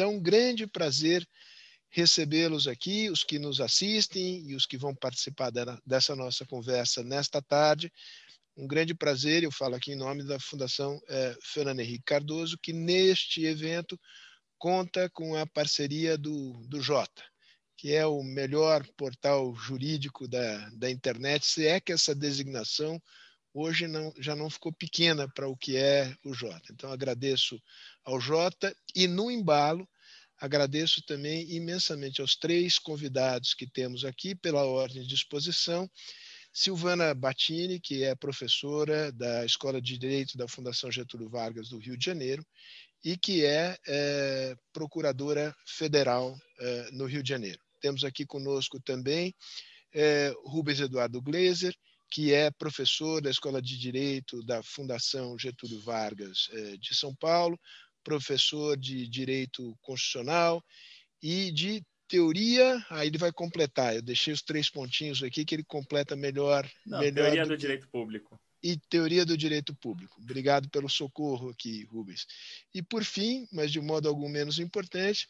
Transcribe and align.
É 0.00 0.06
um 0.06 0.20
grande 0.20 0.66
prazer 0.66 1.26
recebê-los 1.88 2.66
aqui, 2.66 3.08
os 3.08 3.22
que 3.22 3.38
nos 3.38 3.60
assistem 3.60 4.42
e 4.48 4.56
os 4.56 4.66
que 4.66 4.76
vão 4.76 4.92
participar 4.92 5.52
dessa 5.86 6.16
nossa 6.16 6.44
conversa 6.44 7.04
nesta 7.04 7.40
tarde. 7.40 7.92
Um 8.56 8.66
grande 8.66 8.92
prazer, 8.92 9.44
eu 9.44 9.52
falo 9.52 9.76
aqui 9.76 9.92
em 9.92 9.96
nome 9.96 10.24
da 10.24 10.40
Fundação 10.40 11.00
é, 11.08 11.36
Fernando 11.40 11.78
Henrique 11.78 12.04
Cardoso, 12.04 12.58
que 12.60 12.72
neste 12.72 13.44
evento 13.44 13.98
conta 14.58 15.08
com 15.10 15.36
a 15.36 15.46
parceria 15.46 16.18
do, 16.18 16.52
do 16.66 16.80
Jota, 16.80 17.22
que 17.76 17.92
é 17.92 18.04
o 18.04 18.20
melhor 18.24 18.84
portal 18.96 19.54
jurídico 19.54 20.26
da, 20.26 20.70
da 20.70 20.90
internet, 20.90 21.46
se 21.46 21.66
é 21.66 21.78
que 21.78 21.92
essa 21.92 22.14
designação 22.14 23.00
hoje 23.52 23.86
não, 23.86 24.12
já 24.18 24.34
não 24.34 24.50
ficou 24.50 24.72
pequena 24.72 25.28
para 25.28 25.46
o 25.46 25.56
que 25.56 25.76
é 25.76 26.12
o 26.24 26.34
Jota. 26.34 26.72
Então, 26.72 26.90
agradeço 26.90 27.60
ao 28.04 28.20
Jota 28.20 28.74
e, 28.94 29.06
no 29.06 29.30
embalo, 29.30 29.88
agradeço 30.38 31.02
também 31.06 31.50
imensamente 31.50 32.20
aos 32.20 32.36
três 32.36 32.78
convidados 32.78 33.54
que 33.54 33.66
temos 33.66 34.04
aqui 34.04 34.34
pela 34.34 34.64
ordem 34.64 35.02
de 35.02 35.14
exposição 35.14 35.90
Silvana 36.52 37.12
Battini, 37.12 37.80
que 37.80 38.04
é 38.04 38.14
professora 38.14 39.10
da 39.10 39.44
Escola 39.44 39.82
de 39.82 39.98
Direito 39.98 40.38
da 40.38 40.46
Fundação 40.46 40.90
Getúlio 40.90 41.28
Vargas 41.28 41.68
do 41.68 41.78
Rio 41.78 41.96
de 41.98 42.04
Janeiro 42.04 42.46
e 43.04 43.16
que 43.16 43.44
é, 43.44 43.76
é 43.86 44.54
procuradora 44.72 45.54
federal 45.66 46.38
é, 46.60 46.90
no 46.92 47.06
Rio 47.06 47.24
de 47.24 47.28
Janeiro. 47.28 47.58
Temos 47.80 48.04
aqui 48.04 48.24
conosco 48.24 48.80
também 48.80 49.34
é, 49.92 50.32
Rubens 50.44 50.78
Eduardo 50.78 51.20
Gleiser, 51.20 51.74
que 52.08 52.32
é 52.32 52.50
professor 52.52 53.20
da 53.20 53.30
Escola 53.30 53.60
de 53.60 53.76
Direito 53.76 54.40
da 54.44 54.62
Fundação 54.62 55.36
Getúlio 55.36 55.80
Vargas 55.80 56.48
é, 56.52 56.76
de 56.76 56.94
São 56.94 57.12
Paulo, 57.16 57.58
professor 58.04 58.76
de 58.76 59.08
Direito 59.08 59.76
Constitucional 59.82 60.62
e 61.22 61.50
de 61.50 61.82
teoria, 62.06 62.84
aí 62.90 63.08
ele 63.08 63.18
vai 63.18 63.32
completar. 63.32 63.96
Eu 63.96 64.02
deixei 64.02 64.32
os 64.32 64.42
três 64.42 64.70
pontinhos 64.70 65.22
aqui 65.22 65.44
que 65.44 65.54
ele 65.54 65.64
completa 65.64 66.14
melhor. 66.14 66.70
Não, 66.86 67.00
melhor 67.00 67.14
teoria 67.24 67.42
do, 67.42 67.48
do 67.48 67.56
direito 67.56 67.88
público. 67.88 68.40
E 68.62 68.76
teoria 68.88 69.24
do 69.26 69.36
direito 69.36 69.74
público. 69.74 70.20
Obrigado 70.20 70.68
pelo 70.70 70.88
socorro 70.88 71.50
aqui, 71.50 71.84
Rubens. 71.84 72.26
E 72.72 72.82
por 72.82 73.04
fim, 73.04 73.48
mas 73.52 73.72
de 73.72 73.80
modo 73.80 74.08
algum 74.08 74.28
menos 74.28 74.58
importante, 74.58 75.28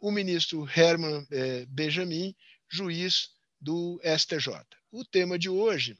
o 0.00 0.10
ministro 0.10 0.68
Herman 0.68 1.26
eh, 1.30 1.66
Benjamin, 1.66 2.34
juiz 2.68 3.30
do 3.60 4.00
STJ. 4.02 4.60
O 4.90 5.04
tema 5.04 5.38
de 5.38 5.48
hoje 5.48 5.96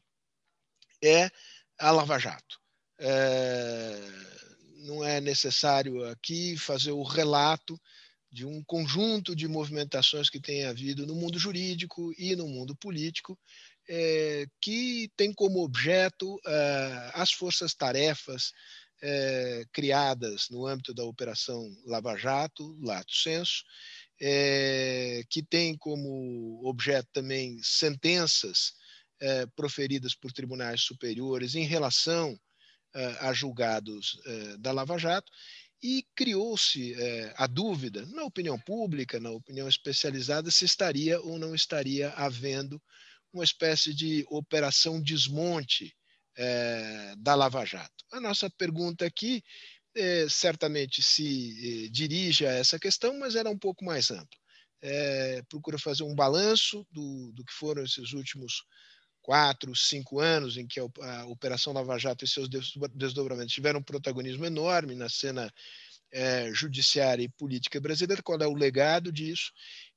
é 1.03 1.31
a 1.78 1.91
Lava 1.91 2.19
Jato. 2.19 2.61
É, 2.98 4.00
não 4.84 5.02
é 5.02 5.20
necessário 5.20 6.04
aqui 6.04 6.56
fazer 6.56 6.92
o 6.92 7.02
relato 7.02 7.80
de 8.30 8.44
um 8.44 8.62
conjunto 8.64 9.34
de 9.34 9.48
movimentações 9.48 10.28
que 10.28 10.41
tem 10.41 10.64
havido 10.64 11.06
no 11.06 11.14
mundo 11.14 11.38
jurídico 11.38 12.12
e 12.18 12.36
no 12.36 12.46
mundo 12.46 12.76
político, 12.76 13.38
é, 13.88 14.46
que 14.60 15.10
tem 15.16 15.32
como 15.32 15.62
objeto 15.62 16.38
é, 16.46 17.10
as 17.14 17.32
forças-tarefas 17.32 18.52
é, 19.02 19.64
criadas 19.72 20.48
no 20.50 20.66
âmbito 20.66 20.92
da 20.92 21.04
Operação 21.04 21.64
Lava 21.86 22.16
Jato, 22.16 22.76
Lato 22.80 23.14
Senso, 23.14 23.64
é, 24.20 25.22
que 25.30 25.42
tem 25.42 25.76
como 25.76 26.60
objeto 26.64 27.08
também 27.12 27.58
sentenças 27.62 28.74
é, 29.20 29.46
proferidas 29.54 30.14
por 30.14 30.32
tribunais 30.32 30.82
superiores 30.82 31.54
em 31.54 31.64
relação 31.64 32.38
a 33.20 33.33
julgados 33.33 34.19
da 34.61 34.73
Lava 34.73 34.97
Jato 34.97 35.31
e 35.84 36.03
criou-se 36.17 36.95
é, 36.95 37.34
a 37.37 37.47
dúvida, 37.47 38.06
na 38.06 38.25
opinião 38.25 38.59
pública, 38.59 39.20
na 39.20 39.31
opinião 39.31 39.69
especializada, 39.69 40.50
se 40.50 40.64
estaria 40.64 41.20
ou 41.20 41.39
não 41.39 41.55
estaria 41.55 42.09
havendo 42.12 42.81
uma 43.31 43.45
espécie 43.45 43.92
de 43.92 44.25
operação 44.31 44.98
desmonte 44.98 45.94
é, 46.38 47.15
da 47.19 47.34
Lava 47.34 47.66
Jato. 47.66 48.03
A 48.12 48.19
nossa 48.19 48.49
pergunta 48.49 49.04
aqui 49.04 49.43
é, 49.94 50.27
certamente 50.27 51.03
se 51.03 51.91
dirige 51.91 52.47
a 52.47 52.53
essa 52.53 52.78
questão, 52.78 53.19
mas 53.19 53.34
era 53.34 53.50
um 53.50 53.59
pouco 53.59 53.84
mais 53.84 54.10
ampla. 54.10 54.41
procura 55.50 55.78
fazer 55.78 56.04
um 56.04 56.15
balanço 56.15 56.87
do, 56.91 57.31
do 57.33 57.44
que 57.44 57.53
foram 57.53 57.84
esses 57.84 58.15
últimos 58.15 58.65
quatro, 59.24 59.74
cinco 59.74 60.20
anos 60.20 60.58
em 60.58 60.66
que 60.66 60.78
a 60.78 61.24
Operação 61.24 61.72
Lava 61.72 61.98
Jato 61.98 62.26
e 62.26 62.28
seus 62.28 62.46
desdobramentos 62.92 63.54
tiveram 63.54 63.80
um 63.80 63.82
protagonismo 63.82 64.44
enorme 64.44 64.94
na 64.94 65.08
cena 65.08 65.50
é, 66.12 66.52
judiciária 66.52 67.22
e 67.22 67.28
política 67.30 67.80
brasileira, 67.80 68.22
qual 68.22 68.38
é 68.38 68.46
o 68.46 68.52
legado 68.52 69.10
disso? 69.10 69.50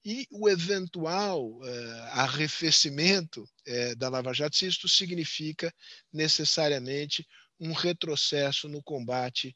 E 0.04 0.26
o 0.32 0.48
eventual 0.48 1.60
é, 1.62 2.10
arrefecimento 2.14 3.46
é, 3.66 3.94
da 3.96 4.08
Lava 4.08 4.34
Jato, 4.34 4.56
se 4.56 4.66
isto 4.66 4.88
significa 4.88 5.74
necessariamente 6.12 7.28
um 7.60 7.74
retrocesso 7.74 8.70
no 8.70 8.82
combate 8.82 9.54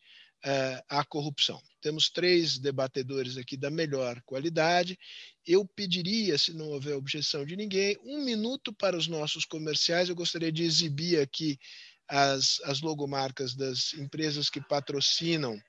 à 0.89 1.03
corrupção. 1.05 1.61
Temos 1.81 2.09
três 2.09 2.57
debatedores 2.57 3.37
aqui 3.37 3.57
da 3.57 3.69
melhor 3.69 4.21
qualidade. 4.21 4.97
Eu 5.45 5.65
pediria, 5.65 6.37
se 6.37 6.53
não 6.53 6.69
houver 6.69 6.95
objeção 6.95 7.45
de 7.45 7.55
ninguém, 7.55 7.97
um 8.03 8.23
minuto 8.23 8.73
para 8.73 8.97
os 8.97 9.07
nossos 9.07 9.45
comerciais. 9.45 10.09
Eu 10.09 10.15
gostaria 10.15 10.51
de 10.51 10.63
exibir 10.63 11.19
aqui 11.19 11.59
as, 12.07 12.59
as 12.65 12.81
logomarcas 12.81 13.55
das 13.55 13.93
empresas 13.93 14.49
que 14.49 14.61
patrocinam 14.61 15.59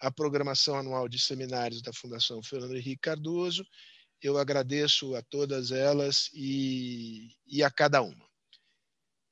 a 0.00 0.10
programação 0.10 0.76
anual 0.76 1.08
de 1.08 1.18
seminários 1.18 1.80
da 1.80 1.92
Fundação 1.92 2.42
Fernando 2.42 2.76
Henrique 2.76 3.00
Cardoso. 3.00 3.64
Eu 4.20 4.38
agradeço 4.38 5.14
a 5.14 5.22
todas 5.22 5.70
elas 5.70 6.30
e, 6.34 7.30
e 7.46 7.62
a 7.62 7.70
cada 7.70 8.02
uma. 8.02 8.24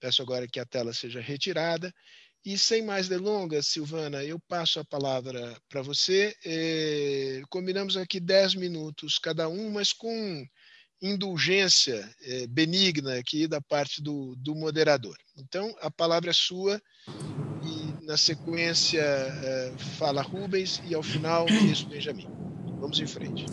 Peço 0.01 0.23
agora 0.23 0.49
que 0.49 0.59
a 0.59 0.67
tela 0.67 0.93
seja 0.93 1.21
retirada 1.21 1.93
e 2.45 2.59
sem 2.59 2.83
mais 2.83 3.09
delongas, 3.09 3.69
Silvana, 3.69 4.25
eu 4.25 4.39
passo 4.49 4.81
a 4.81 4.85
palavra 4.85 5.57
para 5.69 5.81
você. 5.81 6.35
É, 6.45 7.43
combinamos 7.49 7.97
aqui 7.97 8.19
10 8.19 8.57
minutos 8.57 9.19
cada 9.19 9.49
um, 9.49 9.71
mas 9.71 9.93
com 9.93 10.45
indulgência 11.01 12.09
é, 12.23 12.47
benigna 12.47 13.19
aqui 13.19 13.47
da 13.47 13.61
parte 13.61 14.03
do, 14.03 14.35
do 14.37 14.55
moderador. 14.55 15.17
Então, 15.37 15.75
a 15.81 15.91
palavra 15.91 16.31
é 16.31 16.33
sua 16.33 16.81
e, 17.65 18.05
na 18.05 18.17
sequência, 18.17 19.01
é, 19.01 19.73
fala 19.99 20.23
Rubens 20.23 20.83
e, 20.85 20.95
ao 20.95 21.03
final, 21.03 21.47
isso 21.49 21.87
Benjamin. 21.89 22.29
Vamos 22.81 22.99
em 22.99 23.07
frente. 23.07 23.47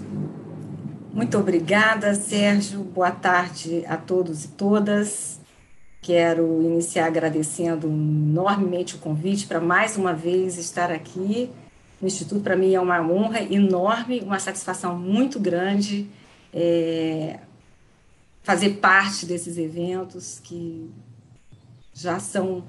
Muito 1.12 1.38
obrigada, 1.38 2.14
Sérgio. 2.14 2.84
Boa 2.84 3.12
tarde 3.12 3.84
a 3.88 3.98
todos 3.98 4.46
e 4.46 4.48
todas. 4.50 5.39
Quero 6.02 6.62
iniciar 6.62 7.08
agradecendo 7.08 7.88
enormemente 7.88 8.96
o 8.96 9.00
convite 9.00 9.46
para 9.46 9.60
mais 9.60 9.98
uma 9.98 10.14
vez 10.14 10.58
estar 10.58 10.92
aqui 10.92 11.50
no 12.02 12.08
Instituto. 12.08 12.42
Para 12.42 12.56
mim 12.56 12.74
é 12.74 12.80
uma 12.80 13.02
honra 13.02 13.42
enorme, 13.42 14.22
uma 14.22 14.40
satisfação 14.40 14.98
muito 14.98 15.40
grande 15.40 16.08
é, 16.54 17.40
fazer 18.44 18.76
parte 18.78 19.26
desses 19.26 19.58
eventos 19.58 20.40
que 20.40 20.90
já 21.94 22.20
são, 22.20 22.64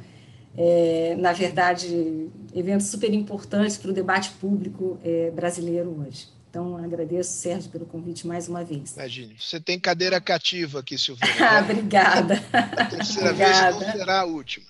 é, 0.56 1.16
na 1.18 1.32
verdade, 1.32 2.28
eventos 2.54 2.88
super 2.88 3.12
importantes 3.14 3.78
para 3.78 3.91
o 3.91 3.94
debate 3.94 4.30
público 4.32 4.98
é, 5.04 5.30
brasileiro 5.30 6.04
hoje. 6.04 6.28
Então, 6.50 6.76
agradeço, 6.76 7.30
Sérgio, 7.30 7.70
pelo 7.70 7.86
convite 7.86 8.26
mais 8.26 8.48
uma 8.48 8.64
vez. 8.64 8.96
Imagine. 8.96 9.36
Você 9.38 9.60
tem 9.60 9.78
cadeira 9.78 10.20
cativa 10.20 10.80
aqui, 10.80 10.98
Silvana. 10.98 11.32
ah, 11.38 11.60
obrigada. 11.62 12.42
A 12.52 12.84
terceira 12.86 13.30
obrigada. 13.30 13.78
vez 13.78 13.86
não 13.86 13.92
será 13.92 14.20
a 14.20 14.24
última. 14.24 14.66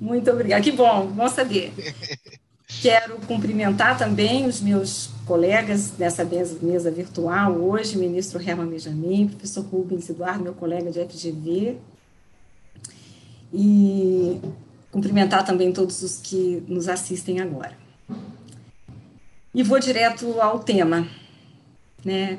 Muito 0.00 0.30
obrigada. 0.30 0.62
Que 0.62 0.70
bom, 0.70 1.08
bom 1.08 1.28
saber. 1.28 1.72
Quero 2.80 3.18
cumprimentar 3.26 3.98
também 3.98 4.46
os 4.46 4.60
meus 4.60 5.10
colegas 5.26 5.98
nessa 5.98 6.24
mesa, 6.24 6.56
mesa 6.62 6.90
virtual 6.92 7.54
hoje, 7.54 7.96
o 7.96 7.98
ministro 7.98 8.40
Herman 8.40 8.68
Benjamin, 8.68 9.26
professor 9.26 9.64
Rubens 9.64 10.08
Eduardo, 10.08 10.44
meu 10.44 10.54
colega 10.54 10.92
de 10.92 11.04
FGV, 11.04 11.76
e 13.52 14.40
cumprimentar 14.92 15.44
também 15.44 15.72
todos 15.72 16.02
os 16.02 16.18
que 16.18 16.62
nos 16.68 16.88
assistem 16.88 17.40
agora. 17.40 17.76
E 19.54 19.62
vou 19.62 19.78
direto 19.78 20.40
ao 20.40 20.60
tema. 20.60 21.08
Né? 22.04 22.38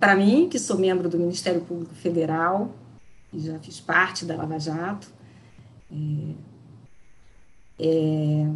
Para 0.00 0.16
mim, 0.16 0.48
que 0.48 0.58
sou 0.58 0.78
membro 0.78 1.08
do 1.08 1.18
Ministério 1.18 1.60
Público 1.60 1.94
Federal, 1.94 2.74
e 3.32 3.40
já 3.40 3.58
fiz 3.58 3.80
parte 3.80 4.24
da 4.24 4.36
Lava 4.36 4.58
Jato, 4.58 5.08
é, 5.90 5.96
é, 7.78 8.46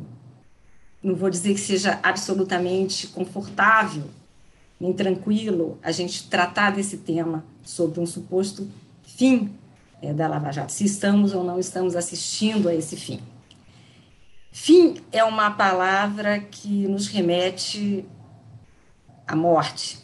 não 1.03 1.15
vou 1.15 1.29
dizer 1.29 1.55
que 1.55 1.61
seja 1.61 1.99
absolutamente 2.03 3.09
confortável 3.09 4.05
nem 4.81 4.93
tranquilo 4.93 5.79
a 5.81 5.93
gente 5.93 6.29
tratar 6.29 6.73
desse 6.73 6.99
tema 6.99 7.45
sobre 7.63 8.01
um 8.01 8.07
suposto 8.07 8.69
fim 9.05 9.53
é, 10.01 10.13
da 10.13 10.27
Lava 10.27 10.51
Jato, 10.51 10.73
se 10.73 10.85
estamos 10.85 11.33
ou 11.33 11.45
não 11.45 11.61
estamos 11.61 11.95
assistindo 11.95 12.69
a 12.69 12.75
esse 12.75 12.97
fim. 12.97 13.21
Fim 14.53 15.01
é 15.11 15.25
uma 15.25 15.51
palavra 15.51 16.39
que 16.39 16.87
nos 16.87 17.09
remete 17.09 18.05
a 19.27 19.35
morte. 19.35 19.99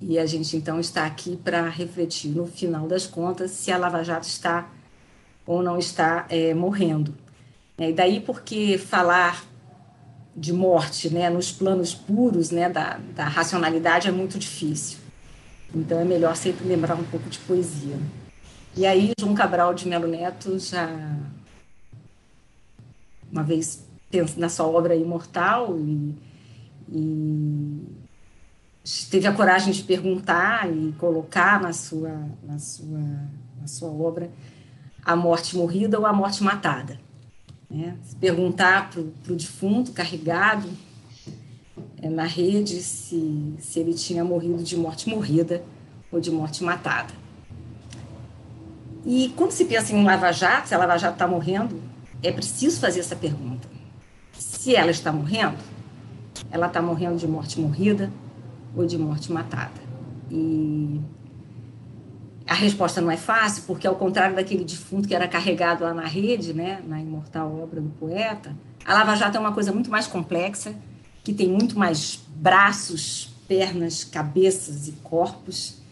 E 0.00 0.18
a 0.18 0.26
gente 0.26 0.56
então 0.56 0.80
está 0.80 1.06
aqui 1.06 1.36
para 1.36 1.68
refletir, 1.68 2.30
no 2.30 2.46
final 2.46 2.88
das 2.88 3.06
contas, 3.06 3.52
se 3.52 3.70
a 3.70 3.78
Lava 3.78 4.02
Jato 4.02 4.26
está 4.26 4.68
ou 5.46 5.62
não 5.62 5.78
está 5.78 6.26
é, 6.28 6.52
morrendo. 6.52 7.14
E 7.78 7.92
daí 7.92 8.20
porque 8.20 8.76
falar 8.76 9.44
de 10.36 10.52
morte 10.52 11.08
né, 11.08 11.30
nos 11.30 11.52
planos 11.52 11.94
puros 11.94 12.50
né, 12.50 12.68
da, 12.68 12.98
da 13.14 13.24
racionalidade 13.24 14.08
é 14.08 14.12
muito 14.12 14.38
difícil. 14.38 14.98
Então 15.72 16.00
é 16.00 16.04
melhor 16.04 16.34
sempre 16.36 16.66
lembrar 16.66 16.96
um 16.96 17.04
pouco 17.04 17.30
de 17.30 17.38
poesia. 17.38 17.96
E 18.76 18.84
aí, 18.84 19.12
João 19.18 19.34
Cabral 19.34 19.72
de 19.72 19.86
Melo 19.86 20.08
Neto 20.08 20.58
já, 20.58 20.88
uma 23.34 23.42
vez 23.42 23.84
na 24.36 24.48
sua 24.48 24.66
obra 24.66 24.94
Imortal, 24.94 25.76
e, 25.76 26.14
e 26.88 27.82
teve 29.10 29.26
a 29.26 29.32
coragem 29.32 29.72
de 29.72 29.82
perguntar 29.82 30.72
e 30.72 30.92
colocar 30.92 31.60
na 31.60 31.72
sua, 31.72 32.28
na 32.44 32.56
sua, 32.60 33.00
na 33.60 33.66
sua 33.66 33.90
obra 33.90 34.30
a 35.04 35.16
morte 35.16 35.56
morrida 35.56 35.98
ou 35.98 36.06
a 36.06 36.12
morte 36.12 36.44
matada. 36.44 37.00
Né? 37.68 37.96
Perguntar 38.20 38.90
para 38.90 39.00
o 39.00 39.36
defunto 39.36 39.90
carregado 39.90 40.68
é, 42.00 42.08
na 42.08 42.24
rede 42.24 42.80
se, 42.82 43.54
se 43.58 43.80
ele 43.80 43.94
tinha 43.94 44.24
morrido 44.24 44.62
de 44.62 44.76
morte 44.76 45.08
morrida 45.08 45.64
ou 46.12 46.20
de 46.20 46.30
morte 46.30 46.62
matada. 46.62 47.12
E 49.04 49.30
quando 49.36 49.50
se 49.50 49.64
pensa 49.64 49.92
em 49.92 50.04
Lava 50.04 50.30
Jato, 50.30 50.68
se 50.68 50.74
a 50.74 50.78
Lava 50.78 50.96
Jato 50.96 51.14
está 51.14 51.26
morrendo, 51.26 51.93
é 52.24 52.32
preciso 52.32 52.80
fazer 52.80 53.00
essa 53.00 53.14
pergunta. 53.14 53.68
Se 54.32 54.74
ela 54.74 54.90
está 54.90 55.12
morrendo, 55.12 55.58
ela 56.50 56.66
está 56.66 56.80
morrendo 56.80 57.16
de 57.16 57.28
morte 57.28 57.60
morrida 57.60 58.10
ou 58.74 58.86
de 58.86 58.98
morte 58.98 59.30
matada? 59.30 59.82
E 60.30 61.00
a 62.46 62.54
resposta 62.54 63.00
não 63.00 63.10
é 63.10 63.16
fácil, 63.16 63.64
porque 63.66 63.86
ao 63.86 63.94
contrário 63.94 64.36
daquele 64.36 64.64
defunto 64.64 65.08
que 65.08 65.14
era 65.14 65.28
carregado 65.28 65.84
lá 65.84 65.94
na 65.94 66.06
rede, 66.06 66.52
né, 66.52 66.82
na 66.86 67.00
imortal 67.00 67.54
obra 67.62 67.80
do 67.80 67.90
poeta, 67.90 68.54
a 68.84 68.94
Lava 68.94 69.14
Jato 69.16 69.36
é 69.36 69.40
uma 69.40 69.52
coisa 69.52 69.72
muito 69.72 69.90
mais 69.90 70.06
complexa, 70.06 70.74
que 71.22 71.32
tem 71.32 71.48
muito 71.48 71.78
mais 71.78 72.20
braços, 72.36 73.30
pernas, 73.48 74.04
cabeças 74.04 74.88
e 74.88 74.92
corpos, 74.92 75.82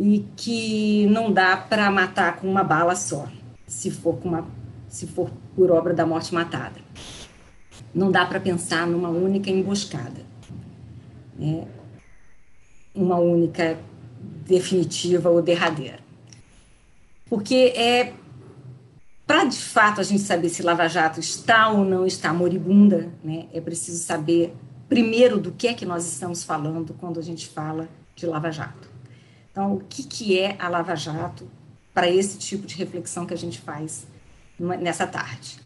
e 0.00 0.24
que 0.36 1.06
não 1.06 1.32
dá 1.32 1.56
para 1.56 1.90
matar 1.90 2.36
com 2.36 2.48
uma 2.48 2.64
bala 2.64 2.96
só, 2.96 3.28
se 3.66 3.90
for, 3.90 4.16
com 4.16 4.28
uma, 4.28 4.46
se 4.90 5.06
for 5.06 5.30
por 5.54 5.70
obra 5.70 5.94
da 5.94 6.04
morte 6.04 6.34
matada. 6.34 6.80
Não 7.94 8.10
dá 8.10 8.26
para 8.26 8.40
pensar 8.40 8.86
numa 8.86 9.08
única 9.08 9.48
emboscada, 9.48 10.20
né? 11.38 11.66
uma 12.94 13.16
única 13.16 13.78
definitiva 14.46 15.30
ou 15.30 15.40
derradeira. 15.40 16.00
Porque 17.28 17.72
é 17.76 18.12
para 19.26 19.44
de 19.44 19.58
fato 19.58 20.00
a 20.00 20.04
gente 20.04 20.22
saber 20.22 20.48
se 20.48 20.62
Lava 20.62 20.88
Jato 20.88 21.20
está 21.20 21.68
ou 21.68 21.84
não 21.84 22.04
está 22.04 22.32
moribunda, 22.32 23.08
né? 23.22 23.46
é 23.52 23.60
preciso 23.60 24.02
saber 24.02 24.52
primeiro 24.88 25.38
do 25.38 25.52
que 25.52 25.68
é 25.68 25.74
que 25.74 25.86
nós 25.86 26.04
estamos 26.04 26.42
falando 26.42 26.94
quando 26.98 27.20
a 27.20 27.22
gente 27.22 27.48
fala 27.48 27.88
de 28.16 28.26
Lava 28.26 28.50
Jato. 28.50 28.90
Então, 29.52 29.74
o 29.74 29.80
que, 29.80 30.02
que 30.02 30.38
é 30.38 30.56
a 30.58 30.68
Lava 30.68 30.96
Jato 30.96 31.48
para 31.94 32.10
esse 32.10 32.38
tipo 32.38 32.66
de 32.66 32.74
reflexão 32.74 33.24
que 33.24 33.34
a 33.34 33.38
gente 33.38 33.60
faz 33.60 34.06
nessa 34.60 35.06
tarde? 35.06 35.58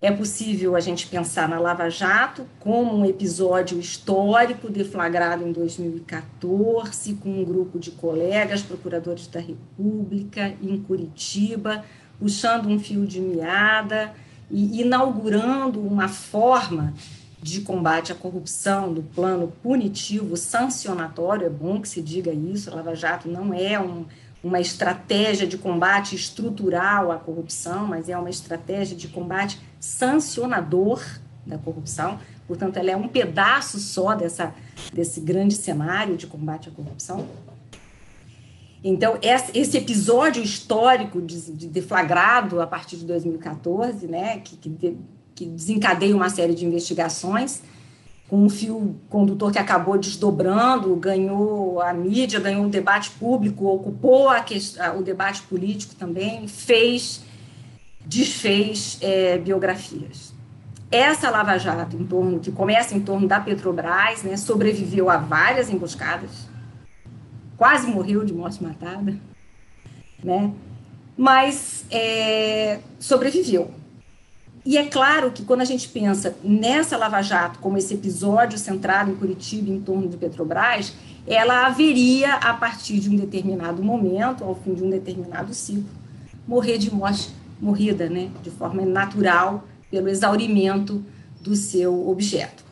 É 0.00 0.10
possível 0.10 0.74
a 0.74 0.80
gente 0.80 1.06
pensar 1.06 1.48
na 1.48 1.60
Lava 1.60 1.88
Jato 1.88 2.44
como 2.58 2.96
um 2.96 3.06
episódio 3.06 3.78
histórico 3.78 4.68
deflagrado 4.68 5.46
em 5.46 5.52
2014 5.52 7.14
com 7.14 7.30
um 7.30 7.44
grupo 7.44 7.78
de 7.78 7.92
colegas 7.92 8.62
procuradores 8.62 9.28
da 9.28 9.38
República 9.38 10.54
em 10.60 10.76
Curitiba, 10.76 11.84
puxando 12.18 12.66
um 12.66 12.80
fio 12.80 13.06
de 13.06 13.20
meada 13.20 14.12
e 14.50 14.80
inaugurando 14.80 15.80
uma 15.80 16.08
forma 16.08 16.92
de 17.40 17.60
combate 17.60 18.10
à 18.10 18.14
corrupção, 18.14 18.92
do 18.92 19.02
plano 19.02 19.52
punitivo, 19.62 20.36
sancionatório, 20.36 21.46
é 21.46 21.50
bom 21.50 21.80
que 21.80 21.88
se 21.88 22.02
diga 22.02 22.32
isso, 22.32 22.70
a 22.70 22.74
Lava 22.74 22.94
Jato 22.94 23.28
não 23.28 23.54
é 23.54 23.78
um, 23.80 24.04
uma 24.42 24.60
estratégia 24.60 25.46
de 25.46 25.56
combate 25.56 26.14
estrutural 26.14 27.12
à 27.12 27.16
corrupção, 27.16 27.86
mas 27.86 28.08
é 28.08 28.16
uma 28.16 28.30
estratégia 28.30 28.96
de 28.96 29.08
combate 29.08 29.60
sancionador 29.78 31.02
da 31.46 31.58
corrupção, 31.58 32.18
portanto, 32.46 32.76
ela 32.76 32.90
é 32.90 32.96
um 32.96 33.08
pedaço 33.08 33.78
só 33.78 34.14
dessa, 34.14 34.54
desse 34.92 35.20
grande 35.20 35.54
cenário 35.54 36.16
de 36.16 36.26
combate 36.26 36.68
à 36.68 36.72
corrupção. 36.72 37.26
Então, 38.84 39.16
esse 39.22 39.76
episódio 39.76 40.42
histórico 40.42 41.22
de, 41.22 41.52
de 41.52 41.68
deflagrado 41.68 42.60
a 42.60 42.66
partir 42.66 42.96
de 42.96 43.04
2014, 43.04 44.06
né, 44.08 44.38
que 44.38 44.56
que 45.34 45.46
desencadeia 45.46 46.14
uma 46.14 46.28
série 46.28 46.54
de 46.54 46.64
investigações, 46.64 47.62
com 48.32 48.46
um 48.46 48.48
fio 48.48 48.98
condutor 49.10 49.52
que 49.52 49.58
acabou 49.58 49.98
desdobrando, 49.98 50.96
ganhou 50.96 51.82
a 51.82 51.92
mídia, 51.92 52.40
ganhou 52.40 52.64
o 52.64 52.68
debate 52.70 53.10
público, 53.10 53.66
ocupou 53.66 54.30
a 54.30 54.42
o 54.96 55.02
debate 55.02 55.42
político 55.42 55.94
também, 55.96 56.48
fez, 56.48 57.22
desfez 58.06 58.96
é, 59.02 59.36
biografias. 59.36 60.32
Essa 60.90 61.28
Lava 61.28 61.58
Jato, 61.58 61.94
em 61.94 62.06
torno, 62.06 62.40
que 62.40 62.50
começa 62.50 62.94
em 62.94 63.00
torno 63.00 63.28
da 63.28 63.38
Petrobras, 63.38 64.22
né, 64.22 64.34
sobreviveu 64.38 65.10
a 65.10 65.18
várias 65.18 65.68
emboscadas, 65.68 66.48
quase 67.58 67.86
morreu 67.86 68.24
de 68.24 68.32
morte 68.32 68.62
matada, 68.62 69.14
né, 70.24 70.50
mas 71.18 71.84
é, 71.90 72.80
sobreviveu 72.98 73.81
e 74.64 74.78
é 74.78 74.86
claro 74.86 75.32
que 75.32 75.42
quando 75.42 75.60
a 75.60 75.64
gente 75.64 75.88
pensa 75.88 76.36
nessa 76.42 76.96
Lava 76.96 77.20
Jato, 77.20 77.58
como 77.58 77.78
esse 77.78 77.94
episódio 77.94 78.56
centrado 78.58 79.10
em 79.10 79.16
Curitiba 79.16 79.70
em 79.70 79.80
torno 79.80 80.08
de 80.08 80.16
Petrobras, 80.16 80.92
ela 81.26 81.66
haveria, 81.66 82.34
a 82.34 82.54
partir 82.54 83.00
de 83.00 83.10
um 83.10 83.16
determinado 83.16 83.82
momento, 83.82 84.44
ao 84.44 84.54
fim 84.54 84.74
de 84.74 84.84
um 84.84 84.90
determinado 84.90 85.52
ciclo, 85.52 85.84
morrer 86.46 86.78
de 86.78 86.94
morte 86.94 87.30
morrida, 87.60 88.08
né, 88.08 88.28
de 88.42 88.50
forma 88.50 88.84
natural, 88.84 89.64
pelo 89.90 90.08
exaurimento 90.08 91.04
do 91.40 91.54
seu 91.54 92.08
objeto. 92.08 92.64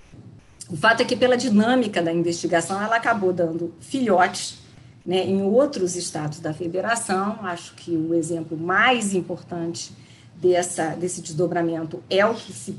O 0.68 0.76
fato 0.76 1.02
é 1.02 1.04
que, 1.04 1.16
pela 1.16 1.36
dinâmica 1.36 2.00
da 2.02 2.12
investigação, 2.12 2.80
ela 2.80 2.96
acabou 2.96 3.32
dando 3.32 3.74
filhotes 3.80 4.58
né, 5.04 5.24
em 5.24 5.42
outros 5.42 5.96
estados 5.96 6.38
da 6.40 6.54
federação. 6.54 7.38
Acho 7.42 7.74
que 7.74 7.90
o 7.90 8.14
exemplo 8.14 8.56
mais 8.56 9.14
importante 9.14 9.92
dessa, 10.40 10.88
desse 10.96 11.20
desdobramento 11.20 12.02
é 12.08 12.24
o 12.24 12.34
que 12.34 12.52
se 12.52 12.76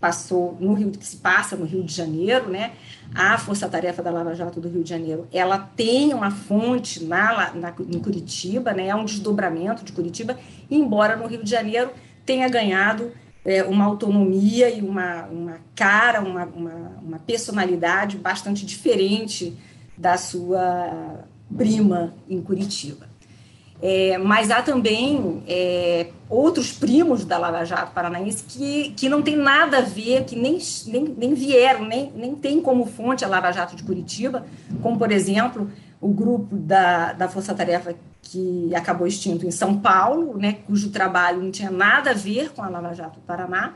passou 0.00 0.56
no 0.58 0.74
Rio, 0.74 0.90
que 0.90 1.06
se 1.06 1.18
passa 1.18 1.54
no 1.54 1.64
Rio 1.64 1.84
de 1.84 1.94
Janeiro, 1.94 2.50
né? 2.50 2.72
A 3.14 3.38
Força 3.38 3.68
Tarefa 3.68 4.02
da 4.02 4.10
Lava 4.10 4.34
Jato 4.34 4.60
do 4.60 4.68
Rio 4.68 4.82
de 4.82 4.90
Janeiro, 4.90 5.28
ela 5.32 5.58
tem 5.58 6.12
uma 6.12 6.32
fonte 6.32 7.04
na, 7.04 7.54
na 7.54 7.72
em 7.88 8.00
Curitiba, 8.00 8.72
né? 8.72 8.88
É 8.88 8.94
um 8.96 9.04
desdobramento 9.04 9.84
de 9.84 9.92
Curitiba, 9.92 10.36
embora 10.68 11.14
no 11.14 11.28
Rio 11.28 11.44
de 11.44 11.50
Janeiro 11.50 11.92
tenha 12.26 12.48
ganhado 12.48 13.12
é, 13.44 13.62
uma 13.62 13.84
autonomia 13.84 14.70
e 14.70 14.80
uma, 14.80 15.26
uma 15.26 15.58
cara, 15.76 16.20
uma, 16.20 16.46
uma, 16.46 16.92
uma 17.00 17.18
personalidade 17.20 18.16
bastante 18.16 18.66
diferente 18.66 19.56
da 19.96 20.16
sua 20.16 21.24
prima 21.56 22.12
em 22.28 22.40
Curitiba. 22.40 23.11
É, 23.84 24.16
mas 24.16 24.48
há 24.48 24.62
também 24.62 25.42
é, 25.48 26.06
outros 26.30 26.70
primos 26.70 27.24
da 27.24 27.36
Lava 27.36 27.64
Jato 27.64 27.92
Paranaense 27.92 28.44
que, 28.44 28.90
que 28.90 29.08
não 29.08 29.20
tem 29.20 29.36
nada 29.36 29.78
a 29.78 29.80
ver, 29.80 30.24
que 30.24 30.36
nem, 30.36 30.56
nem, 30.86 31.04
nem 31.18 31.34
vieram, 31.34 31.84
nem, 31.84 32.12
nem 32.14 32.36
tem 32.36 32.62
como 32.62 32.86
fonte 32.86 33.24
a 33.24 33.28
Lava 33.28 33.50
Jato 33.50 33.74
de 33.74 33.82
Curitiba, 33.82 34.46
como, 34.80 34.96
por 34.96 35.10
exemplo, 35.10 35.68
o 36.00 36.10
grupo 36.10 36.54
da, 36.54 37.12
da 37.12 37.28
Força 37.28 37.52
Tarefa 37.54 37.96
que 38.22 38.72
acabou 38.72 39.04
extinto 39.04 39.44
em 39.44 39.50
São 39.50 39.76
Paulo, 39.76 40.38
né, 40.38 40.58
cujo 40.64 40.90
trabalho 40.90 41.42
não 41.42 41.50
tinha 41.50 41.70
nada 41.70 42.12
a 42.12 42.14
ver 42.14 42.52
com 42.52 42.62
a 42.62 42.68
Lava 42.68 42.94
Jato 42.94 43.18
Paraná, 43.26 43.74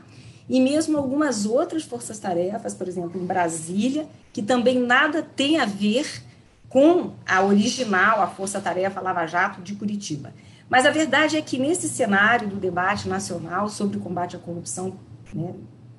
e 0.49 0.61
mesmo 0.61 0.97
algumas 0.97 1.45
outras 1.45 1.83
forças-tarefas, 1.83 2.73
por 2.73 2.87
exemplo, 2.87 3.21
em 3.21 3.25
Brasília, 3.25 4.07
que 4.31 4.41
também 4.41 4.79
nada 4.79 5.21
tem 5.21 5.59
a 5.59 5.65
ver 5.65 6.23
com 6.69 7.13
a 7.25 7.43
original, 7.43 8.21
a 8.21 8.27
Força 8.27 8.59
Tarefa 8.59 8.99
Lava 9.01 9.25
Jato 9.25 9.61
de 9.61 9.75
Curitiba. 9.75 10.33
Mas 10.69 10.85
a 10.85 10.91
verdade 10.91 11.37
é 11.37 11.41
que 11.41 11.57
nesse 11.57 11.87
cenário 11.87 12.47
do 12.47 12.57
debate 12.57 13.07
nacional 13.07 13.69
sobre 13.69 13.97
o 13.97 14.01
combate 14.01 14.35
à 14.35 14.39
corrupção, 14.39 14.97
né, 15.33 15.53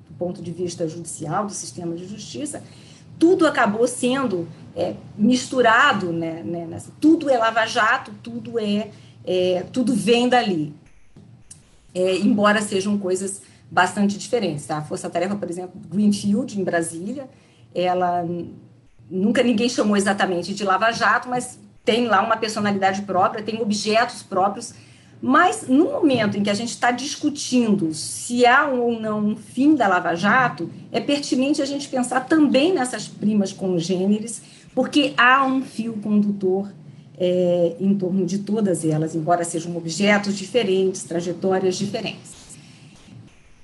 do 0.07 0.13
ponto 0.17 0.41
de 0.41 0.51
vista 0.51 0.87
judicial, 0.87 1.47
do 1.47 1.53
sistema 1.53 1.95
de 1.95 2.05
justiça, 2.05 2.63
tudo 3.17 3.47
acabou 3.47 3.87
sendo 3.87 4.47
é, 4.75 4.93
misturado, 5.17 6.13
né, 6.13 6.43
né, 6.43 6.65
nessa, 6.65 6.91
tudo 7.01 7.29
é 7.29 7.37
Lava 7.37 7.65
Jato, 7.65 8.13
tudo 8.21 8.59
é, 8.59 8.91
é 9.25 9.65
tudo 9.73 9.93
vem 9.93 10.29
dali, 10.29 10.73
é, 11.93 12.15
embora 12.17 12.61
sejam 12.61 12.97
coisas 12.97 13.41
bastante 13.69 14.17
diferentes. 14.17 14.65
Tá? 14.67 14.77
A 14.77 14.81
Força 14.81 15.09
Tarefa, 15.09 15.35
por 15.35 15.49
exemplo, 15.49 15.81
Greenfield, 15.89 16.59
em 16.59 16.63
Brasília, 16.63 17.27
ela 17.73 18.23
nunca 19.09 19.43
ninguém 19.43 19.69
chamou 19.69 19.97
exatamente 19.97 20.53
de 20.53 20.63
Lava 20.63 20.91
Jato, 20.91 21.29
mas 21.29 21.59
tem 21.83 22.05
lá 22.07 22.21
uma 22.21 22.37
personalidade 22.37 23.01
própria, 23.01 23.43
tem 23.43 23.61
objetos 23.61 24.21
próprios. 24.21 24.73
Mas 25.21 25.67
no 25.67 25.85
momento 25.85 26.37
em 26.37 26.43
que 26.43 26.49
a 26.49 26.53
gente 26.53 26.69
está 26.69 26.91
discutindo 26.91 27.93
se 27.93 28.45
há 28.45 28.67
ou 28.67 28.99
não 28.99 29.19
um 29.19 29.35
fim 29.35 29.75
da 29.75 29.87
Lava 29.87 30.15
Jato, 30.15 30.69
é 30.91 30.99
pertinente 31.01 31.61
a 31.61 31.65
gente 31.65 31.89
pensar 31.89 32.21
também 32.21 32.73
nessas 32.73 33.07
primas 33.07 33.51
congêneres, 33.51 34.41
porque 34.73 35.13
há 35.17 35.45
um 35.45 35.61
fio 35.61 35.93
condutor 35.93 36.71
é, 37.17 37.75
em 37.81 37.93
torno 37.95 38.25
de 38.25 38.39
todas 38.39 38.85
elas, 38.85 39.13
embora 39.13 39.43
sejam 39.43 39.75
objetos 39.75 40.37
diferentes, 40.37 41.03
trajetórias 41.03 41.75
diferentes. 41.75 42.39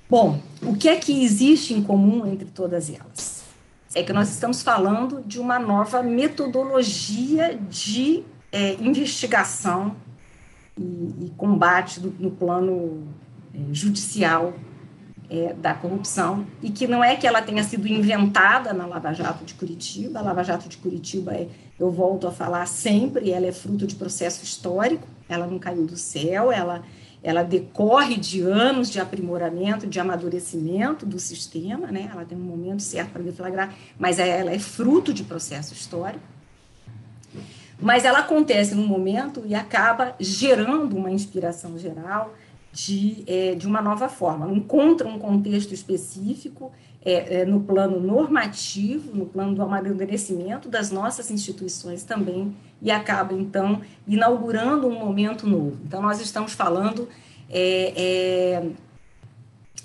Bom, 0.09 0.39
o 0.61 0.75
que 0.75 0.89
é 0.89 0.97
que 0.97 1.23
existe 1.23 1.73
em 1.73 1.81
comum 1.81 2.27
entre 2.27 2.47
todas 2.47 2.89
elas? 2.89 3.34
É 3.95 4.03
que 4.03 4.13
nós 4.13 4.29
estamos 4.29 4.61
falando 4.61 5.23
de 5.25 5.39
uma 5.39 5.57
nova 5.57 6.03
metodologia 6.03 7.57
de 7.69 8.23
é, 8.51 8.73
investigação 8.73 9.95
e, 10.77 10.83
e 11.25 11.33
combate 11.37 11.99
do, 11.99 12.13
no 12.19 12.29
plano 12.29 13.07
é, 13.53 13.73
judicial 13.73 14.53
é, 15.29 15.53
da 15.53 15.73
corrupção 15.73 16.45
e 16.61 16.69
que 16.69 16.87
não 16.87 17.03
é 17.03 17.15
que 17.15 17.25
ela 17.25 17.41
tenha 17.41 17.63
sido 17.63 17.87
inventada 17.87 18.73
na 18.73 18.85
Lava 18.85 19.13
Jato 19.13 19.43
de 19.43 19.53
Curitiba. 19.53 20.19
A 20.19 20.21
Lava 20.21 20.43
Jato 20.43 20.69
de 20.69 20.77
Curitiba, 20.77 21.33
é, 21.33 21.47
eu 21.79 21.89
volto 21.89 22.27
a 22.27 22.31
falar 22.31 22.65
sempre, 22.67 23.31
ela 23.31 23.45
é 23.45 23.51
fruto 23.51 23.87
de 23.87 23.95
processo 23.95 24.43
histórico, 24.43 25.07
ela 25.27 25.47
não 25.47 25.57
caiu 25.57 25.85
do 25.85 25.97
céu, 25.97 26.51
ela, 26.51 26.83
ela 27.25 27.41
decorre 27.41 28.17
de 28.17 28.41
anos 28.41 28.91
de 28.91 28.99
aprimoramento, 28.99 29.87
de 29.87 29.99
amadurecimento 29.99 31.07
do 31.07 31.17
sistema, 31.17 31.87
né? 31.87 32.07
ela 32.13 32.23
tem 32.23 32.37
um 32.37 32.41
momento 32.41 32.83
certo 32.83 33.13
para 33.13 33.23
deflagrar, 33.23 33.73
mas 33.97 34.19
ela 34.19 34.51
é 34.51 34.59
fruto 34.59 35.11
de 35.11 35.23
processo 35.23 35.73
histórico. 35.73 36.23
Mas 37.81 38.05
ela 38.05 38.19
acontece 38.19 38.75
num 38.75 38.85
momento 38.85 39.41
e 39.43 39.55
acaba 39.55 40.13
gerando 40.19 40.95
uma 40.95 41.09
inspiração 41.09 41.79
geral, 41.79 42.35
de, 42.71 43.23
é, 43.25 43.55
de 43.55 43.65
uma 43.65 43.81
nova 43.81 44.07
forma. 44.07 44.47
Encontra 44.53 45.07
um 45.07 45.17
contexto 45.17 45.73
específico 45.73 46.71
é, 47.05 47.41
é, 47.41 47.45
no 47.45 47.61
plano 47.61 47.99
normativo, 47.99 49.15
no 49.15 49.27
plano 49.27 49.53
do 49.53 49.61
amadurecimento 49.61 50.67
das 50.67 50.89
nossas 50.89 51.29
instituições 51.29 52.03
também, 52.03 52.55
e 52.81 52.89
acaba, 52.89 53.33
então, 53.33 53.81
inaugurando 54.07 54.87
um 54.87 54.99
momento 54.99 55.47
novo. 55.47 55.77
Então, 55.85 56.01
nós 56.01 56.19
estamos 56.19 56.53
falando 56.53 57.07
é, 57.47 57.93
é, 57.95 58.69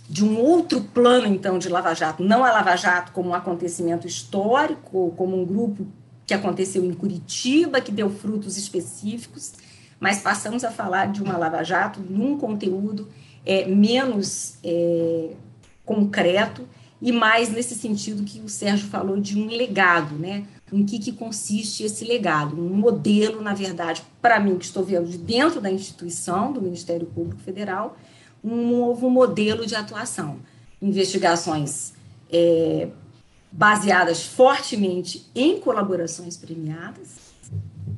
de 0.09 0.25
um 0.25 0.39
outro 0.39 0.81
plano, 0.81 1.27
então, 1.27 1.59
de 1.59 1.69
Lava 1.69 1.95
Jato. 1.95 2.25
Não 2.25 2.43
a 2.43 2.51
Lava 2.51 2.75
Jato 2.75 3.13
como 3.13 3.29
um 3.29 3.35
acontecimento 3.35 4.07
histórico, 4.07 5.13
como 5.17 5.41
um 5.41 5.45
grupo 5.45 5.87
que 6.27 6.33
aconteceu 6.33 6.85
em 6.85 6.95
Curitiba, 6.95 7.81
que 7.81 7.93
deu 7.93 8.09
frutos 8.09 8.57
específicos, 8.57 9.53
mas 9.99 10.23
passamos 10.23 10.65
a 10.65 10.71
falar 10.71 11.07
de 11.13 11.23
uma 11.23 11.37
Lava 11.37 11.63
Jato 11.63 12.01
num 12.01 12.39
conteúdo 12.39 13.09
é, 13.45 13.67
menos 13.67 14.57
é, 14.65 15.33
concreto 15.85 16.67
e 17.01 17.13
mais 17.13 17.49
nesse 17.49 17.75
sentido 17.75 18.25
que 18.25 18.41
o 18.41 18.49
Sérgio 18.49 18.89
falou 18.89 19.19
de 19.19 19.39
um 19.39 19.47
legado, 19.47 20.17
né? 20.17 20.47
Em 20.73 20.85
que, 20.85 20.99
que 20.99 21.13
consiste 21.13 21.83
esse 21.83 22.05
legado? 22.05 22.61
Um 22.61 22.75
modelo, 22.75 23.41
na 23.41 23.55
verdade, 23.55 24.03
para 24.21 24.39
mim, 24.39 24.59
que 24.59 24.65
estou 24.65 24.85
vendo 24.85 25.09
de 25.09 25.19
dentro 25.19 25.61
da 25.61 25.71
instituição 25.71 26.53
do 26.53 26.61
Ministério 26.61 27.07
Público 27.07 27.41
Federal, 27.41 27.97
um 28.45 28.69
novo 28.69 29.11
modelo 29.11 29.67
de 29.67 29.75
atuação. 29.75 30.39
Investigações 30.81 31.93
é, 32.31 32.89
baseadas 33.51 34.25
fortemente 34.25 35.29
em 35.35 35.59
colaborações 35.59 36.37
premiadas, 36.37 37.31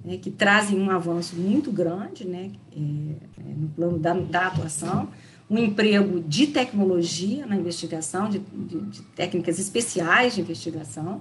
né, 0.05 0.17
que 0.17 0.31
trazem 0.31 0.81
um 0.81 0.91
avanço 0.91 1.37
muito 1.37 1.71
grande 1.71 2.27
né, 2.27 2.51
é, 2.75 2.79
é, 2.79 3.55
no 3.55 3.69
plano 3.69 3.99
da, 3.99 4.15
da, 4.15 4.47
atuação, 4.47 5.09
um 5.51 5.59
emprego 5.59 6.21
de 6.21 6.47
tecnologia 6.47 7.47
na 7.47 7.57
investigação, 7.57 8.29
de, 8.29 8.39
de, 8.39 8.81
de 8.81 9.03
técnicas 9.03 9.59
especiais 9.59 10.35
de 10.35 10.41
investigação, 10.41 11.21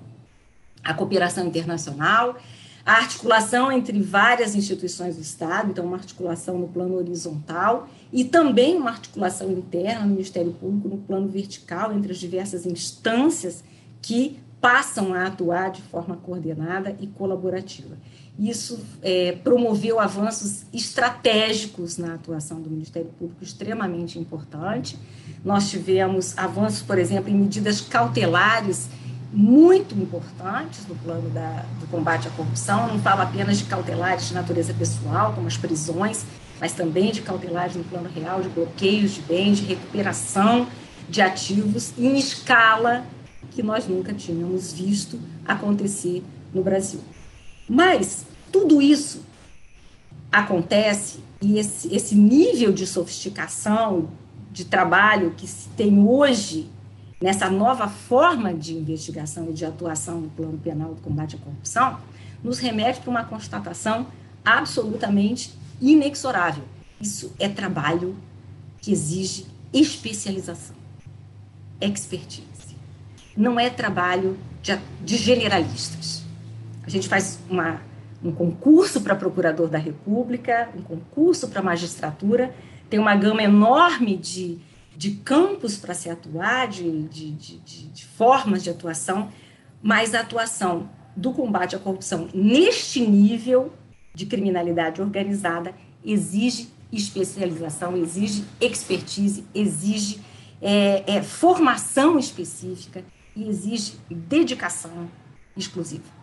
a 0.83 0.93
cooperação 0.93 1.45
internacional, 1.47 2.37
a 2.85 2.93
articulação 2.93 3.71
entre 3.71 3.99
várias 4.01 4.55
instituições 4.55 5.15
do 5.15 5.21
Estado, 5.21 5.69
então 5.69 5.85
uma 5.85 5.97
articulação 5.97 6.57
no 6.57 6.67
plano 6.67 6.95
horizontal 6.95 7.87
e 8.11 8.23
também 8.23 8.75
uma 8.75 8.89
articulação 8.89 9.51
interna 9.51 10.01
no 10.01 10.11
Ministério 10.11 10.51
Público 10.51 10.87
no 10.87 10.97
plano 10.97 11.27
vertical 11.27 11.93
entre 11.93 12.11
as 12.11 12.17
diversas 12.17 12.65
instâncias 12.65 13.63
que 14.01 14.39
passam 14.59 15.13
a 15.13 15.27
atuar 15.27 15.71
de 15.71 15.81
forma 15.81 16.17
coordenada 16.17 16.95
e 16.99 17.07
colaborativa. 17.07 17.97
Isso 18.39 18.79
é, 19.01 19.33
promoveu 19.43 19.99
avanços 19.99 20.63
estratégicos 20.73 21.97
na 21.97 22.15
atuação 22.15 22.61
do 22.61 22.69
Ministério 22.69 23.09
Público, 23.19 23.43
extremamente 23.43 24.17
importante. 24.17 24.97
Nós 25.43 25.69
tivemos 25.69 26.37
avanços, 26.37 26.81
por 26.81 26.97
exemplo, 26.97 27.29
em 27.29 27.35
medidas 27.35 27.81
cautelares 27.81 28.89
muito 29.33 29.95
importantes 29.95 30.85
no 30.87 30.95
plano 30.95 31.29
da, 31.29 31.65
do 31.79 31.87
combate 31.87 32.27
à 32.27 32.31
corrupção. 32.31 32.87
Não 32.87 32.99
falo 32.99 33.21
apenas 33.21 33.59
de 33.59 33.65
cautelares 33.65 34.27
de 34.27 34.33
natureza 34.33 34.73
pessoal, 34.73 35.33
como 35.33 35.47
as 35.47 35.57
prisões, 35.57 36.25
mas 36.59 36.73
também 36.73 37.11
de 37.11 37.21
cautelares 37.21 37.75
no 37.75 37.83
plano 37.83 38.09
real, 38.09 38.41
de 38.41 38.49
bloqueios 38.49 39.11
de 39.11 39.21
bens, 39.21 39.59
de 39.59 39.65
recuperação 39.65 40.67
de 41.09 41.21
ativos 41.21 41.93
em 41.97 42.17
escala 42.17 43.05
que 43.51 43.61
nós 43.61 43.87
nunca 43.87 44.13
tínhamos 44.13 44.71
visto 44.71 45.19
acontecer 45.45 46.23
no 46.53 46.63
Brasil. 46.63 47.01
Mas 47.73 48.25
tudo 48.51 48.81
isso 48.81 49.23
acontece 50.29 51.23
e 51.41 51.57
esse, 51.57 51.95
esse 51.95 52.15
nível 52.15 52.73
de 52.73 52.85
sofisticação 52.85 54.09
de 54.51 54.65
trabalho 54.65 55.31
que 55.37 55.47
se 55.47 55.69
tem 55.69 55.97
hoje 56.05 56.69
nessa 57.21 57.49
nova 57.49 57.87
forma 57.87 58.53
de 58.53 58.73
investigação 58.73 59.49
e 59.49 59.53
de 59.53 59.63
atuação 59.63 60.19
no 60.19 60.29
plano 60.31 60.57
penal 60.57 60.93
do 60.93 61.01
combate 61.01 61.37
à 61.37 61.39
corrupção, 61.39 61.97
nos 62.43 62.59
remete 62.59 62.99
para 62.99 63.09
uma 63.09 63.23
constatação 63.23 64.07
absolutamente 64.43 65.53
inexorável. 65.79 66.65
Isso 66.99 67.31
é 67.39 67.47
trabalho 67.47 68.17
que 68.81 68.91
exige 68.91 69.45
especialização, 69.71 70.75
expertise. 71.79 72.75
Não 73.37 73.57
é 73.57 73.69
trabalho 73.69 74.37
de, 74.61 74.77
de 75.05 75.15
generalistas. 75.15 76.20
A 76.83 76.89
gente 76.89 77.07
faz 77.07 77.39
uma, 77.49 77.81
um 78.23 78.31
concurso 78.31 79.01
para 79.01 79.15
procurador 79.15 79.67
da 79.67 79.77
República, 79.77 80.69
um 80.75 80.81
concurso 80.81 81.47
para 81.47 81.61
magistratura, 81.61 82.53
tem 82.89 82.99
uma 82.99 83.15
gama 83.15 83.41
enorme 83.41 84.17
de, 84.17 84.59
de 84.95 85.11
campos 85.11 85.77
para 85.77 85.93
se 85.93 86.09
atuar, 86.09 86.67
de, 86.67 87.03
de, 87.03 87.31
de, 87.31 87.57
de 87.87 88.05
formas 88.05 88.63
de 88.63 88.69
atuação, 88.69 89.29
mas 89.81 90.13
a 90.13 90.19
atuação 90.19 90.89
do 91.15 91.31
combate 91.31 91.75
à 91.75 91.79
corrupção 91.79 92.29
neste 92.33 93.05
nível 93.05 93.73
de 94.13 94.25
criminalidade 94.25 95.01
organizada 95.01 95.73
exige 96.03 96.69
especialização, 96.91 97.95
exige 97.95 98.43
expertise, 98.59 99.45
exige 99.53 100.19
é, 100.61 101.15
é, 101.15 101.21
formação 101.21 102.19
específica 102.19 103.03
e 103.35 103.47
exige 103.47 103.93
dedicação 104.09 105.09
exclusiva. 105.55 106.20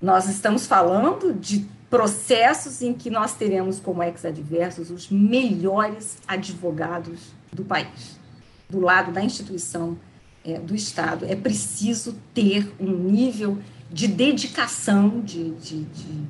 Nós 0.00 0.28
estamos 0.28 0.66
falando 0.66 1.34
de 1.34 1.66
processos 1.90 2.80
em 2.80 2.94
que 2.94 3.10
nós 3.10 3.34
teremos 3.34 3.78
como 3.78 4.02
ex-adversos 4.02 4.90
os 4.90 5.10
melhores 5.10 6.18
advogados 6.26 7.32
do 7.52 7.64
país. 7.64 8.18
Do 8.68 8.80
lado 8.80 9.12
da 9.12 9.22
instituição 9.22 9.98
é, 10.44 10.58
do 10.58 10.74
Estado, 10.74 11.26
é 11.26 11.34
preciso 11.36 12.16
ter 12.32 12.72
um 12.80 12.90
nível 12.90 13.58
de 13.90 14.06
dedicação, 14.06 15.20
de, 15.20 15.50
de, 15.56 15.82
de, 15.82 16.22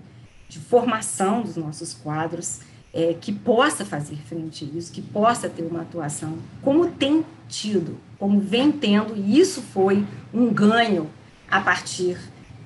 de 0.48 0.58
formação 0.58 1.42
dos 1.42 1.56
nossos 1.56 1.94
quadros, 1.94 2.60
é, 2.92 3.14
que 3.14 3.30
possa 3.30 3.84
fazer 3.84 4.16
frente 4.16 4.64
a 4.64 4.78
isso, 4.78 4.90
que 4.90 5.02
possa 5.02 5.48
ter 5.48 5.62
uma 5.62 5.82
atuação 5.82 6.38
como 6.62 6.90
tem 6.90 7.24
tido, 7.48 7.98
como 8.18 8.40
vem 8.40 8.72
tendo, 8.72 9.16
e 9.16 9.38
isso 9.38 9.62
foi 9.62 10.04
um 10.34 10.52
ganho 10.52 11.08
a 11.48 11.60
partir 11.60 12.18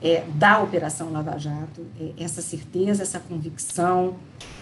é, 0.05 0.23
da 0.35 0.61
Operação 0.61 1.11
Lava 1.11 1.39
Jato, 1.39 1.81
é, 1.99 2.23
essa 2.23 2.43
certeza, 2.43 3.03
essa 3.03 3.19
convicção 3.19 4.17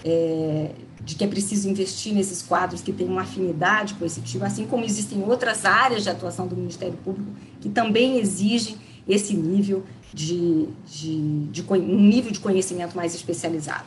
é, 0.05 0.71
de 1.01 1.17
que 1.17 1.25
é 1.25 1.27
preciso 1.27 1.69
investir 1.69 2.15
nesses 2.15 2.41
quadros 2.41 2.81
que 2.81 2.93
têm 2.93 3.09
uma 3.09 3.23
afinidade 3.23 3.95
com 3.95 4.05
esse 4.05 4.21
tipo, 4.21 4.45
assim 4.45 4.65
como 4.67 4.85
existem 4.85 5.21
outras 5.25 5.65
áreas 5.65 6.05
de 6.05 6.11
atuação 6.11 6.47
do 6.47 6.55
Ministério 6.55 6.97
Público 7.05 7.29
que 7.61 7.69
também 7.69 8.21
exigem 8.21 8.77
esse 9.09 9.35
nível 9.35 9.83
de, 10.15 10.69
de, 10.87 11.49
de 11.51 11.65
um 11.69 12.01
nível 12.01 12.31
de 12.31 12.39
conhecimento 12.39 12.97
mais 12.97 13.13
especializado. 13.13 13.85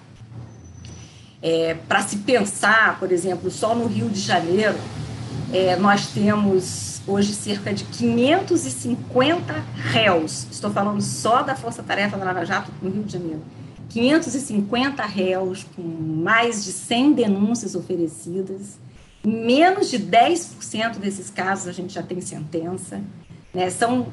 É, 1.42 1.76
Para 1.88 2.02
se 2.02 2.18
pensar, 2.18 3.00
por 3.00 3.14
exemplo, 3.14 3.50
só 3.50 3.74
no 3.74 3.88
Rio 3.88 4.10
de 4.10 4.20
Janeiro, 4.20 4.76
é, 5.54 5.78
nós 5.78 6.08
temos 6.08 6.95
hoje 7.08 7.34
cerca 7.34 7.74
de 7.74 7.84
550 7.84 9.54
réus, 9.76 10.48
estou 10.52 10.72
falando 10.72 11.02
só 11.02 11.44
da 11.44 11.56
Força 11.56 11.84
Tarefa 11.84 12.18
da 12.18 12.26
Lava 12.26 12.46
Jato 12.46 12.72
no 12.82 12.90
Rio 12.90 13.04
de 13.04 13.14
Janeiro, 13.14 13.42
550 13.90 15.06
réus 15.06 15.66
com 15.76 15.82
mais 15.84 16.64
de 16.64 16.72
100 16.72 17.14
denúncias 17.14 17.76
oferecidas, 17.76 18.80
menos 19.24 19.90
de 19.90 20.00
10% 20.00 20.98
desses 20.98 21.30
casos 21.30 21.68
a 21.68 21.72
gente 21.72 21.94
já 21.94 22.02
tem 22.02 22.20
sentença, 22.22 23.02
né? 23.54 23.70
são 23.70 24.08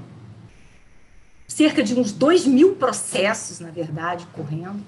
cerca 1.49 1.83
de 1.83 1.95
uns 1.95 2.13
2 2.13 2.47
mil 2.47 2.75
processos, 2.77 3.61
na 3.61 3.71
verdade, 3.71 4.27
correndo, 4.33 4.81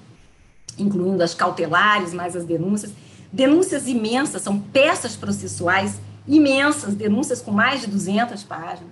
incluindo 0.77 1.23
as 1.23 1.33
cautelares, 1.33 2.13
mais 2.13 2.35
as 2.35 2.43
denúncias. 2.43 2.91
Denúncias 3.31 3.87
imensas, 3.87 4.41
são 4.41 4.59
peças 4.59 5.15
processuais 5.15 5.99
imensas, 6.27 6.95
denúncias 6.95 7.41
com 7.41 7.51
mais 7.51 7.81
de 7.81 7.87
200 7.87 8.43
páginas, 8.43 8.91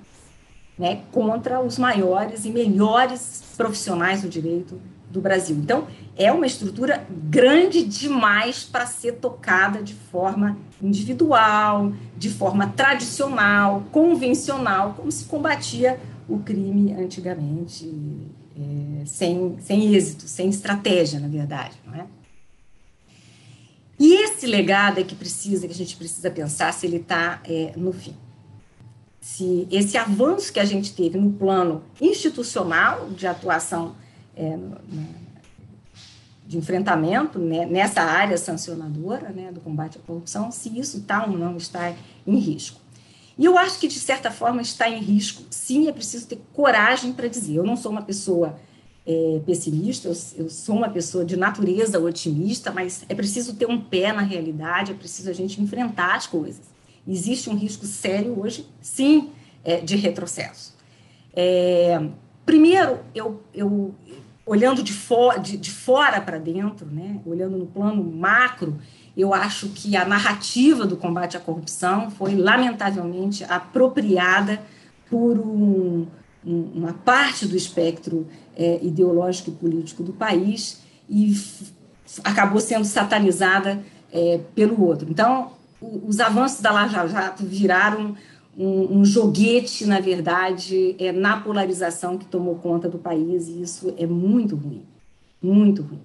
né, 0.77 1.01
contra 1.11 1.61
os 1.61 1.77
maiores 1.77 2.45
e 2.45 2.49
melhores 2.49 3.43
profissionais 3.55 4.21
do 4.21 4.29
direito 4.29 4.79
do 5.09 5.21
Brasil. 5.21 5.55
Então, 5.55 5.87
é 6.17 6.31
uma 6.31 6.47
estrutura 6.47 7.05
grande 7.09 7.83
demais 7.83 8.63
para 8.63 8.87
ser 8.87 9.13
tocada 9.13 9.83
de 9.83 9.93
forma 9.93 10.57
individual, 10.81 11.93
de 12.17 12.29
forma 12.29 12.67
tradicional, 12.67 13.83
convencional, 13.91 14.95
como 14.97 15.11
se 15.11 15.25
combatia 15.25 15.99
o 16.27 16.39
crime 16.39 16.93
antigamente, 16.93 17.91
é, 18.57 19.05
sem, 19.05 19.57
sem 19.59 19.93
êxito, 19.93 20.27
sem 20.27 20.49
estratégia, 20.49 21.19
na 21.19 21.27
verdade, 21.27 21.79
não 21.85 21.93
é? 21.93 22.05
E 23.99 24.13
esse 24.23 24.45
legado 24.47 24.99
é 24.99 25.03
que 25.03 25.15
precisa, 25.15 25.67
que 25.67 25.73
a 25.73 25.75
gente 25.75 25.95
precisa 25.95 26.29
pensar 26.31 26.73
se 26.73 26.85
ele 26.85 26.97
está 26.97 27.41
é, 27.45 27.73
no 27.75 27.93
fim. 27.93 28.15
Se 29.21 29.67
esse 29.71 29.97
avanço 29.97 30.51
que 30.51 30.59
a 30.59 30.65
gente 30.65 30.93
teve 30.93 31.17
no 31.17 31.31
plano 31.31 31.83
institucional 32.01 33.09
de 33.11 33.25
atuação 33.25 33.95
é, 34.35 34.57
de 36.45 36.57
enfrentamento 36.57 37.39
né, 37.39 37.65
nessa 37.65 38.01
área 38.01 38.37
sancionadora 38.37 39.29
né, 39.29 39.51
do 39.51 39.61
combate 39.61 39.97
à 39.97 40.01
corrupção, 40.01 40.51
se 40.51 40.77
isso 40.77 40.97
está 40.97 41.25
ou 41.25 41.37
não 41.37 41.55
está 41.55 41.93
em 42.27 42.37
risco. 42.37 42.81
E 43.37 43.45
eu 43.45 43.57
acho 43.57 43.79
que, 43.79 43.87
de 43.87 43.99
certa 43.99 44.29
forma, 44.29 44.61
está 44.61 44.89
em 44.89 44.99
risco. 44.99 45.43
Sim, 45.49 45.87
é 45.87 45.91
preciso 45.91 46.27
ter 46.27 46.39
coragem 46.53 47.13
para 47.13 47.27
dizer. 47.27 47.55
Eu 47.55 47.63
não 47.63 47.75
sou 47.75 47.91
uma 47.91 48.03
pessoa 48.03 48.59
é, 49.05 49.41
pessimista, 49.45 50.07
eu, 50.07 50.15
eu, 50.37 50.49
sou 50.49 50.75
uma 50.75 50.89
pessoa 50.89 51.25
de 51.25 51.35
natureza 51.35 51.99
otimista, 51.99 52.71
mas 52.71 53.05
é 53.09 53.15
preciso 53.15 53.55
ter 53.55 53.67
um 53.67 53.79
pé 53.79 54.13
na 54.13 54.21
realidade, 54.21 54.91
é 54.91 54.95
preciso 54.95 55.29
a 55.29 55.33
gente 55.33 55.61
enfrentar 55.61 56.15
as 56.15 56.25
coisas. 56.25 56.61
Existe 57.05 57.49
um 57.49 57.55
risco 57.55 57.85
sério 57.85 58.39
hoje, 58.39 58.65
sim, 58.81 59.31
é, 59.63 59.81
de 59.81 59.97
retrocesso. 59.97 60.73
É, 61.35 62.01
primeiro, 62.45 62.99
eu, 63.13 63.41
eu 63.53 63.93
olhando 64.45 64.81
de, 64.81 64.93
for, 64.93 65.37
de, 65.39 65.57
de 65.57 65.71
fora 65.71 66.21
para 66.21 66.37
dentro, 66.37 66.85
né, 66.85 67.19
olhando 67.25 67.57
no 67.57 67.65
plano 67.65 68.03
macro, 68.03 68.79
eu 69.15 69.33
acho 69.33 69.69
que 69.69 69.95
a 69.97 70.05
narrativa 70.05 70.85
do 70.85 70.97
combate 70.97 71.37
à 71.37 71.39
corrupção 71.39 72.09
foi, 72.09 72.35
lamentavelmente, 72.35 73.43
apropriada 73.43 74.61
por 75.09 75.37
um, 75.37 76.07
uma 76.43 76.93
parte 76.93 77.47
do 77.47 77.55
espectro 77.55 78.27
é, 78.55 78.79
ideológico 78.81 79.49
e 79.49 79.53
político 79.53 80.03
do 80.03 80.13
país 80.13 80.81
e 81.09 81.33
acabou 82.23 82.59
sendo 82.59 82.85
satanizada 82.85 83.83
é, 84.11 84.39
pelo 84.53 84.83
outro. 84.83 85.09
Então, 85.09 85.51
o, 85.81 86.07
os 86.07 86.19
avanços 86.19 86.61
da 86.61 86.71
Lava 86.71 87.07
Jato 87.07 87.45
viraram 87.45 88.15
um, 88.57 88.99
um 88.99 89.05
joguete, 89.05 89.85
na 89.85 89.99
verdade, 89.99 90.95
é, 90.99 91.11
na 91.11 91.39
polarização 91.39 92.17
que 92.17 92.25
tomou 92.25 92.55
conta 92.55 92.87
do 92.87 92.97
país, 92.97 93.47
e 93.47 93.61
isso 93.61 93.93
é 93.97 94.05
muito 94.05 94.55
ruim, 94.55 94.83
muito 95.41 95.81
ruim. 95.81 96.01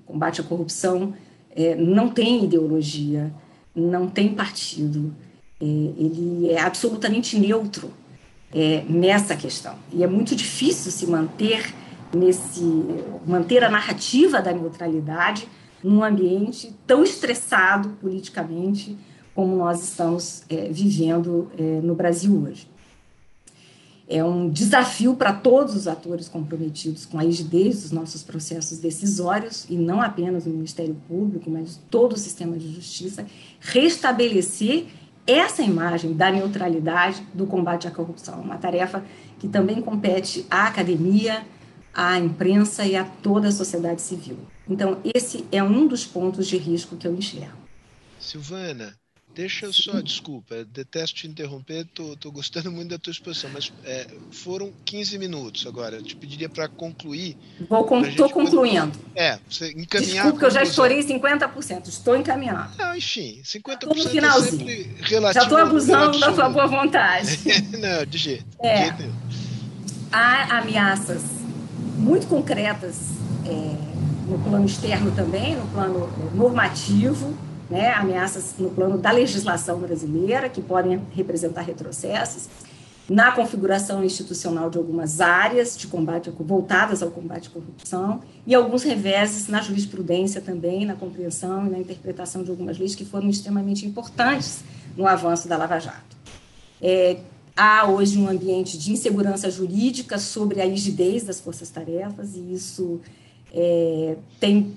O 0.00 0.12
combate 0.12 0.40
à 0.40 0.44
corrupção 0.44 1.14
é, 1.54 1.76
não 1.76 2.08
tem 2.08 2.44
ideologia, 2.44 3.32
não 3.74 4.08
tem 4.08 4.34
partido, 4.34 5.14
é, 5.60 5.64
ele 5.64 6.50
é 6.50 6.60
absolutamente 6.60 7.38
neutro 7.38 7.90
é, 8.52 8.84
nessa 8.88 9.36
questão. 9.36 9.74
E 9.92 10.02
é 10.02 10.06
muito 10.06 10.34
difícil 10.34 10.90
se 10.90 11.06
manter 11.06 11.74
nesse 12.14 12.64
manter 13.26 13.62
a 13.62 13.68
narrativa 13.68 14.40
da 14.40 14.52
neutralidade 14.52 15.46
num 15.84 16.02
ambiente 16.02 16.74
tão 16.86 17.04
estressado 17.04 17.90
politicamente 18.00 18.96
como 19.34 19.54
nós 19.54 19.82
estamos 19.82 20.42
é, 20.48 20.68
vivendo 20.68 21.50
é, 21.56 21.80
no 21.80 21.94
Brasil 21.94 22.42
hoje. 22.42 22.68
É 24.10 24.24
um 24.24 24.48
desafio 24.48 25.14
para 25.14 25.34
todos 25.34 25.76
os 25.76 25.86
atores 25.86 26.28
comprometidos 26.28 27.04
com 27.04 27.18
a 27.18 27.22
rigidez 27.22 27.82
dos 27.82 27.92
nossos 27.92 28.22
processos 28.22 28.78
decisórios, 28.78 29.66
e 29.68 29.76
não 29.76 30.00
apenas 30.00 30.46
o 30.46 30.48
Ministério 30.48 30.96
Público, 31.06 31.50
mas 31.50 31.78
todo 31.90 32.14
o 32.14 32.16
sistema 32.16 32.56
de 32.56 32.72
justiça, 32.74 33.26
restabelecer 33.60 34.86
essa 35.28 35.62
imagem 35.62 36.14
da 36.14 36.30
neutralidade 36.30 37.22
do 37.34 37.46
combate 37.46 37.86
à 37.86 37.90
corrupção. 37.90 38.40
Uma 38.40 38.56
tarefa 38.56 39.04
que 39.38 39.46
também 39.46 39.82
compete 39.82 40.46
à 40.50 40.66
academia, 40.66 41.46
à 41.94 42.18
imprensa 42.18 42.86
e 42.86 42.96
a 42.96 43.04
toda 43.04 43.48
a 43.48 43.52
sociedade 43.52 44.00
civil. 44.00 44.38
Então, 44.66 44.98
esse 45.14 45.44
é 45.52 45.62
um 45.62 45.86
dos 45.86 46.06
pontos 46.06 46.46
de 46.46 46.56
risco 46.56 46.96
que 46.96 47.06
eu 47.06 47.14
enxergo. 47.14 47.58
Silvana, 48.18 48.94
Deixa 49.38 49.66
eu 49.66 49.72
só, 49.72 50.00
desculpa, 50.00 50.64
detesto 50.64 51.18
te 51.18 51.28
interromper, 51.28 51.86
tô, 51.94 52.16
tô 52.16 52.28
gostando 52.28 52.72
muito 52.72 52.88
da 52.88 52.98
tua 52.98 53.12
exposição, 53.12 53.48
mas 53.54 53.72
é, 53.84 54.08
foram 54.32 54.72
15 54.84 55.16
minutos 55.16 55.64
agora. 55.64 55.94
Eu 55.94 56.02
te 56.02 56.16
pediria 56.16 56.48
para 56.48 56.66
concluir. 56.66 57.36
Vou 57.68 57.84
con 57.84 58.02
tô 58.16 58.28
concluindo. 58.30 58.98
É, 59.14 59.38
você 59.48 59.70
encaminhar. 59.70 60.24
Desculpa, 60.24 60.46
eu 60.46 60.50
já 60.50 60.64
estourei 60.64 60.98
50%, 61.04 61.86
estou 61.86 62.16
encaminhando. 62.16 62.68
Não, 62.76 62.96
enfim, 62.96 63.40
50% 63.44 63.78
tô 63.78 63.94
no 63.94 64.08
finalzinho. 64.08 64.68
é 64.68 64.74
sempre 64.74 65.04
relativo. 65.04 65.32
Já 65.34 65.42
estou 65.44 65.58
abusando 65.58 66.18
da 66.18 66.34
sua 66.34 66.48
boa 66.48 66.66
vontade. 66.66 67.38
Não, 67.78 68.04
de 68.04 68.18
jeito. 68.18 68.44
É, 68.58 68.74
de 68.74 68.80
jeito 68.80 69.02
nenhum. 69.02 69.14
Há 70.10 70.58
ameaças 70.58 71.22
muito 71.96 72.26
concretas 72.26 73.12
é, 73.46 73.50
no 74.28 74.36
plano 74.40 74.66
externo 74.66 75.12
também, 75.12 75.54
no 75.54 75.66
plano 75.68 76.12
normativo 76.34 77.46
né, 77.70 77.92
ameaças 77.92 78.54
no 78.58 78.70
plano 78.70 78.98
da 78.98 79.10
legislação 79.10 79.78
brasileira, 79.78 80.48
que 80.48 80.62
podem 80.62 81.02
representar 81.14 81.62
retrocessos, 81.62 82.48
na 83.08 83.32
configuração 83.32 84.04
institucional 84.04 84.68
de 84.68 84.76
algumas 84.76 85.20
áreas 85.20 85.78
de 85.78 85.86
combate 85.86 86.30
voltadas 86.38 87.02
ao 87.02 87.10
combate 87.10 87.48
à 87.48 87.50
corrupção 87.50 88.20
e 88.46 88.54
alguns 88.54 88.82
reveses 88.82 89.48
na 89.48 89.62
jurisprudência 89.62 90.42
também, 90.42 90.84
na 90.84 90.94
compreensão 90.94 91.66
e 91.66 91.70
na 91.70 91.78
interpretação 91.78 92.42
de 92.42 92.50
algumas 92.50 92.78
leis 92.78 92.94
que 92.94 93.06
foram 93.06 93.30
extremamente 93.30 93.86
importantes 93.86 94.62
no 94.94 95.06
avanço 95.06 95.48
da 95.48 95.56
Lava 95.56 95.78
Jato. 95.78 96.16
É, 96.82 97.18
há 97.56 97.88
hoje 97.88 98.18
um 98.18 98.28
ambiente 98.28 98.76
de 98.76 98.92
insegurança 98.92 99.50
jurídica 99.50 100.18
sobre 100.18 100.60
a 100.60 100.66
rigidez 100.66 101.24
das 101.24 101.40
forças-tarefas 101.40 102.36
e 102.36 102.52
isso 102.52 103.00
é, 103.54 104.16
tem 104.38 104.76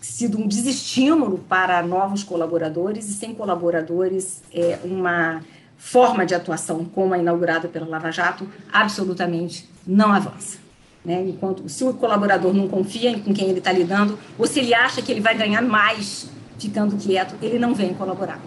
sido 0.00 0.38
um 0.38 0.46
desestímulo 0.46 1.38
para 1.38 1.82
novos 1.82 2.22
colaboradores 2.22 3.08
e 3.08 3.12
sem 3.12 3.34
colaboradores 3.34 4.42
é 4.52 4.78
uma 4.84 5.42
forma 5.76 6.26
de 6.26 6.34
atuação 6.34 6.84
como 6.84 7.14
a 7.14 7.18
inaugurada 7.18 7.68
pela 7.68 7.86
Lava 7.86 8.10
Jato 8.10 8.48
absolutamente 8.72 9.68
não 9.86 10.12
avança. 10.12 10.58
Né? 11.04 11.24
Enquanto 11.28 11.68
se 11.68 11.84
o 11.84 11.94
colaborador 11.94 12.52
não 12.52 12.68
confia 12.68 13.18
com 13.18 13.32
quem 13.32 13.48
ele 13.48 13.58
está 13.58 13.72
lidando 13.72 14.18
ou 14.38 14.46
se 14.46 14.60
ele 14.60 14.74
acha 14.74 15.00
que 15.00 15.10
ele 15.10 15.20
vai 15.20 15.36
ganhar 15.36 15.62
mais 15.62 16.28
ficando 16.58 16.96
quieto, 16.96 17.36
ele 17.40 17.58
não 17.58 17.74
vem 17.74 17.94
colaborar. 17.94 18.40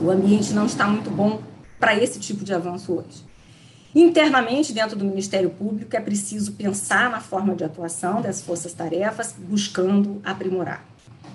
O 0.00 0.10
ambiente 0.10 0.52
não 0.52 0.66
está 0.66 0.86
muito 0.86 1.10
bom 1.10 1.40
para 1.78 1.94
esse 1.94 2.18
tipo 2.18 2.44
de 2.44 2.54
avanço 2.54 2.92
hoje. 2.92 3.27
Internamente, 4.00 4.72
dentro 4.72 4.96
do 4.96 5.04
Ministério 5.04 5.50
Público, 5.50 5.96
é 5.96 5.98
preciso 5.98 6.52
pensar 6.52 7.10
na 7.10 7.18
forma 7.18 7.56
de 7.56 7.64
atuação 7.64 8.22
das 8.22 8.40
forças-tarefas, 8.40 9.34
buscando 9.36 10.20
aprimorar. 10.24 10.86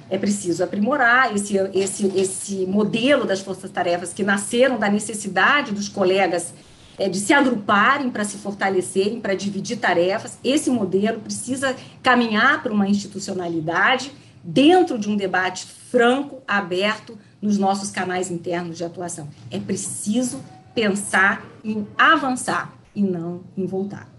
É 0.09 0.17
preciso 0.17 0.63
aprimorar 0.63 1.35
esse, 1.35 1.57
esse, 1.73 2.07
esse 2.17 2.65
modelo 2.65 3.25
das 3.25 3.41
forças-tarefas 3.41 4.13
que 4.13 4.23
nasceram 4.23 4.79
da 4.79 4.89
necessidade 4.89 5.73
dos 5.73 5.89
colegas 5.89 6.53
é, 6.97 7.09
de 7.09 7.19
se 7.19 7.33
agruparem 7.33 8.09
para 8.09 8.23
se 8.23 8.37
fortalecerem, 8.37 9.19
para 9.19 9.35
dividir 9.35 9.75
tarefas. 9.75 10.37
Esse 10.41 10.69
modelo 10.69 11.19
precisa 11.19 11.75
caminhar 12.01 12.63
para 12.63 12.71
uma 12.71 12.87
institucionalidade 12.87 14.09
dentro 14.41 14.97
de 14.97 15.09
um 15.09 15.17
debate 15.17 15.65
franco, 15.65 16.41
aberto 16.47 17.19
nos 17.41 17.57
nossos 17.57 17.91
canais 17.91 18.31
internos 18.31 18.77
de 18.77 18.85
atuação. 18.85 19.27
É 19.51 19.59
preciso 19.59 20.39
pensar 20.73 21.45
em 21.63 21.87
avançar 21.97 22.73
e 22.95 23.01
não 23.01 23.41
em 23.55 23.65
voltar. 23.65 24.13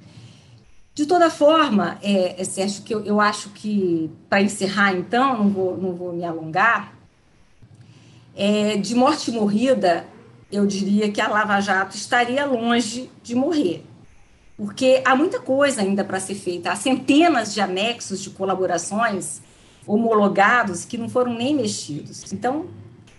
De 0.94 1.06
toda 1.06 1.28
forma, 1.28 1.98
é, 2.02 2.40
é 2.40 2.66
que 2.84 2.94
eu, 2.94 3.04
eu 3.04 3.20
acho 3.20 3.50
que, 3.50 4.10
para 4.28 4.40
encerrar 4.40 4.94
então, 4.94 5.38
não 5.38 5.48
vou, 5.48 5.76
não 5.76 5.92
vou 5.94 6.12
me 6.12 6.24
alongar, 6.24 6.94
é, 8.36 8.76
de 8.76 8.94
morte 8.94 9.30
morrida, 9.32 10.06
eu 10.50 10.64
diria 10.66 11.10
que 11.10 11.20
a 11.20 11.28
Lava 11.28 11.60
Jato 11.60 11.96
estaria 11.96 12.46
longe 12.46 13.10
de 13.24 13.34
morrer, 13.34 13.84
porque 14.56 15.02
há 15.04 15.16
muita 15.16 15.40
coisa 15.40 15.82
ainda 15.82 16.04
para 16.04 16.20
ser 16.20 16.36
feita, 16.36 16.70
há 16.70 16.76
centenas 16.76 17.52
de 17.52 17.60
anexos 17.60 18.22
de 18.22 18.30
colaborações 18.30 19.42
homologados 19.86 20.84
que 20.84 20.96
não 20.96 21.08
foram 21.08 21.34
nem 21.34 21.54
mexidos. 21.56 22.32
Então, 22.32 22.66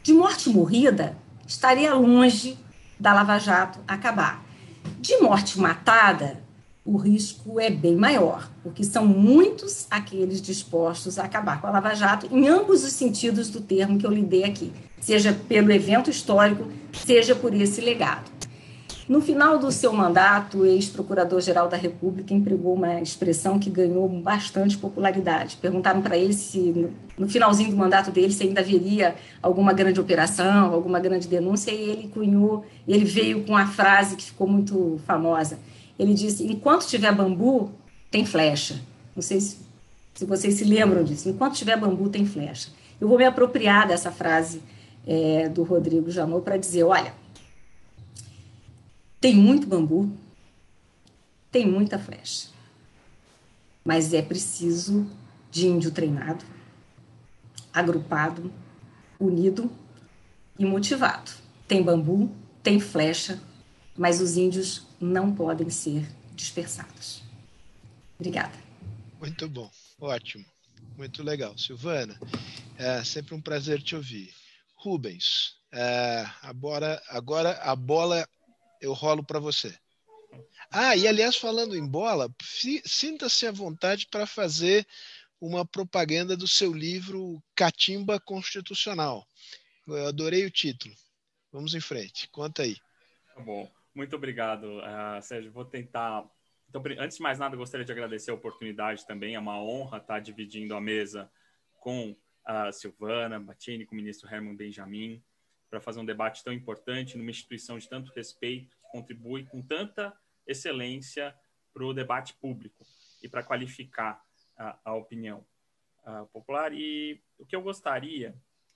de 0.01 0.13
morte 0.13 0.49
morrida, 0.49 1.17
estaria 1.45 1.93
longe 1.93 2.57
da 2.99 3.13
Lava 3.13 3.38
Jato 3.38 3.79
acabar. 3.88 4.43
De 4.99 5.17
morte 5.17 5.60
matada, 5.60 6.43
o 6.86 6.97
risco 6.97 7.60
é 7.60 7.71
bem 7.71 7.95
maior, 7.95 8.49
porque 8.62 8.84
são 8.84 9.08
muitos 9.08 9.88
aqueles 9.89 10.39
dispostos 10.39 11.17
a 11.17 11.23
acabar 11.23 11.60
com 11.60 11.65
a 11.65 11.71
Lava 11.71 11.95
Jato, 11.95 12.27
em 12.31 12.47
ambos 12.47 12.84
os 12.84 12.93
sentidos 12.93 13.49
do 13.49 13.60
termo 13.60 13.97
que 13.97 14.05
eu 14.05 14.12
lhe 14.12 14.21
dei 14.21 14.43
aqui, 14.43 14.71
seja 15.01 15.34
pelo 15.34 15.71
evento 15.71 16.12
histórico, 16.12 16.67
seja 16.93 17.36
por 17.36 17.53
esse 17.55 17.81
legado. 17.81 18.34
No 19.07 19.21
final 19.21 19.59
do 19.59 19.71
seu 19.71 19.93
mandato, 19.93 20.59
o 20.59 20.65
ex-procurador-geral 20.65 21.69
da 21.69 21.77
República 21.77 22.33
empregou 22.33 22.73
uma 22.73 22.99
expressão 22.99 23.59
que 23.59 23.69
ganhou 23.69 24.09
bastante 24.09 24.75
popularidade. 24.75 25.57
Perguntaram 25.57 26.01
para 26.01 26.17
ele 26.17 26.33
se, 26.33 26.89
no 27.15 27.29
finalzinho 27.29 27.69
do 27.69 27.77
mandato 27.77 28.09
dele, 28.09 28.33
se 28.33 28.41
ainda 28.41 28.61
haveria 28.61 29.13
alguma 29.43 29.73
grande 29.73 30.01
operação, 30.01 30.73
alguma 30.73 30.99
grande 30.99 31.27
denúncia, 31.27 31.69
e 31.69 31.91
ele 31.91 32.07
cunhou, 32.07 32.65
ele 32.87 33.05
veio 33.05 33.43
com 33.43 33.55
a 33.55 33.67
frase 33.67 34.15
que 34.15 34.23
ficou 34.23 34.47
muito 34.47 34.99
famosa. 35.05 35.59
Ele 35.99 36.15
disse: 36.15 36.43
enquanto 36.43 36.87
tiver 36.87 37.13
bambu, 37.13 37.71
tem 38.09 38.25
flecha. 38.25 38.81
Não 39.15 39.21
sei 39.21 39.39
se, 39.39 39.59
se 40.15 40.25
vocês 40.25 40.55
se 40.55 40.63
lembram 40.63 41.03
disso. 41.03 41.29
Enquanto 41.29 41.53
tiver 41.53 41.77
bambu, 41.77 42.09
tem 42.09 42.25
flecha. 42.25 42.69
Eu 42.99 43.07
vou 43.07 43.19
me 43.19 43.25
apropriar 43.25 43.87
dessa 43.87 44.11
frase 44.11 44.63
é, 45.05 45.47
do 45.47 45.61
Rodrigo 45.61 46.09
Janot 46.09 46.43
para 46.43 46.57
dizer: 46.57 46.81
olha 46.83 47.13
tem 49.25 49.35
muito 49.35 49.65
bambu, 49.65 50.15
tem 51.51 51.65
muita 51.65 51.97
flecha. 51.97 52.49
Mas 53.83 54.13
é 54.13 54.21
preciso 54.21 55.09
de 55.49 55.65
índio 55.65 55.89
treinado, 55.89 56.45
agrupado, 57.73 58.53
unido 59.19 59.71
e 60.59 60.63
motivado. 60.63 61.31
Tem 61.67 61.81
bambu, 61.81 62.29
tem 62.61 62.79
flecha, 62.79 63.41
mas 63.97 64.21
os 64.21 64.38
índios 64.38 64.85
não 65.01 65.33
podem 65.33 65.71
ser 65.71 66.07
dispersados. 66.35 67.23
Obrigada. 68.19 68.53
Muito 69.19 69.49
bom, 69.49 69.71
ótimo, 69.99 70.45
muito 70.95 71.23
legal. 71.23 71.57
Silvana, 71.57 72.15
é 72.77 73.03
sempre 73.03 73.33
um 73.33 73.41
prazer 73.41 73.81
te 73.81 73.95
ouvir. 73.95 74.31
Rubens, 74.75 75.55
é, 75.71 76.23
agora, 76.43 77.01
agora 77.09 77.53
a 77.63 77.75
bola 77.75 78.23
eu 78.81 78.93
rolo 78.93 79.23
para 79.23 79.39
você. 79.39 79.77
Ah, 80.71 80.95
e 80.95 81.07
aliás, 81.07 81.35
falando 81.35 81.75
em 81.75 81.85
bola, 81.85 82.33
sinta-se 82.85 83.47
à 83.47 83.51
vontade 83.51 84.07
para 84.07 84.25
fazer 84.25 84.85
uma 85.39 85.65
propaganda 85.65 86.35
do 86.35 86.47
seu 86.47 86.73
livro 86.73 87.41
Catimba 87.55 88.19
Constitucional. 88.19 89.25
Eu 89.88 90.07
adorei 90.07 90.45
o 90.45 90.51
título. 90.51 90.93
Vamos 91.51 91.73
em 91.73 91.79
frente, 91.79 92.27
conta 92.29 92.63
aí. 92.63 92.75
Tá 93.33 93.41
bom, 93.41 93.71
muito 93.93 94.15
obrigado, 94.15 94.79
uh, 94.79 95.21
Sérgio. 95.21 95.51
Vou 95.51 95.65
tentar. 95.65 96.25
Então, 96.67 96.81
antes 96.99 97.17
de 97.17 97.23
mais 97.23 97.39
nada, 97.39 97.55
gostaria 97.55 97.85
de 97.85 97.91
agradecer 97.91 98.31
a 98.31 98.33
oportunidade 98.33 99.05
também. 99.05 99.35
É 99.35 99.39
uma 99.39 99.61
honra 99.61 99.97
estar 99.99 100.19
dividindo 100.19 100.75
a 100.75 100.81
mesa 100.81 101.31
com 101.79 102.15
a 102.43 102.71
Silvana 102.71 103.39
Batini, 103.39 103.85
com 103.85 103.93
o 103.93 103.97
ministro 103.97 104.29
Herman 104.29 104.55
Benjamin 104.55 105.23
para 105.75 105.81
fazer 105.81 105.99
um 105.99 106.05
debate 106.05 106.41
tão 106.41 106.53
importante 106.53 107.17
numa 107.17 107.29
instituição 107.29 107.77
de 107.77 107.89
tanto 107.89 108.13
respeito, 108.13 108.77
que 108.77 108.91
contribui 108.93 109.43
com 109.45 109.61
tanta 109.61 110.17
excelência 110.47 111.38
para 111.73 111.83
o 111.83 111.93
debate 111.93 112.33
público 112.35 112.85
e 113.21 113.27
para 113.27 113.43
qualificar 113.43 114.25
a, 114.57 114.79
a 114.85 114.93
opinião 114.93 115.45
popular. 116.31 116.71
E 116.71 117.21
o 117.38 117.45
que 117.45 117.53
eu 117.53 117.61
gostaria 117.61 118.33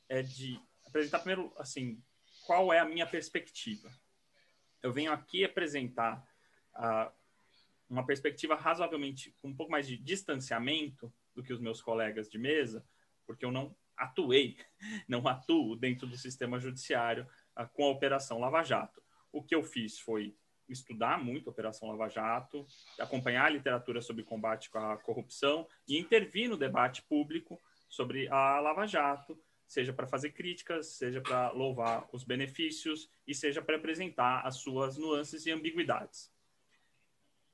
é 0.10 0.22
de 0.22 0.60
apresentar 0.86 1.20
primeiro, 1.20 1.54
assim, 1.58 2.04
qual 2.46 2.74
é 2.74 2.80
a 2.80 2.86
minha 2.86 3.08
perspectiva. 3.08 3.90
Eu 4.84 4.92
venho 4.92 5.14
aqui 5.14 5.46
apresentar 5.46 6.28
uma 7.90 8.06
perspectiva 8.06 8.56
razoavelmente 8.56 9.34
com 9.42 9.48
um 9.48 9.56
pouco 9.56 9.72
mais 9.72 9.88
de 9.88 9.96
distanciamento 9.96 11.14
do 11.34 11.42
que 11.42 11.54
os 11.54 11.62
meus 11.62 11.82
colegas 11.82 12.30
de 12.30 12.38
mesa, 12.38 12.86
porque 13.26 13.46
eu 13.46 13.52
não 13.54 13.74
atuei, 14.00 14.58
não 15.08 15.28
atuo 15.28 15.76
dentro 15.76 16.08
do 16.08 16.18
sistema 16.18 16.60
judiciário 16.60 17.28
uh, 17.58 17.68
com 17.74 17.86
a 17.86 17.90
Operação 17.90 18.40
Lava 18.40 18.64
Jato. 18.64 19.02
O 19.32 19.44
que 19.44 19.54
eu 19.54 19.64
fiz 19.64 20.00
foi 20.00 20.36
estudar 20.68 21.24
muito 21.24 21.50
a 21.50 21.52
Operação 21.52 21.90
Lava 21.90 22.10
Jato, 22.10 22.66
acompanhar 23.00 23.46
a 23.46 23.50
literatura 23.50 24.02
sobre 24.02 24.24
combate 24.24 24.70
à 24.74 24.98
corrupção 24.98 25.68
e 25.88 25.98
intervir 25.98 26.50
no 26.50 26.58
debate 26.58 27.02
público 27.04 27.62
sobre 27.88 28.28
a 28.30 28.60
Lava 28.60 28.86
Jato, 28.86 29.40
seja 29.68 29.94
para 29.94 30.08
fazer 30.08 30.32
críticas, 30.32 30.88
seja 30.98 31.22
para 31.22 31.52
louvar 31.52 32.08
os 32.12 32.24
benefícios 32.24 33.10
e 33.28 33.36
seja 33.36 33.62
para 33.62 33.78
apresentar 33.78 34.42
as 34.46 34.58
suas 34.58 34.98
nuances 34.98 35.46
e 35.46 35.52
ambiguidades. 35.52 36.32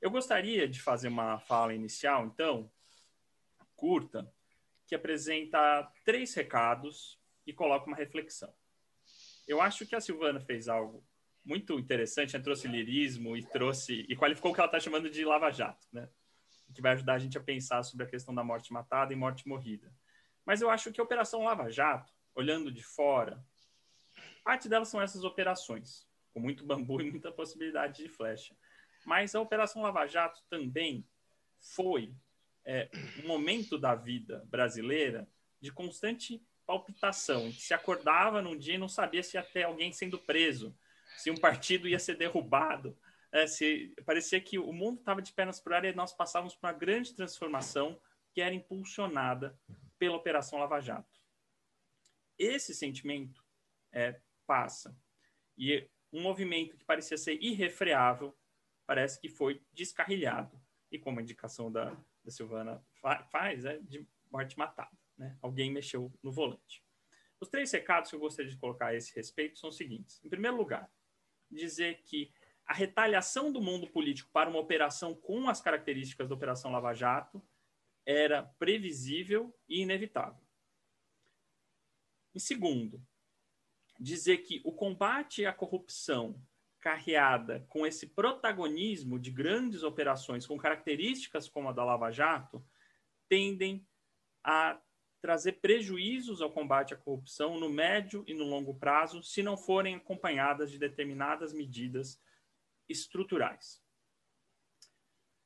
Eu 0.00 0.10
gostaria 0.10 0.68
de 0.68 0.80
fazer 0.80 1.08
uma 1.08 1.38
fala 1.38 1.74
inicial, 1.74 2.26
então, 2.26 2.70
curta, 3.74 4.32
que 4.86 4.94
apresenta 4.94 5.90
três 6.04 6.34
recados 6.34 7.20
e 7.46 7.52
coloca 7.52 7.86
uma 7.86 7.96
reflexão. 7.96 8.52
Eu 9.46 9.60
acho 9.60 9.86
que 9.86 9.94
a 9.94 10.00
Silvana 10.00 10.40
fez 10.40 10.68
algo 10.68 11.04
muito 11.44 11.78
interessante, 11.78 12.36
né? 12.36 12.42
trouxe 12.42 12.66
lirismo 12.66 13.36
e 13.36 13.44
trouxe 13.44 14.04
e 14.08 14.16
qualificou 14.16 14.50
o 14.50 14.54
que 14.54 14.60
ela 14.60 14.68
está 14.68 14.80
chamando 14.80 15.08
de 15.08 15.24
lava-jato, 15.24 15.86
né? 15.92 16.08
que 16.74 16.82
vai 16.82 16.92
ajudar 16.92 17.14
a 17.14 17.18
gente 17.18 17.38
a 17.38 17.40
pensar 17.40 17.82
sobre 17.82 18.04
a 18.04 18.08
questão 18.08 18.34
da 18.34 18.42
morte 18.42 18.72
matada 18.72 19.12
e 19.12 19.16
morte 19.16 19.48
morrida. 19.48 19.92
Mas 20.44 20.60
eu 20.60 20.70
acho 20.70 20.92
que 20.92 21.00
a 21.00 21.04
Operação 21.04 21.44
Lava 21.44 21.70
Jato, 21.70 22.12
olhando 22.34 22.70
de 22.70 22.82
fora, 22.82 23.42
parte 24.44 24.68
delas 24.68 24.88
são 24.88 25.00
essas 25.00 25.24
operações, 25.24 26.06
com 26.32 26.40
muito 26.40 26.64
bambu 26.64 27.00
e 27.00 27.10
muita 27.10 27.32
possibilidade 27.32 28.02
de 28.02 28.08
flecha. 28.08 28.56
Mas 29.04 29.34
a 29.34 29.40
Operação 29.40 29.82
Lava 29.82 30.06
Jato 30.06 30.42
também 30.48 31.08
foi 31.60 32.14
é, 32.66 32.90
um 33.22 33.28
momento 33.28 33.78
da 33.78 33.94
vida 33.94 34.44
brasileira 34.46 35.28
de 35.60 35.72
constante 35.72 36.44
palpitação. 36.66 37.50
Se 37.52 37.72
acordava 37.72 38.42
num 38.42 38.58
dia 38.58 38.74
e 38.74 38.78
não 38.78 38.88
sabia 38.88 39.22
se 39.22 39.36
ia 39.36 39.42
ter 39.42 39.62
alguém 39.62 39.92
sendo 39.92 40.18
preso, 40.18 40.76
se 41.16 41.30
um 41.30 41.36
partido 41.36 41.88
ia 41.88 41.98
ser 41.98 42.16
derrubado. 42.16 42.98
É, 43.32 43.46
se, 43.46 43.94
parecia 44.04 44.40
que 44.40 44.58
o 44.58 44.72
mundo 44.72 44.98
estava 44.98 45.22
de 45.22 45.32
pernas 45.32 45.60
para 45.60 45.72
o 45.72 45.76
ar 45.76 45.84
e 45.84 45.94
nós 45.94 46.12
passávamos 46.12 46.54
por 46.54 46.66
uma 46.66 46.72
grande 46.72 47.14
transformação 47.14 48.00
que 48.32 48.40
era 48.40 48.54
impulsionada 48.54 49.58
pela 49.98 50.16
Operação 50.16 50.58
Lava 50.58 50.80
Jato. 50.80 51.20
Esse 52.38 52.74
sentimento 52.74 53.44
é, 53.92 54.20
passa. 54.46 54.96
E 55.56 55.88
um 56.12 56.20
movimento 56.20 56.76
que 56.76 56.84
parecia 56.84 57.16
ser 57.16 57.40
irrefreável 57.40 58.36
parece 58.86 59.20
que 59.20 59.28
foi 59.28 59.62
descarrilhado. 59.72 60.60
E 60.90 60.98
como 60.98 61.20
indicação 61.20 61.70
da, 61.70 61.96
da 62.26 62.32
Silvana 62.32 62.84
faz 63.30 63.64
é 63.64 63.78
de 63.78 64.06
morte 64.30 64.58
matada. 64.58 64.90
Né? 65.16 65.38
Alguém 65.40 65.70
mexeu 65.70 66.12
no 66.22 66.32
volante. 66.32 66.84
Os 67.40 67.48
três 67.48 67.70
recados 67.70 68.10
que 68.10 68.16
eu 68.16 68.20
gostaria 68.20 68.50
de 68.50 68.56
colocar 68.56 68.88
a 68.88 68.94
esse 68.94 69.14
respeito 69.14 69.58
são 69.58 69.70
os 69.70 69.76
seguintes. 69.76 70.22
Em 70.24 70.28
primeiro 70.28 70.56
lugar, 70.56 70.90
dizer 71.50 72.02
que 72.02 72.32
a 72.66 72.74
retaliação 72.74 73.52
do 73.52 73.62
mundo 73.62 73.86
político 73.86 74.28
para 74.32 74.50
uma 74.50 74.58
operação 74.58 75.14
com 75.14 75.48
as 75.48 75.60
características 75.60 76.28
da 76.28 76.34
Operação 76.34 76.72
Lava 76.72 76.92
Jato 76.92 77.40
era 78.04 78.42
previsível 78.42 79.56
e 79.68 79.82
inevitável. 79.82 80.44
Em 82.34 82.38
segundo, 82.38 83.00
dizer 84.00 84.38
que 84.38 84.60
o 84.64 84.72
combate 84.72 85.46
à 85.46 85.52
corrupção 85.52 86.40
carreada 86.86 87.66
com 87.68 87.84
esse 87.84 88.06
protagonismo 88.06 89.18
de 89.18 89.28
grandes 89.28 89.82
operações 89.82 90.46
com 90.46 90.56
características 90.56 91.48
como 91.48 91.68
a 91.68 91.72
da 91.72 91.82
Lava 91.82 92.12
Jato, 92.12 92.64
tendem 93.28 93.84
a 94.44 94.80
trazer 95.20 95.54
prejuízos 95.54 96.40
ao 96.40 96.52
combate 96.52 96.94
à 96.94 96.96
corrupção 96.96 97.58
no 97.58 97.68
médio 97.68 98.22
e 98.28 98.34
no 98.34 98.44
longo 98.44 98.72
prazo, 98.72 99.20
se 99.20 99.42
não 99.42 99.56
forem 99.56 99.96
acompanhadas 99.96 100.70
de 100.70 100.78
determinadas 100.78 101.52
medidas 101.52 102.22
estruturais. 102.88 103.82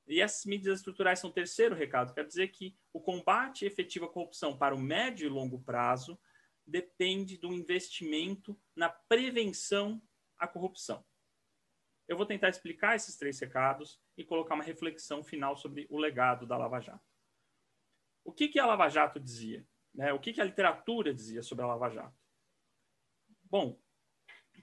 E 0.07 0.21
essas 0.21 0.45
medidas 0.45 0.81
estruturais 0.81 1.21
são 1.21 1.31
o 1.31 1.33
terceiro 1.33 1.75
recado, 1.75 2.13
quer 2.13 2.27
dizer 2.27 2.49
que 2.49 2.77
o 2.93 3.01
combate 3.01 3.65
efetivo 3.65 4.05
à 4.05 4.13
corrupção 4.13 4.59
para 4.59 4.75
o 4.75 4.79
médio 4.79 5.25
e 5.25 5.31
longo 5.31 5.59
prazo 5.59 6.21
depende 6.67 7.39
do 7.39 7.51
investimento 7.51 8.61
na 8.77 8.91
prevenção 8.91 10.03
à 10.39 10.47
corrupção. 10.47 11.03
Eu 12.11 12.17
vou 12.17 12.27
tentar 12.27 12.49
explicar 12.49 12.97
esses 12.97 13.17
três 13.17 13.39
recados 13.39 14.03
e 14.17 14.25
colocar 14.25 14.57
uma 14.57 14.65
reflexão 14.65 15.23
final 15.23 15.57
sobre 15.57 15.87
o 15.89 15.97
legado 15.97 16.45
da 16.45 16.57
Lava 16.57 16.81
Jato. 16.81 17.09
O 18.25 18.33
que, 18.33 18.49
que 18.49 18.59
a 18.59 18.67
Lava 18.67 18.89
Jato 18.89 19.21
dizia? 19.21 19.65
Né? 19.95 20.13
O 20.13 20.19
que, 20.19 20.33
que 20.33 20.41
a 20.41 20.45
literatura 20.45 21.15
dizia 21.15 21.41
sobre 21.41 21.63
a 21.65 21.69
Lava 21.69 21.89
Jato? 21.89 22.19
Bom, 23.45 23.81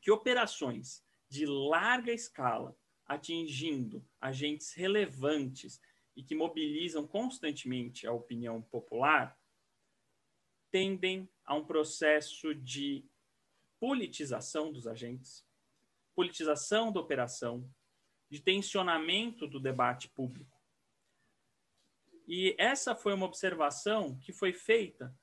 que 0.02 0.12
operações 0.12 1.02
de 1.30 1.46
larga 1.46 2.12
escala, 2.12 2.78
atingindo 3.06 4.06
agentes 4.20 4.74
relevantes 4.74 5.80
e 6.18 6.24
que 6.24 6.36
mobilizam 6.36 7.08
constantemente 7.08 8.06
a 8.06 8.12
opinião 8.12 8.62
popular, 8.62 9.40
tendem 10.70 11.30
a 11.46 11.56
um 11.56 11.64
processo 11.66 12.54
de 12.54 13.10
politização 13.80 14.70
dos 14.70 14.86
agentes, 14.86 15.47
politização 16.18 16.92
da 16.92 17.00
operação, 17.00 17.64
de 18.28 18.40
tensionamento 18.40 19.46
do 19.46 19.60
debate 19.60 20.10
público. 20.10 20.60
E 22.28 22.56
essa 22.58 22.96
foi 22.96 23.14
uma 23.14 23.28
observação 23.28 24.18
que 24.18 24.34
foi 24.34 24.52
feita 24.52 25.16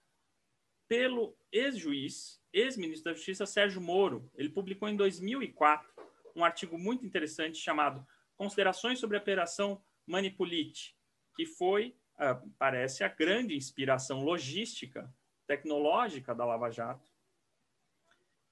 pelo 0.87 1.37
ex-juiz, 1.50 2.40
ex-ministro 2.52 3.11
da 3.11 3.16
Justiça 3.16 3.44
Sérgio 3.44 3.80
Moro. 3.80 4.30
Ele 4.37 4.48
publicou 4.48 4.88
em 4.88 4.94
2004 4.94 5.92
um 6.37 6.44
artigo 6.44 6.78
muito 6.78 7.04
interessante 7.04 7.59
chamado 7.59 8.07
Considerações 8.37 9.00
sobre 9.00 9.16
a 9.16 9.20
Operação 9.20 9.83
Manipulite, 10.07 10.96
que 11.35 11.44
foi, 11.44 11.96
ah, 12.16 12.40
parece, 12.57 13.02
a 13.02 13.09
grande 13.09 13.57
inspiração 13.57 14.22
logística, 14.22 15.12
tecnológica 15.44 16.33
da 16.33 16.44
Lava 16.44 16.70
Jato, 16.70 17.12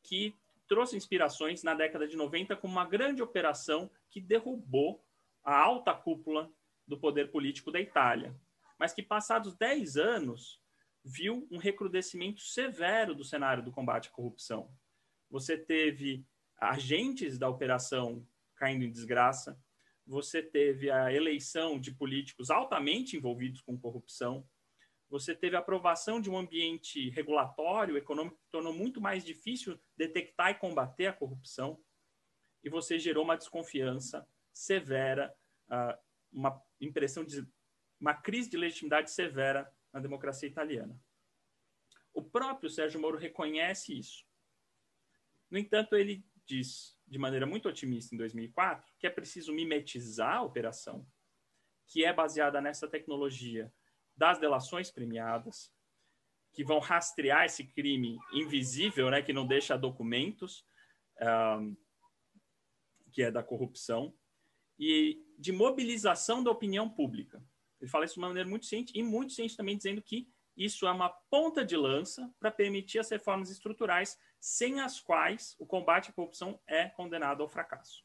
que 0.02 0.34
trouxe 0.68 0.96
inspirações 0.96 1.62
na 1.62 1.74
década 1.74 2.06
de 2.06 2.16
90 2.16 2.56
como 2.56 2.72
uma 2.72 2.86
grande 2.86 3.22
operação 3.22 3.90
que 4.10 4.20
derrubou 4.20 5.04
a 5.44 5.56
alta 5.58 5.94
cúpula 5.94 6.50
do 6.86 6.98
poder 6.98 7.30
político 7.30 7.70
da 7.70 7.80
Itália, 7.80 8.34
mas 8.78 8.92
que, 8.92 9.02
passados 9.02 9.54
10 9.56 9.96
anos, 9.96 10.60
viu 11.04 11.46
um 11.50 11.58
recrudescimento 11.58 12.40
severo 12.40 13.14
do 13.14 13.24
cenário 13.24 13.62
do 13.62 13.72
combate 13.72 14.08
à 14.08 14.12
corrupção. 14.12 14.70
Você 15.30 15.56
teve 15.56 16.24
agentes 16.60 17.38
da 17.38 17.48
operação 17.48 18.26
caindo 18.56 18.84
em 18.84 18.90
desgraça, 18.90 19.60
você 20.06 20.42
teve 20.42 20.90
a 20.90 21.12
eleição 21.12 21.80
de 21.80 21.92
políticos 21.92 22.50
altamente 22.50 23.16
envolvidos 23.16 23.60
com 23.60 23.78
corrupção, 23.78 24.46
você 25.12 25.34
teve 25.34 25.54
a 25.54 25.58
aprovação 25.58 26.18
de 26.18 26.30
um 26.30 26.38
ambiente 26.38 27.10
regulatório, 27.10 27.98
econômico, 27.98 28.38
que 28.38 28.48
tornou 28.50 28.72
muito 28.72 28.98
mais 28.98 29.22
difícil 29.22 29.78
detectar 29.94 30.52
e 30.52 30.54
combater 30.54 31.04
a 31.04 31.12
corrupção, 31.12 31.78
e 32.64 32.70
você 32.70 32.98
gerou 32.98 33.22
uma 33.22 33.36
desconfiança 33.36 34.26
severa, 34.50 35.30
ah, 35.68 35.98
uma 36.32 36.58
impressão 36.80 37.26
de 37.26 37.46
uma 38.00 38.14
crise 38.14 38.48
de 38.48 38.56
legitimidade 38.56 39.10
severa 39.10 39.70
na 39.92 40.00
democracia 40.00 40.48
italiana. 40.48 40.98
O 42.14 42.22
próprio 42.22 42.70
Sérgio 42.70 42.98
Moro 42.98 43.18
reconhece 43.18 43.98
isso. 43.98 44.24
No 45.50 45.58
entanto, 45.58 45.94
ele 45.94 46.24
diz 46.46 46.98
de 47.06 47.18
maneira 47.18 47.44
muito 47.44 47.68
otimista 47.68 48.14
em 48.14 48.18
2004 48.18 48.90
que 48.98 49.06
é 49.06 49.10
preciso 49.10 49.52
mimetizar 49.52 50.36
a 50.36 50.42
operação, 50.42 51.06
que 51.86 52.02
é 52.02 52.14
baseada 52.14 52.62
nessa 52.62 52.88
tecnologia 52.88 53.70
das 54.22 54.38
delações 54.38 54.88
premiadas, 54.88 55.68
que 56.52 56.62
vão 56.62 56.78
rastrear 56.78 57.44
esse 57.44 57.64
crime 57.64 58.16
invisível, 58.32 59.10
né, 59.10 59.20
que 59.20 59.32
não 59.32 59.44
deixa 59.44 59.76
documentos, 59.76 60.64
um, 61.20 61.76
que 63.10 63.20
é 63.20 63.32
da 63.32 63.42
corrupção, 63.42 64.14
e 64.78 65.20
de 65.36 65.50
mobilização 65.50 66.40
da 66.40 66.52
opinião 66.52 66.88
pública. 66.88 67.44
Ele 67.80 67.90
fala 67.90 68.04
isso 68.04 68.14
de 68.14 68.20
uma 68.20 68.28
maneira 68.28 68.48
muito 68.48 68.64
ciente 68.64 68.92
e 68.96 69.02
muito 69.02 69.32
ciente 69.32 69.56
também 69.56 69.76
dizendo 69.76 70.00
que 70.00 70.28
isso 70.56 70.86
é 70.86 70.92
uma 70.92 71.08
ponta 71.28 71.64
de 71.64 71.76
lança 71.76 72.32
para 72.38 72.52
permitir 72.52 73.00
as 73.00 73.10
reformas 73.10 73.50
estruturais 73.50 74.16
sem 74.40 74.80
as 74.80 75.00
quais 75.00 75.56
o 75.58 75.66
combate 75.66 76.10
à 76.10 76.12
corrupção 76.12 76.60
é 76.68 76.88
condenado 76.90 77.42
ao 77.42 77.48
fracasso. 77.48 78.04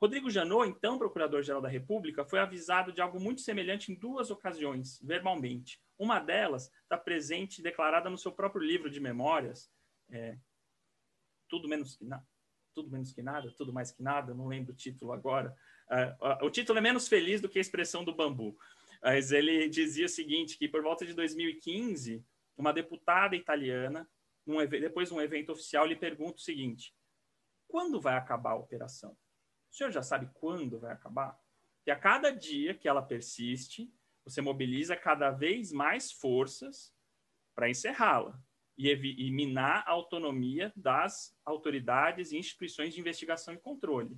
Rodrigo 0.00 0.30
Janot, 0.30 0.68
então 0.68 0.98
procurador-geral 0.98 1.62
da 1.62 1.68
República, 1.68 2.24
foi 2.24 2.38
avisado 2.38 2.92
de 2.92 3.00
algo 3.00 3.20
muito 3.20 3.40
semelhante 3.40 3.90
em 3.90 3.94
duas 3.94 4.30
ocasiões, 4.30 5.00
verbalmente. 5.02 5.80
Uma 5.98 6.18
delas 6.18 6.70
está 6.82 6.98
presente, 6.98 7.62
declarada 7.62 8.10
no 8.10 8.18
seu 8.18 8.32
próprio 8.32 8.62
livro 8.62 8.90
de 8.90 9.00
memórias, 9.00 9.70
é, 10.10 10.36
tudo 11.48 11.68
menos 11.68 11.96
que 11.96 12.04
nada, 12.04 12.26
tudo 12.74 12.90
menos 12.90 13.12
que 13.12 13.22
nada, 13.22 13.50
tudo 13.56 13.72
mais 13.72 13.92
que 13.92 14.02
nada, 14.02 14.34
não 14.34 14.48
lembro 14.48 14.72
o 14.72 14.76
título 14.76 15.12
agora, 15.12 15.56
Uh, 15.90 16.46
o 16.46 16.50
título 16.50 16.78
é 16.78 16.82
menos 16.82 17.08
feliz 17.08 17.40
do 17.40 17.48
que 17.48 17.58
a 17.58 17.60
expressão 17.60 18.04
do 18.04 18.14
bambu. 18.14 18.56
Mas 19.02 19.32
ele 19.32 19.68
dizia 19.68 20.06
o 20.06 20.08
seguinte, 20.08 20.56
que 20.56 20.68
por 20.68 20.82
volta 20.82 21.04
de 21.04 21.12
2015, 21.12 22.24
uma 22.56 22.72
deputada 22.72 23.36
italiana, 23.36 24.08
num, 24.46 24.66
depois 24.66 25.08
de 25.08 25.14
um 25.14 25.20
evento 25.20 25.52
oficial, 25.52 25.86
lhe 25.86 25.96
pergunta 25.96 26.36
o 26.36 26.40
seguinte, 26.40 26.94
quando 27.68 28.00
vai 28.00 28.16
acabar 28.16 28.52
a 28.52 28.56
operação? 28.56 29.16
O 29.74 29.76
senhor 29.76 29.90
já 29.90 30.04
sabe 30.04 30.30
quando 30.34 30.78
vai 30.78 30.92
acabar? 30.92 31.36
Que 31.82 31.90
a 31.90 31.98
cada 31.98 32.30
dia 32.30 32.74
que 32.74 32.86
ela 32.86 33.02
persiste, 33.02 33.92
você 34.24 34.40
mobiliza 34.40 34.94
cada 34.94 35.32
vez 35.32 35.72
mais 35.72 36.12
forças 36.12 36.94
para 37.56 37.68
encerrá-la 37.68 38.40
e, 38.78 38.88
e 38.88 39.32
minar 39.32 39.82
a 39.84 39.90
autonomia 39.90 40.72
das 40.76 41.36
autoridades 41.44 42.30
e 42.30 42.36
instituições 42.36 42.94
de 42.94 43.00
investigação 43.00 43.52
e 43.52 43.58
controle. 43.58 44.16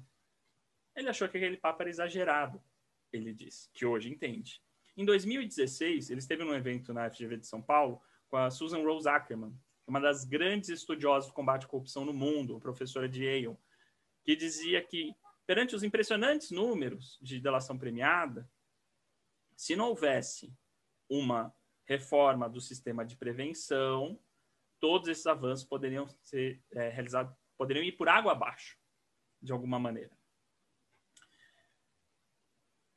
Ele 0.95 1.09
achou 1.09 1.27
que 1.27 1.39
aquele 1.39 1.57
papo 1.57 1.81
era 1.83 1.91
exagerado, 1.91 2.63
ele 3.11 3.33
disse, 3.33 3.71
que 3.73 3.87
hoje 3.87 4.11
entende. 4.11 4.63
Em 4.95 5.07
2016, 5.07 6.11
ele 6.11 6.21
esteve 6.21 6.45
num 6.45 6.55
evento 6.55 6.93
na 6.93 7.09
FGV 7.09 7.39
de 7.39 7.47
São 7.47 7.63
Paulo 7.63 8.03
com 8.29 8.37
a 8.37 8.51
Susan 8.51 8.83
Rose 8.83 9.09
Ackerman, 9.09 9.59
uma 9.87 10.03
das 10.03 10.23
grandes 10.23 10.69
estudiosas 10.69 11.31
do 11.31 11.35
combate 11.35 11.65
à 11.65 11.69
corrupção 11.69 12.05
no 12.05 12.13
mundo, 12.13 12.61
professora 12.61 13.09
de 13.09 13.25
Yale, 13.25 13.57
que 14.23 14.37
dizia 14.37 14.83
que, 14.83 15.15
perante 15.47 15.75
os 15.77 15.83
impressionantes 15.83 16.51
números 16.51 17.19
de 17.23 17.41
delação 17.41 17.79
premiada, 17.79 18.51
se 19.57 19.77
não 19.77 19.89
houvesse 19.89 20.53
uma 21.09 21.55
reforma 21.87 22.49
do 22.49 22.61
sistema 22.61 23.07
de 23.07 23.17
prevenção, 23.17 24.21
todos 24.81 25.09
esses 25.09 25.27
avanços 25.27 25.65
poderiam 25.65 26.07
ser 26.21 26.63
é, 26.73 26.89
realizados, 26.89 27.35
poderiam 27.57 27.85
ir 27.85 27.93
por 27.93 28.09
água 28.09 28.33
abaixo, 28.33 28.77
de 29.41 29.53
alguma 29.53 29.79
maneira. 29.79 30.15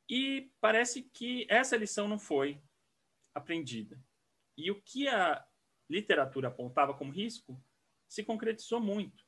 E 0.08 0.52
parece 0.60 1.04
que 1.04 1.46
essa 1.48 1.76
lição 1.76 2.08
não 2.08 2.18
foi 2.18 2.60
aprendida. 3.32 4.02
E 4.56 4.70
o 4.70 4.82
que 4.82 5.06
a 5.06 5.46
literatura 5.88 6.48
apontava 6.48 6.92
como 6.92 7.12
risco 7.12 7.62
se 8.08 8.24
concretizou 8.24 8.80
muito. 8.80 9.24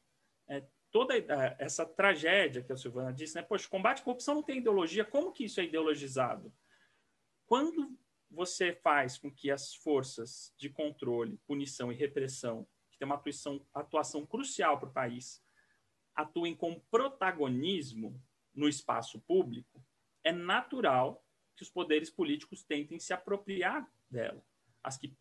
É, 0.49 0.67
toda 0.93 1.15
essa 1.59 1.87
tragédia 1.87 2.63
que 2.63 2.71
a 2.71 2.77
Silvana 2.77 3.13
disse, 3.13 3.35
né? 3.35 3.43
Poxa, 3.43 3.69
combate 3.69 4.01
à 4.01 4.05
corrupção 4.05 4.37
não 4.37 4.43
tem 4.43 4.59
ideologia, 4.59 5.05
como 5.05 5.33
que 5.33 5.45
isso 5.45 5.59
é 5.59 5.65
ideologizado? 5.65 6.53
Quando 7.47 7.99
você 8.31 8.75
faz 8.75 9.19
com 9.19 9.31
que 9.31 9.51
as 9.51 9.75
forças 9.75 10.55
de 10.57 10.69
controle, 10.69 11.39
punição 11.47 11.91
e 11.91 11.95
repressão, 11.95 12.67
que 12.91 12.99
tem 12.99 13.07
uma 13.07 13.17
atuação, 13.17 13.67
atuação 13.75 14.27
crucial 14.27 14.79
para 14.79 14.89
o 14.89 14.93
país, 14.93 15.43
atuem 16.15 16.55
com 16.55 16.79
protagonismo 16.91 18.23
no 18.55 18.69
espaço 18.69 19.19
público, 19.21 19.83
é 20.23 20.31
natural 20.31 21.25
que 21.57 21.63
os 21.63 21.71
poderes 21.71 22.11
políticos 22.11 22.63
tentem 22.63 22.99
se 22.99 23.15
apropriar 23.15 23.91
dela. 24.11 24.45
As 24.83 24.99
que 24.99 25.17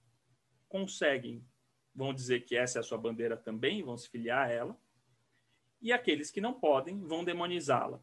conseguem 0.68 1.46
vão 1.94 2.14
dizer 2.14 2.42
que 2.42 2.56
essa 2.56 2.80
é 2.80 2.82
a 2.82 2.84
sua 2.84 2.98
bandeira 2.98 3.36
também, 3.36 3.84
vão 3.84 3.98
se 3.98 4.10
filiar 4.10 4.48
a 4.48 4.52
ela, 4.52 4.78
e 5.82 5.92
aqueles 5.92 6.32
que 6.32 6.42
não 6.42 6.54
podem 6.54 7.00
vão 7.06 7.24
demonizá-la. 7.24 8.02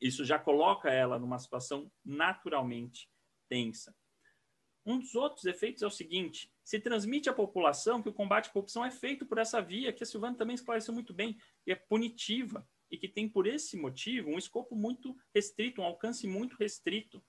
Isso 0.00 0.24
já 0.24 0.38
coloca 0.38 0.90
ela 0.90 1.18
numa 1.18 1.38
situação 1.38 1.90
naturalmente 2.04 3.10
tensa. 3.48 3.94
Um 4.86 4.98
dos 4.98 5.14
outros 5.14 5.44
efeitos 5.44 5.82
é 5.82 5.86
o 5.86 5.90
seguinte: 5.90 6.50
se 6.64 6.80
transmite 6.80 7.28
à 7.28 7.32
população 7.32 8.02
que 8.02 8.08
o 8.08 8.14
combate 8.14 8.48
à 8.48 8.52
corrupção 8.52 8.84
é 8.84 8.90
feito 8.90 9.26
por 9.26 9.38
essa 9.38 9.60
via, 9.60 9.92
que 9.92 10.02
a 10.02 10.06
Silvana 10.06 10.36
também 10.36 10.54
esclareceu 10.54 10.94
muito 10.94 11.12
bem, 11.12 11.36
e 11.66 11.72
é 11.72 11.74
punitiva 11.74 12.66
e 12.90 12.96
que 12.96 13.08
tem, 13.08 13.28
por 13.28 13.46
esse 13.46 13.76
motivo, 13.76 14.30
um 14.30 14.38
escopo 14.38 14.74
muito 14.74 15.16
restrito, 15.34 15.82
um 15.82 15.84
alcance 15.84 16.26
muito 16.26 16.56
restrito. 16.56 17.22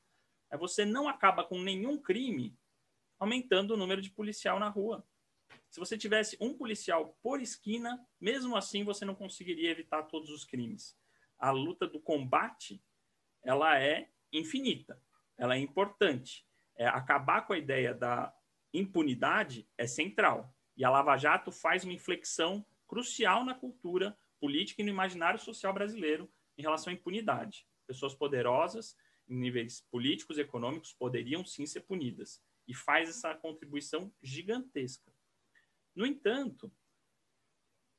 É 0.50 0.58
você 0.58 0.86
não 0.86 1.08
acaba 1.08 1.44
com 1.44 1.60
nenhum 1.62 2.02
crime 2.02 2.58
aumentando 3.20 3.74
o 3.74 3.78
número 3.78 4.02
de 4.02 4.10
policial 4.10 4.60
na 4.60 4.70
rua. 4.70 5.06
Se 5.70 5.80
você 5.80 5.98
tivesse 5.98 6.36
um 6.42 6.54
policial 6.54 7.18
por 7.22 7.42
esquina, 7.42 8.04
mesmo 8.20 8.56
assim 8.58 8.84
você 8.84 9.06
não 9.06 9.14
conseguiria 9.14 9.70
evitar 9.70 10.04
todos 10.04 10.30
os 10.30 10.44
crimes. 10.44 10.98
A 11.38 11.52
luta 11.52 11.88
do 11.88 12.00
combate, 12.00 12.84
ela 13.44 13.80
é 13.80 14.10
infinita, 14.34 15.02
ela 15.38 15.56
é 15.56 15.60
importante. 15.60 16.46
É, 16.76 16.88
acabar 16.88 17.46
com 17.46 17.54
a 17.54 17.58
ideia 17.58 17.94
da 17.94 18.34
impunidade 18.74 19.68
é 19.78 19.86
central. 19.86 20.56
E 20.76 20.84
a 20.84 20.90
Lava 20.90 21.18
Jato 21.18 21.52
faz 21.52 21.84
uma 21.84 21.94
inflexão 21.94 22.66
crucial 22.88 23.46
na 23.46 23.54
cultura 23.54 24.18
política 24.40 24.82
e 24.82 24.86
no 24.86 24.90
imaginário 24.90 25.40
social 25.40 25.74
brasileiro 25.74 26.32
em 26.58 26.62
relação 26.62 26.92
à 26.92 26.94
impunidade. 26.94 27.68
Pessoas 27.86 28.16
poderosas, 28.16 28.96
em 29.28 29.36
níveis 29.36 29.82
políticos 29.92 30.38
e 30.38 30.42
econômicos, 30.42 30.94
poderiam 30.94 31.46
sim 31.46 31.66
ser 31.66 31.82
punidas. 31.82 32.42
E 32.68 32.74
faz 32.74 33.10
essa 33.10 33.36
contribuição 33.36 34.12
gigantesca. 34.22 35.12
No 36.00 36.06
entanto, 36.06 36.72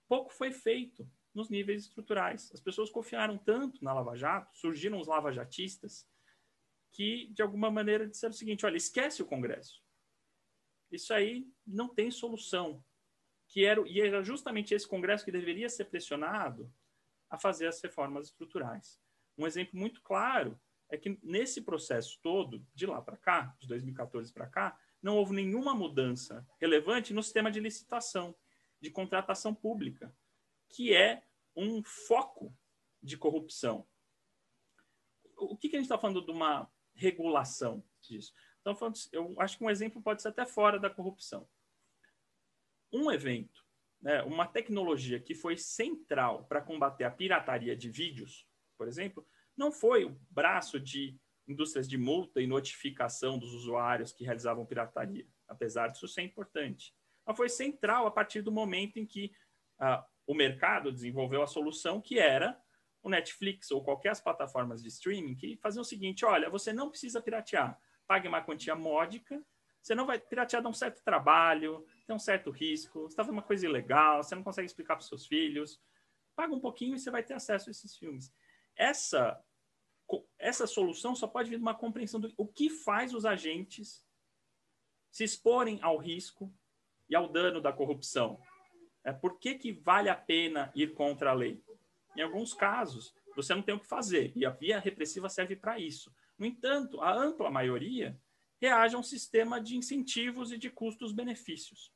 pouco 0.08 0.32
foi 0.32 0.50
feito 0.52 1.06
nos 1.34 1.50
níveis 1.50 1.82
estruturais. 1.82 2.50
As 2.50 2.58
pessoas 2.58 2.88
confiaram 2.88 3.36
tanto 3.36 3.84
na 3.84 3.92
Lava 3.92 4.16
Jato, 4.16 4.56
surgiram 4.56 4.98
os 4.98 5.06
lavajatistas, 5.06 6.08
que 6.90 7.26
de 7.26 7.42
alguma 7.42 7.70
maneira 7.70 8.08
disseram 8.08 8.32
o 8.32 8.36
seguinte: 8.36 8.64
olha, 8.64 8.78
esquece 8.78 9.20
o 9.20 9.26
Congresso. 9.26 9.84
Isso 10.90 11.12
aí 11.12 11.46
não 11.66 11.94
tem 11.94 12.10
solução. 12.10 12.82
Que 13.46 13.66
era, 13.66 13.86
e 13.86 14.00
era 14.00 14.22
justamente 14.22 14.72
esse 14.72 14.88
Congresso 14.88 15.22
que 15.22 15.30
deveria 15.30 15.68
ser 15.68 15.84
pressionado 15.84 16.72
a 17.28 17.36
fazer 17.36 17.66
as 17.66 17.82
reformas 17.82 18.28
estruturais. 18.28 18.98
Um 19.36 19.46
exemplo 19.46 19.78
muito 19.78 20.00
claro 20.00 20.58
é 20.88 20.96
que 20.96 21.18
nesse 21.22 21.60
processo 21.60 22.18
todo, 22.22 22.66
de 22.74 22.86
lá 22.86 23.02
para 23.02 23.18
cá, 23.18 23.54
de 23.60 23.68
2014 23.68 24.32
para 24.32 24.46
cá, 24.46 24.80
não 25.02 25.16
houve 25.16 25.34
nenhuma 25.34 25.74
mudança 25.74 26.46
relevante 26.60 27.14
no 27.14 27.22
sistema 27.22 27.50
de 27.50 27.60
licitação, 27.60 28.34
de 28.80 28.90
contratação 28.90 29.54
pública, 29.54 30.14
que 30.68 30.94
é 30.94 31.22
um 31.56 31.82
foco 31.82 32.56
de 33.02 33.16
corrupção. 33.16 33.86
O 35.36 35.56
que, 35.56 35.68
que 35.68 35.76
a 35.76 35.78
gente 35.78 35.86
está 35.86 35.98
falando 35.98 36.24
de 36.24 36.30
uma 36.30 36.70
regulação 36.94 37.82
disso? 38.00 38.34
Então, 38.60 38.76
eu 39.12 39.40
acho 39.40 39.56
que 39.56 39.64
um 39.64 39.70
exemplo 39.70 40.02
pode 40.02 40.20
ser 40.20 40.28
até 40.28 40.44
fora 40.44 40.78
da 40.78 40.90
corrupção. 40.90 41.48
Um 42.92 43.10
evento, 43.10 43.64
né, 44.00 44.22
uma 44.22 44.46
tecnologia 44.46 45.18
que 45.18 45.34
foi 45.34 45.56
central 45.56 46.44
para 46.44 46.60
combater 46.60 47.04
a 47.04 47.10
pirataria 47.10 47.74
de 47.74 47.88
vídeos, 47.88 48.46
por 48.76 48.86
exemplo, 48.86 49.26
não 49.56 49.72
foi 49.72 50.04
o 50.04 50.18
braço 50.30 50.78
de 50.78 51.18
indústrias 51.50 51.88
de 51.88 51.98
multa 51.98 52.40
e 52.40 52.46
notificação 52.46 53.38
dos 53.38 53.52
usuários 53.52 54.12
que 54.12 54.24
realizavam 54.24 54.64
pirataria, 54.64 55.26
apesar 55.48 55.88
disso 55.88 56.08
ser 56.08 56.22
importante. 56.22 56.94
Ela 57.26 57.36
foi 57.36 57.48
central 57.48 58.06
a 58.06 58.10
partir 58.10 58.42
do 58.42 58.52
momento 58.52 58.98
em 58.98 59.06
que 59.06 59.32
uh, 59.80 60.02
o 60.26 60.34
mercado 60.34 60.92
desenvolveu 60.92 61.42
a 61.42 61.46
solução 61.46 62.00
que 62.00 62.18
era 62.18 62.60
o 63.02 63.08
Netflix 63.08 63.70
ou 63.70 63.82
qualquer 63.82 64.10
as 64.10 64.20
plataformas 64.20 64.82
de 64.82 64.88
streaming 64.88 65.34
que 65.34 65.56
faziam 65.56 65.82
o 65.82 65.84
seguinte: 65.84 66.24
olha, 66.24 66.50
você 66.50 66.72
não 66.72 66.90
precisa 66.90 67.20
piratear, 67.20 67.78
pague 68.06 68.28
uma 68.28 68.42
quantia 68.42 68.74
módica, 68.74 69.42
você 69.82 69.94
não 69.94 70.06
vai 70.06 70.18
piratear, 70.18 70.62
dá 70.62 70.68
um 70.68 70.74
certo 70.74 71.02
trabalho, 71.02 71.84
tem 72.06 72.14
um 72.14 72.18
certo 72.18 72.50
risco, 72.50 73.02
você 73.02 73.08
está 73.08 73.22
fazendo 73.22 73.38
uma 73.38 73.42
coisa 73.42 73.66
ilegal, 73.66 74.22
você 74.22 74.34
não 74.34 74.42
consegue 74.42 74.66
explicar 74.66 74.96
para 74.96 75.06
seus 75.06 75.26
filhos, 75.26 75.80
paga 76.36 76.54
um 76.54 76.60
pouquinho 76.60 76.94
e 76.94 76.98
você 76.98 77.10
vai 77.10 77.22
ter 77.22 77.34
acesso 77.34 77.70
a 77.70 77.72
esses 77.72 77.96
filmes. 77.96 78.32
Essa 78.76 79.42
essa 80.38 80.66
solução 80.66 81.14
só 81.14 81.26
pode 81.26 81.50
vir 81.50 81.56
de 81.56 81.62
uma 81.62 81.74
compreensão 81.74 82.20
do 82.20 82.32
o 82.36 82.46
que 82.46 82.70
faz 82.70 83.14
os 83.14 83.24
agentes 83.24 84.04
se 85.10 85.24
exporem 85.24 85.78
ao 85.82 85.96
risco 85.96 86.52
e 87.08 87.14
ao 87.14 87.28
dano 87.28 87.60
da 87.60 87.72
corrupção. 87.72 88.40
É, 89.04 89.12
por 89.12 89.38
que, 89.38 89.54
que 89.54 89.72
vale 89.72 90.08
a 90.08 90.14
pena 90.14 90.70
ir 90.74 90.94
contra 90.94 91.30
a 91.30 91.34
lei? 91.34 91.62
Em 92.16 92.22
alguns 92.22 92.54
casos, 92.54 93.14
você 93.34 93.54
não 93.54 93.62
tem 93.62 93.74
o 93.74 93.80
que 93.80 93.86
fazer, 93.86 94.32
e 94.36 94.44
a 94.44 94.50
via 94.50 94.78
repressiva 94.78 95.28
serve 95.28 95.56
para 95.56 95.78
isso. 95.78 96.14
No 96.38 96.46
entanto, 96.46 97.00
a 97.00 97.12
ampla 97.12 97.50
maioria 97.50 98.18
reage 98.60 98.94
a 98.94 98.98
um 98.98 99.02
sistema 99.02 99.60
de 99.60 99.76
incentivos 99.76 100.52
e 100.52 100.58
de 100.58 100.70
custos-benefícios. 100.70 101.92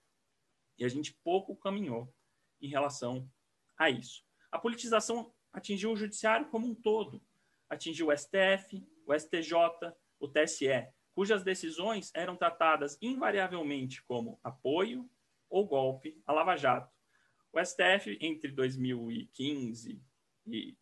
E 0.79 0.85
a 0.85 0.88
gente 0.88 1.12
pouco 1.22 1.55
caminhou 1.57 2.12
em 2.61 2.68
relação 2.68 3.31
a 3.77 3.90
isso. 3.90 4.24
A 4.50 4.59
politização 4.59 5.33
atingiu 5.53 5.92
o 5.92 5.96
judiciário 5.96 6.48
como 6.48 6.66
um 6.66 6.74
todo 6.74 7.22
atingiu 7.68 8.09
o 8.09 8.16
STF, 8.16 8.87
o 9.07 9.14
STJ, 9.18 9.55
o 10.18 10.29
TSE, 10.29 10.88
cujas 11.14 11.44
decisões 11.44 12.11
eram 12.14 12.37
tratadas 12.37 12.98
invariavelmente 13.00 14.03
como 14.05 14.38
apoio 14.42 15.09
ou 15.48 15.66
golpe 15.66 16.20
à 16.27 16.33
Lava 16.33 16.57
Jato. 16.57 16.92
O 17.53 17.64
STF, 17.64 18.18
entre 18.20 18.50
2015 18.50 20.03
e 20.46 20.77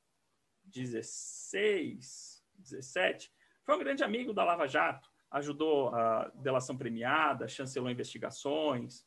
16, 0.65 2.43
17, 2.55 3.33
foi 3.65 3.77
um 3.77 3.79
grande 3.79 4.03
amigo 4.03 4.33
da 4.33 4.45
Lava 4.45 4.67
Jato, 4.67 5.11
ajudou 5.31 5.95
a 5.95 6.31
delação 6.35 6.77
premiada, 6.77 7.49
chancelou 7.49 7.91
investigações, 7.91 9.07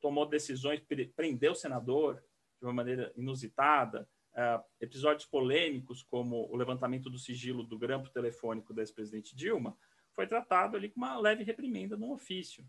tomou 0.00 0.26
decisões, 0.26 0.82
prendeu 1.16 1.52
o 1.52 1.56
senador 1.56 2.22
de 2.60 2.66
uma 2.66 2.72
maneira 2.72 3.12
inusitada, 3.16 4.08
uh, 4.34 4.64
episódios 4.80 5.26
polêmicos, 5.26 6.02
como 6.02 6.48
o 6.50 6.56
levantamento 6.56 7.10
do 7.10 7.18
sigilo 7.18 7.62
do 7.62 7.78
grampo 7.78 8.10
telefônico 8.10 8.74
da 8.74 8.82
ex-presidente 8.82 9.34
Dilma, 9.34 9.76
foi 10.14 10.26
tratado 10.26 10.76
ali 10.76 10.90
com 10.90 11.00
uma 11.00 11.18
leve 11.18 11.42
reprimenda 11.42 11.96
no 11.96 12.12
ofício. 12.12 12.68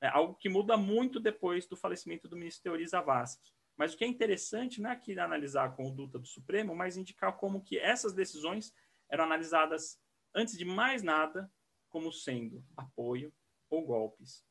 É 0.00 0.08
algo 0.08 0.34
que 0.34 0.48
muda 0.48 0.76
muito 0.76 1.18
depois 1.18 1.66
do 1.66 1.76
falecimento 1.76 2.28
do 2.28 2.36
ministro 2.36 2.62
Teori 2.62 2.86
Zavascki. 2.86 3.52
Mas 3.76 3.94
o 3.94 3.96
que 3.96 4.04
é 4.04 4.08
interessante 4.08 4.80
não 4.80 4.90
é 4.90 4.92
aqui 4.92 5.18
analisar 5.18 5.64
a 5.64 5.70
conduta 5.70 6.18
do 6.18 6.26
Supremo, 6.26 6.74
mas 6.74 6.96
indicar 6.96 7.36
como 7.36 7.62
que 7.62 7.78
essas 7.78 8.12
decisões 8.12 8.74
eram 9.08 9.24
analisadas, 9.24 10.00
antes 10.34 10.58
de 10.58 10.64
mais 10.64 11.02
nada, 11.02 11.50
como 11.88 12.12
sendo 12.12 12.64
apoio 12.76 13.32
ou 13.70 13.84
golpes 13.86 14.44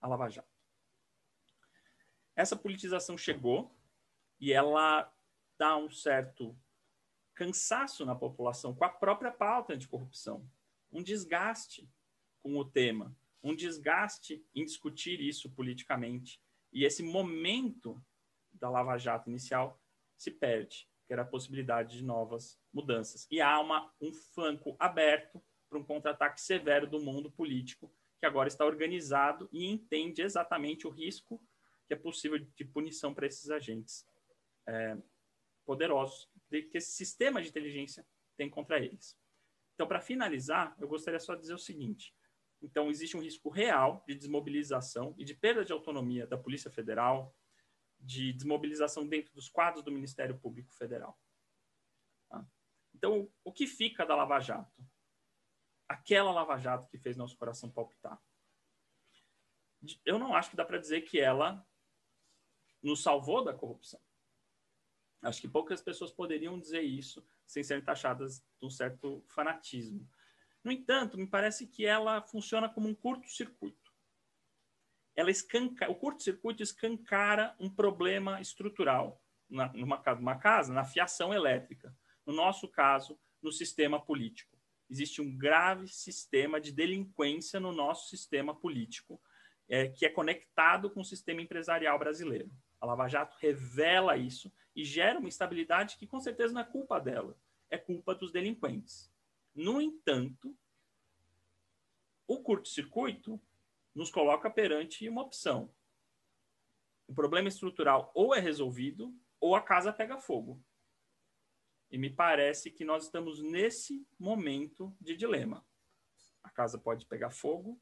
à 0.00 0.08
Lava 0.08 0.28
Jato. 0.28 0.48
Essa 2.34 2.56
politização 2.56 3.16
chegou 3.16 3.76
e 4.40 4.52
ela 4.52 5.12
dá 5.62 5.76
um 5.76 5.88
certo 5.88 6.58
cansaço 7.36 8.04
na 8.04 8.16
população 8.16 8.74
com 8.74 8.84
a 8.84 8.88
própria 8.88 9.30
pauta 9.30 9.72
anticorrupção, 9.72 10.44
um 10.90 11.00
desgaste 11.00 11.88
com 12.42 12.58
o 12.58 12.64
tema, 12.64 13.16
um 13.40 13.54
desgaste 13.54 14.44
em 14.52 14.64
discutir 14.64 15.20
isso 15.20 15.48
politicamente. 15.50 16.42
E 16.72 16.84
esse 16.84 17.00
momento 17.00 18.04
da 18.52 18.68
Lava 18.68 18.98
Jato 18.98 19.30
inicial 19.30 19.80
se 20.16 20.32
perde, 20.32 20.88
que 21.06 21.12
era 21.12 21.22
a 21.22 21.26
possibilidade 21.26 21.96
de 21.96 22.04
novas 22.04 22.58
mudanças. 22.72 23.28
E 23.30 23.40
há 23.40 23.60
uma, 23.60 23.88
um 24.00 24.12
flanco 24.12 24.74
aberto 24.80 25.40
para 25.70 25.78
um 25.78 25.84
contra-ataque 25.84 26.40
severo 26.40 26.88
do 26.88 26.98
mundo 26.98 27.30
político, 27.30 27.88
que 28.18 28.26
agora 28.26 28.48
está 28.48 28.66
organizado 28.66 29.48
e 29.52 29.64
entende 29.64 30.22
exatamente 30.22 30.88
o 30.88 30.90
risco 30.90 31.40
que 31.86 31.94
é 31.94 31.96
possível 31.96 32.40
de 32.40 32.64
punição 32.64 33.14
para 33.14 33.28
esses 33.28 33.48
agentes. 33.48 34.04
É, 34.66 34.96
poderosos 35.64 36.30
que 36.48 36.76
esse 36.76 36.92
sistema 36.92 37.40
de 37.40 37.48
inteligência 37.48 38.06
tem 38.36 38.50
contra 38.50 38.78
eles. 38.78 39.18
Então, 39.74 39.86
para 39.86 40.00
finalizar, 40.00 40.76
eu 40.78 40.86
gostaria 40.86 41.18
só 41.18 41.34
de 41.34 41.40
dizer 41.40 41.54
o 41.54 41.58
seguinte: 41.58 42.14
então, 42.62 42.88
existe 42.88 43.16
um 43.16 43.20
risco 43.20 43.50
real 43.50 44.04
de 44.06 44.14
desmobilização 44.14 45.14
e 45.18 45.24
de 45.24 45.34
perda 45.34 45.64
de 45.64 45.72
autonomia 45.72 46.26
da 46.26 46.38
Polícia 46.38 46.70
Federal, 46.70 47.34
de 47.98 48.32
desmobilização 48.32 49.06
dentro 49.06 49.34
dos 49.34 49.48
quadros 49.48 49.84
do 49.84 49.90
Ministério 49.90 50.38
Público 50.38 50.72
Federal. 50.74 51.18
Tá? 52.28 52.46
Então, 52.94 53.32
o 53.42 53.52
que 53.52 53.66
fica 53.66 54.06
da 54.06 54.14
Lava 54.14 54.38
Jato? 54.38 54.84
Aquela 55.88 56.30
Lava 56.30 56.56
Jato 56.56 56.88
que 56.88 56.98
fez 56.98 57.16
nosso 57.16 57.36
coração 57.36 57.70
palpitar. 57.70 58.22
Eu 60.04 60.18
não 60.18 60.34
acho 60.34 60.50
que 60.50 60.56
dá 60.56 60.64
para 60.64 60.78
dizer 60.78 61.02
que 61.02 61.18
ela 61.18 61.66
nos 62.80 63.02
salvou 63.02 63.42
da 63.44 63.52
corrupção. 63.52 64.00
Acho 65.22 65.40
que 65.40 65.48
poucas 65.48 65.80
pessoas 65.80 66.10
poderiam 66.10 66.58
dizer 66.58 66.82
isso 66.82 67.24
sem 67.46 67.62
serem 67.62 67.84
taxadas 67.84 68.44
de 68.58 68.66
um 68.66 68.70
certo 68.70 69.24
fanatismo. 69.28 70.08
No 70.64 70.72
entanto, 70.72 71.16
me 71.16 71.26
parece 71.26 71.66
que 71.66 71.86
ela 71.86 72.20
funciona 72.22 72.68
como 72.68 72.88
um 72.88 72.94
curto-circuito. 72.94 73.92
Ela 75.14 75.30
escanca, 75.30 75.90
o 75.90 75.94
curto-circuito 75.94 76.62
escancara 76.62 77.54
um 77.60 77.70
problema 77.70 78.40
estrutural 78.40 79.22
na, 79.48 79.72
numa, 79.72 80.36
casa, 80.36 80.72
na 80.72 80.84
fiação 80.84 81.32
elétrica. 81.32 81.94
No 82.26 82.32
nosso 82.32 82.66
caso, 82.68 83.18
no 83.40 83.52
sistema 83.52 84.00
político. 84.00 84.56
Existe 84.88 85.20
um 85.20 85.36
grave 85.36 85.88
sistema 85.88 86.60
de 86.60 86.72
delinquência 86.72 87.60
no 87.60 87.72
nosso 87.72 88.08
sistema 88.08 88.54
político, 88.54 89.20
é, 89.68 89.88
que 89.88 90.04
é 90.04 90.08
conectado 90.08 90.90
com 90.90 91.00
o 91.00 91.04
sistema 91.04 91.40
empresarial 91.40 91.98
brasileiro. 91.98 92.50
A 92.80 92.86
Lava 92.86 93.08
Jato 93.08 93.36
revela 93.40 94.16
isso 94.16 94.52
e 94.74 94.84
gera 94.84 95.18
uma 95.18 95.28
instabilidade 95.28 95.96
que 95.96 96.06
com 96.06 96.20
certeza 96.20 96.54
não 96.54 96.60
é 96.60 96.64
culpa 96.64 96.98
dela, 96.98 97.36
é 97.70 97.78
culpa 97.78 98.14
dos 98.14 98.32
delinquentes. 98.32 99.12
No 99.54 99.80
entanto, 99.80 100.56
o 102.26 102.42
curto-circuito 102.42 103.40
nos 103.94 104.10
coloca 104.10 104.50
perante 104.50 105.08
uma 105.08 105.22
opção. 105.22 105.72
O 107.06 107.14
problema 107.14 107.48
estrutural 107.48 108.10
ou 108.14 108.34
é 108.34 108.40
resolvido 108.40 109.14
ou 109.38 109.54
a 109.54 109.60
casa 109.60 109.92
pega 109.92 110.16
fogo. 110.18 110.62
E 111.90 111.98
me 111.98 112.08
parece 112.08 112.70
que 112.70 112.84
nós 112.84 113.04
estamos 113.04 113.42
nesse 113.42 114.06
momento 114.18 114.96
de 114.98 115.14
dilema. 115.14 115.66
A 116.42 116.48
casa 116.48 116.78
pode 116.78 117.04
pegar 117.04 117.30
fogo 117.30 117.78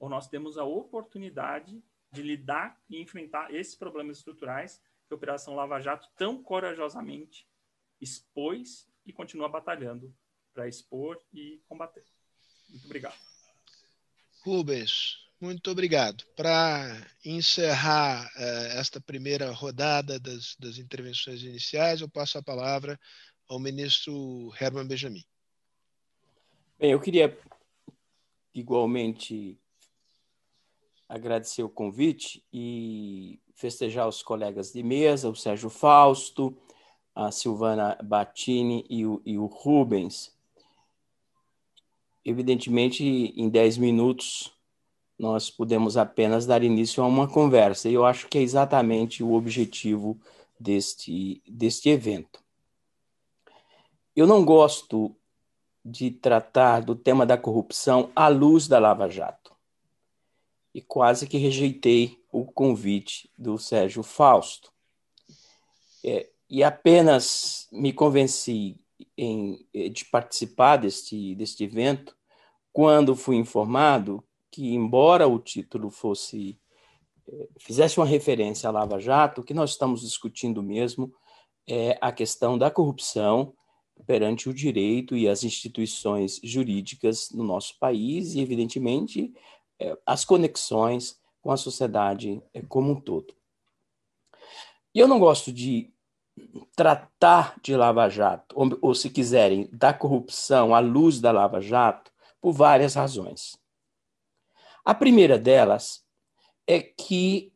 ou 0.00 0.08
nós 0.08 0.28
temos 0.28 0.58
a 0.58 0.64
oportunidade 0.64 1.80
de 2.10 2.22
lidar 2.22 2.80
e 2.88 3.00
enfrentar 3.00 3.54
esses 3.54 3.76
problemas 3.76 4.18
estruturais 4.18 4.82
que 5.06 5.14
a 5.14 5.16
Operação 5.16 5.54
Lava 5.54 5.80
Jato 5.80 6.08
tão 6.16 6.42
corajosamente 6.42 7.46
expôs 8.00 8.88
e 9.06 9.12
continua 9.12 9.48
batalhando 9.48 10.14
para 10.52 10.68
expor 10.68 11.20
e 11.32 11.60
combater. 11.66 12.04
Muito 12.68 12.84
obrigado. 12.84 13.16
Rubens, 14.44 15.24
Muito 15.40 15.70
obrigado. 15.70 16.24
Para 16.36 17.06
encerrar 17.24 18.30
uh, 18.36 18.78
esta 18.78 19.00
primeira 19.00 19.50
rodada 19.50 20.18
das, 20.18 20.56
das, 20.58 20.78
intervenções 20.78 21.42
iniciais, 21.42 22.00
eu 22.00 22.08
passo 22.08 22.38
a 22.38 22.42
palavra 22.42 22.98
ao 23.48 23.58
ministro 23.58 24.52
Herman 24.58 24.86
Benjamin. 24.86 25.24
Bem, 26.78 26.92
eu 26.92 27.00
queria 27.00 27.38
igualmente 28.54 29.58
agradecer 31.08 31.62
o 31.62 31.68
convite 31.68 32.44
e 32.52 33.38
festejar 33.54 34.08
os 34.08 34.22
colegas 34.22 34.72
de 34.72 34.82
mesa, 34.82 35.28
o 35.28 35.36
Sérgio 35.36 35.70
Fausto, 35.70 36.56
a 37.14 37.30
Silvana 37.30 37.96
Battini 38.02 38.84
e 38.88 39.06
o, 39.06 39.22
e 39.24 39.38
o 39.38 39.46
Rubens. 39.46 40.34
Evidentemente, 42.24 43.04
em 43.04 43.48
10 43.48 43.78
minutos, 43.78 44.52
nós 45.18 45.50
podemos 45.50 45.96
apenas 45.96 46.46
dar 46.46 46.62
início 46.62 47.02
a 47.02 47.06
uma 47.06 47.28
conversa, 47.28 47.88
e 47.88 47.94
eu 47.94 48.04
acho 48.04 48.28
que 48.28 48.38
é 48.38 48.42
exatamente 48.42 49.22
o 49.22 49.32
objetivo 49.32 50.18
deste, 50.58 51.42
deste 51.46 51.88
evento. 51.88 52.42
Eu 54.16 54.26
não 54.26 54.44
gosto 54.44 55.14
de 55.84 56.10
tratar 56.10 56.80
do 56.80 56.96
tema 56.96 57.26
da 57.26 57.36
corrupção 57.36 58.10
à 58.16 58.28
luz 58.28 58.66
da 58.66 58.78
Lava 58.78 59.08
Jato. 59.08 59.54
E 60.72 60.80
quase 60.80 61.26
que 61.26 61.36
rejeitei 61.36 62.23
o 62.34 62.44
convite 62.44 63.30
do 63.38 63.56
Sérgio 63.56 64.02
Fausto. 64.02 64.72
É, 66.04 66.28
e 66.50 66.64
apenas 66.64 67.68
me 67.70 67.92
convenci 67.92 68.80
em, 69.16 69.64
de 69.72 70.04
participar 70.06 70.78
deste, 70.78 71.36
deste 71.36 71.62
evento 71.62 72.16
quando 72.72 73.14
fui 73.14 73.36
informado 73.36 74.22
que, 74.50 74.74
embora 74.74 75.28
o 75.28 75.38
título 75.38 75.90
fosse 75.90 76.58
é, 77.28 77.48
fizesse 77.60 78.00
uma 78.00 78.06
referência 78.06 78.68
à 78.68 78.72
Lava 78.72 78.98
Jato, 78.98 79.40
o 79.40 79.44
que 79.44 79.54
nós 79.54 79.70
estamos 79.70 80.00
discutindo 80.00 80.60
mesmo 80.60 81.14
é 81.68 81.96
a 82.00 82.10
questão 82.10 82.58
da 82.58 82.68
corrupção 82.68 83.54
perante 84.06 84.48
o 84.48 84.54
direito 84.54 85.16
e 85.16 85.28
as 85.28 85.44
instituições 85.44 86.40
jurídicas 86.42 87.30
no 87.30 87.44
nosso 87.44 87.78
país 87.78 88.34
e, 88.34 88.40
evidentemente, 88.40 89.32
é, 89.78 89.96
as 90.04 90.24
conexões 90.24 91.22
com 91.44 91.52
a 91.52 91.58
sociedade 91.58 92.42
é, 92.54 92.62
como 92.62 92.92
um 92.92 92.98
todo. 92.98 93.36
E 94.94 94.98
eu 94.98 95.06
não 95.06 95.18
gosto 95.18 95.52
de 95.52 95.92
tratar 96.74 97.60
de 97.60 97.76
Lava 97.76 98.08
Jato, 98.08 98.58
ou, 98.58 98.78
ou 98.80 98.94
se 98.94 99.10
quiserem, 99.10 99.68
da 99.70 99.92
corrupção 99.92 100.74
à 100.74 100.80
luz 100.80 101.20
da 101.20 101.30
Lava 101.30 101.60
Jato, 101.60 102.10
por 102.40 102.52
várias 102.52 102.94
razões. 102.94 103.58
A 104.82 104.94
primeira 104.94 105.38
delas 105.38 106.02
é 106.66 106.80
que 106.80 107.52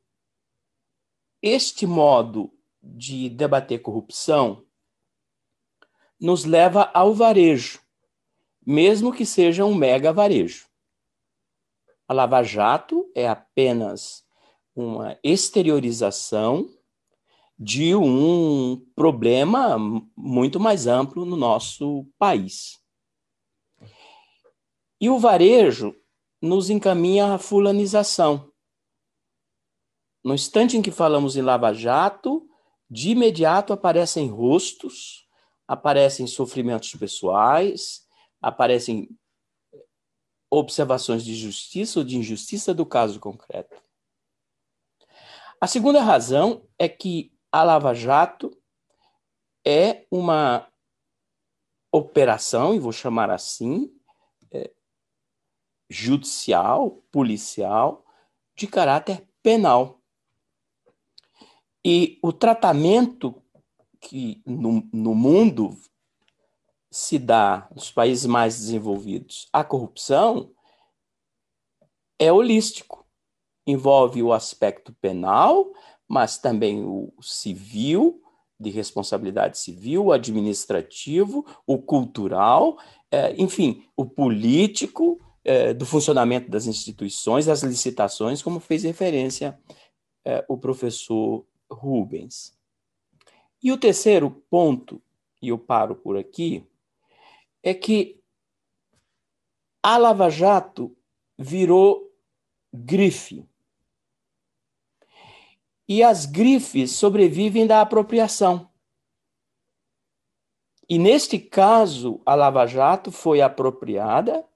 este 1.42 1.86
modo 1.86 2.52
de 2.82 3.30
debater 3.30 3.80
corrupção 3.80 4.66
nos 6.20 6.44
leva 6.44 6.90
ao 6.92 7.14
varejo, 7.14 7.80
mesmo 8.66 9.14
que 9.14 9.24
seja 9.24 9.64
um 9.64 9.74
mega 9.74 10.12
varejo. 10.12 10.67
A 12.08 12.14
Lava 12.14 12.42
Jato 12.42 13.10
é 13.14 13.28
apenas 13.28 14.24
uma 14.74 15.18
exteriorização 15.22 16.66
de 17.58 17.94
um 17.94 18.80
problema 18.94 19.76
muito 20.16 20.58
mais 20.58 20.86
amplo 20.86 21.26
no 21.26 21.36
nosso 21.36 22.06
país. 22.18 22.78
E 24.98 25.10
o 25.10 25.18
varejo 25.18 25.94
nos 26.40 26.70
encaminha 26.70 27.34
à 27.34 27.38
fulanização. 27.38 28.50
No 30.24 30.34
instante 30.34 30.78
em 30.78 30.82
que 30.82 30.90
falamos 30.90 31.36
em 31.36 31.42
Lava 31.42 31.74
Jato, 31.74 32.48
de 32.90 33.10
imediato 33.10 33.72
aparecem 33.72 34.28
rostos, 34.28 35.28
aparecem 35.66 36.26
sofrimentos 36.26 36.94
pessoais, 36.94 38.06
aparecem 38.40 39.10
observações 40.50 41.24
de 41.24 41.34
justiça 41.34 42.00
ou 42.00 42.04
de 42.04 42.16
injustiça 42.16 42.72
do 42.72 42.86
caso 42.86 43.20
concreto. 43.20 43.76
A 45.60 45.66
segunda 45.66 46.02
razão 46.02 46.66
é 46.78 46.88
que 46.88 47.32
a 47.50 47.62
Lava 47.62 47.94
Jato 47.94 48.50
é 49.66 50.06
uma 50.10 50.66
operação, 51.92 52.74
e 52.74 52.78
vou 52.78 52.92
chamar 52.92 53.30
assim, 53.30 53.92
judicial, 55.88 57.02
policial, 57.10 58.04
de 58.54 58.66
caráter 58.66 59.26
penal. 59.42 60.00
E 61.84 62.18
o 62.22 62.32
tratamento 62.32 63.42
que 64.00 64.42
no, 64.44 64.86
no 64.92 65.14
mundo 65.14 65.70
se 66.90 67.18
dá 67.18 67.68
nos 67.74 67.90
países 67.90 68.26
mais 68.26 68.58
desenvolvidos 68.58 69.48
à 69.52 69.62
corrupção 69.62 70.50
é 72.18 72.32
holístico. 72.32 73.06
Envolve 73.66 74.22
o 74.22 74.32
aspecto 74.32 74.92
penal, 74.94 75.70
mas 76.08 76.38
também 76.38 76.84
o 76.84 77.12
civil, 77.20 78.22
de 78.58 78.70
responsabilidade 78.70 79.58
civil, 79.58 80.06
o 80.06 80.12
administrativo, 80.12 81.46
o 81.64 81.78
cultural, 81.78 82.76
é, 83.10 83.34
enfim, 83.40 83.84
o 83.96 84.04
político, 84.04 85.20
é, 85.44 85.72
do 85.72 85.86
funcionamento 85.86 86.50
das 86.50 86.66
instituições, 86.66 87.46
das 87.46 87.62
licitações, 87.62 88.42
como 88.42 88.58
fez 88.58 88.82
referência 88.82 89.58
é, 90.24 90.44
o 90.48 90.58
professor 90.58 91.46
Rubens. 91.70 92.52
E 93.62 93.70
o 93.70 93.78
terceiro 93.78 94.30
ponto, 94.50 95.00
e 95.40 95.48
eu 95.48 95.58
paro 95.58 95.94
por 95.94 96.16
aqui, 96.16 96.66
é 97.62 97.74
que 97.74 98.20
a 99.82 99.96
Lava 99.96 100.28
Jato 100.30 100.96
virou 101.38 102.12
grife. 102.72 103.48
E 105.88 106.02
as 106.02 106.26
grifes 106.26 106.92
sobrevivem 106.92 107.66
da 107.66 107.80
apropriação. 107.80 108.70
E 110.88 110.98
neste 110.98 111.38
caso, 111.38 112.20
a 112.24 112.34
Lava 112.34 112.66
Jato 112.66 113.12
foi 113.12 113.40
apropriada 113.40 114.46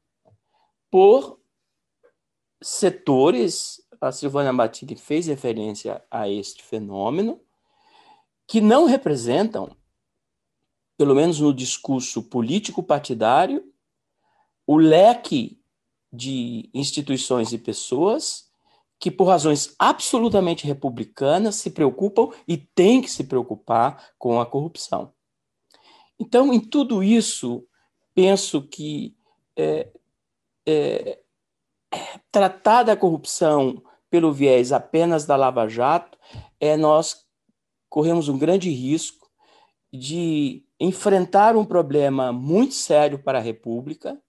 por 0.90 1.40
setores, 2.62 3.82
a 4.00 4.12
Silvana 4.12 4.52
Batini 4.52 4.96
fez 4.96 5.26
referência 5.26 6.02
a 6.10 6.28
este 6.28 6.62
fenômeno, 6.62 7.40
que 8.46 8.60
não 8.60 8.86
representam, 8.86 9.76
pelo 10.96 11.14
menos 11.14 11.40
no 11.40 11.52
discurso 11.52 12.22
político 12.22 12.82
partidário, 12.82 13.64
o 14.66 14.76
leque 14.76 15.60
de 16.12 16.70
instituições 16.74 17.52
e 17.52 17.58
pessoas 17.58 18.50
que, 18.98 19.10
por 19.10 19.24
razões 19.24 19.74
absolutamente 19.78 20.66
republicanas, 20.66 21.56
se 21.56 21.70
preocupam 21.70 22.28
e 22.46 22.56
têm 22.56 23.02
que 23.02 23.10
se 23.10 23.24
preocupar 23.24 24.12
com 24.18 24.40
a 24.40 24.46
corrupção. 24.46 25.12
Então, 26.20 26.52
em 26.52 26.60
tudo 26.60 27.02
isso, 27.02 27.66
penso 28.14 28.62
que 28.62 29.16
é, 29.56 29.90
é, 30.64 31.18
tratar 32.30 32.84
da 32.84 32.96
corrupção 32.96 33.82
pelo 34.08 34.32
viés 34.32 34.72
apenas 34.72 35.26
da 35.26 35.34
Lava 35.34 35.66
Jato, 35.66 36.16
é 36.60 36.76
nós 36.76 37.26
corremos 37.88 38.28
um 38.28 38.38
grande 38.38 38.70
risco 38.70 39.28
de 39.92 40.64
enfrentar 40.82 41.56
um 41.56 41.64
problema 41.64 42.32
muito 42.32 42.74
sério 42.74 43.16
para 43.16 43.38
a 43.38 43.40
República 43.40 44.20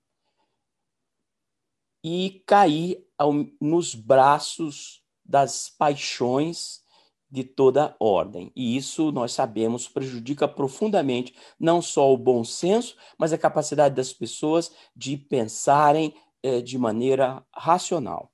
e 2.03 2.43
cair 2.45 3.03
ao, 3.17 3.33
nos 3.59 3.95
braços 3.95 5.03
das 5.25 5.67
paixões 5.67 6.83
de 7.27 7.43
toda 7.43 7.95
ordem. 7.99 8.51
E 8.55 8.77
isso, 8.77 9.11
nós 9.11 9.33
sabemos, 9.33 9.87
prejudica 9.87 10.47
profundamente 10.47 11.33
não 11.59 11.81
só 11.81 12.13
o 12.13 12.17
bom 12.17 12.43
senso, 12.43 12.95
mas 13.17 13.33
a 13.33 13.37
capacidade 13.37 13.95
das 13.95 14.13
pessoas 14.13 14.71
de 14.95 15.17
pensarem 15.17 16.13
é, 16.43 16.61
de 16.61 16.77
maneira 16.77 17.43
racional. 17.51 18.31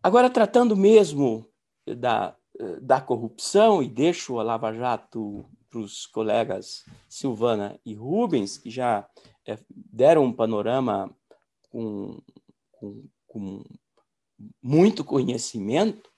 Agora, 0.00 0.30
tratando 0.30 0.76
mesmo 0.76 1.50
da, 1.84 2.36
da 2.80 3.00
corrupção, 3.00 3.82
e 3.82 3.88
deixo 3.88 4.38
a 4.38 4.44
Lava 4.44 4.72
Jato 4.72 5.44
para 5.74 5.80
os 5.80 6.06
colegas 6.06 6.84
Silvana 7.08 7.80
e 7.84 7.94
Rubens, 7.94 8.56
que 8.56 8.70
já 8.70 9.08
é, 9.44 9.58
deram 9.68 10.24
um 10.24 10.32
panorama 10.32 11.12
com, 11.68 12.22
com, 12.70 13.08
com 13.26 13.64
muito 14.62 15.04
conhecimento, 15.04 16.08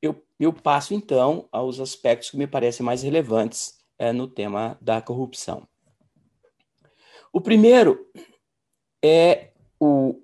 eu, 0.00 0.24
eu 0.40 0.54
passo 0.54 0.94
então 0.94 1.46
aos 1.52 1.80
aspectos 1.80 2.30
que 2.30 2.38
me 2.38 2.46
parecem 2.46 2.84
mais 2.84 3.02
relevantes 3.02 3.78
é, 3.98 4.10
no 4.10 4.26
tema 4.26 4.78
da 4.80 5.02
corrupção. 5.02 5.68
O 7.30 7.40
primeiro 7.40 8.10
é 9.04 9.52
o, 9.78 10.18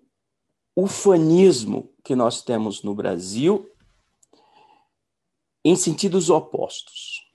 ufanismo 0.74 1.92
que 2.04 2.14
nós 2.14 2.40
temos 2.40 2.84
no 2.84 2.94
Brasil 2.94 3.68
em 5.64 5.74
sentidos 5.74 6.30
opostos. 6.30 7.27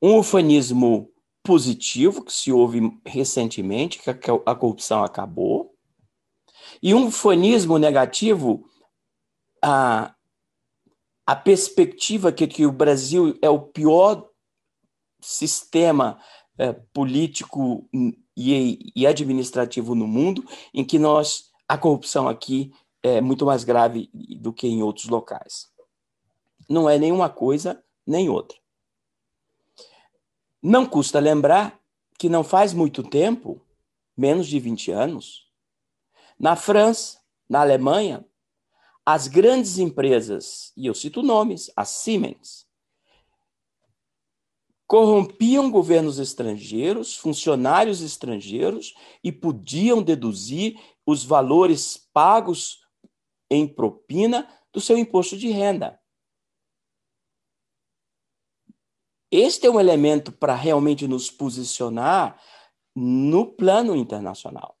Um 0.00 0.18
ufanismo 0.18 1.10
positivo, 1.42 2.24
que 2.24 2.32
se 2.32 2.52
houve 2.52 2.80
recentemente, 3.04 3.98
que 3.98 4.10
a 4.10 4.54
corrupção 4.54 5.02
acabou, 5.02 5.74
e 6.82 6.94
um 6.94 7.06
ufanismo 7.06 7.78
negativo, 7.78 8.64
a, 9.62 10.14
a 11.26 11.36
perspectiva 11.36 12.30
que, 12.30 12.46
que 12.46 12.66
o 12.66 12.72
Brasil 12.72 13.36
é 13.42 13.48
o 13.48 13.60
pior 13.60 14.28
sistema 15.20 16.20
é, 16.56 16.72
político 16.72 17.88
e, 18.36 18.92
e 18.94 19.06
administrativo 19.06 19.94
no 19.94 20.06
mundo, 20.06 20.44
em 20.72 20.84
que 20.84 20.98
nós 20.98 21.50
a 21.68 21.76
corrupção 21.76 22.28
aqui 22.28 22.72
é 23.02 23.20
muito 23.20 23.44
mais 23.44 23.64
grave 23.64 24.10
do 24.40 24.52
que 24.52 24.66
em 24.66 24.82
outros 24.82 25.08
locais. 25.08 25.68
Não 26.68 26.88
é 26.88 26.98
nenhuma 26.98 27.28
coisa 27.28 27.82
nem 28.06 28.28
outra. 28.28 28.56
Não 30.62 30.84
custa 30.84 31.20
lembrar 31.20 31.80
que 32.18 32.28
não 32.28 32.42
faz 32.42 32.72
muito 32.72 33.02
tempo, 33.02 33.60
menos 34.16 34.46
de 34.46 34.58
20 34.58 34.90
anos, 34.90 35.48
na 36.38 36.56
França, 36.56 37.20
na 37.48 37.60
Alemanha, 37.60 38.24
as 39.06 39.28
grandes 39.28 39.78
empresas, 39.78 40.72
e 40.76 40.86
eu 40.86 40.94
cito 40.94 41.22
nomes, 41.22 41.70
a 41.76 41.84
Siemens, 41.84 42.68
corrompiam 44.86 45.70
governos 45.70 46.18
estrangeiros, 46.18 47.16
funcionários 47.16 48.00
estrangeiros 48.00 48.94
e 49.22 49.30
podiam 49.30 50.02
deduzir 50.02 50.80
os 51.06 51.24
valores 51.24 52.08
pagos 52.12 52.80
em 53.50 53.66
propina 53.66 54.48
do 54.72 54.80
seu 54.80 54.98
imposto 54.98 55.36
de 55.36 55.48
renda. 55.50 56.00
Este 59.30 59.66
é 59.66 59.70
um 59.70 59.78
elemento 59.78 60.32
para 60.32 60.54
realmente 60.54 61.06
nos 61.06 61.30
posicionar 61.30 62.40
no 62.94 63.46
plano 63.46 63.94
internacional. 63.94 64.76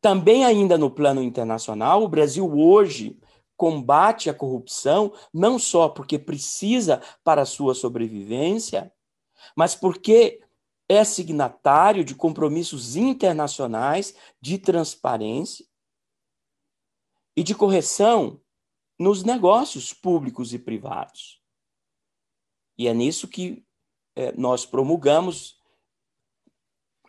Também, 0.00 0.44
ainda 0.44 0.78
no 0.78 0.90
plano 0.90 1.22
internacional, 1.22 2.02
o 2.02 2.08
Brasil 2.08 2.46
hoje 2.46 3.18
combate 3.56 4.28
a 4.28 4.34
corrupção 4.34 5.12
não 5.32 5.58
só 5.58 5.88
porque 5.88 6.18
precisa 6.18 7.02
para 7.22 7.42
a 7.42 7.46
sua 7.46 7.74
sobrevivência, 7.74 8.92
mas 9.56 9.74
porque 9.74 10.40
é 10.88 11.02
signatário 11.04 12.04
de 12.04 12.14
compromissos 12.14 12.96
internacionais 12.96 14.14
de 14.40 14.58
transparência 14.58 15.66
e 17.36 17.42
de 17.42 17.54
correção 17.54 18.40
nos 18.98 19.24
negócios 19.24 19.92
públicos 19.92 20.52
e 20.52 20.58
privados. 20.58 21.43
E 22.76 22.88
é 22.88 22.94
nisso 22.94 23.28
que 23.28 23.64
é, 24.16 24.32
nós 24.32 24.64
promulgamos, 24.66 25.58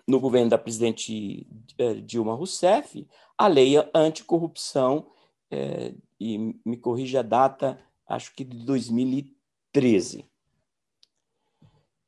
no 0.08 0.20
governo 0.20 0.50
da 0.50 0.58
presidente 0.58 1.48
é, 1.78 1.96
Dilma 1.96 2.36
Rousseff, 2.36 3.08
a 3.38 3.48
lei 3.48 3.76
anticorrupção 3.94 5.08
é, 5.50 5.94
e 6.20 6.38
me 6.64 6.78
corrija 6.78 7.20
a 7.20 7.24
data, 7.24 7.80
acho 8.08 8.34
que 8.36 8.44
de 8.44 8.58
2013. 8.66 10.30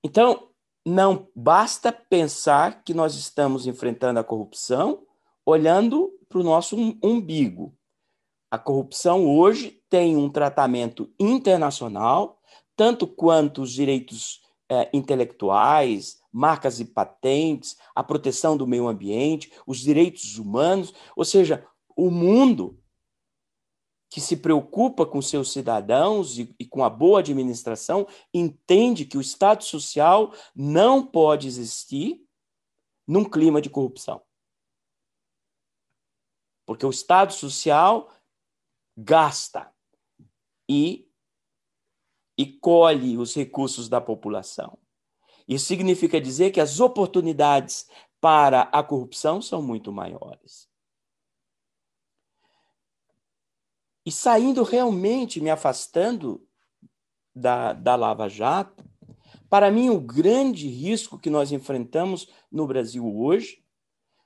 Então, 0.03 0.49
não 0.85 1.27
basta 1.35 1.91
pensar 1.91 2.83
que 2.83 2.93
nós 2.93 3.15
estamos 3.15 3.67
enfrentando 3.67 4.19
a 4.19 4.23
corrupção 4.23 5.03
olhando 5.45 6.11
para 6.29 6.39
o 6.39 6.43
nosso 6.43 6.77
umbigo. 7.03 7.73
A 8.49 8.57
corrupção 8.57 9.25
hoje 9.25 9.81
tem 9.89 10.15
um 10.15 10.29
tratamento 10.29 11.11
internacional, 11.19 12.36
tanto 12.77 13.07
quanto 13.07 13.63
os 13.63 13.71
direitos 13.73 14.41
é, 14.69 14.89
intelectuais, 14.93 16.21
marcas 16.31 16.79
e 16.79 16.85
patentes, 16.85 17.75
a 17.95 18.03
proteção 18.03 18.55
do 18.55 18.67
meio 18.67 18.87
ambiente, 18.87 19.51
os 19.65 19.79
direitos 19.79 20.37
humanos, 20.37 20.93
ou 21.15 21.25
seja, 21.25 21.67
o 21.95 22.11
mundo 22.11 22.79
que 24.09 24.21
se 24.21 24.37
preocupa 24.37 25.05
com 25.05 25.21
seus 25.21 25.51
cidadãos 25.51 26.37
e, 26.37 26.55
e, 26.59 26.65
com 26.65 26.83
a 26.83 26.89
boa 26.89 27.19
administração, 27.19 28.07
entende 28.33 29.05
que 29.05 29.17
o 29.17 29.21
Estado 29.21 29.63
social 29.63 30.33
não 30.55 31.05
pode 31.05 31.47
existir 31.47 32.23
num 33.05 33.25
clima 33.25 33.61
de 33.61 33.69
corrupção. 33.69 34.21
Porque 36.65 36.85
o 36.85 36.89
Estado 36.89 37.33
social 37.33 38.09
gasta 38.95 39.73
e, 40.69 41.06
e 42.37 42.45
colhe 42.45 43.17
os 43.17 43.33
recursos 43.33 43.89
da 43.89 43.99
população. 43.99 44.77
Isso 45.47 45.65
significa 45.65 46.21
dizer 46.21 46.51
que 46.51 46.59
as 46.59 46.79
oportunidades 46.79 47.87
para 48.19 48.63
a 48.63 48.83
corrupção 48.83 49.41
são 49.41 49.61
muito 49.61 49.91
maiores. 49.91 50.67
E 54.05 54.11
saindo 54.11 54.63
realmente, 54.63 55.41
me 55.41 55.49
afastando 55.49 56.45
da, 57.35 57.73
da 57.73 57.95
Lava 57.95 58.29
Jato, 58.29 58.85
para 59.49 59.71
mim, 59.71 59.89
o 59.89 59.99
grande 59.99 60.67
risco 60.67 61.17
que 61.17 61.29
nós 61.29 61.51
enfrentamos 61.51 62.29
no 62.51 62.67
Brasil 62.67 63.05
hoje 63.17 63.63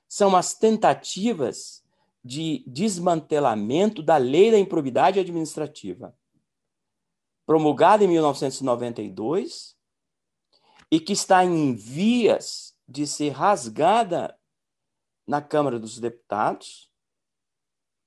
são 0.08 0.36
as 0.36 0.54
tentativas 0.54 1.82
de 2.24 2.64
desmantelamento 2.66 4.02
da 4.02 4.16
lei 4.16 4.50
da 4.50 4.58
improbidade 4.58 5.18
administrativa, 5.18 6.16
promulgada 7.52 8.02
em 8.02 8.08
1992 8.08 9.76
e 10.90 10.98
que 10.98 11.12
está 11.12 11.44
em 11.44 11.74
vias 11.74 12.74
de 12.88 13.06
ser 13.06 13.28
rasgada 13.28 14.34
na 15.26 15.42
Câmara 15.42 15.78
dos 15.78 15.98
Deputados 15.98 16.90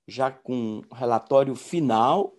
já 0.07 0.31
com 0.31 0.81
um 0.91 0.95
relatório 0.95 1.55
final, 1.55 2.35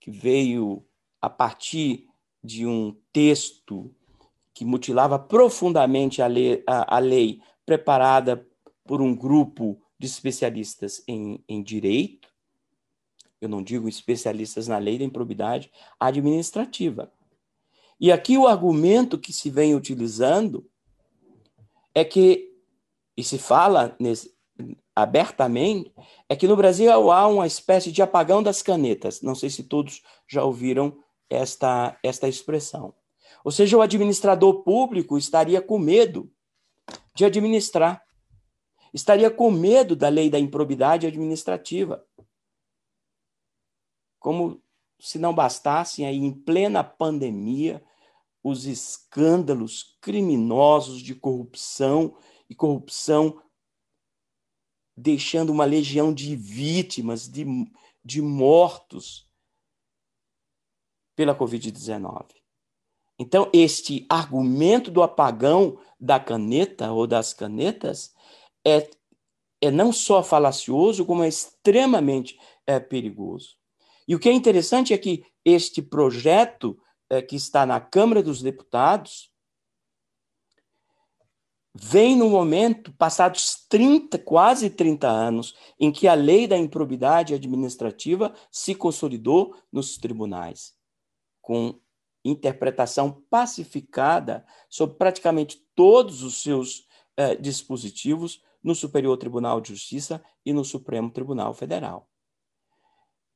que 0.00 0.10
veio 0.10 0.82
a 1.20 1.28
partir 1.28 2.08
de 2.42 2.66
um 2.66 2.96
texto 3.12 3.94
que 4.54 4.64
mutilava 4.64 5.18
profundamente 5.18 6.22
a 6.22 6.26
lei, 6.26 6.64
a, 6.66 6.96
a 6.96 6.98
lei 6.98 7.42
preparada 7.66 8.48
por 8.86 9.02
um 9.02 9.14
grupo 9.14 9.78
de 9.98 10.06
especialistas 10.06 11.04
em, 11.06 11.44
em 11.46 11.62
direito, 11.62 12.30
eu 13.40 13.48
não 13.48 13.62
digo 13.62 13.88
especialistas 13.88 14.66
na 14.66 14.78
lei 14.78 14.98
da 14.98 15.04
improbidade 15.04 15.70
administrativa. 15.98 17.12
E 17.98 18.12
aqui 18.12 18.36
o 18.36 18.46
argumento 18.46 19.18
que 19.18 19.32
se 19.32 19.50
vem 19.50 19.74
utilizando 19.74 20.68
é 21.94 22.04
que, 22.04 22.52
e 23.16 23.24
se 23.24 23.38
fala 23.38 23.96
nesse, 23.98 24.34
abertamente 24.94 25.92
é 26.28 26.36
que 26.36 26.48
no 26.48 26.56
Brasil 26.56 26.90
há 27.10 27.26
uma 27.26 27.46
espécie 27.46 27.92
de 27.92 28.02
apagão 28.02 28.42
das 28.42 28.62
canetas. 28.62 29.22
Não 29.22 29.34
sei 29.34 29.50
se 29.50 29.64
todos 29.64 30.02
já 30.28 30.42
ouviram 30.42 30.96
esta, 31.28 31.98
esta 32.02 32.28
expressão. 32.28 32.94
Ou 33.44 33.52
seja, 33.52 33.76
o 33.76 33.82
administrador 33.82 34.62
público 34.62 35.16
estaria 35.16 35.60
com 35.60 35.78
medo 35.78 36.30
de 37.14 37.24
administrar, 37.24 38.02
estaria 38.92 39.30
com 39.30 39.50
medo 39.50 39.94
da 39.94 40.08
lei 40.08 40.28
da 40.30 40.38
improbidade 40.38 41.06
administrativa. 41.06 42.04
Como 44.18 44.62
se 44.98 45.18
não 45.18 45.34
bastassem 45.34 46.06
aí 46.06 46.16
em 46.16 46.32
plena 46.32 46.82
pandemia 46.82 47.84
os 48.42 48.64
escândalos 48.64 49.96
criminosos 50.00 51.00
de 51.02 51.14
corrupção 51.14 52.16
e 52.48 52.54
corrupção 52.54 53.42
deixando 54.96 55.50
uma 55.50 55.64
legião 55.64 56.14
de 56.14 56.34
vítimas, 56.34 57.28
de, 57.28 57.44
de 58.04 58.22
mortos 58.22 59.28
pela 61.14 61.36
Covid-19. 61.36 62.26
Então, 63.18 63.50
este 63.52 64.06
argumento 64.08 64.90
do 64.90 65.02
apagão 65.02 65.78
da 65.98 66.20
caneta 66.20 66.92
ou 66.92 67.06
das 67.06 67.32
canetas 67.32 68.14
é, 68.64 68.88
é 69.60 69.70
não 69.70 69.92
só 69.92 70.22
falacioso, 70.22 71.04
como 71.04 71.24
é 71.24 71.28
extremamente 71.28 72.38
é, 72.66 72.78
perigoso. 72.78 73.56
E 74.06 74.14
o 74.14 74.18
que 74.18 74.28
é 74.28 74.32
interessante 74.32 74.92
é 74.92 74.98
que 74.98 75.24
este 75.44 75.82
projeto 75.82 76.78
é, 77.08 77.22
que 77.22 77.36
está 77.36 77.64
na 77.64 77.80
Câmara 77.80 78.22
dos 78.22 78.42
Deputados, 78.42 79.30
vem 81.74 82.16
no 82.16 82.30
momento, 82.30 82.92
passados 82.94 83.66
30, 83.68 84.18
quase 84.18 84.70
30 84.70 85.08
anos, 85.08 85.54
em 85.78 85.92
que 85.92 86.08
a 86.08 86.14
lei 86.14 86.46
da 86.46 86.56
improbidade 86.56 87.34
administrativa 87.34 88.34
se 88.50 88.74
consolidou 88.74 89.54
nos 89.70 89.98
tribunais, 89.98 90.74
com 91.40 91.78
interpretação 92.24 93.22
pacificada 93.30 94.44
sobre 94.68 94.96
praticamente 94.96 95.62
todos 95.74 96.22
os 96.22 96.42
seus 96.42 96.86
eh, 97.16 97.36
dispositivos 97.36 98.42
no 98.62 98.74
Superior 98.74 99.16
Tribunal 99.16 99.60
de 99.60 99.68
Justiça 99.68 100.20
e 100.44 100.52
no 100.52 100.64
Supremo 100.64 101.10
Tribunal 101.10 101.54
Federal. 101.54 102.08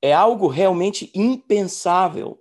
É 0.02 0.12
algo 0.12 0.46
realmente 0.46 1.10
impensável 1.14 2.40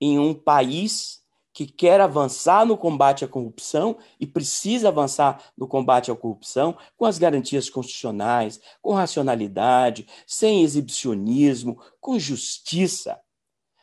em 0.00 0.18
um 0.18 0.34
país 0.34 1.22
que 1.52 1.66
quer 1.66 2.00
avançar 2.00 2.64
no 2.64 2.78
combate 2.78 3.24
à 3.24 3.28
corrupção 3.28 3.98
e 4.18 4.26
precisa 4.26 4.88
avançar 4.88 5.52
no 5.56 5.68
combate 5.68 6.10
à 6.10 6.16
corrupção 6.16 6.76
com 6.96 7.04
as 7.04 7.18
garantias 7.18 7.68
constitucionais, 7.68 8.60
com 8.80 8.94
racionalidade, 8.94 10.08
sem 10.26 10.62
exibicionismo, 10.62 11.80
com 12.00 12.18
justiça. 12.18 13.20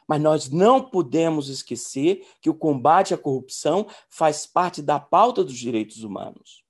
Mas 0.07 0.19
nós 0.19 0.49
não 0.49 0.89
podemos 0.89 1.49
esquecer 1.49 2.27
que 2.41 2.49
o 2.49 2.55
combate 2.55 3.13
à 3.13 3.17
corrupção 3.17 3.85
faz 4.09 4.47
parte 4.47 4.81
da 4.81 4.99
pauta 4.99 5.43
dos 5.43 5.57
direitos 5.57 6.03
humanos. 6.03 6.63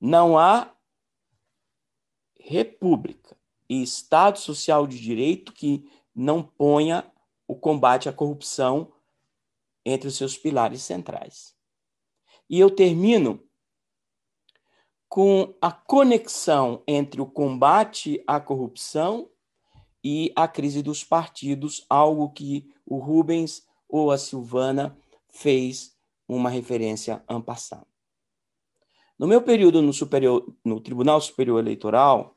Não 0.00 0.38
há 0.38 0.72
república 2.38 3.36
e 3.68 3.82
Estado 3.82 4.38
social 4.38 4.86
de 4.86 5.00
direito 5.00 5.52
que 5.52 5.88
não 6.14 6.42
ponha 6.42 7.04
o 7.46 7.54
combate 7.54 8.08
à 8.08 8.12
corrupção 8.12 8.92
entre 9.84 10.08
os 10.08 10.16
seus 10.16 10.36
pilares 10.36 10.82
centrais. 10.82 11.54
E 12.48 12.58
eu 12.58 12.70
termino 12.70 13.40
com 15.08 15.54
a 15.60 15.70
conexão 15.70 16.82
entre 16.86 17.20
o 17.20 17.26
combate 17.26 18.22
à 18.26 18.40
corrupção 18.40 19.30
e 20.02 20.32
a 20.34 20.48
crise 20.48 20.82
dos 20.82 21.04
partidos, 21.04 21.86
algo 21.88 22.30
que 22.30 22.70
o 22.84 22.98
Rubens 22.98 23.66
ou 23.88 24.10
a 24.10 24.18
Silvana 24.18 24.98
fez 25.30 25.96
uma 26.28 26.50
referência 26.50 27.22
ampassada. 27.28 27.86
No 29.18 29.26
meu 29.26 29.40
período 29.40 29.80
no, 29.80 29.92
superior, 29.92 30.44
no 30.64 30.80
Tribunal 30.80 31.20
Superior 31.20 31.60
Eleitoral, 31.60 32.33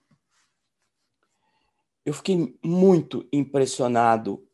eu 2.08 2.14
fiquei 2.14 2.58
muito 2.64 3.28
impressionado 3.34 4.49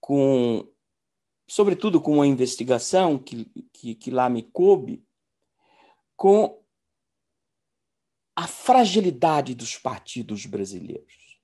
com, 0.00 0.72
sobretudo 1.48 2.00
com 2.00 2.12
uma 2.12 2.26
investigação 2.26 3.18
que, 3.18 3.46
que, 3.72 3.96
que 3.96 4.10
lá 4.12 4.30
me 4.30 4.44
coube, 4.44 5.04
com 6.14 6.62
a 8.36 8.46
fragilidade 8.46 9.56
dos 9.56 9.76
partidos 9.76 10.46
brasileiros. 10.46 11.40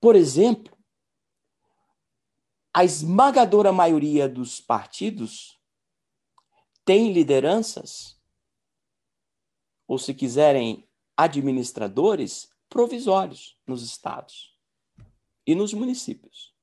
Por 0.00 0.16
exemplo, 0.16 0.74
a 2.72 2.82
esmagadora 2.82 3.72
maioria 3.72 4.26
dos 4.26 4.58
partidos 4.58 5.60
tem 6.82 7.12
lideranças, 7.12 8.18
ou 9.86 9.98
se 9.98 10.14
quiserem, 10.14 10.88
administradores 11.14 12.49
provisórios 12.70 13.58
nos 13.66 13.82
estados 13.82 14.56
e 15.46 15.54
nos 15.54 15.74
municípios. 15.74 16.54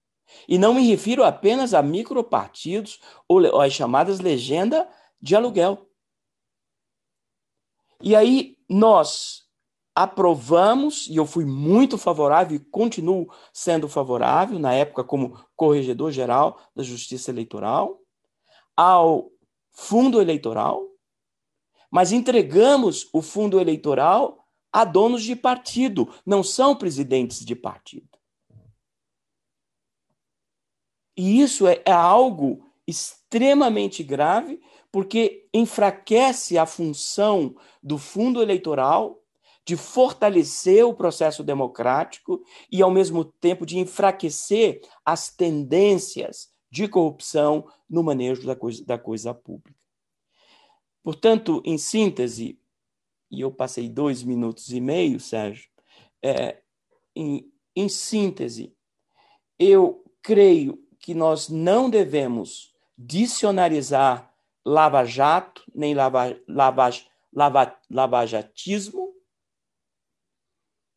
E 0.48 0.58
não 0.58 0.74
me 0.74 0.88
refiro 0.88 1.24
apenas 1.24 1.74
a 1.74 1.84
micropartidos 1.84 3.00
ou 3.28 3.62
às 3.62 3.74
chamadas 3.74 4.20
legenda 4.20 4.90
de 5.22 5.36
aluguel. 5.36 5.90
E 8.02 8.16
aí 8.16 8.58
nós 8.70 9.48
aprovamos, 9.96 11.08
e 11.08 11.16
eu 11.16 11.26
fui 11.26 11.44
muito 11.44 11.98
favorável 11.98 12.56
e 12.56 12.60
continuo 12.60 13.34
sendo 13.52 13.90
favorável, 13.90 14.60
na 14.60 14.74
época, 14.74 15.04
como 15.04 15.44
corregedor-geral 15.56 16.62
da 16.76 16.84
Justiça 16.84 17.32
Eleitoral, 17.32 18.00
ao 18.76 19.32
fundo 19.72 20.22
eleitoral, 20.22 20.88
mas 21.90 22.12
entregamos 22.12 23.10
o 23.12 23.24
fundo 23.24 23.60
eleitoral 23.60 24.47
a 24.72 24.84
donos 24.86 25.24
de 25.24 25.36
partido, 25.36 26.14
não 26.26 26.44
são 26.44 26.76
presidentes 26.76 27.44
de 27.46 27.56
partido. 27.56 28.18
E 31.16 31.42
isso 31.42 31.66
é, 31.66 31.82
é 31.86 31.92
algo 31.92 32.64
extremamente 32.86 34.04
grave, 34.04 34.62
porque 34.92 35.48
enfraquece 35.54 36.58
a 36.58 36.66
função 36.66 37.56
do 37.82 37.98
fundo 37.98 38.42
eleitoral 38.42 39.22
de 39.66 39.76
fortalecer 39.76 40.86
o 40.86 40.94
processo 40.94 41.44
democrático 41.44 42.42
e, 42.72 42.82
ao 42.82 42.90
mesmo 42.90 43.26
tempo, 43.26 43.66
de 43.66 43.78
enfraquecer 43.78 44.82
as 45.04 45.30
tendências 45.30 46.50
de 46.72 46.88
corrupção 46.88 47.68
no 47.90 48.02
manejo 48.02 48.46
da 48.46 48.56
coisa, 48.56 48.86
da 48.86 48.98
coisa 48.98 49.34
pública. 49.34 49.78
Portanto, 51.04 51.62
em 51.66 51.78
síntese, 51.78 52.58
e 53.30 53.42
eu 53.42 53.52
passei 53.52 53.90
dois 53.90 54.24
minutos 54.24 54.72
e 54.72 54.80
meio, 54.80 55.20
Sérgio, 55.20 55.70
é, 56.24 56.62
em, 57.16 57.52
em 57.76 57.90
síntese, 57.90 58.76
eu 59.60 60.04
creio 60.22 60.84
que 61.00 61.14
nós 61.14 61.50
não 61.50 61.90
devemos 61.90 62.74
dicionarizar 62.98 64.34
lava-jato, 64.66 65.64
nem 65.74 65.94
lava, 65.94 66.38
lava, 66.48 66.90
lava, 67.34 67.80
lavajatismo, 67.90 69.14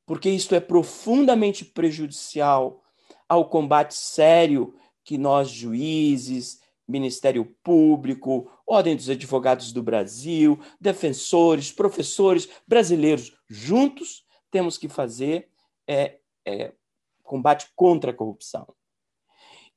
porque 0.07 0.29
isso 0.29 0.55
é 0.55 0.61
profundamente 0.61 1.65
prejudicial 1.65 2.83
ao 3.29 3.49
combate 3.49 3.95
sério 3.95 4.75
que 5.05 5.17
nós, 5.17 5.49
juízes, 5.49 6.60
Ministério 6.91 7.45
Público, 7.63 8.51
Ordem 8.67 8.97
dos 8.97 9.09
Advogados 9.09 9.73
do 9.73 9.83
Brasil, 9.83 10.59
defensores, 10.81 11.73
professores 11.73 12.49
brasileiros 12.67 13.33
juntos 13.49 14.25
temos 14.51 14.77
que 14.77 14.89
fazer 14.89 15.49
é, 15.87 16.19
é, 16.45 16.73
combate 17.23 17.71
contra 17.75 18.11
a 18.11 18.15
corrupção. 18.15 18.67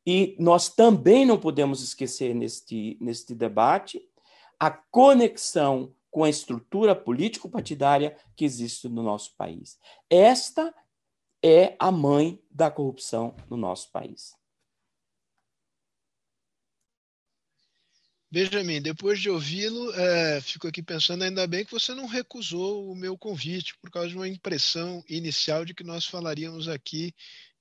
E 0.05 0.36
nós 0.39 0.68
também 0.68 1.26
não 1.26 1.39
podemos 1.39 1.82
esquecer 1.82 2.34
neste, 2.34 2.97
neste 2.99 3.34
debate 3.34 4.01
a 4.59 4.70
conexão 4.70 5.93
com 6.11 6.24
a 6.24 6.30
estrutura 6.30 6.95
político-partidária 6.95 8.18
que 8.36 8.45
existe 8.45 8.89
no 8.89 9.01
nosso 9.01 9.36
país. 9.36 9.80
Esta 10.09 10.74
é 11.43 11.76
a 11.80 11.91
mãe 11.91 12.41
da 12.49 12.70
corrupção 12.70 13.36
no 13.49 13.57
nosso 13.57 13.91
país. 13.91 14.36
Benjamin, 18.34 18.81
depois 18.81 19.19
de 19.19 19.29
ouvi-lo, 19.29 19.93
é, 19.93 20.41
fico 20.41 20.67
aqui 20.67 20.81
pensando, 20.81 21.23
ainda 21.23 21.45
bem 21.45 21.63
que 21.63 21.71
você 21.71 21.93
não 21.93 22.07
recusou 22.07 22.91
o 22.91 22.95
meu 22.95 23.15
convite, 23.15 23.77
por 23.77 23.91
causa 23.91 24.09
de 24.09 24.15
uma 24.15 24.27
impressão 24.27 25.03
inicial 25.07 25.63
de 25.63 25.71
que 25.71 25.84
nós 25.84 26.07
falaríamos 26.07 26.67
aqui 26.67 27.13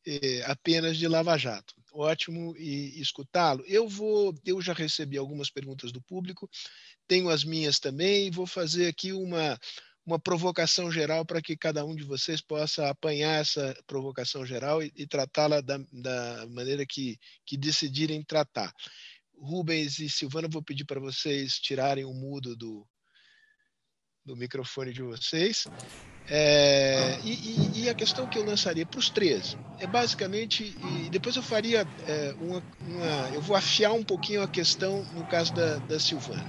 é, 0.07 0.43
apenas 0.47 0.97
de 0.97 1.07
Lava 1.07 1.37
Jato. 1.37 1.75
Ótimo 1.93 2.57
e, 2.57 2.99
escutá-lo. 2.99 3.63
Eu 3.67 3.87
vou, 3.87 4.35
eu 4.47 4.63
já 4.63 4.73
recebi 4.73 5.19
algumas 5.19 5.51
perguntas 5.51 5.93
do 5.93 6.01
público, 6.01 6.49
tenho 7.07 7.29
as 7.29 7.45
minhas 7.45 7.79
também, 7.79 8.29
e 8.29 8.31
vou 8.31 8.47
fazer 8.47 8.87
aqui 8.87 9.13
uma, 9.13 9.61
uma 10.07 10.19
provocação 10.19 10.91
geral 10.91 11.23
para 11.27 11.43
que 11.43 11.55
cada 11.55 11.85
um 11.85 11.95
de 11.95 12.03
vocês 12.03 12.41
possa 12.41 12.89
apanhar 12.89 13.43
essa 13.43 13.77
provocação 13.87 14.47
geral 14.47 14.83
e, 14.83 14.91
e 14.97 15.07
tratá-la 15.07 15.61
da, 15.61 15.79
da 15.93 16.47
maneira 16.49 16.87
que, 16.87 17.19
que 17.45 17.59
decidirem 17.59 18.23
tratar. 18.23 18.73
Rubens 19.43 19.99
e 19.99 20.09
Silvana, 20.09 20.49
vou 20.49 20.63
pedir 20.63 20.85
para 20.85 21.01
vocês 21.01 21.59
tirarem 21.59 22.05
o 22.05 22.15
mudo 22.15 22.55
do, 22.55 22.87
do 24.25 24.37
microfone 24.37 24.93
de 24.93 25.03
vocês. 25.03 25.67
É, 26.29 27.19
e, 27.25 27.83
e, 27.83 27.89
a 27.91 27.95
questão 27.95 28.29
que 28.29 28.39
eu 28.39 28.45
lançaria 28.45 28.87
para 28.87 29.01
os 29.01 29.11
três 29.11 29.57
é 29.81 29.87
basicamente, 29.89 30.77
e 31.05 31.11
depois 31.11 31.35
eu 31.35 31.43
faria 31.43 31.81
é, 32.07 32.35
uma, 32.41 32.63
uma, 32.81 33.31
Eu 33.35 33.43
vou 33.43 33.57
afiar 33.57 33.93
um 33.93 34.05
pouquinho 34.05 34.41
a 34.41 34.47
questão 34.47 35.05
no 35.15 35.27
caso 35.27 35.53
da, 35.53 35.79
da 35.79 35.99
Silvana, 35.99 36.49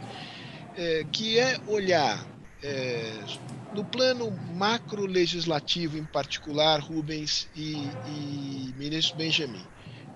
é, 0.78 1.04
que 1.12 1.40
é 1.40 1.60
olhar 1.66 2.24
é, 2.62 3.12
no 3.74 3.84
plano 3.84 4.30
macro 4.30 5.08
legislativo, 5.08 5.98
em 5.98 6.06
particular, 6.06 6.80
Rubens 6.80 7.50
e, 7.56 7.74
e 8.08 8.74
ministro 8.78 9.18
Benjamin 9.18 9.66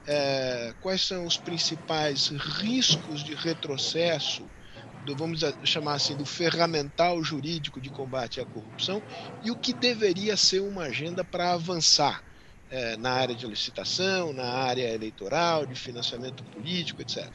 é, 0.08 0.74
quais 0.80 1.02
são 1.06 1.26
os 1.26 1.38
principais 1.38 2.28
riscos 2.30 3.24
de 3.24 3.36
retrocesso 3.36 4.50
do, 4.98 5.16
vamos 5.16 5.42
chamar 5.66 5.96
assim, 5.96 6.16
do 6.16 6.26
ferramental 6.26 7.22
jurídico 7.24 7.82
de 7.82 7.92
combate 7.92 8.40
à 8.40 8.46
corrupção 8.46 9.04
e 9.42 9.52
o 9.52 9.58
que 9.58 9.74
deveria 9.74 10.38
ser 10.38 10.62
uma 10.62 10.84
agenda 10.84 11.26
para 11.26 11.54
avançar 11.54 12.24
é, 12.70 12.98
na 12.98 13.12
área 13.12 13.36
de 13.36 13.46
licitação, 13.48 14.34
na 14.34 14.46
área 14.46 14.94
eleitoral, 14.94 15.66
de 15.66 15.76
financiamento 15.76 16.44
político, 16.46 17.02
etc. 17.02 17.30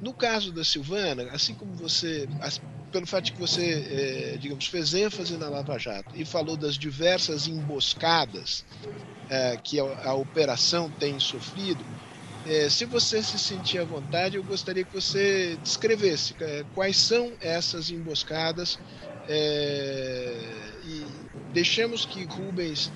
No 0.00 0.14
caso 0.14 0.52
da 0.52 0.64
Silvana, 0.64 1.28
assim 1.32 1.54
como 1.54 1.74
você, 1.74 2.28
pelo 2.92 3.06
fato 3.06 3.24
de 3.24 3.32
que 3.32 3.40
você, 3.40 4.32
é, 4.34 4.36
digamos, 4.38 4.66
fez 4.66 4.94
ênfase 4.94 5.36
na 5.36 5.48
Lava 5.48 5.78
Jato 5.78 6.14
e 6.14 6.24
falou 6.24 6.56
das 6.56 6.76
diversas 6.76 7.48
emboscadas 7.48 8.64
é, 9.28 9.56
que 9.56 9.80
a, 9.80 9.84
a, 10.04 10.14
operação 10.14 10.88
tem 10.88 11.18
sofrido, 11.18 11.84
é, 12.46 12.68
se 12.70 12.84
você 12.84 13.22
se 13.22 13.38
sentir 13.38 13.78
à 13.78 13.84
vontade, 13.84 14.36
eu 14.36 14.44
gostaria 14.44 14.84
que 14.84 14.94
você 14.94 15.58
descrevesse 15.62 16.34
é, 16.40 16.64
quais 16.74 16.96
são 16.96 17.32
essas 17.40 17.90
emboscadas 17.90 18.78
é, 19.28 20.34
e 20.84 21.04
deixemos 21.52 22.06
que 22.06 22.24
Rubens 22.24 22.90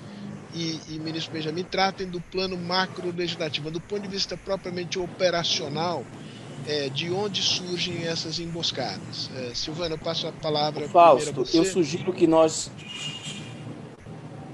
e, 0.55 0.79
e 0.89 0.99
ministro 0.99 1.33
Benjamin 1.33 1.63
tratem 1.63 2.07
do 2.07 2.19
plano 2.19 2.57
macro 2.57 3.13
legislativo, 3.15 3.69
do 3.69 3.81
ponto 3.81 4.01
de 4.01 4.07
vista 4.07 4.37
propriamente 4.37 4.97
operacional, 4.97 6.05
é, 6.67 6.89
de 6.89 7.11
onde 7.11 7.41
surgem 7.41 8.05
essas 8.05 8.39
emboscadas. 8.39 9.29
É, 9.35 9.53
Silvana, 9.53 9.95
eu 9.95 9.99
passo 9.99 10.27
a 10.27 10.31
palavra. 10.31 10.87
Fausto, 10.89 11.45
eu 11.53 11.65
sugiro 11.65 12.13
que 12.13 12.27
nós. 12.27 12.71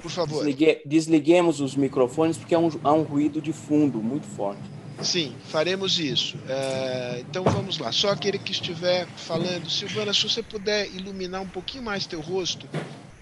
Por 0.01 0.11
favor. 0.11 0.45
Desligue, 0.45 0.81
desliguemos 0.85 1.59
os 1.59 1.75
microfones 1.75 2.37
porque 2.37 2.55
há 2.55 2.59
um, 2.59 2.69
há 2.83 2.93
um 2.93 3.03
ruído 3.03 3.41
de 3.41 3.51
fundo 3.51 4.01
muito 4.01 4.25
forte. 4.27 4.61
Sim, 5.01 5.33
faremos 5.45 5.97
isso. 5.99 6.37
É, 6.47 7.23
então 7.27 7.43
vamos 7.43 7.77
lá. 7.77 7.91
Só 7.91 8.09
aquele 8.09 8.37
que 8.37 8.51
estiver 8.51 9.07
falando, 9.15 9.69
Silvana, 9.69 10.13
se 10.13 10.23
você 10.23 10.43
puder 10.43 10.87
iluminar 10.93 11.41
um 11.41 11.47
pouquinho 11.47 11.83
mais 11.83 12.05
teu 12.05 12.19
rosto, 12.19 12.67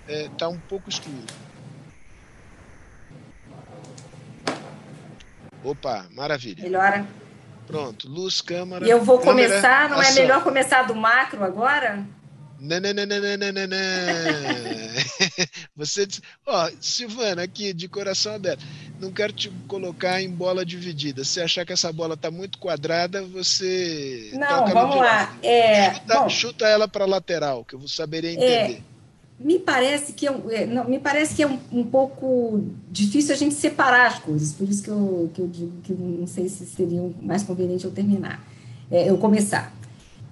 está 0.08 0.46
é, 0.46 0.50
um 0.50 0.58
pouco 0.58 0.90
escuro. 0.90 1.26
Opa, 5.64 6.08
maravilha. 6.16 6.64
Melhora. 6.64 7.06
Pronto, 7.68 8.10
luz, 8.10 8.40
câmera. 8.42 8.88
E 8.88 8.90
eu 8.90 9.04
vou 9.04 9.20
câmera, 9.20 9.50
começar, 9.50 9.90
não 9.90 9.98
é 9.98 10.08
ação. 10.08 10.18
é 10.18 10.22
melhor 10.22 10.44
começar 10.44 10.84
do 10.84 10.96
macro 10.96 11.44
agora? 11.44 12.06
Não, 12.60 12.80
não, 12.80 12.94
não, 12.94 13.06
não, 13.06 13.20
não, 13.20 13.52
não, 13.52 13.68
não. 13.68 13.78
Você 15.76 16.08
ó, 16.46 16.72
Silvana, 16.82 17.44
aqui 17.44 17.72
de 17.72 17.88
coração 17.88 18.34
aberto, 18.34 18.64
não 19.00 19.12
quero 19.12 19.32
te 19.32 19.50
colocar 19.68 20.22
em 20.22 20.30
bola 20.30 20.66
dividida. 20.66 21.24
Se 21.24 21.40
achar 21.40 21.66
que 21.66 21.74
essa 21.74 21.94
bola 21.94 22.16
está 22.16 22.32
muito 22.32 22.58
quadrada, 22.58 23.22
você. 23.24 24.32
Não, 24.34 24.66
vamos 24.68 24.98
lá. 24.98 25.38
É, 25.44 25.94
chuta, 25.94 26.20
bom, 26.20 26.30
chuta 26.30 26.68
ela 26.68 26.88
para 26.88 27.06
lateral, 27.06 27.64
que 27.64 27.76
eu 27.76 27.88
saberia 27.88 28.32
entender. 28.32 28.78
É, 28.78 28.97
me 29.40 29.60
parece 29.60 30.14
que 30.14 30.28
é, 30.28 30.34
é, 30.50 30.66
não, 30.66 30.86
me 30.86 31.00
parece 31.00 31.36
que 31.36 31.44
é 31.44 31.48
um, 31.48 31.60
um, 31.72 31.84
pouco 31.84 32.64
difícil 32.90 33.36
a 33.36 33.38
gente 33.38 33.54
separar 33.54 34.08
as 34.08 34.20
coisas, 34.20 34.54
por 34.54 34.68
isso 34.68 34.82
que 34.84 34.90
eu, 34.90 35.30
que 35.34 35.42
eu 35.42 35.48
digo 35.48 35.74
que 35.84 35.94
não 35.94 36.26
sei 36.26 36.50
se 36.50 36.66
seria 36.66 37.02
mais 37.22 37.44
conveniente 37.44 37.86
eu 37.86 37.92
terminar, 37.92 38.44
é, 38.90 39.10
eu 39.10 39.18
começar. 39.18 39.72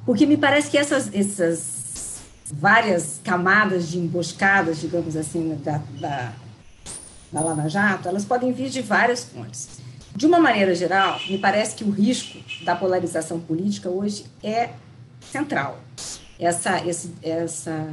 Porque 0.06 0.26
me 0.26 0.38
parece 0.38 0.70
que 0.70 0.78
essas, 0.78 1.14
essas 1.14 2.22
várias 2.51 3.20
camadas 3.24 3.89
de 3.89 3.99
emboscadas, 3.99 4.80
digamos 4.80 5.16
assim, 5.16 5.60
da, 5.64 5.82
da, 5.99 6.34
da 7.32 7.41
Lava 7.41 7.70
Jato, 7.70 8.08
elas 8.08 8.26
podem 8.26 8.51
vir 8.51 8.70
de 8.70 8.82
várias 8.82 9.24
fontes. 9.24 9.80
De 10.16 10.26
uma 10.26 10.39
maneira 10.39 10.74
geral, 10.74 11.20
me 11.28 11.38
parece 11.38 11.76
que 11.76 11.84
o 11.84 11.89
risco 11.89 12.39
da 12.64 12.76
polarização 12.76 13.39
política 13.39 13.89
hoje 13.89 14.26
é 14.43 14.70
central. 15.32 15.80
Essa, 16.39 16.86
esse, 16.88 17.14
essa 17.22 17.88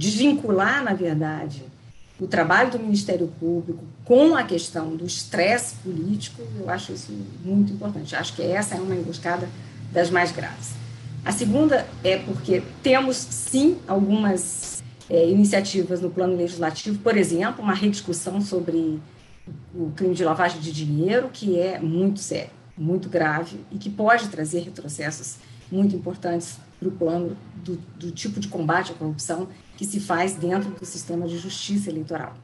desvincular, 0.00 0.82
na 0.82 0.94
verdade, 0.94 1.62
o 2.18 2.26
trabalho 2.26 2.70
do 2.70 2.78
Ministério 2.78 3.30
Público 3.38 3.84
com 4.02 4.34
a 4.34 4.42
questão 4.42 4.96
do 4.96 5.04
estresse 5.04 5.74
político, 5.76 6.42
eu 6.58 6.70
acho 6.70 6.92
isso 6.92 7.12
muito 7.44 7.74
importante. 7.74 8.16
Acho 8.16 8.34
que 8.34 8.40
essa 8.40 8.76
é 8.76 8.80
uma 8.80 8.96
emboscada 8.96 9.46
das 9.92 10.08
mais 10.08 10.32
graves. 10.32 10.70
A 11.22 11.32
segunda 11.32 11.86
é 12.02 12.16
porque 12.16 12.62
temos, 12.82 13.14
sim, 13.16 13.76
algumas 13.86 14.82
é, 15.10 15.28
iniciativas 15.28 16.00
no 16.00 16.08
plano 16.08 16.34
legislativo, 16.34 16.98
por 17.00 17.14
exemplo, 17.14 17.62
uma 17.62 17.74
rediscussão 17.74 18.40
sobre 18.40 18.98
o 19.74 19.90
crime 19.94 20.14
de 20.14 20.24
lavagem 20.24 20.62
de 20.62 20.72
dinheiro, 20.72 21.28
que 21.30 21.58
é 21.58 21.78
muito 21.78 22.20
sério, 22.20 22.52
muito 22.76 23.10
grave 23.10 23.60
e 23.70 23.76
que 23.76 23.90
pode 23.90 24.28
trazer 24.28 24.60
retrocessos 24.60 25.36
muito 25.70 25.94
importantes 25.94 26.56
para 26.78 26.88
o 26.88 26.92
plano 26.92 27.36
do, 27.56 27.76
do 27.98 28.10
tipo 28.10 28.40
de 28.40 28.48
combate 28.48 28.92
à 28.92 28.94
corrupção 28.94 29.46
que 29.80 29.86
se 29.86 29.98
faz 29.98 30.34
dentro 30.34 30.68
do 30.72 30.84
sistema 30.84 31.26
de 31.26 31.38
justiça 31.38 31.88
eleitoral. 31.88 32.34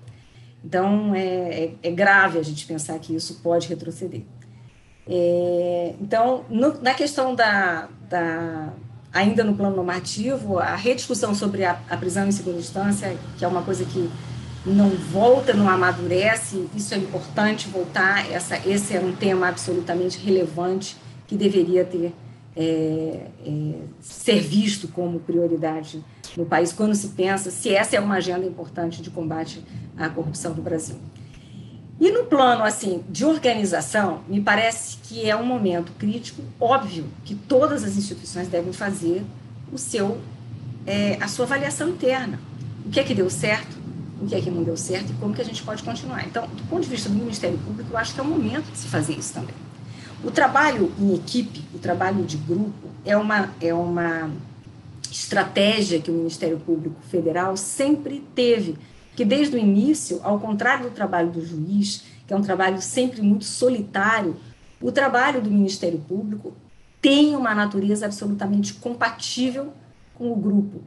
Então, 0.64 1.14
é, 1.14 1.64
é, 1.64 1.74
é 1.82 1.90
grave 1.90 2.38
a 2.38 2.42
gente 2.42 2.64
pensar 2.64 2.98
que 2.98 3.14
isso 3.14 3.40
pode 3.42 3.68
retroceder. 3.68 4.22
É, 5.06 5.94
então, 6.00 6.46
no, 6.48 6.80
na 6.80 6.94
questão 6.94 7.34
da, 7.34 7.90
da, 8.08 8.72
ainda 9.12 9.44
no 9.44 9.54
plano 9.54 9.76
normativo, 9.76 10.58
a 10.58 10.74
rediscussão 10.76 11.34
sobre 11.34 11.62
a, 11.62 11.78
a, 11.90 11.96
prisão 11.98 12.26
em 12.26 12.32
segunda 12.32 12.58
instância, 12.58 13.14
que 13.36 13.44
é 13.44 13.48
uma 13.48 13.62
coisa 13.62 13.84
que 13.84 14.10
não 14.64 14.88
volta, 14.88 15.52
não 15.52 15.68
amadurece, 15.68 16.66
isso 16.74 16.94
é 16.94 16.96
importante 16.96 17.68
voltar, 17.68 18.32
essa, 18.32 18.56
esse 18.66 18.96
é 18.96 18.98
um 18.98 19.14
tema 19.14 19.48
absolutamente 19.48 20.16
relevante 20.24 20.96
que 21.26 21.36
deveria 21.36 21.84
ter 21.84 22.14
é, 22.56 23.26
é, 23.44 23.74
ser 24.00 24.40
visto 24.40 24.88
como 24.88 25.20
prioridade 25.20 26.02
no 26.36 26.44
país 26.44 26.72
quando 26.72 26.94
se 26.94 27.08
pensa 27.08 27.50
se 27.50 27.74
essa 27.74 27.96
é 27.96 28.00
uma 28.00 28.16
agenda 28.16 28.44
importante 28.44 29.00
de 29.00 29.10
combate 29.10 29.64
à 29.96 30.08
corrupção 30.08 30.54
no 30.54 30.62
Brasil. 30.62 30.96
E 31.98 32.10
no 32.10 32.24
plano 32.24 32.62
assim 32.62 33.02
de 33.08 33.24
organização, 33.24 34.20
me 34.28 34.40
parece 34.40 34.98
que 34.98 35.28
é 35.28 35.34
um 35.34 35.46
momento 35.46 35.92
crítico, 35.92 36.42
óbvio 36.60 37.06
que 37.24 37.34
todas 37.34 37.82
as 37.82 37.96
instituições 37.96 38.48
devem 38.48 38.72
fazer 38.72 39.24
o 39.72 39.78
seu 39.78 40.20
é, 40.86 41.18
a 41.20 41.26
sua 41.26 41.46
avaliação 41.46 41.88
interna. 41.88 42.38
O 42.84 42.90
que 42.90 43.00
é 43.00 43.02
que 43.02 43.14
deu 43.14 43.28
certo, 43.28 43.76
o 44.20 44.26
que 44.26 44.34
é 44.34 44.40
que 44.40 44.50
não 44.50 44.62
deu 44.62 44.76
certo 44.76 45.10
e 45.10 45.14
como 45.14 45.34
que 45.34 45.40
a 45.40 45.44
gente 45.44 45.62
pode 45.62 45.82
continuar. 45.82 46.24
Então, 46.26 46.46
do 46.46 46.62
ponto 46.68 46.82
de 46.82 46.88
vista 46.88 47.08
do 47.08 47.14
Ministério 47.16 47.58
Público, 47.58 47.90
eu 47.92 47.98
acho 47.98 48.14
que 48.14 48.20
é 48.20 48.22
o 48.22 48.26
momento 48.26 48.70
de 48.70 48.78
se 48.78 48.86
fazer 48.86 49.14
isso 49.14 49.34
também. 49.34 49.54
O 50.22 50.30
trabalho 50.30 50.92
em 50.98 51.14
equipe, 51.14 51.64
o 51.74 51.78
trabalho 51.78 52.24
de 52.24 52.36
grupo, 52.36 52.88
é 53.04 53.16
uma, 53.16 53.50
é 53.60 53.74
uma 53.74 54.30
estratégia 55.12 56.00
que 56.00 56.10
o 56.10 56.14
Ministério 56.14 56.58
Público 56.58 57.00
Federal 57.02 57.56
sempre 57.56 58.24
teve, 58.34 58.76
que 59.14 59.24
desde 59.24 59.56
o 59.56 59.58
início, 59.58 60.20
ao 60.22 60.38
contrário 60.38 60.90
do 60.90 60.94
trabalho 60.94 61.30
do 61.30 61.44
juiz, 61.44 62.04
que 62.26 62.32
é 62.32 62.36
um 62.36 62.42
trabalho 62.42 62.80
sempre 62.80 63.22
muito 63.22 63.44
solitário, 63.44 64.36
o 64.80 64.92
trabalho 64.92 65.40
do 65.40 65.50
Ministério 65.50 65.98
Público 65.98 66.52
tem 67.00 67.36
uma 67.36 67.54
natureza 67.54 68.06
absolutamente 68.06 68.74
compatível 68.74 69.72
com 70.14 70.32
o 70.32 70.36
grupo, 70.36 70.82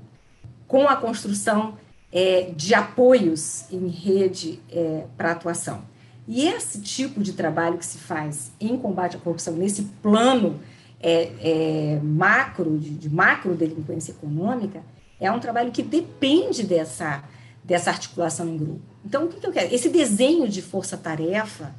com 0.68 0.88
a 0.88 0.96
construção 0.96 1.78
é, 2.12 2.52
de 2.56 2.74
apoios 2.74 3.66
em 3.72 3.88
rede 3.88 4.60
é, 4.72 5.06
para 5.18 5.32
atuação. 5.32 5.82
E 6.28 6.48
esse 6.48 6.82
tipo 6.82 7.22
de 7.22 7.34
trabalho 7.34 7.78
que 7.78 7.86
se 7.86 7.98
faz 7.98 8.52
em 8.60 8.78
combate 8.78 9.16
à 9.16 9.20
corrupção, 9.20 9.56
nesse 9.56 9.84
plano 10.02 10.60
é, 11.00 11.32
é, 11.41 12.00
macro, 12.04 12.78
de, 12.78 12.89
de 12.89 13.10
macro 13.10 13.56
delinquência 13.56 14.12
econômica, 14.12 14.84
é 15.20 15.32
um 15.32 15.39
trabalho 15.39 15.72
que 15.72 15.84
depende 15.84 16.64
dessa, 16.64 17.24
dessa 17.64 17.89
articulação 17.89 18.47
em 18.47 18.58
grupo. 18.58 18.82
Então, 19.06 19.26
o 19.26 19.28
que, 19.28 19.39
que 19.39 19.47
eu 19.47 19.52
quero? 19.52 19.74
Esse 19.74 19.89
desenho 19.89 20.47
de 20.47 20.62
força-tarefa, 20.62 21.74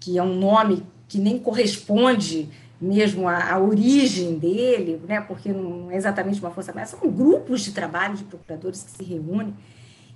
que 0.00 0.18
é 0.18 0.22
um 0.22 0.34
nome 0.34 0.84
que 1.08 1.18
nem 1.18 1.38
corresponde 1.38 2.48
mesmo 2.80 3.28
à, 3.28 3.52
à, 3.52 3.58
origem 3.60 4.38
dele, 4.38 5.00
né, 5.06 5.20
porque 5.20 5.52
não 5.52 5.90
é 5.90 5.96
exatamente 5.96 6.40
uma 6.40 6.50
força-tarefa, 6.50 6.96
são 6.96 7.08
grupos 7.10 7.60
de 7.60 7.72
trabalho 7.72 8.16
de 8.16 8.24
procuradores 8.24 8.82
que 8.82 8.90
se 8.90 9.04
reúnem. 9.04 9.54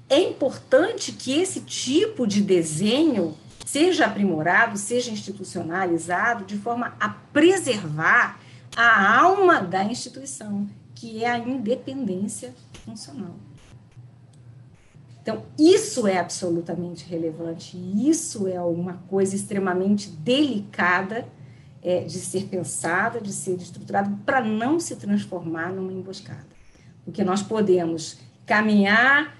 É 0.08 0.20
importante 0.20 1.12
que 1.12 1.38
esse 1.38 1.60
tipo 1.60 2.26
de 2.26 2.42
desenho 2.42 3.36
seja 3.64 4.06
aprimorado, 4.06 4.76
seja 4.78 5.10
institucionalizado, 5.10 6.44
de 6.44 6.56
forma 6.56 6.94
a 6.98 7.08
preservar 7.08 8.40
a 8.76 9.18
alma 9.18 9.60
da 9.60 9.82
instituição, 9.82 10.68
que 10.94 11.24
é 11.24 11.30
a 11.30 11.38
independência 11.38 12.54
funcional. 12.84 13.34
Então, 15.22 15.44
isso 15.58 16.06
é 16.06 16.18
absolutamente 16.18 17.04
relevante, 17.08 17.76
isso 17.76 18.46
é 18.46 18.60
uma 18.60 18.98
coisa 19.08 19.34
extremamente 19.34 20.08
delicada 20.08 21.26
é, 21.82 22.00
de 22.00 22.18
ser 22.18 22.44
pensada, 22.44 23.20
de 23.20 23.32
ser 23.32 23.56
estruturada, 23.56 24.12
para 24.24 24.40
não 24.40 24.78
se 24.78 24.94
transformar 24.94 25.72
numa 25.72 25.92
emboscada. 25.92 26.46
Porque 27.04 27.24
nós 27.24 27.42
podemos 27.42 28.18
caminhar 28.44 29.36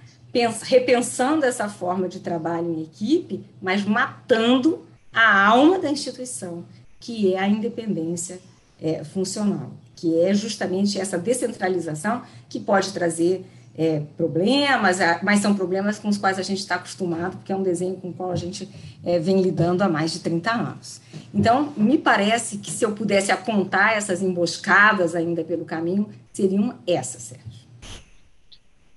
repensando 0.62 1.47
essa 1.47 1.68
forma 1.68 2.09
de 2.09 2.20
trabalho 2.20 2.70
em 2.70 2.82
equipe, 2.82 3.45
mas 3.61 3.84
matando 3.84 4.84
a 5.12 5.47
alma 5.47 5.78
da 5.78 5.91
instituição, 5.91 6.64
que 7.01 7.34
é 7.34 7.39
a 7.39 7.49
independência 7.49 8.39
é, 8.80 9.04
funcional, 9.04 9.72
que 9.94 10.20
é 10.20 10.34
justamente 10.34 11.00
essa 11.00 11.18
descentralização 11.18 12.22
que 12.48 12.60
pode 12.60 12.92
trazer 12.92 13.44
é, 13.78 14.00
problemas, 14.16 14.98
mas 15.22 15.40
são 15.40 15.54
problemas 15.54 15.98
com 15.98 16.08
os 16.08 16.16
quais 16.16 16.38
a 16.38 16.42
gente 16.42 16.60
está 16.60 16.76
acostumado, 16.76 17.36
porque 17.36 17.52
é 17.52 17.56
um 17.56 17.62
desenho 17.62 17.96
com 17.96 18.08
o 18.08 18.12
qual 18.12 18.30
a 18.30 18.36
gente 18.36 18.68
é, 19.04 19.18
vem 19.18 19.42
lidando 19.42 19.82
há 19.82 19.88
mais 19.88 20.12
de 20.12 20.20
30 20.20 20.50
anos. 20.50 21.00
Então, 21.32 21.72
me 21.76 21.98
parece 21.98 22.56
que 22.58 22.70
se 22.70 22.84
eu 22.84 22.92
pudesse 22.92 23.30
apontar 23.30 23.96
essas 23.96 24.22
emboscadas 24.22 25.14
ainda 25.14 25.44
pelo 25.44 25.64
caminho, 25.64 26.08
seriam 26.32 26.74
essas, 26.86 27.22
Sérgio. 27.22 27.66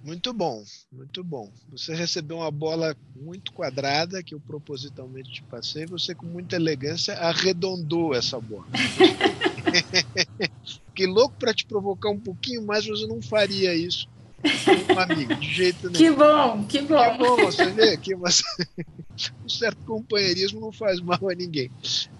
Muito 0.02 0.32
bom, 0.32 0.64
muito 0.90 1.22
bom. 1.26 1.50
Você 1.72 1.94
recebeu 1.94 2.38
uma 2.38 2.50
bola 2.50 2.96
muito 3.14 3.52
quadrada 3.52 4.24
que 4.24 4.34
eu 4.34 4.40
propositalmente 4.40 5.30
te 5.30 5.44
passei. 5.44 5.86
Você, 5.88 6.16
com 6.16 6.26
muita 6.26 6.56
elegância, 6.56 7.16
arredondou 7.16 8.16
essa 8.16 8.40
bola. 8.40 8.66
Fiquei 10.88 11.08
louco 11.08 11.36
para 11.38 11.54
te 11.54 11.66
provocar 11.66 12.10
um 12.10 12.20
pouquinho 12.20 12.66
mais, 12.66 12.88
mas 12.88 13.02
eu 13.02 13.08
não 13.08 13.22
faria 13.22 13.74
isso 13.74 14.08
com 14.40 14.94
um 14.94 15.00
amigo, 15.00 15.36
de 15.36 15.54
jeito 15.54 15.90
nenhum. 15.90 15.94
Que 15.94 16.12
bom, 16.12 16.66
que 16.66 16.82
bom. 16.82 17.12
Que 17.12 17.18
bom, 17.18 17.36
você 17.38 17.70
vê 17.72 17.98
que 17.98 18.16
você... 18.16 18.44
um 19.44 19.50
certo 19.50 19.84
companheirismo 19.86 20.60
não 20.60 20.72
faz 20.72 21.02
mal 21.02 21.30
a 21.30 21.36
ninguém. 21.36 21.70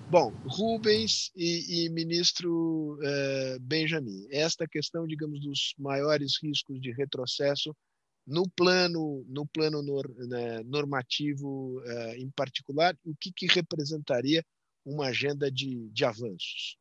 Bom, 0.10 0.34
Rubens 0.46 1.32
e, 1.36 1.86
e 1.86 1.90
ministro 1.90 2.96
uh, 2.96 3.60
Benjamin, 3.62 4.28
esta 4.32 4.68
questão, 4.68 5.06
digamos, 5.06 5.40
dos 5.40 5.76
maiores 5.78 6.34
riscos 6.42 6.82
de 6.82 6.92
retrocesso 6.92 7.76
no 8.26 8.50
plano, 8.50 9.24
no 9.28 9.46
plano 9.46 9.84
nor, 9.84 10.10
né, 10.28 10.64
normativo 10.64 11.80
uh, 11.80 12.16
em 12.16 12.30
particular, 12.32 12.98
o 13.06 13.16
que, 13.16 13.32
que 13.32 13.48
representaria 13.48 14.44
uma 14.84 15.08
agenda 15.08 15.52
de, 15.52 15.90
de 15.90 16.06
avanços? 16.06 16.79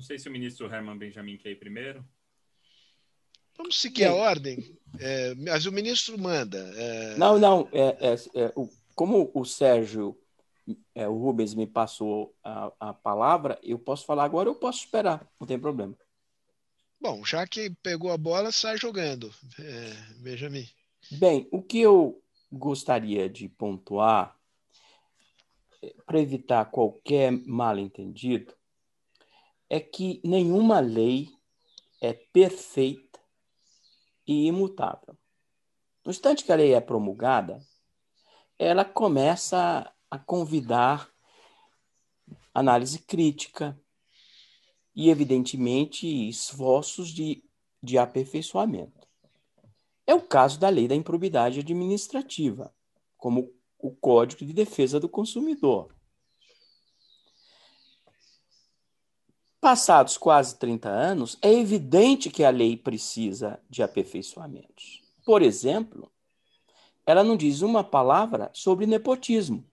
Não 0.00 0.06
sei 0.06 0.18
se 0.18 0.30
o 0.30 0.32
ministro 0.32 0.66
Herman 0.66 0.96
Benjamin 0.96 1.36
quer 1.36 1.50
ir 1.50 1.56
primeiro. 1.56 2.02
Vamos 3.54 3.78
seguir 3.78 4.06
a 4.06 4.14
ordem, 4.14 4.74
é, 4.98 5.34
mas 5.34 5.66
o 5.66 5.72
ministro 5.72 6.18
manda. 6.18 6.56
É... 6.74 7.18
Não, 7.18 7.38
não. 7.38 7.68
É, 7.70 8.08
é, 8.08 8.14
é 8.14 8.52
como 8.94 9.30
o 9.34 9.44
Sérgio 9.44 10.18
é, 10.94 11.06
o 11.06 11.18
Rubens 11.18 11.54
me 11.54 11.66
passou 11.66 12.34
a, 12.42 12.72
a 12.80 12.94
palavra, 12.94 13.58
eu 13.62 13.78
posso 13.78 14.06
falar 14.06 14.24
agora, 14.24 14.48
eu 14.48 14.54
posso 14.54 14.78
esperar, 14.86 15.30
não 15.38 15.46
tem 15.46 15.58
problema. 15.58 15.94
Bom, 16.98 17.22
já 17.22 17.46
que 17.46 17.68
pegou 17.82 18.10
a 18.10 18.16
bola, 18.16 18.50
sai 18.50 18.78
jogando, 18.78 19.30
é, 19.58 19.92
Benjamin. 20.22 20.66
Bem, 21.10 21.46
o 21.52 21.62
que 21.62 21.78
eu 21.78 22.22
gostaria 22.50 23.28
de 23.28 23.50
pontuar, 23.50 24.34
para 26.06 26.18
evitar 26.18 26.64
qualquer 26.70 27.30
mal-entendido, 27.46 28.54
é 29.70 29.78
que 29.78 30.20
nenhuma 30.24 30.80
lei 30.80 31.30
é 32.00 32.12
perfeita 32.12 33.20
e 34.26 34.46
imutável. 34.46 35.16
No 36.04 36.10
instante 36.10 36.44
que 36.44 36.52
a 36.52 36.56
lei 36.56 36.74
é 36.74 36.80
promulgada, 36.80 37.64
ela 38.58 38.84
começa 38.84 39.90
a 40.10 40.18
convidar 40.18 41.08
análise 42.52 42.98
crítica 42.98 43.80
e, 44.94 45.08
evidentemente, 45.08 46.28
esforços 46.28 47.10
de, 47.10 47.44
de 47.80 47.96
aperfeiçoamento. 47.96 49.06
É 50.04 50.14
o 50.14 50.20
caso 50.20 50.58
da 50.58 50.68
lei 50.68 50.88
da 50.88 50.96
improbidade 50.96 51.60
administrativa, 51.60 52.74
como 53.16 53.54
o 53.78 53.92
Código 53.92 54.44
de 54.44 54.52
Defesa 54.52 54.98
do 54.98 55.08
Consumidor. 55.08 55.94
Passados 59.60 60.16
quase 60.16 60.56
30 60.58 60.88
anos, 60.88 61.38
é 61.42 61.52
evidente 61.52 62.30
que 62.30 62.44
a 62.44 62.50
lei 62.50 62.76
precisa 62.76 63.60
de 63.68 63.82
aperfeiçoamentos. 63.82 65.02
Por 65.24 65.42
exemplo, 65.42 66.10
ela 67.04 67.22
não 67.22 67.36
diz 67.36 67.60
uma 67.60 67.84
palavra 67.84 68.50
sobre 68.54 68.86
nepotismo 68.86 69.70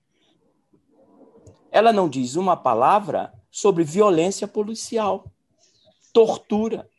ela 1.72 1.94
não 1.94 2.10
diz 2.10 2.36
uma 2.36 2.56
palavra 2.56 3.34
sobre 3.52 3.84
violência 3.84 4.48
policial, 4.48 5.32
tortura. 6.14 6.90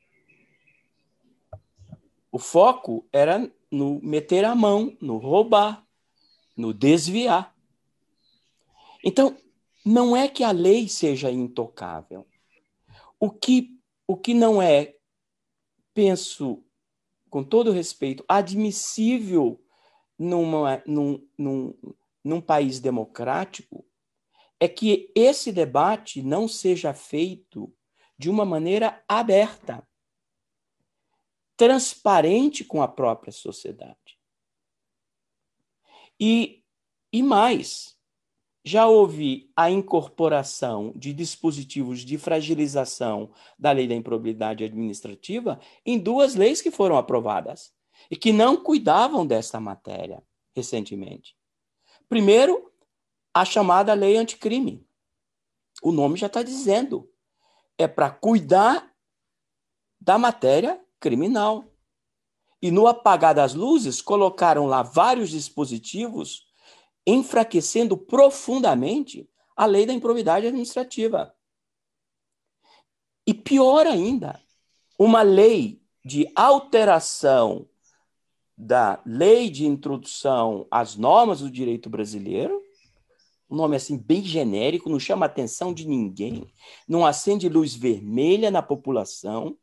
O 2.31 2.39
foco 2.39 3.07
era 3.13 3.51
no 3.71 4.01
meter 4.03 4.45
a 4.45 4.55
mão, 4.55 4.97
no 5.01 5.19
roubar, 5.19 5.85
no 6.57 6.73
desviar. 6.73 7.55
Então, 9.03 9.37
não 9.85 10.17
é 10.17 10.29
que 10.29 10.45
a 10.45 10.51
lei 10.51 10.89
seja 10.89 11.31
intocável. 11.31 12.27
O 13.21 13.31
que, 13.31 13.79
o 14.07 14.17
que 14.17 14.33
não 14.33 14.63
é, 14.63 14.97
penso, 15.93 16.65
com 17.29 17.43
todo 17.43 17.73
respeito, 17.73 18.25
admissível 18.29 19.63
numa, 20.19 20.83
num, 20.87 21.29
num, 21.37 21.75
num 22.25 22.41
país 22.41 22.81
democrático 22.81 23.85
é 24.61 24.69
que 24.69 25.13
esse 25.15 25.53
debate 25.53 26.23
não 26.23 26.49
seja 26.49 26.93
feito 26.95 27.73
de 28.17 28.29
uma 28.29 28.45
maneira 28.45 29.03
aberta, 29.07 29.87
transparente 31.57 32.65
com 32.65 32.83
a 32.83 32.89
própria 32.89 33.33
sociedade. 33.33 34.19
E, 36.21 36.65
e 37.13 37.23
mais, 37.23 37.98
já 38.69 38.87
houve 38.87 39.51
a 39.57 39.71
incorporação 39.71 40.93
de 40.95 41.15
dispositivos 41.15 42.01
de 42.01 42.19
fragilização 42.19 43.31
da 43.59 43.73
lei 43.73 43.89
da 43.89 43.95
improbidade 43.95 44.63
administrativa 44.63 45.59
em 45.87 45.99
duas 45.99 46.35
leis 46.35 46.61
que 46.61 46.71
foram 46.71 46.99
aprovadas 46.99 47.73
e 48.11 48.17
que 48.17 48.31
não 48.31 48.63
cuidavam 48.63 49.27
desta 49.27 49.59
matéria 49.59 50.23
recentemente. 50.55 51.35
Primeiro, 52.11 52.71
a 53.33 53.43
chamada 53.43 53.95
lei 53.95 54.19
anticrime. 54.19 54.87
O 55.83 55.91
nome 55.91 56.19
já 56.19 56.27
está 56.27 56.43
dizendo. 56.43 57.11
É 57.79 57.89
para 57.89 58.11
cuidar 58.11 58.93
da 59.99 60.19
matéria 60.19 60.79
criminal. 61.01 61.73
E 62.61 62.71
no 62.71 62.87
apagar 62.87 63.35
das 63.35 63.55
luzes, 63.55 64.03
colocaram 64.03 64.67
lá 64.67 64.83
vários 64.83 65.31
dispositivos 65.31 66.48
enfraquecendo 67.11 67.97
profundamente 67.97 69.27
a 69.57 69.65
lei 69.65 69.87
da 69.87 69.95
improbidade 69.95 70.47
administrativa. 70.47 71.35
E 73.27 73.33
pior 73.33 73.87
ainda, 73.87 74.39
uma 74.99 75.23
lei 75.23 75.81
de 76.05 76.31
alteração 76.35 77.67
da 78.57 79.01
lei 79.07 79.49
de 79.49 79.65
introdução 79.65 80.67
às 80.71 80.97
normas 80.97 81.41
do 81.41 81.51
direito 81.51 81.89
brasileiro, 81.89 82.63
um 83.49 83.57
nome 83.57 83.77
assim 83.77 83.97
bem 83.97 84.23
genérico, 84.23 84.91
não 84.91 85.01
chama 85.01 85.25
a 85.25 85.29
atenção 85.29 85.73
de 85.73 85.89
ninguém, 85.89 86.53
não 86.87 87.07
acende 87.07 87.49
luz 87.49 87.75
vermelha 87.75 88.51
na 88.51 88.61
população. 88.61 89.57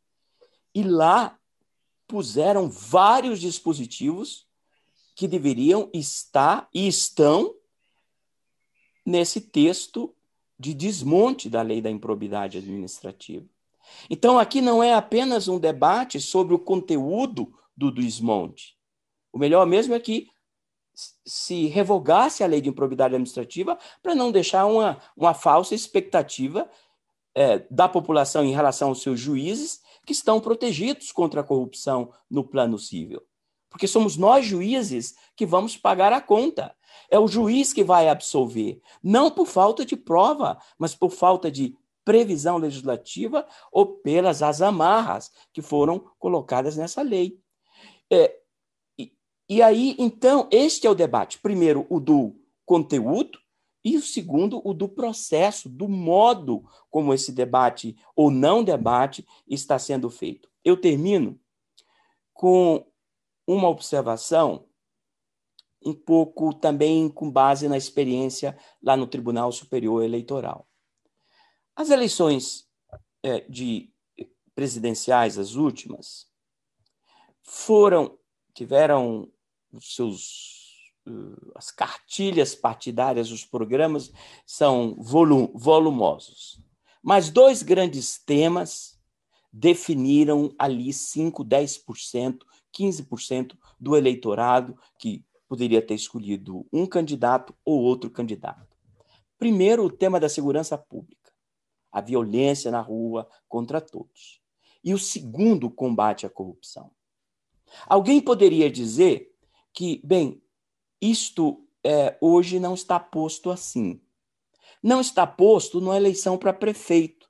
E 0.74 0.82
lá 0.82 1.38
puseram 2.08 2.68
vários 2.68 3.40
dispositivos 3.40 4.45
que 5.16 5.26
deveriam 5.26 5.88
estar 5.94 6.68
e 6.74 6.86
estão 6.86 7.54
nesse 9.04 9.40
texto 9.40 10.14
de 10.58 10.74
desmonte 10.74 11.48
da 11.48 11.62
lei 11.62 11.80
da 11.80 11.90
improbidade 11.90 12.58
administrativa. 12.58 13.46
Então, 14.10 14.38
aqui 14.38 14.60
não 14.60 14.82
é 14.82 14.92
apenas 14.92 15.48
um 15.48 15.58
debate 15.58 16.20
sobre 16.20 16.54
o 16.54 16.58
conteúdo 16.58 17.52
do 17.74 17.90
desmonte. 17.90 18.76
O 19.32 19.38
melhor 19.38 19.66
mesmo 19.66 19.94
é 19.94 20.00
que 20.00 20.28
se 21.24 21.66
revogasse 21.66 22.44
a 22.44 22.46
lei 22.46 22.60
de 22.60 22.68
improbidade 22.68 23.14
administrativa 23.14 23.78
para 24.02 24.14
não 24.14 24.30
deixar 24.30 24.66
uma, 24.66 25.00
uma 25.16 25.32
falsa 25.32 25.74
expectativa 25.74 26.70
é, 27.34 27.64
da 27.70 27.88
população 27.88 28.44
em 28.44 28.52
relação 28.52 28.88
aos 28.88 29.02
seus 29.02 29.18
juízes 29.18 29.80
que 30.04 30.12
estão 30.12 30.40
protegidos 30.40 31.10
contra 31.10 31.40
a 31.40 31.44
corrupção 31.44 32.12
no 32.30 32.44
plano 32.44 32.78
civil. 32.78 33.22
Porque 33.76 33.86
somos 33.86 34.16
nós, 34.16 34.46
juízes, 34.46 35.14
que 35.36 35.44
vamos 35.44 35.76
pagar 35.76 36.10
a 36.10 36.18
conta. 36.18 36.74
É 37.10 37.18
o 37.18 37.28
juiz 37.28 37.74
que 37.74 37.84
vai 37.84 38.08
absolver, 38.08 38.80
não 39.02 39.30
por 39.30 39.46
falta 39.46 39.84
de 39.84 39.94
prova, 39.94 40.56
mas 40.78 40.94
por 40.94 41.10
falta 41.10 41.50
de 41.50 41.76
previsão 42.02 42.56
legislativa 42.56 43.46
ou 43.70 43.98
pelas 43.98 44.42
as 44.42 44.62
amarras 44.62 45.30
que 45.52 45.60
foram 45.60 46.10
colocadas 46.18 46.74
nessa 46.74 47.02
lei. 47.02 47.38
É, 48.10 48.34
e 49.46 49.60
aí, 49.60 49.94
então, 49.98 50.48
este 50.50 50.86
é 50.86 50.90
o 50.90 50.94
debate. 50.94 51.38
Primeiro, 51.40 51.86
o 51.90 52.00
do 52.00 52.34
conteúdo, 52.64 53.38
e 53.84 53.98
o 53.98 54.02
segundo, 54.02 54.62
o 54.64 54.72
do 54.72 54.88
processo, 54.88 55.68
do 55.68 55.86
modo 55.86 56.64
como 56.90 57.12
esse 57.12 57.30
debate 57.30 57.94
ou 58.16 58.30
não 58.30 58.64
debate 58.64 59.26
está 59.46 59.78
sendo 59.78 60.08
feito. 60.08 60.48
Eu 60.64 60.80
termino 60.80 61.38
com 62.32 62.82
uma 63.46 63.68
observação, 63.68 64.66
um 65.84 65.94
pouco 65.94 66.52
também 66.52 67.08
com 67.08 67.30
base 67.30 67.68
na 67.68 67.76
experiência 67.76 68.58
lá 68.82 68.96
no 68.96 69.06
Tribunal 69.06 69.52
Superior 69.52 70.02
Eleitoral. 70.02 70.66
As 71.74 71.90
eleições 71.90 72.68
é, 73.22 73.40
de 73.48 73.92
presidenciais, 74.54 75.38
as 75.38 75.54
últimas, 75.54 76.26
foram 77.42 78.18
tiveram 78.54 79.30
seus 79.80 80.56
as 81.54 81.70
cartilhas 81.70 82.54
partidárias, 82.54 83.30
os 83.30 83.44
programas 83.44 84.12
são 84.44 84.96
volumosos. 84.98 86.60
Mas 87.02 87.30
dois 87.30 87.62
grandes 87.62 88.18
temas 88.18 88.98
definiram 89.52 90.52
ali 90.58 90.92
5, 90.92 91.44
10% 91.44 92.38
15% 92.78 93.56
do 93.78 93.96
eleitorado 93.96 94.78
que 94.98 95.24
poderia 95.48 95.80
ter 95.80 95.94
escolhido 95.94 96.66
um 96.72 96.86
candidato 96.86 97.54
ou 97.64 97.80
outro 97.80 98.10
candidato. 98.10 98.76
Primeiro, 99.38 99.84
o 99.84 99.90
tema 99.90 100.18
da 100.18 100.28
segurança 100.28 100.76
pública, 100.76 101.32
a 101.92 102.00
violência 102.00 102.70
na 102.70 102.80
rua 102.80 103.28
contra 103.48 103.80
todos. 103.80 104.40
E 104.82 104.94
o 104.94 104.98
segundo, 104.98 105.66
o 105.66 105.70
combate 105.70 106.26
à 106.26 106.30
corrupção. 106.30 106.90
Alguém 107.86 108.20
poderia 108.20 108.70
dizer 108.70 109.32
que, 109.72 110.00
bem, 110.04 110.42
isto 111.00 111.66
é, 111.84 112.16
hoje 112.20 112.58
não 112.58 112.74
está 112.74 112.98
posto 112.98 113.50
assim. 113.50 114.00
Não 114.82 115.00
está 115.00 115.26
posto 115.26 115.80
numa 115.80 115.96
eleição 115.96 116.38
para 116.38 116.52
prefeito, 116.52 117.28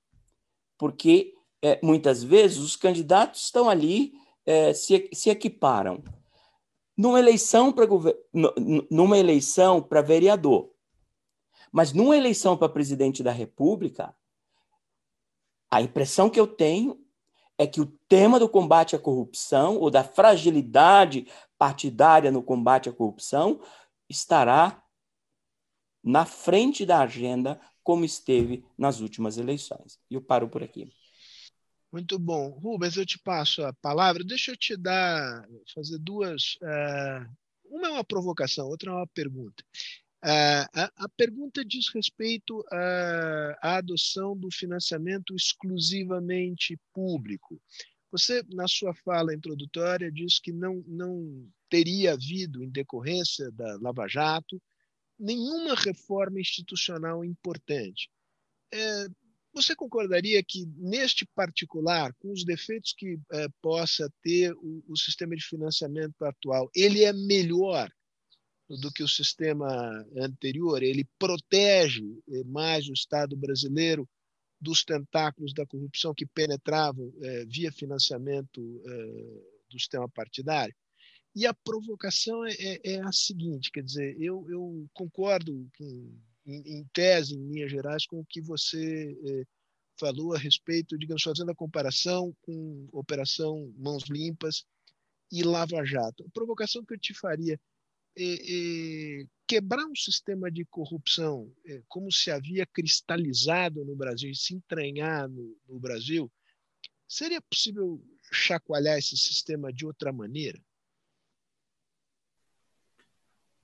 porque 0.78 1.34
é, 1.62 1.80
muitas 1.82 2.22
vezes 2.22 2.58
os 2.58 2.76
candidatos 2.76 3.44
estão 3.44 3.68
ali, 3.68 4.12
é, 4.46 4.72
se, 4.72 5.10
se 5.12 5.28
equiparam. 5.28 6.02
Numa 6.96 7.18
eleição 7.18 7.70
para 7.70 7.86
numa 8.90 9.18
eleição 9.18 9.82
para 9.82 10.00
vereador, 10.00 10.70
mas 11.70 11.92
numa 11.92 12.16
eleição 12.16 12.56
para 12.56 12.70
presidente 12.70 13.22
da 13.22 13.32
República, 13.32 14.16
a 15.70 15.82
impressão 15.82 16.30
que 16.30 16.40
eu 16.40 16.46
tenho 16.46 16.98
é 17.58 17.66
que 17.66 17.82
o 17.82 17.86
tema 18.08 18.38
do 18.38 18.48
combate 18.48 18.96
à 18.96 18.98
corrupção 18.98 19.78
ou 19.78 19.90
da 19.90 20.04
fragilidade 20.04 21.26
partidária 21.58 22.30
no 22.30 22.42
combate 22.42 22.88
à 22.88 22.92
corrupção 22.92 23.60
estará 24.08 24.82
na 26.02 26.24
frente 26.24 26.86
da 26.86 27.00
agenda 27.00 27.60
como 27.82 28.04
esteve 28.04 28.64
nas 28.78 29.00
últimas 29.00 29.38
eleições. 29.38 29.98
E 30.10 30.14
eu 30.14 30.22
paro 30.22 30.48
por 30.48 30.62
aqui. 30.62 30.90
Muito 31.96 32.18
bom. 32.18 32.50
Rubens, 32.50 32.98
eu 32.98 33.06
te 33.06 33.18
passo 33.18 33.64
a 33.64 33.72
palavra. 33.72 34.22
Deixa 34.22 34.50
eu 34.50 34.56
te 34.56 34.76
dar, 34.76 35.48
fazer 35.74 35.98
duas. 35.98 36.56
Uh, 36.56 37.26
uma 37.70 37.88
é 37.88 37.90
uma 37.90 38.04
provocação, 38.04 38.68
outra 38.68 38.90
é 38.90 38.94
uma 38.94 39.06
pergunta. 39.06 39.64
Uh, 40.22 40.68
a, 40.74 40.92
a, 40.94 41.08
pergunta 41.16 41.64
diz 41.64 41.88
respeito 41.88 42.62
à, 42.70 43.58
à 43.62 43.76
adoção 43.78 44.36
do 44.36 44.50
financiamento 44.52 45.34
exclusivamente 45.34 46.78
público. 46.92 47.58
Você, 48.12 48.42
na 48.52 48.68
sua 48.68 48.94
fala 48.96 49.34
introdutória, 49.34 50.12
disse 50.12 50.38
que 50.42 50.52
não, 50.52 50.84
não 50.86 51.48
teria 51.70 52.12
havido, 52.12 52.62
em 52.62 52.68
decorrência 52.68 53.50
da 53.52 53.78
Lava 53.80 54.06
Jato, 54.06 54.60
nenhuma 55.18 55.74
reforma 55.74 56.38
institucional 56.38 57.24
importante. 57.24 58.10
É, 58.70 59.06
você 59.56 59.74
concordaria 59.74 60.42
que, 60.44 60.66
neste 60.76 61.24
particular, 61.34 62.12
com 62.18 62.30
os 62.30 62.44
defeitos 62.44 62.92
que 62.92 63.18
é, 63.32 63.46
possa 63.62 64.12
ter 64.22 64.52
o, 64.52 64.84
o, 64.86 64.96
sistema 64.96 65.34
de 65.34 65.42
financiamento 65.42 66.22
atual, 66.22 66.70
ele 66.74 67.02
é 67.02 67.12
melhor 67.12 67.90
do 68.68 68.92
que 68.92 69.02
o 69.02 69.08
sistema 69.08 69.66
anterior? 70.16 70.82
Ele 70.82 71.08
protege 71.18 72.04
é, 72.28 72.44
mais 72.44 72.86
o 72.86 72.92
Estado 72.92 73.34
brasileiro 73.34 74.06
dos 74.60 74.84
tentáculos 74.84 75.54
da 75.54 75.66
corrupção 75.66 76.14
que 76.14 76.26
penetravam 76.26 77.10
é, 77.22 77.46
via 77.46 77.72
financiamento 77.72 78.60
do 79.70 79.78
sistema 79.78 80.08
partidário? 80.08 80.74
E 81.36 81.46
a 81.46 81.52
provocação 81.52 82.46
é, 82.46 82.52
é, 82.52 82.92
é, 82.92 83.00
a 83.02 83.12
seguinte, 83.12 83.70
quer 83.70 83.82
dizer, 83.82 84.16
eu, 84.18 84.46
eu 84.48 84.88
concordo 84.94 85.68
com, 85.76 86.18
em, 86.46 86.78
em, 86.78 86.84
tese, 86.92 87.34
em 87.34 87.46
linhas 87.46 87.70
gerais, 87.70 88.06
com 88.06 88.20
o 88.20 88.26
que 88.26 88.40
você 88.40 89.16
é, 89.24 89.44
falou 89.98 90.34
a 90.34 90.38
respeito, 90.38 90.98
digamos, 90.98 91.22
fazendo 91.22 91.50
a 91.50 91.54
comparação 91.54 92.34
com 92.42 92.88
Operação 92.92 93.72
Mãos 93.76 94.04
Limpas 94.04 94.64
e 95.30 95.42
Lava 95.42 95.84
Jato. 95.84 96.24
A 96.24 96.30
provocação 96.30 96.84
que 96.84 96.94
eu 96.94 96.98
te 96.98 97.12
faria 97.14 97.58
é, 98.16 98.24
é 98.24 99.26
quebrar 99.46 99.86
um 99.86 99.94
sistema 99.94 100.50
de 100.50 100.64
corrupção 100.64 101.52
é, 101.66 101.82
como 101.88 102.10
se 102.12 102.30
havia 102.30 102.66
cristalizado 102.66 103.84
no 103.84 103.94
Brasil, 103.94 104.34
se 104.34 104.54
entranhar 104.54 105.28
no, 105.28 105.56
no 105.68 105.78
Brasil, 105.78 106.30
seria 107.08 107.40
possível 107.40 108.02
chacoalhar 108.32 108.98
esse 108.98 109.16
sistema 109.16 109.72
de 109.72 109.86
outra 109.86 110.12
maneira? 110.12 110.60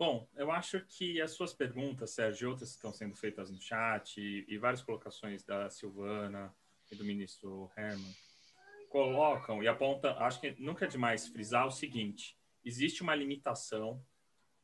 Bom, 0.05 0.29
eu 0.35 0.51
acho 0.51 0.81
que 0.81 1.21
as 1.21 1.31
suas 1.31 1.55
perguntas, 1.55 2.11
Sérgio, 2.11 2.51
outras 2.51 2.71
que 2.71 2.75
estão 2.75 2.93
sendo 2.93 3.15
feitas 3.15 3.53
no 3.53 3.61
chat, 3.61 4.21
e, 4.21 4.45
e 4.49 4.59
várias 4.59 4.83
colocações 4.83 5.45
da 5.45 5.71
Silvana 5.71 6.53
e 6.91 6.97
do 6.97 7.05
ministro 7.05 7.71
Herman, 7.77 8.13
colocam 8.89 9.63
e 9.63 9.69
apontam, 9.69 10.19
acho 10.19 10.41
que 10.41 10.57
nunca 10.59 10.87
é 10.87 10.89
demais 10.89 11.29
frisar 11.29 11.69
o 11.69 11.71
seguinte: 11.71 12.37
existe 12.65 13.01
uma 13.01 13.15
limitação 13.15 14.05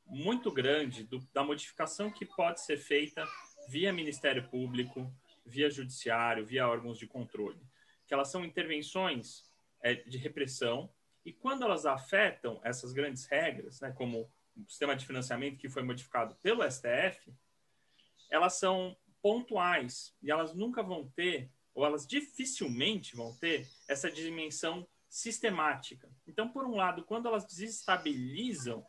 muito 0.05 0.51
grande 0.51 1.05
do, 1.05 1.21
da 1.33 1.45
modificação 1.45 2.11
que 2.11 2.27
pode 2.27 2.61
ser 2.61 2.77
feita 2.77 3.25
via 3.69 3.93
Ministério 3.93 4.49
Público, 4.49 5.09
via 5.47 5.71
Judiciário, 5.71 6.45
via 6.45 6.67
órgãos 6.67 6.99
de 6.99 7.07
controle, 7.07 7.65
que 8.09 8.13
elas 8.13 8.29
são 8.29 8.45
intervenções 8.45 9.45
é, 9.85 9.95
de 9.95 10.19
repressão 10.19 10.93
e 11.25 11.33
quando 11.33 11.63
elas 11.63 11.87
afetam 11.87 12.61
essas 12.65 12.93
grandes 12.93 13.25
regras, 13.27 13.81
né, 13.81 13.93
como 13.93 14.29
o 14.59 14.69
sistema 14.69 14.97
de 14.97 15.07
financiamento 15.07 15.59
que 15.59 15.69
foi 15.69 15.83
modificado 15.83 16.35
pelo 16.37 16.69
STF, 16.69 17.33
elas 18.31 18.55
são 18.55 18.97
pontuais 19.23 20.15
e 20.23 20.31
elas 20.31 20.55
nunca 20.55 20.83
vão 20.83 21.09
ter, 21.11 21.51
ou 21.75 21.85
elas 21.85 22.07
dificilmente 22.07 23.17
vão 23.17 23.35
ter, 23.37 23.69
essa 23.89 24.11
dimensão 24.11 24.87
sistemática. 25.09 26.11
Então, 26.27 26.49
por 26.49 26.67
um 26.67 26.77
lado, 26.77 27.05
quando 27.05 27.29
elas 27.29 27.47
desestabilizam, 27.47 28.85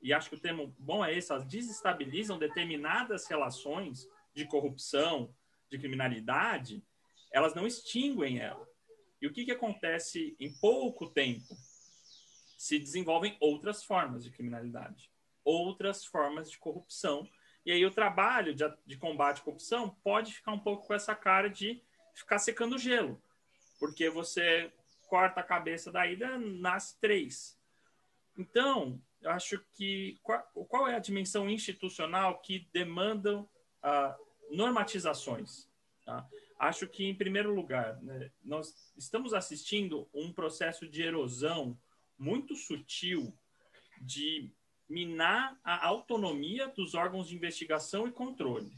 e 0.00 0.12
acho 0.12 0.30
que 0.30 0.36
o 0.36 0.40
termo 0.40 0.74
bom 0.78 1.04
é 1.04 1.14
esse, 1.14 1.30
elas 1.30 1.46
desestabilizam 1.46 2.38
determinadas 2.38 3.26
relações 3.26 4.06
de 4.34 4.46
corrupção, 4.46 5.34
de 5.70 5.78
criminalidade, 5.78 6.82
elas 7.32 7.54
não 7.54 7.66
extinguem 7.66 8.38
ela. 8.38 8.66
E 9.20 9.26
o 9.26 9.32
que, 9.32 9.44
que 9.44 9.52
acontece 9.52 10.34
em 10.40 10.52
pouco 10.58 11.10
tempo? 11.10 11.54
Se 12.60 12.78
desenvolvem 12.78 13.38
outras 13.40 13.82
formas 13.82 14.22
de 14.22 14.30
criminalidade, 14.30 15.10
outras 15.42 16.04
formas 16.04 16.50
de 16.50 16.58
corrupção. 16.58 17.26
E 17.64 17.72
aí 17.72 17.86
o 17.86 17.90
trabalho 17.90 18.54
de, 18.54 18.70
de 18.84 18.98
combate 18.98 19.40
à 19.40 19.44
corrupção 19.44 19.88
pode 20.04 20.34
ficar 20.34 20.52
um 20.52 20.58
pouco 20.58 20.86
com 20.86 20.92
essa 20.92 21.14
cara 21.14 21.48
de 21.48 21.82
ficar 22.12 22.38
secando 22.38 22.76
gelo, 22.76 23.18
porque 23.78 24.10
você 24.10 24.70
corta 25.08 25.40
a 25.40 25.42
cabeça 25.42 25.90
da 25.90 26.06
ida, 26.06 26.36
nasce 26.36 27.00
três. 27.00 27.58
Então, 28.36 29.00
eu 29.22 29.30
acho 29.30 29.64
que 29.72 30.20
qual, 30.22 30.42
qual 30.68 30.86
é 30.86 30.94
a 30.94 31.00
dimensão 31.00 31.48
institucional 31.48 32.40
que 32.40 32.68
demandam 32.74 33.48
uh, 33.82 34.54
normatizações? 34.54 35.66
Tá? 36.04 36.28
Acho 36.58 36.86
que, 36.86 37.06
em 37.06 37.14
primeiro 37.14 37.54
lugar, 37.54 37.96
né, 38.02 38.30
nós 38.44 38.92
estamos 38.98 39.32
assistindo 39.32 40.06
um 40.12 40.30
processo 40.30 40.86
de 40.86 41.02
erosão 41.02 41.74
muito 42.20 42.54
sutil 42.54 43.34
de 44.00 44.52
minar 44.88 45.58
a 45.64 45.86
autonomia 45.86 46.68
dos 46.68 46.94
órgãos 46.94 47.28
de 47.28 47.34
investigação 47.34 48.06
e 48.06 48.12
controle. 48.12 48.70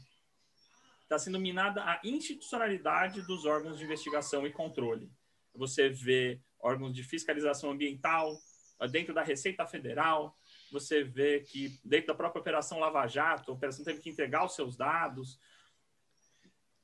Está 1.01 1.19
sendo 1.19 1.39
minada 1.39 1.83
a 1.83 1.99
institucionalidade 2.03 3.21
dos 3.23 3.45
órgãos 3.45 3.77
de 3.77 3.83
investigação 3.83 4.47
e 4.47 4.51
controle. 4.51 5.11
Você 5.53 5.89
vê 5.89 6.39
órgãos 6.59 6.93
de 6.95 7.03
fiscalização 7.03 7.71
ambiental 7.71 8.39
ah, 8.79 8.87
dentro 8.87 9.13
da 9.13 9.21
Receita 9.21 9.67
Federal, 9.67 10.37
você 10.71 11.03
vê 11.03 11.41
que 11.41 11.79
dentro 11.83 12.07
da 12.07 12.15
própria 12.15 12.39
Operação 12.39 12.79
Lava 12.79 13.05
Jato, 13.07 13.51
a 13.51 13.53
operação 13.53 13.83
teve 13.83 13.99
que 13.99 14.09
entregar 14.09 14.45
os 14.45 14.55
seus 14.55 14.75
dados, 14.75 15.37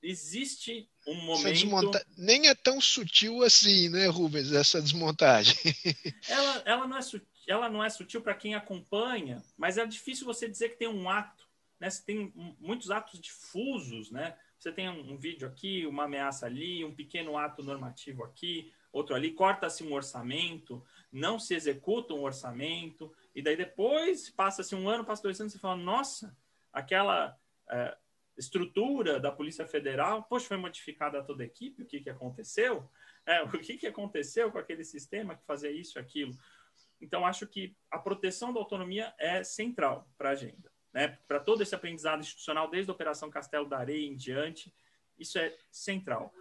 existe 0.01 0.89
um 1.11 1.21
momento. 1.21 1.53
Desmonta... 1.53 2.05
Nem 2.17 2.47
é 2.47 2.55
tão 2.55 2.79
sutil 2.79 3.43
assim, 3.43 3.89
né, 3.89 4.07
Rubens, 4.07 4.51
essa 4.51 4.81
desmontagem. 4.81 5.55
ela, 6.27 6.63
ela 6.65 6.87
não 6.87 6.97
é 6.97 7.01
sutil, 7.01 7.27
ela 7.47 7.69
não 7.69 7.83
é 7.83 7.89
sutil 7.89 8.21
para 8.21 8.35
quem 8.35 8.55
acompanha, 8.55 9.43
mas 9.57 9.77
é 9.77 9.85
difícil 9.85 10.25
você 10.25 10.47
dizer 10.47 10.69
que 10.69 10.77
tem 10.77 10.87
um 10.87 11.09
ato. 11.09 11.47
Né? 11.79 11.89
Você 11.89 12.03
tem 12.03 12.33
muitos 12.59 12.91
atos 12.91 13.19
difusos, 13.19 14.11
né? 14.11 14.35
Você 14.59 14.73
tem 14.73 14.89
um, 14.89 15.17
vídeo 15.17 15.47
aqui, 15.47 15.87
uma 15.87 16.03
ameaça 16.03 16.45
ali, 16.45 16.83
um 16.83 16.93
pequeno 16.93 17.37
ato 17.37 17.63
normativo 17.63 18.25
aqui, 18.25 18.73
outro 18.91 19.15
ali, 19.15 19.31
corta-se 19.31 19.83
um 19.85 19.93
orçamento, 19.93 20.83
não 21.09 21.39
se 21.39 21.55
executa 21.55 22.13
um 22.13 22.23
orçamento, 22.23 23.11
e 23.33 23.41
daí 23.41 23.55
depois 23.55 24.29
passa-se 24.29 24.75
um 24.75 24.89
ano, 24.89 25.05
passa 25.05 25.23
dois 25.23 25.39
anos, 25.39 25.53
e 25.53 25.55
você 25.55 25.61
fala, 25.61 25.77
nossa, 25.77 26.35
aquela. 26.73 27.37
É, 27.69 27.97
estrutura 28.39 29.19
da 29.19 29.31
Polícia 29.31 29.67
Federal, 29.67 30.23
poxa, 30.23 30.47
foi 30.47 30.57
modificada 30.57 31.23
toda 31.23 31.43
a 31.43 31.45
equipe, 31.45 31.83
o 31.83 31.85
que, 31.85 31.99
que 31.99 32.09
aconteceu? 32.09 32.89
É, 33.25 33.43
o 33.43 33.49
que, 33.49 33.77
que 33.77 33.87
aconteceu 33.87 34.51
com 34.51 34.57
aquele 34.57 34.83
sistema 34.83 35.35
que 35.35 35.45
fazia 35.45 35.71
isso 35.71 35.99
aquilo? 35.99 36.33
Então, 37.01 37.25
acho 37.25 37.45
que 37.47 37.75
a 37.91 37.99
proteção 37.99 38.51
da 38.53 38.59
autonomia 38.59 39.13
é 39.19 39.43
central 39.43 40.09
para 40.17 40.29
a 40.29 40.31
agenda. 40.31 40.71
Né? 40.93 41.17
Para 41.27 41.39
todo 41.39 41.61
esse 41.61 41.75
aprendizado 41.75 42.19
institucional, 42.19 42.69
desde 42.69 42.89
a 42.89 42.93
Operação 42.93 43.29
Castelo 43.29 43.67
da 43.67 43.77
Areia 43.77 44.07
em 44.07 44.15
diante, 44.15 44.73
isso 45.17 45.37
é 45.37 45.55
central. 45.71 46.33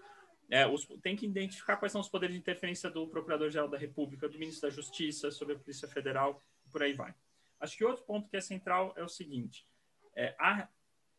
é, 0.51 0.66
os, 0.66 0.86
tem 1.03 1.14
que 1.14 1.26
identificar 1.26 1.76
quais 1.76 1.92
são 1.92 2.01
os 2.01 2.09
poderes 2.09 2.34
de 2.34 2.40
interferência 2.40 2.88
do 2.88 3.07
Procurador-Geral 3.07 3.68
da 3.68 3.76
República, 3.76 4.28
do 4.28 4.38
Ministro 4.38 4.68
da 4.68 4.74
Justiça, 4.74 5.30
sobre 5.30 5.55
a 5.55 5.59
Polícia 5.59 5.86
Federal, 5.86 6.42
por 6.70 6.82
aí 6.82 6.92
vai. 6.92 7.14
Acho 7.61 7.76
que 7.76 7.84
outro 7.84 8.05
ponto 8.05 8.28
que 8.28 8.36
é 8.36 8.40
central 8.40 8.94
é 8.96 9.03
o 9.03 9.09
seguinte: 9.09 9.66
é, 10.14 10.34
a, 10.38 10.68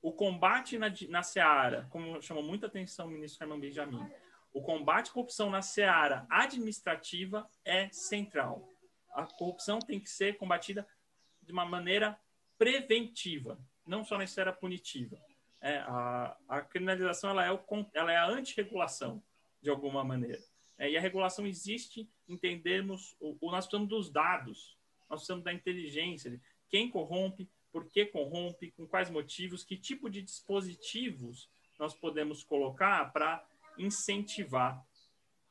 o 0.02 0.14
combate 0.14 0.78
na, 0.78 0.92
na 1.10 1.24
Seara, 1.24 1.88
como 1.90 2.22
chamou 2.22 2.44
muita 2.44 2.68
atenção 2.68 3.08
o 3.08 3.10
ministro 3.10 3.44
Herman 3.44 3.60
Benjamin, 3.60 4.10
o 4.54 4.62
combate 4.62 5.10
à 5.10 5.14
corrupção 5.14 5.50
na 5.50 5.62
seara 5.62 6.26
administrativa 6.30 7.50
é 7.64 7.90
central. 7.92 8.68
A 9.12 9.26
corrupção 9.26 9.80
tem 9.80 10.00
que 10.00 10.10
ser 10.10 10.38
combatida 10.38 10.88
de 11.42 11.52
uma 11.52 11.66
maneira 11.66 12.20
preventiva, 12.58 13.60
não 13.86 14.04
só 14.04 14.18
na 14.18 14.24
esfera 14.24 14.52
punitiva. 14.52 15.20
É, 15.62 15.78
a, 15.80 16.38
a, 16.48 16.62
criminalização 16.62 17.30
ela 17.32 17.46
é, 17.46 17.52
o, 17.52 17.60
ela 17.94 18.12
é 18.12 18.18
a 18.18 18.28
antirregulação, 18.28 19.22
de 19.62 19.70
alguma 19.70 20.04
maneira. 20.04 20.42
É, 20.78 20.90
e 20.90 20.98
a 20.98 21.02
regulação 21.02 21.46
existe 21.46 22.10
em 22.28 22.34
entendermos, 22.34 23.16
o, 23.20 23.38
o, 23.42 23.52
nós 23.52 23.66
precisamos 23.66 23.90
dos 23.90 24.10
dados, 24.10 24.78
nós 25.10 25.20
precisamos 25.20 25.44
da 25.44 25.54
inteligência, 25.54 26.40
quem 26.70 26.90
corrompe, 26.90 27.50
por 27.72 27.90
que 27.90 28.06
corrompe, 28.06 28.72
com 28.72 28.88
quais 28.88 29.10
motivos, 29.10 29.64
que 29.64 29.78
tipo 29.78 30.10
de 30.10 30.22
dispositivos 30.22 31.50
nós 31.78 31.94
podemos 31.94 32.44
colocar 32.44 33.12
para 33.14 33.46
incentivar 33.78 34.84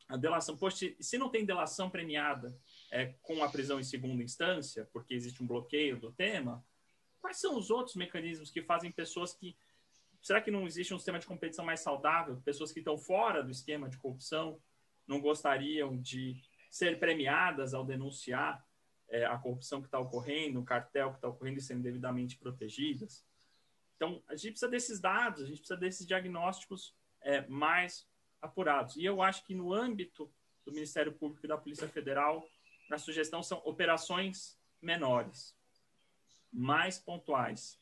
a 0.09 0.17
delação. 0.17 0.57
Poxa, 0.57 0.95
se 1.01 1.19
não 1.19 1.29
tem 1.29 1.45
delação 1.45 1.91
premiada 1.91 2.57
é, 2.91 3.15
com 3.23 3.43
a 3.43 3.49
prisão 3.49 3.79
em 3.79 3.85
segunda 3.85 4.23
instância, 4.23 4.89
porque 4.93 5.15
existe 5.15 5.43
um 5.43 5.47
bloqueio 5.47 5.99
do 5.99 6.13
tema, 6.13 6.65
quais 7.21 7.39
são 7.39 7.57
os 7.57 7.71
outros 7.71 7.97
mecanismos 7.97 8.51
que 8.51 8.63
fazem 8.63 8.91
pessoas 8.91 9.35
que. 9.35 9.57
Será 10.21 10.41
que 10.41 10.51
não 10.51 10.67
existe 10.67 10.93
um 10.93 10.99
sistema 10.99 11.19
de 11.19 11.27
competição 11.27 11.65
mais 11.65 11.81
saudável? 11.81 12.41
Pessoas 12.45 12.73
que 12.73 12.81
estão 12.81 12.99
fora 12.99 13.43
do 13.43 13.53
esquema 13.53 13.89
de 13.89 13.97
corrupção 13.99 14.61
não 15.07 15.21
gostariam 15.21 15.97
de 15.97 16.43
ser 16.71 16.99
premiadas 16.99 17.73
ao 17.73 17.85
denunciar 17.85 18.67
é, 19.09 19.25
a 19.25 19.39
corrupção 19.39 19.81
que 19.81 19.89
está 19.89 19.99
ocorrendo, 19.99 20.61
o 20.61 20.65
cartel 20.65 21.11
que 21.11 21.17
está 21.17 21.29
ocorrendo 21.29 21.59
e 21.59 21.63
sendo 21.63 21.83
devidamente 21.83 22.37
protegidas? 22.37 23.25
Então, 23.97 24.23
a 24.29 24.37
gente 24.37 24.53
precisa 24.53 24.71
desses 24.71 25.01
dados, 25.01 25.43
a 25.43 25.47
gente 25.47 25.59
precisa 25.59 25.79
desses 25.79 26.07
diagnósticos 26.07 26.95
é, 27.21 27.47
mais 27.49 28.07
apurados. 28.41 28.97
E 28.97 29.05
eu 29.05 29.21
acho 29.21 29.45
que 29.45 29.55
no 29.55 29.73
âmbito 29.73 30.33
do 30.65 30.73
Ministério 30.73 31.13
Público 31.13 31.45
e 31.45 31.49
da 31.49 31.59
Polícia 31.59 31.89
Federal, 31.89 32.49
na 32.89 32.99
sugestão 32.99 33.43
são 33.43 33.59
operações 33.65 34.59
menores, 34.81 35.57
mais 36.53 36.99
pontuais, 36.99 37.79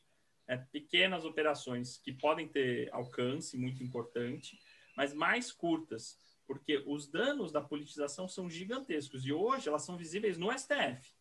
é, 0.47 0.57
pequenas 0.57 1.25
operações 1.25 1.97
que 1.97 2.11
podem 2.11 2.47
ter 2.47 2.91
alcance 2.93 3.57
muito 3.57 3.83
importante, 3.83 4.59
mas 4.95 5.13
mais 5.13 5.51
curtas, 5.51 6.19
porque 6.47 6.83
os 6.87 7.07
danos 7.07 7.51
da 7.51 7.61
politização 7.61 8.27
são 8.27 8.49
gigantescos 8.49 9.25
e 9.25 9.33
hoje 9.33 9.67
elas 9.67 9.83
são 9.83 9.97
visíveis 9.97 10.37
no 10.37 10.51
STF. 10.51 11.13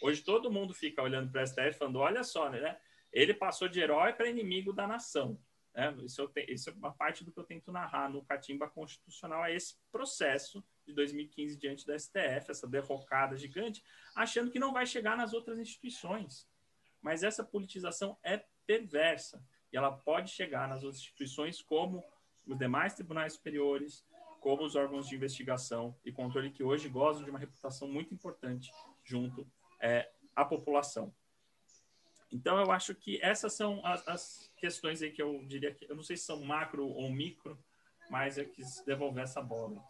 Hoje 0.00 0.22
todo 0.22 0.50
mundo 0.50 0.74
fica 0.74 1.02
olhando 1.02 1.30
para 1.30 1.42
o 1.42 1.46
STF 1.46 1.74
falando: 1.78 1.98
olha 1.98 2.22
só, 2.22 2.50
né? 2.50 2.78
Ele 3.12 3.32
passou 3.32 3.68
de 3.68 3.80
herói 3.80 4.12
para 4.12 4.28
inimigo 4.28 4.72
da 4.72 4.86
nação. 4.86 5.38
Né? 5.74 5.94
Isso, 6.04 6.26
te, 6.28 6.44
isso, 6.52 6.70
é 6.70 6.72
uma 6.72 6.92
parte 6.92 7.22
do 7.22 7.30
que 7.30 7.38
eu 7.38 7.44
tento 7.44 7.70
narrar 7.70 8.10
no 8.10 8.24
Catimba 8.24 8.68
Constitucional, 8.68 9.44
é 9.44 9.54
esse 9.54 9.76
processo 9.92 10.64
de 10.86 10.92
2015 10.94 11.56
diante 11.58 11.86
da 11.86 11.98
STF, 11.98 12.50
essa 12.50 12.66
derrocada 12.66 13.36
gigante, 13.36 13.84
achando 14.14 14.50
que 14.50 14.58
não 14.58 14.72
vai 14.72 14.86
chegar 14.86 15.16
nas 15.16 15.34
outras 15.34 15.58
instituições. 15.58 16.48
Mas 17.02 17.22
essa 17.22 17.44
politização 17.44 18.18
é 18.22 18.42
perversa 18.66 19.44
e 19.72 19.76
ela 19.76 19.92
pode 19.92 20.30
chegar 20.30 20.66
nas 20.68 20.82
outras 20.82 21.00
instituições 21.00 21.60
como 21.60 22.02
os 22.46 22.56
demais 22.56 22.94
tribunais 22.94 23.34
superiores, 23.34 24.04
como 24.40 24.64
os 24.64 24.76
órgãos 24.76 25.08
de 25.08 25.14
investigação 25.14 25.94
e 26.04 26.12
controle 26.12 26.50
que 26.50 26.62
hoje 26.62 26.88
gozam 26.88 27.24
de 27.24 27.30
uma 27.30 27.38
reputação 27.38 27.88
muito 27.88 28.14
importante 28.14 28.72
junto 29.04 29.46
é, 29.86 30.10
à 30.34 30.44
população. 30.44 31.14
Então, 32.32 32.58
eu 32.58 32.72
acho 32.72 32.92
que 32.94 33.22
essas 33.22 33.52
são 33.52 33.84
as, 33.86 34.06
as, 34.08 34.50
questões 34.56 35.00
aí 35.00 35.12
que 35.12 35.22
eu 35.22 35.44
diria 35.46 35.72
que, 35.72 35.84
eu 35.88 35.94
não 35.94 36.02
sei 36.02 36.16
se 36.16 36.24
são 36.24 36.42
macro 36.42 36.88
ou 36.88 37.12
micro, 37.12 37.56
mas 38.10 38.36
eu 38.36 38.48
quis 38.48 38.82
devolver 38.84 39.22
essa 39.22 39.40
bola. 39.40 39.80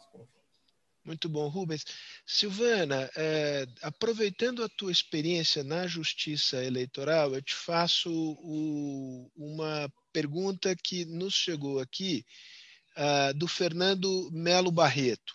Muito 1.03 1.29
bom, 1.29 1.49
Rubens. 1.49 1.85
Silvana, 2.27 3.09
é, 3.17 3.67
aproveitando 3.81 4.63
a 4.63 4.69
tua 4.69 4.91
experiência 4.91 5.63
na 5.63 5.87
justiça 5.87 6.63
eleitoral, 6.63 7.35
eu 7.35 7.41
te 7.41 7.55
faço 7.55 8.11
o, 8.11 9.31
uma 9.37 9.91
pergunta 10.13 10.75
que 10.75 11.05
nos 11.05 11.35
chegou 11.35 11.79
aqui 11.79 12.27
uh, 12.97 13.33
do 13.35 13.47
Fernando 13.47 14.29
Melo 14.33 14.73
Barreto, 14.73 15.35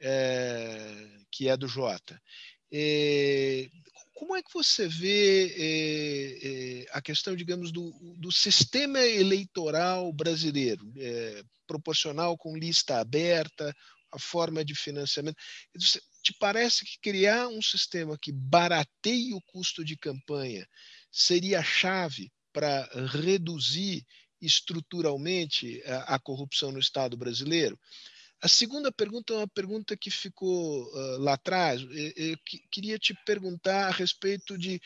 é, 0.00 1.18
que 1.30 1.48
é 1.48 1.56
do 1.56 1.66
Jota. 1.66 2.20
É, 2.72 3.68
como 4.14 4.36
é 4.36 4.42
que 4.42 4.52
você 4.52 4.86
vê 4.86 5.46
é, 5.56 6.82
é, 6.82 6.86
a 6.92 7.00
questão, 7.00 7.34
digamos, 7.34 7.72
do, 7.72 7.90
do 8.18 8.30
sistema 8.30 9.00
eleitoral 9.00 10.12
brasileiro, 10.12 10.92
proporcional 11.66 12.36
com 12.36 12.56
lista 12.56 13.00
aberta, 13.00 13.74
a 14.12 14.18
forma 14.18 14.64
de 14.64 14.74
financiamento? 14.74 15.36
Te 16.22 16.34
parece 16.38 16.84
que 16.84 16.98
criar 17.00 17.48
um 17.48 17.62
sistema 17.62 18.18
que 18.20 18.30
barateie 18.30 19.32
o 19.32 19.40
custo 19.40 19.84
de 19.84 19.96
campanha 19.96 20.66
seria 21.10 21.60
a 21.60 21.64
chave 21.64 22.30
para 22.52 22.88
reduzir 23.06 24.04
estruturalmente 24.40 25.82
a, 25.84 26.14
a 26.14 26.18
corrupção 26.18 26.72
no 26.72 26.78
Estado 26.78 27.16
brasileiro? 27.16 27.78
A 28.42 28.48
segunda 28.48 28.90
pergunta 28.90 29.34
é 29.34 29.36
uma 29.36 29.48
pergunta 29.48 29.94
que 29.94 30.10
ficou 30.10 30.84
uh, 30.84 31.18
lá 31.18 31.34
atrás. 31.34 31.82
Eu, 31.82 32.12
eu 32.16 32.36
queria 32.70 32.98
te 32.98 33.14
perguntar 33.26 33.88
a 33.88 33.90
respeito 33.90 34.56
de, 34.56 34.80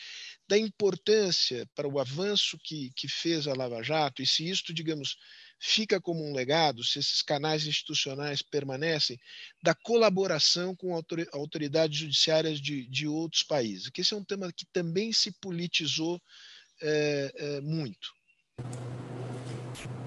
da 0.49 0.59
importância 0.59 1.65
para 1.73 1.87
o 1.87 2.01
avanço 2.01 2.59
que, 2.65 2.91
que 2.97 3.07
fez 3.09 3.47
a 3.47 3.55
Lava 3.55 3.81
Jato 3.81 4.21
e 4.21 4.27
se 4.27 4.49
isto, 4.49 4.75
digamos, 4.75 5.17
fica 5.61 6.01
como 6.01 6.29
um 6.29 6.35
legado, 6.35 6.83
se 6.83 6.99
esses 6.99 7.23
canais 7.23 7.65
institucionais 7.65 8.43
permanecem, 8.43 9.21
da 9.63 9.73
colaboração 9.73 10.75
com 10.75 11.01
autoridades 11.33 11.99
judiciárias 11.99 12.61
de, 12.61 12.89
de 12.89 13.07
outros 13.07 13.45
países. 13.45 13.89
Que 13.89 14.01
esse 14.01 14.15
é 14.15 14.17
um 14.17 14.25
tema 14.25 14.53
que 14.53 14.67
também 14.73 15.13
se 15.13 15.31
politizou 15.31 16.21
é, 16.83 17.33
é, 17.37 17.61
muito. 17.61 18.13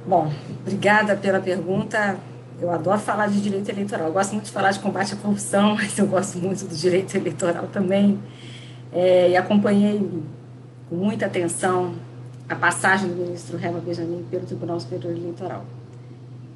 Bom, 0.06 0.28
obrigada 0.62 1.16
pela 1.16 1.42
pergunta 1.42 2.22
eu 2.60 2.72
adoro 2.72 3.00
falar 3.00 3.28
de 3.28 3.42
direito 3.42 3.70
eleitoral. 3.70 4.08
Eu 4.08 4.14
gosto 4.14 4.34
muito 4.34 4.46
de 4.46 4.52
falar 4.52 4.72
de 4.72 4.80
combate 4.80 5.14
à 5.14 5.18
corrupção, 5.18 5.76
mas 5.78 5.98
eu 5.98 6.08
gosto 6.08 6.38
muito 6.40 6.66
do 6.66 6.76
direito 6.76 7.16
eleitoral 7.16 7.68
também. 7.68 8.20
É, 8.92 9.30
e 9.30 9.38
acompanhei 9.38 10.00
com 10.90 10.96
muita 10.96 11.26
atenção 11.26 11.96
a 12.50 12.56
passagem 12.56 13.10
do 13.10 13.16
ministro 13.16 13.58
Herman 13.58 13.82
Benjamin 13.82 14.26
pelo 14.32 14.46
Tribunal 14.46 14.80
Superior 14.80 15.16
Eleitoral. 15.16 15.66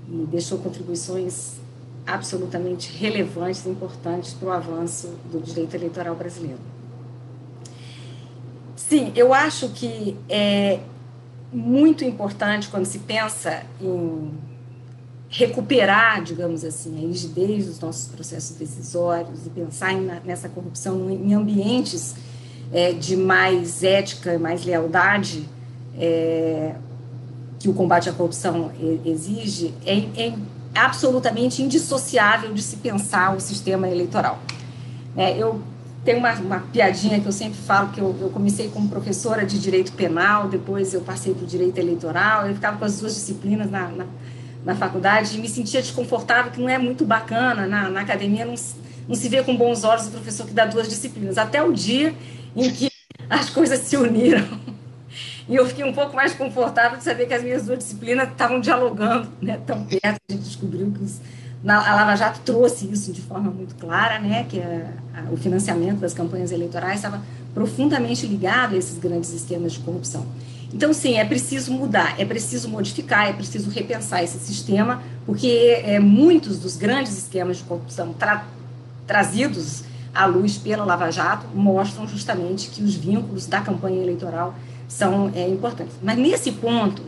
E 0.10 0.26
deixou 0.30 0.58
contribuições 0.58 1.60
absolutamente 2.06 2.98
relevantes 2.98 3.66
e 3.66 3.70
importantes 3.70 4.34
para 4.34 4.48
o 4.48 4.52
avanço 4.52 5.16
do 5.32 5.40
direito 5.40 5.76
eleitoral 5.76 6.16
brasileiro. 6.16 6.60
Sim, 8.76 9.12
eu 9.16 9.34
acho 9.34 9.70
que 9.70 10.18
é 10.28 10.80
muito 11.54 12.04
importante 12.04 12.70
quando 12.70 12.86
se 12.86 13.00
pensa 13.00 13.64
em 13.80 14.32
recuperar, 15.32 16.22
digamos 16.22 16.66
assim, 16.66 16.98
a 16.98 17.08
rigidez 17.08 17.66
dos 17.66 17.80
nossos 17.80 18.08
processos 18.10 18.58
decisórios 18.58 19.48
e 19.48 19.50
pensar 19.50 19.94
em, 19.94 20.06
nessa 20.26 20.50
corrupção 20.50 21.10
em 21.10 21.34
ambientes 21.34 22.14
é, 22.72 22.92
de 22.92 23.16
mais 23.16 23.82
ética, 23.82 24.38
mais 24.38 24.66
lealdade 24.66 25.48
é, 25.98 26.76
que 27.58 27.70
o 27.70 27.74
combate 27.74 28.10
à 28.10 28.14
corrupção 28.14 28.72
exige, 29.06 29.74
é, 29.86 30.00
é, 30.22 30.34
absolutamente 30.76 31.62
indissociável 31.62 32.54
de 32.54 32.62
se 32.62 32.78
pensar 32.78 33.36
o 33.36 33.40
sistema 33.40 33.88
eleitoral. 33.88 34.38
É, 35.16 35.38
eu 35.38 35.62
tenho 36.04 36.20
uma, 36.20 36.34
uma, 36.34 36.60
piadinha 36.60 37.20
que 37.22 37.26
eu 37.26 37.32
sempre 37.32 37.58
falo 37.60 37.90
que 37.90 38.02
eu, 38.02 38.16
eu, 38.20 38.30
comecei 38.30 38.70
como 38.70 38.90
professora 38.90 39.46
de 39.46 39.60
direito 39.60 39.94
penal, 39.94 40.50
depois 40.50 40.94
eu 40.94 41.02
passei 41.02 41.34
para 41.34 41.44
o 41.44 41.48
direito 41.48 41.78
eleitoral, 41.78 42.48
eu 42.48 42.56
ficava 42.56 42.78
com 42.78 42.86
as 42.86 43.00
duas 43.00 43.14
disciplinas 43.14 43.70
na, 43.70 43.88
na 43.90 44.06
na 44.64 44.76
faculdade 44.76 45.38
me 45.40 45.50
sentia 45.50 45.82
desconfortável, 45.82 46.52
que 46.52 46.60
não 46.60 46.70
é 46.70 46.78
muito 46.78 47.06
bacana. 47.06 47.66
Na, 47.66 47.90
na 47.90 48.02
academia 48.02 48.46
não, 48.46 48.56
não 49.08 49.16
se 49.16 49.28
vê 49.28 49.44
com 49.44 49.56
bons 49.56 49.84
olhos 49.84 50.08
o 50.08 50.12
professor 50.12 50.46
que 50.46 50.54
dá 50.54 50.66
duas 50.66 50.88
disciplinas. 50.88 51.38
Até 51.38 51.64
o 51.64 51.74
dia 51.74 52.14
em 52.56 52.70
que 52.72 52.90
as 53.30 53.50
coisas 53.50 53.80
se 53.80 53.98
uniram. 53.98 54.60
E 55.50 55.56
eu 55.56 55.68
fiquei 55.68 55.84
um 55.84 55.94
pouco 55.94 56.16
mais 56.16 56.34
confortável 56.34 56.98
de 56.98 57.04
saber 57.04 57.26
que 57.26 57.34
as 57.34 57.44
minhas 57.44 57.66
duas 57.66 57.80
disciplinas 57.80 58.30
estavam 58.30 58.60
dialogando 58.60 59.30
né, 59.42 59.60
tão 59.66 59.84
perto. 59.86 60.22
A 60.30 60.34
gente 60.34 60.44
descobriu 60.44 60.92
que 60.92 61.04
os 61.04 61.20
a 61.64 61.96
Lava 61.96 62.16
Jato 62.16 62.40
trouxe 62.42 62.92
isso 62.92 63.12
de 63.12 63.22
forma 63.22 63.52
muito 63.52 63.76
clara, 63.76 64.20
né, 64.20 64.46
que 64.50 64.60
a, 64.60 64.94
a, 65.16 65.32
o 65.32 65.38
financiamento 65.38 66.00
das 66.00 66.14
campanhas 66.14 66.52
eleitorais 66.52 66.96
estava 66.96 67.22
profundamente 67.54 68.26
ligado 68.26 68.74
a 68.74 68.78
esses 68.78 68.98
grandes 68.98 69.32
esquemas 69.32 69.74
de 69.74 69.80
corrupção. 69.80 70.26
Então, 70.74 70.94
sim, 70.94 71.18
é 71.18 71.26
preciso 71.26 71.72
mudar, 71.74 72.16
é 72.18 72.26
preciso 72.26 72.70
modificar, 72.70 73.28
é 73.28 73.34
preciso 73.34 73.70
repensar 73.70 74.24
esse 74.24 74.40
sistema, 74.40 75.04
porque 75.26 75.82
é, 75.84 76.00
muitos 76.00 76.58
dos 76.58 76.78
grandes 76.78 77.18
esquemas 77.18 77.58
de 77.58 77.64
corrupção 77.64 78.14
tra 78.14 78.46
trazidos 79.06 79.84
à 80.14 80.26
luz 80.26 80.58
pela 80.58 80.86
Lava 80.86 81.12
Jato 81.12 81.46
mostram 81.54 82.08
justamente 82.08 82.70
que 82.70 82.82
os 82.82 82.96
vínculos 82.96 83.46
da 83.46 83.60
campanha 83.60 84.02
eleitoral 84.02 84.56
são 84.88 85.30
é, 85.36 85.48
importantes. 85.50 85.96
Mas 86.02 86.18
nesse 86.18 86.54
ponto, 86.54 87.02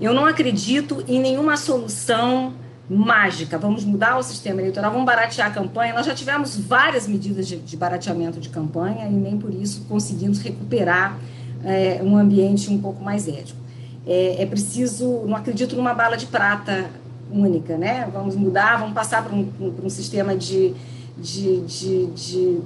eu 0.00 0.14
não 0.14 0.24
acredito 0.24 1.04
em 1.06 1.20
nenhuma 1.20 1.56
solução 1.58 2.54
mágica. 2.88 3.58
Vamos 3.58 3.84
mudar 3.84 4.18
o 4.18 4.22
sistema 4.22 4.60
eleitoral, 4.60 4.90
vamos 4.90 5.06
baratear 5.06 5.48
a 5.48 5.50
campanha. 5.50 5.92
Nós 5.94 6.06
já 6.06 6.14
tivemos 6.14 6.56
várias 6.56 7.06
medidas 7.06 7.46
de, 7.46 7.58
de 7.58 7.76
barateamento 7.76 8.40
de 8.40 8.48
campanha 8.48 9.06
e 9.06 9.12
nem 9.12 9.36
por 9.38 9.52
isso 9.52 9.84
conseguimos 9.88 10.38
recuperar 10.40 11.18
é, 11.64 12.00
um 12.02 12.16
ambiente 12.16 12.70
um 12.70 12.80
pouco 12.80 13.02
mais 13.02 13.28
ético. 13.28 13.58
É, 14.06 14.42
é, 14.42 14.46
preciso, 14.46 15.24
não 15.26 15.36
acredito 15.36 15.76
numa 15.76 15.92
bala 15.92 16.16
de 16.16 16.26
prata 16.26 16.86
única, 17.30 17.76
né? 17.76 18.08
Vamos 18.12 18.34
mudar, 18.34 18.78
vamos 18.78 18.94
passar 18.94 19.22
para 19.22 19.34
um, 19.34 19.52
um 19.84 19.90
sistema 19.90 20.34
de, 20.34 20.74
de, 21.18 21.60
de, 21.60 22.06
de 22.06 22.60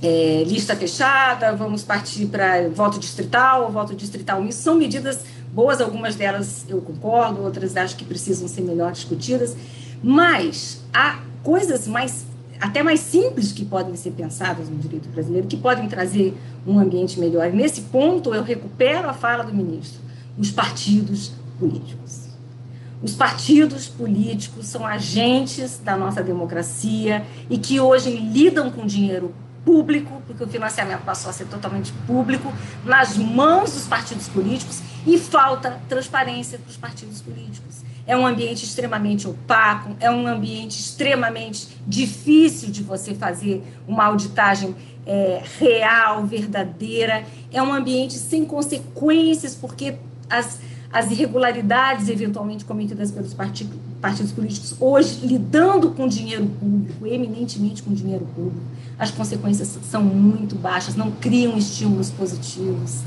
é, 0.00 0.44
lista 0.46 0.76
fechada, 0.76 1.52
vamos 1.54 1.82
partir 1.82 2.26
para 2.26 2.68
voto 2.68 2.98
distrital, 2.98 3.70
voto 3.70 3.94
distrital 3.94 4.44
Isso 4.44 4.62
São 4.62 4.76
medidas 4.76 5.20
boas, 5.52 5.80
algumas 5.80 6.16
delas 6.16 6.64
eu 6.68 6.80
concordo, 6.80 7.42
outras 7.42 7.76
acho 7.76 7.96
que 7.96 8.04
precisam 8.04 8.48
ser 8.48 8.62
melhor 8.62 8.92
discutidas, 8.92 9.54
mas 10.02 10.82
há 10.92 11.20
coisas 11.42 11.86
mais 11.86 12.24
até 12.60 12.80
mais 12.80 13.00
simples 13.00 13.50
que 13.50 13.64
podem 13.64 13.96
ser 13.96 14.12
pensadas 14.12 14.68
no 14.68 14.76
direito 14.76 15.08
brasileiro, 15.08 15.48
que 15.48 15.56
podem 15.56 15.88
trazer 15.88 16.32
um 16.64 16.78
ambiente 16.78 17.18
melhor. 17.18 17.52
Nesse 17.52 17.80
ponto, 17.82 18.32
eu 18.32 18.42
recupero 18.44 19.08
a 19.08 19.12
fala 19.12 19.42
do 19.42 19.52
ministro: 19.52 20.00
os 20.38 20.50
partidos 20.50 21.32
políticos. 21.58 22.22
Os 23.02 23.16
partidos 23.16 23.88
políticos 23.88 24.66
são 24.66 24.86
agentes 24.86 25.80
da 25.84 25.96
nossa 25.96 26.22
democracia 26.22 27.26
e 27.50 27.58
que 27.58 27.80
hoje 27.80 28.10
lidam 28.10 28.70
com 28.70 28.86
dinheiro 28.86 29.34
público, 29.64 30.22
porque 30.24 30.44
o 30.44 30.46
financiamento 30.46 31.00
passou 31.00 31.30
a 31.30 31.32
ser 31.32 31.46
totalmente 31.46 31.92
público, 32.06 32.52
nas 32.84 33.16
mãos 33.16 33.72
dos 33.72 33.88
partidos 33.88 34.28
políticos 34.28 34.80
e 35.06 35.18
falta 35.18 35.80
transparência 35.88 36.58
para 36.58 36.70
os 36.70 36.76
partidos 36.76 37.20
políticos. 37.20 37.82
É 38.06 38.16
um 38.16 38.26
ambiente 38.26 38.64
extremamente 38.64 39.28
opaco, 39.28 39.96
é 40.00 40.10
um 40.10 40.26
ambiente 40.26 40.78
extremamente 40.78 41.68
difícil 41.86 42.70
de 42.70 42.82
você 42.82 43.14
fazer 43.14 43.62
uma 43.86 44.04
auditagem 44.06 44.74
é, 45.06 45.42
real, 45.58 46.24
verdadeira. 46.24 47.24
É 47.52 47.62
um 47.62 47.72
ambiente 47.72 48.14
sem 48.14 48.44
consequências, 48.44 49.54
porque 49.54 49.94
as, 50.28 50.58
as 50.92 51.10
irregularidades 51.10 52.08
eventualmente 52.08 52.64
cometidas 52.64 53.12
pelos 53.12 53.34
partidos, 53.34 53.76
partidos 54.00 54.32
políticos 54.32 54.74
hoje, 54.80 55.24
lidando 55.24 55.90
com 55.90 56.08
dinheiro 56.08 56.46
público, 56.46 57.06
eminentemente 57.06 57.82
com 57.82 57.94
dinheiro 57.94 58.26
público, 58.34 58.60
as 58.98 59.10
consequências 59.10 59.78
são 59.88 60.02
muito 60.02 60.56
baixas, 60.56 60.96
não 60.96 61.10
criam 61.12 61.56
estímulos 61.56 62.10
positivos. 62.10 63.00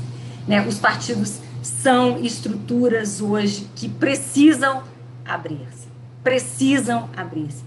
Né? 0.48 0.66
Os 0.66 0.78
partidos 0.78 1.40
são 1.66 2.18
estruturas 2.24 3.20
hoje 3.20 3.68
que 3.74 3.88
precisam 3.88 4.82
abrir-se, 5.24 5.88
precisam 6.22 7.08
abrir-se, 7.16 7.64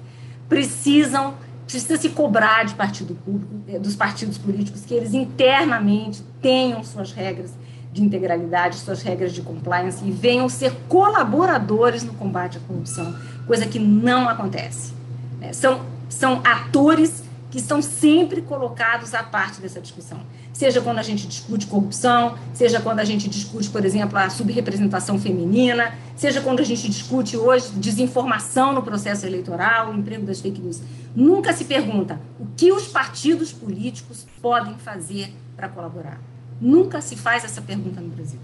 precisam 0.47 1.35
precisa 1.65 1.97
se 1.97 2.09
cobrar 2.09 2.65
de 2.65 2.73
partido 2.73 3.13
público, 3.13 3.53
eh, 3.67 3.77
dos 3.77 3.95
partidos 3.95 4.39
políticos, 4.39 4.85
que 4.85 4.93
eles 4.95 5.13
internamente 5.13 6.23
tenham 6.41 6.83
suas 6.83 7.11
regras 7.11 7.51
de 7.93 8.01
integralidade, 8.01 8.77
suas 8.77 9.03
regras 9.03 9.33
de 9.33 9.43
compliance 9.43 10.03
e 10.03 10.09
venham 10.09 10.49
ser 10.49 10.73
colaboradores 10.87 12.03
no 12.03 12.13
combate 12.13 12.57
à 12.57 12.61
corrupção, 12.61 13.15
coisa 13.45 13.67
que 13.67 13.77
não 13.77 14.27
acontece. 14.27 14.93
Né? 15.39 15.53
São, 15.53 15.81
são 16.09 16.41
atores 16.43 17.23
que 17.51 17.59
estão 17.59 17.83
sempre 17.83 18.41
colocados 18.41 19.13
à 19.13 19.21
parte 19.21 19.61
dessa 19.61 19.79
discussão 19.79 20.19
seja 20.59 20.81
quando 20.81 20.99
a 20.99 21.01
gente 21.01 21.25
discute 21.25 21.65
corrupção, 21.67 22.37
seja 22.53 22.81
quando 22.81 22.99
a 22.99 23.05
gente 23.05 23.29
discute, 23.29 23.69
por 23.69 23.85
exemplo, 23.85 24.17
a 24.17 24.29
subrepresentação 24.29 25.17
feminina, 25.17 25.93
seja 26.17 26.41
quando 26.41 26.59
a 26.59 26.65
gente 26.65 26.89
discute 26.89 27.37
hoje 27.37 27.71
desinformação 27.75 28.73
no 28.73 28.83
processo 28.83 29.25
eleitoral, 29.25 29.89
o 29.89 29.95
emprego 29.97 30.25
das 30.25 30.41
fake 30.41 30.59
news. 30.59 30.81
Nunca 31.15 31.53
se 31.53 31.63
pergunta 31.63 32.19
o 32.37 32.45
que 32.57 32.73
os 32.73 32.89
partidos 32.89 33.53
políticos 33.53 34.27
podem 34.41 34.75
fazer 34.75 35.33
para 35.55 35.69
colaborar. 35.69 36.19
Nunca 36.59 36.99
se 36.99 37.15
faz 37.15 37.45
essa 37.45 37.61
pergunta 37.61 38.01
no 38.01 38.09
Brasil. 38.09 38.39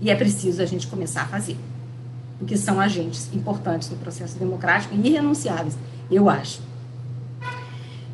E 0.00 0.12
é 0.12 0.14
preciso 0.14 0.62
a 0.62 0.64
gente 0.64 0.86
começar 0.86 1.22
a 1.22 1.26
fazer. 1.26 1.56
Porque 2.38 2.56
são 2.56 2.78
agentes 2.78 3.34
importantes 3.34 3.90
no 3.90 3.96
processo 3.96 4.38
democrático 4.38 4.94
e 4.94 5.08
irrenunciáveis, 5.08 5.76
eu 6.08 6.30
acho. 6.30 6.60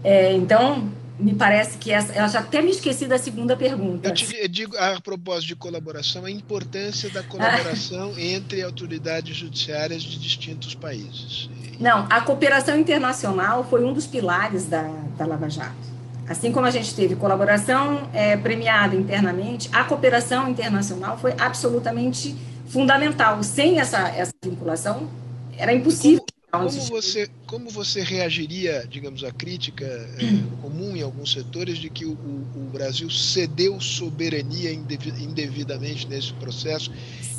É, 0.02 0.32
então, 0.32 0.88
me 1.18 1.34
parece 1.34 1.78
que 1.78 1.92
essa. 1.92 2.12
Eu 2.12 2.28
já 2.28 2.40
até 2.40 2.60
me 2.60 2.70
esqueci 2.70 3.06
da 3.06 3.18
segunda 3.18 3.56
pergunta. 3.56 4.08
Eu, 4.08 4.14
te, 4.14 4.36
eu 4.36 4.48
digo, 4.48 4.76
a 4.76 5.00
propósito 5.00 5.48
de 5.48 5.56
colaboração, 5.56 6.24
a 6.24 6.30
importância 6.30 7.08
da 7.10 7.22
colaboração 7.22 8.14
entre 8.18 8.62
autoridades 8.62 9.36
judiciárias 9.36 10.02
de 10.02 10.18
distintos 10.18 10.74
países. 10.74 11.48
Não, 11.78 12.06
a 12.10 12.20
cooperação 12.20 12.78
internacional 12.78 13.64
foi 13.64 13.84
um 13.84 13.92
dos 13.92 14.06
pilares 14.06 14.66
da, 14.66 14.82
da 15.16 15.26
Lava 15.26 15.48
Jato. 15.48 15.94
Assim 16.28 16.50
como 16.50 16.66
a 16.66 16.70
gente 16.70 16.94
teve 16.94 17.16
colaboração 17.16 18.08
é, 18.12 18.36
premiada 18.36 18.96
internamente, 18.96 19.68
a 19.72 19.84
cooperação 19.84 20.48
internacional 20.48 21.18
foi 21.18 21.34
absolutamente 21.38 22.34
fundamental. 22.66 23.42
Sem 23.42 23.78
essa, 23.78 24.08
essa 24.08 24.32
vinculação, 24.42 25.08
era 25.56 25.72
impossível. 25.72 26.23
Como 26.58 26.80
você, 26.80 27.28
como 27.46 27.70
você 27.70 28.02
reagiria, 28.02 28.86
digamos, 28.88 29.24
à 29.24 29.30
crítica 29.30 29.84
é, 29.84 30.42
comum 30.62 30.96
em 30.96 31.02
alguns 31.02 31.32
setores 31.32 31.78
de 31.78 31.90
que 31.90 32.04
o, 32.04 32.12
o, 32.12 32.70
Brasil 32.72 33.08
cedeu 33.08 33.80
soberania 33.80 34.72
indevidamente 34.72 36.08
nesse 36.08 36.32
processo 36.32 36.90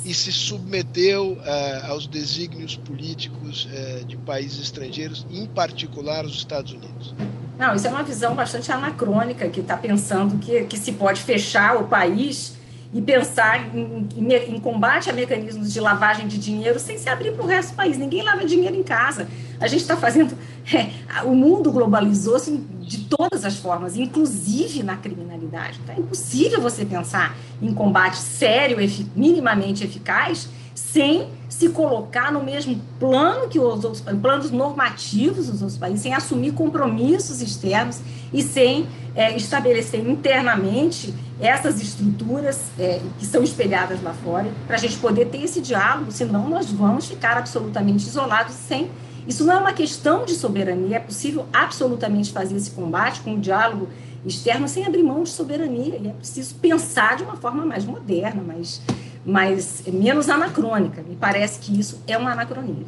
e 0.02 0.14
se 0.14 0.32
submeteu 0.32 1.32
uh, 1.32 1.90
aos 1.90 2.06
desígnios 2.06 2.74
políticos 2.74 3.66
uh, 3.66 4.04
de 4.06 4.16
países 4.16 4.60
estrangeiros, 4.60 5.26
em 5.30 5.44
particular 5.44 6.24
os 6.24 6.36
Estados 6.36 6.72
Unidos? 6.72 7.14
Não, 7.58 7.74
isso 7.74 7.86
é 7.86 7.90
uma 7.90 8.02
visão 8.02 8.34
bastante 8.34 8.72
anacrônica, 8.72 9.48
que 9.48 9.60
está 9.60 9.76
pensando 9.76 10.38
que, 10.38 10.64
que 10.64 10.78
se 10.78 10.92
pode 10.92 11.20
fechar 11.20 11.76
o 11.76 11.86
país 11.86 12.56
e 12.92 13.02
pensar 13.02 13.74
em, 13.74 14.08
em, 14.16 14.32
em, 14.32 14.60
combate 14.60 15.10
a 15.10 15.12
mecanismos 15.12 15.72
de 15.72 15.80
lavagem 15.80 16.26
de 16.26 16.38
dinheiro 16.38 16.78
sem 16.78 16.98
se 16.98 17.08
abrir 17.08 17.32
para 17.32 17.44
o 17.44 17.46
resto 17.46 17.72
do 17.72 17.76
país. 17.76 17.98
Ninguém 17.98 18.22
lava 18.22 18.44
dinheiro 18.44 18.76
em 18.76 18.82
casa. 18.82 19.28
A 19.60 19.66
gente 19.66 19.80
está 19.80 19.96
fazendo. 19.96 20.36
É, 20.74 21.22
o 21.22 21.32
mundo 21.32 21.70
globalizou-se 21.70 22.50
de 22.80 23.04
todas 23.04 23.44
as 23.44 23.56
formas, 23.56 23.96
inclusive 23.96 24.82
na 24.82 24.96
criminalidade. 24.96 25.78
Então, 25.80 25.94
é 25.94 25.98
impossível 26.00 26.60
você 26.60 26.84
pensar 26.84 27.36
em 27.62 27.72
combate 27.72 28.16
sério, 28.16 28.80
efic 28.80 29.06
minimamente 29.14 29.84
eficaz, 29.84 30.48
sem 30.74 31.28
se 31.48 31.68
colocar 31.68 32.32
no 32.32 32.42
mesmo 32.42 32.80
plano 32.98 33.48
que 33.48 33.58
os 33.58 33.84
outros 33.84 34.00
planos 34.00 34.50
normativos 34.50 35.46
dos 35.46 35.62
outros 35.62 35.78
países, 35.78 36.00
sem 36.00 36.12
assumir 36.12 36.52
compromissos 36.52 37.40
externos 37.40 38.00
e 38.32 38.42
sem 38.42 38.86
é, 39.14 39.34
estabelecer 39.36 40.06
internamente 40.06 41.14
essas 41.40 41.80
estruturas 41.80 42.60
é, 42.78 43.00
que 43.18 43.26
são 43.26 43.42
espelhadas 43.42 44.02
lá 44.02 44.14
fora, 44.14 44.50
para 44.66 44.76
a 44.76 44.78
gente 44.78 44.96
poder 44.98 45.26
ter 45.26 45.42
esse 45.42 45.60
diálogo, 45.60 46.10
senão 46.10 46.48
nós 46.48 46.70
vamos 46.70 47.06
ficar 47.06 47.36
absolutamente 47.36 48.06
isolados 48.06 48.54
sem. 48.54 48.90
Isso 49.26 49.44
não 49.44 49.54
é 49.54 49.58
uma 49.58 49.72
questão 49.72 50.24
de 50.24 50.34
soberania, 50.34 50.96
é 50.96 51.00
possível 51.00 51.46
absolutamente 51.52 52.32
fazer 52.32 52.56
esse 52.56 52.70
combate 52.70 53.20
com 53.20 53.34
o 53.34 53.38
diálogo 53.38 53.88
externo 54.24 54.66
sem 54.68 54.84
abrir 54.86 55.02
mão 55.02 55.22
de 55.22 55.28
soberania, 55.28 55.96
e 55.96 56.08
é 56.08 56.12
preciso 56.12 56.54
pensar 56.56 57.16
de 57.16 57.22
uma 57.22 57.36
forma 57.36 57.64
mais 57.64 57.84
moderna, 57.84 58.42
mais, 58.42 58.80
mais 59.24 59.82
menos 59.86 60.28
anacrônica. 60.28 61.02
Me 61.02 61.16
parece 61.16 61.60
que 61.60 61.78
isso 61.78 62.00
é 62.06 62.18
um 62.18 62.26
anacronismo. 62.26 62.86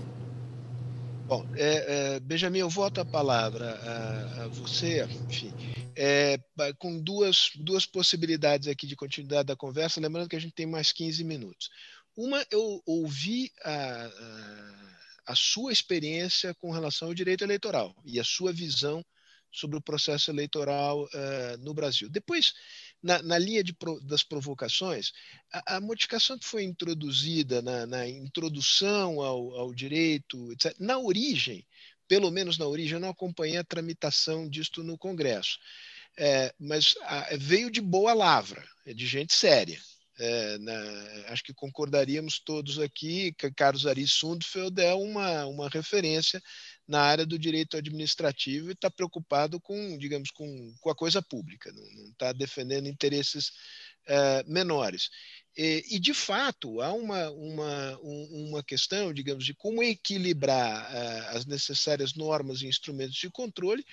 Bom, 1.29 1.45
é, 1.55 2.15
é, 2.17 2.21
Benjamin, 2.21 2.61
eu 2.61 2.71
volto 2.71 3.03
a 3.03 3.05
palavra 3.05 3.79
a, 3.83 4.45
a 4.45 4.49
você, 4.49 5.07
enfim, 5.29 5.53
é, 6.01 6.39
com 6.79 7.01
duas, 7.03 7.51
duas 7.57 7.85
possibilidades 7.85 8.69
aqui 8.69 8.87
de 8.87 8.95
continuidade 8.95 9.49
da 9.49 9.57
conversa, 9.57 10.01
lembrando 10.01 10.29
que 10.29 10.37
a 10.37 10.41
gente 10.41 10.55
tem 10.55 10.65
mais 10.65 10.93
15 10.93 11.25
minutos. 11.25 11.71
Uma, 12.17 12.47
eu 12.53 12.81
ouvi 12.87 13.51
a, 13.65 14.07
a, 14.07 15.33
a 15.33 15.35
sua 15.35 15.73
experiência 15.73 16.55
com 16.55 16.71
relação 16.71 17.09
ao 17.09 17.15
direito 17.15 17.43
eleitoral 17.43 17.97
e 18.05 18.21
a 18.21 18.25
sua 18.25 18.53
visão 18.53 19.05
sobre 19.51 19.77
o 19.77 19.83
processo 19.83 20.31
eleitoral 20.31 21.03
uh, 21.03 21.59
no 21.59 21.75
Brasil. 21.75 22.09
Depois, 22.09 22.55
na, 23.03 23.21
na 23.23 23.37
linha 23.37 23.65
de, 23.65 23.75
das 24.03 24.23
provocações, 24.23 25.11
a, 25.53 25.77
a, 25.77 25.81
modificação 25.81 26.39
que 26.39 26.47
foi 26.47 26.63
introduzida 26.63 27.61
na, 27.61 27.87
na 27.87 28.09
introdução 28.09 29.21
ao, 29.21 29.55
ao 29.57 29.75
direito, 29.75 30.53
etc., 30.53 30.77
na 30.79 30.97
origem, 30.99 31.67
pelo 32.09 32.31
menos 32.31 32.59
na 32.59 32.67
origem, 32.67 32.95
eu 32.95 33.01
não 33.01 33.11
acompanhei 33.11 33.59
a 33.59 33.65
tramitação 33.65 34.49
disto 34.49 34.83
no 34.83 34.99
Congresso, 34.99 35.59
é, 36.17 36.53
mas 36.59 36.97
a, 37.03 37.29
veio 37.37 37.71
de 37.71 37.81
boa 37.81 38.13
lavra, 38.15 38.67
é 38.85 38.93
de 38.93 39.07
gente 39.07 39.35
séria. 39.35 39.81
É, 40.21 40.59
na, 40.59 40.75
acho 41.29 41.45
que 41.45 41.55
concordaríamos 41.55 42.41
todos 42.41 42.81
aqui 42.81 43.33
que 43.39 43.53
Carlos 43.53 43.87
Ari 43.87 44.05
Sundfeld 44.09 44.83
é 44.83 44.93
uma, 44.93 45.47
uma 45.47 45.69
referência 45.69 46.43
na 46.89 47.03
área 47.03 47.25
do 47.25 47.39
direito 47.39 47.77
administrativo 47.77 48.69
e 48.69 48.73
está 48.73 48.91
preocupado 48.91 49.61
com, 49.61 49.97
digamos, 49.97 50.33
com, 50.33 50.75
com 50.81 50.91
a 50.91 50.95
coisa 50.95 51.23
pública, 51.23 51.71
não 51.73 52.11
está 52.11 52.33
defendendo 52.33 52.89
interesses 52.89 53.53
é, 54.09 54.43
menores. 54.45 55.09
E, 55.57 55.85
e, 55.91 55.99
de 55.99 56.15
fato, 56.15 56.81
há 56.81 56.93
uma, 56.93 57.31
uma, 57.31 57.99
uma 58.01 58.63
questão, 58.63 59.13
digamos, 59.13 59.45
de 59.45 59.55
como 59.55 59.83
equilibrar 59.83 60.85
uh, 60.85 61.37
as 61.37 61.47
necessárias 61.47 62.15
normas 62.15 62.63
e 62.63 62.67
instrumentos 62.69 63.17
de 63.17 63.29
controle 63.31 63.85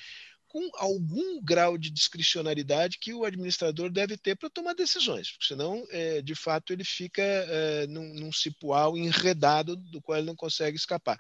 com 0.55 0.69
algum 0.75 1.43
grau 1.43 1.77
de 1.77 1.89
discricionariedade 1.89 2.97
que 2.97 3.13
o 3.13 3.25
administrador 3.25 3.91
deve 3.91 4.15
ter 4.15 4.37
para 4.37 4.49
tomar 4.49 4.73
decisões, 4.73 5.31
porque 5.31 5.47
senão, 5.47 5.85
é, 5.89 6.21
de 6.21 6.33
fato, 6.33 6.71
ele 6.71 6.85
fica 6.85 7.21
é, 7.21 7.85
num, 7.87 8.13
num 8.13 8.31
cipual 8.31 8.97
enredado 8.97 9.75
do 9.75 10.01
qual 10.01 10.17
ele 10.17 10.27
não 10.27 10.35
consegue 10.35 10.77
escapar. 10.77 11.19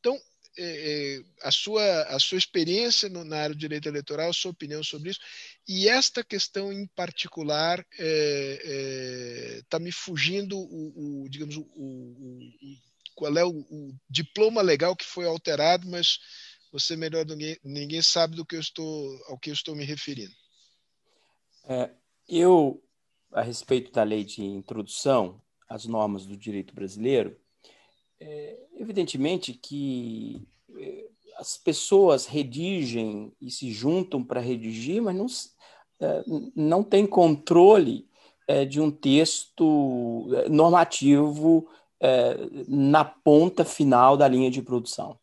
Então, 0.00 0.18
é, 0.58 1.18
é, 1.18 1.22
a, 1.42 1.50
sua, 1.50 2.02
a 2.04 2.18
sua 2.18 2.36
experiência 2.36 3.08
no, 3.08 3.24
na 3.24 3.38
área 3.38 3.54
do 3.54 3.58
direito 3.58 3.88
eleitoral, 3.88 4.28
a 4.28 4.34
sua 4.34 4.50
opinião 4.50 4.82
sobre 4.84 5.10
isso, 5.10 5.20
e 5.66 5.88
esta 5.88 6.22
questão 6.22 6.72
em 6.72 6.86
particular 6.88 7.78
está 7.90 9.78
é, 9.78 9.80
me 9.80 9.90
fugindo 9.90 10.58
o, 10.58 11.22
o 11.24 11.28
digamos, 11.28 11.56
o, 11.56 11.62
o, 11.62 12.40
qual 13.14 13.36
é 13.36 13.44
o, 13.44 13.94
diploma 14.10 14.60
legal 14.60 14.94
que 14.94 15.04
foi 15.04 15.26
alterado, 15.26 15.88
mas 15.88 16.18
você 16.70 16.96
melhor 16.96 17.24
do 17.24 17.36
que 17.36 17.58
ninguém 17.64 18.02
sabe 18.02 18.36
do 18.36 18.44
que 18.44 18.56
eu 18.56 18.60
estou 18.60 19.18
ao 19.28 19.38
que 19.38 19.50
eu 19.50 19.54
estou 19.54 19.74
me 19.74 19.84
referindo. 19.84 20.34
É, 21.64 21.90
eu, 22.28 22.82
a 23.32 23.42
respeito 23.42 23.92
da 23.92 24.02
lei 24.02 24.24
de 24.24 24.42
introdução 24.42 25.40
às 25.68 25.86
normas 25.86 26.26
do 26.26 26.36
direito 26.36 26.74
brasileiro, 26.74 27.40
é, 28.22 28.56
evidentemente 28.76 29.52
que 29.52 30.46
é, 30.78 31.06
as 31.38 31.56
pessoas 31.56 32.26
redigem 32.26 33.32
e 33.40 33.50
se 33.50 33.72
juntam 33.72 34.22
para 34.22 34.40
redigir, 34.40 35.02
mas 35.02 35.16
não, 35.16 35.26
é, 36.00 36.24
não 36.54 36.82
tem 36.84 37.06
controle 37.06 38.06
é, 38.46 38.64
de 38.64 38.80
um 38.80 38.90
texto 38.90 40.28
normativo 40.48 41.68
na 42.66 43.04
ponta 43.04 43.64
final 43.64 44.16
da 44.16 44.26
linha 44.26 44.50
de 44.50 44.60
produção. 44.60 45.16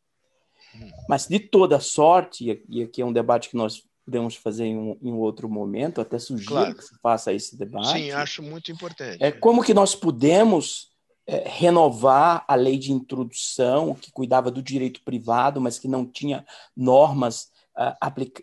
Mas 1.09 1.27
de 1.27 1.37
toda 1.37 1.77
sorte, 1.81 2.63
e 2.69 2.83
aqui 2.83 3.01
é 3.01 3.05
um 3.05 3.11
debate 3.11 3.49
que 3.49 3.57
nós 3.57 3.83
podemos 4.09 4.35
fazer 4.35 4.65
em 4.65 4.77
um, 4.77 4.97
em 5.01 5.13
outro 5.13 5.47
momento, 5.47 6.01
até 6.01 6.17
sugiro 6.17 6.49
claro. 6.49 6.75
que 6.75 6.83
se 6.83 6.97
faça 6.99 7.31
esse 7.31 7.55
debate. 7.55 7.91
Sim, 7.91 8.11
acho 8.11 8.41
muito 8.41 8.71
importante. 8.71 9.23
É 9.23 9.31
como 9.31 9.63
que 9.63 9.73
nós 9.73 9.93
podemos 9.93 10.88
é, 11.31 11.47
renovar 11.47 12.43
a 12.47 12.55
lei 12.55 12.75
de 12.75 12.91
introdução, 12.91 13.93
que 13.93 14.11
cuidava 14.11 14.49
do 14.49 14.63
direito 14.63 15.03
privado, 15.03 15.61
mas 15.61 15.77
que 15.77 15.87
não 15.87 16.03
tinha 16.03 16.43
normas, 16.75 17.51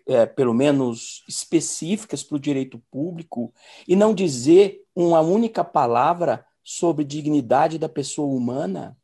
é, 0.07 0.25
pelo 0.25 0.53
menos 0.53 1.21
específicas 1.27 2.23
para 2.23 2.37
o 2.37 2.39
direito 2.39 2.81
público, 2.89 3.53
e 3.85 3.93
não 3.93 4.13
dizer 4.13 4.85
uma 4.95 5.19
única 5.19 5.65
palavra 5.65 6.45
sobre 6.63 7.03
dignidade 7.03 7.77
da 7.77 7.89
pessoa 7.89 8.33
humana, 8.33 8.97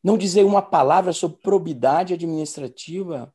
não 0.00 0.16
dizer 0.16 0.44
uma 0.44 0.62
palavra 0.62 1.12
sobre 1.12 1.42
probidade 1.42 2.14
administrativa. 2.14 3.34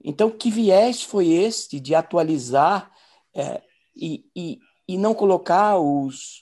Então, 0.00 0.30
que 0.30 0.48
viés 0.48 1.02
foi 1.02 1.26
este 1.30 1.80
de 1.80 1.92
atualizar 1.92 2.88
é, 3.34 3.60
e, 3.96 4.24
e, 4.36 4.60
e 4.86 4.96
não 4.96 5.12
colocar 5.12 5.76
os, 5.80 6.41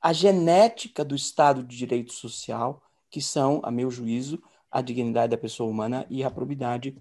a 0.00 0.12
genética 0.12 1.04
do 1.04 1.14
Estado 1.14 1.62
de 1.62 1.76
Direito 1.76 2.12
Social, 2.12 2.82
que 3.10 3.20
são, 3.20 3.60
a 3.64 3.70
meu 3.70 3.90
juízo, 3.90 4.42
a 4.70 4.80
dignidade 4.80 5.30
da 5.30 5.38
pessoa 5.38 5.70
humana 5.70 6.06
e 6.10 6.22
a 6.22 6.30
probidade 6.30 6.96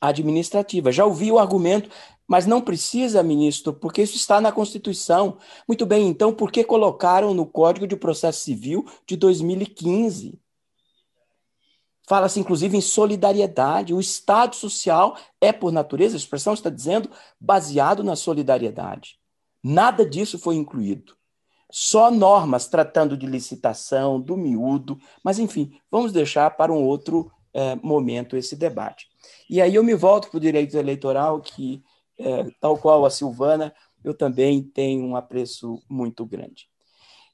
administrativa. 0.00 0.90
Já 0.90 1.04
ouvi 1.04 1.30
o 1.30 1.38
argumento, 1.38 1.88
mas 2.26 2.46
não 2.46 2.60
precisa, 2.60 3.22
ministro, 3.22 3.72
porque 3.72 4.02
isso 4.02 4.16
está 4.16 4.40
na 4.40 4.50
Constituição. 4.50 5.38
Muito 5.68 5.86
bem, 5.86 6.08
então 6.08 6.34
por 6.34 6.50
que 6.50 6.64
colocaram 6.64 7.32
no 7.32 7.46
Código 7.46 7.86
de 7.86 7.96
Processo 7.96 8.40
Civil 8.40 8.84
de 9.06 9.16
2015? 9.16 10.40
Fala-se, 12.08 12.40
inclusive, 12.40 12.76
em 12.76 12.80
solidariedade. 12.80 13.94
O 13.94 14.00
Estado 14.00 14.56
social 14.56 15.16
é, 15.40 15.52
por 15.52 15.70
natureza, 15.70 16.16
a 16.16 16.18
expressão 16.18 16.52
está 16.52 16.68
dizendo, 16.68 17.08
baseado 17.40 18.02
na 18.02 18.16
solidariedade. 18.16 19.18
Nada 19.62 20.04
disso 20.04 20.38
foi 20.38 20.56
incluído. 20.56 21.16
Só 21.74 22.10
normas 22.10 22.68
tratando 22.68 23.16
de 23.16 23.24
licitação, 23.24 24.20
do 24.20 24.36
miúdo, 24.36 25.00
mas 25.24 25.38
enfim, 25.38 25.80
vamos 25.90 26.12
deixar 26.12 26.50
para 26.50 26.70
um 26.70 26.84
outro 26.84 27.32
é, 27.54 27.74
momento 27.76 28.36
esse 28.36 28.54
debate. 28.54 29.08
E 29.48 29.58
aí 29.58 29.74
eu 29.74 29.82
me 29.82 29.94
volto 29.94 30.28
para 30.28 30.36
o 30.36 30.40
direito 30.40 30.76
eleitoral, 30.76 31.40
que, 31.40 31.82
é, 32.18 32.50
tal 32.60 32.76
qual 32.76 33.06
a 33.06 33.10
Silvana, 33.10 33.74
eu 34.04 34.12
também 34.12 34.62
tenho 34.62 35.02
um 35.06 35.16
apreço 35.16 35.82
muito 35.88 36.26
grande. 36.26 36.68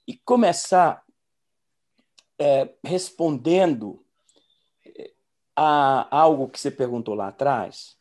E 0.07 0.17
começar 0.17 1.03
é, 2.39 2.73
respondendo 2.85 4.05
a 5.57 6.17
algo 6.17 6.49
que 6.49 6.61
você 6.61 6.71
perguntou 6.71 7.17
lá 7.17 7.27
atrás, 7.27 7.97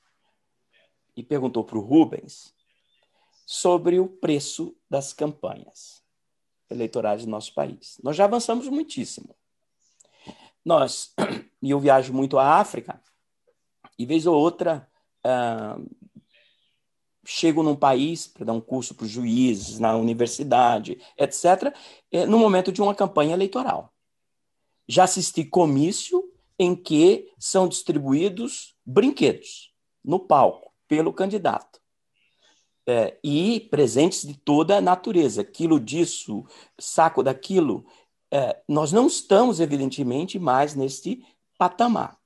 e 1.15 1.23
perguntou 1.23 1.64
para 1.64 1.80
o 1.80 1.81
Rubens, 1.81 2.53
sobre 3.43 3.99
o 3.99 4.07
preço 4.07 4.77
das 4.88 5.14
campanhas 5.14 5.97
eleitorais 6.69 7.26
do 7.26 7.31
nosso 7.31 7.53
país. 7.53 7.99
Nós 8.03 8.15
já 8.15 8.26
avançamos 8.26 8.68
muitíssimo. 8.68 9.35
Nós, 10.64 11.14
e 11.61 11.72
eu 11.72 11.80
viajo 11.80 12.14
muito 12.14 12.38
à 12.38 12.60
África, 12.60 13.02
e 13.98 14.06
vez 14.06 14.26
ou 14.27 14.35
outra 14.35 14.88
uh, 15.26 15.84
chego 17.26 17.61
num 17.61 17.76
país 17.76 18.27
para 18.27 18.45
dar 18.45 18.53
um 18.53 18.61
curso 18.61 18.95
para 18.95 19.06
os 19.06 19.11
juízes, 19.11 19.80
na 19.80 19.95
universidade, 19.95 20.99
etc., 21.18 21.73
é, 22.11 22.26
no 22.26 22.39
momento 22.39 22.72
de 22.72 22.81
uma 22.81 22.95
campanha 22.95 23.34
eleitoral. 23.34 23.94
Já 24.88 25.03
assisti 25.03 25.44
comício 25.44 26.23
em 26.57 26.76
que 26.76 27.30
são 27.38 27.68
distribuídos 27.68 28.76
brinquedos 28.85 29.73
no 30.03 30.19
palco 30.19 30.73
pelo 30.88 31.11
candidato. 31.11 31.81
É, 32.89 33.18
e 33.22 33.59
presentes 33.69 34.26
de 34.26 34.34
toda 34.34 34.77
a 34.77 34.81
natureza, 34.81 35.43
quilo 35.43 35.77
disso, 35.77 36.45
saco 36.80 37.22
daquilo, 37.22 37.85
é, 38.31 38.61
nós 38.68 38.93
não 38.93 39.07
estamos, 39.07 39.59
evidentemente, 39.59 40.39
mais 40.39 40.73
neste 40.73 41.22
patamar. 41.57 42.18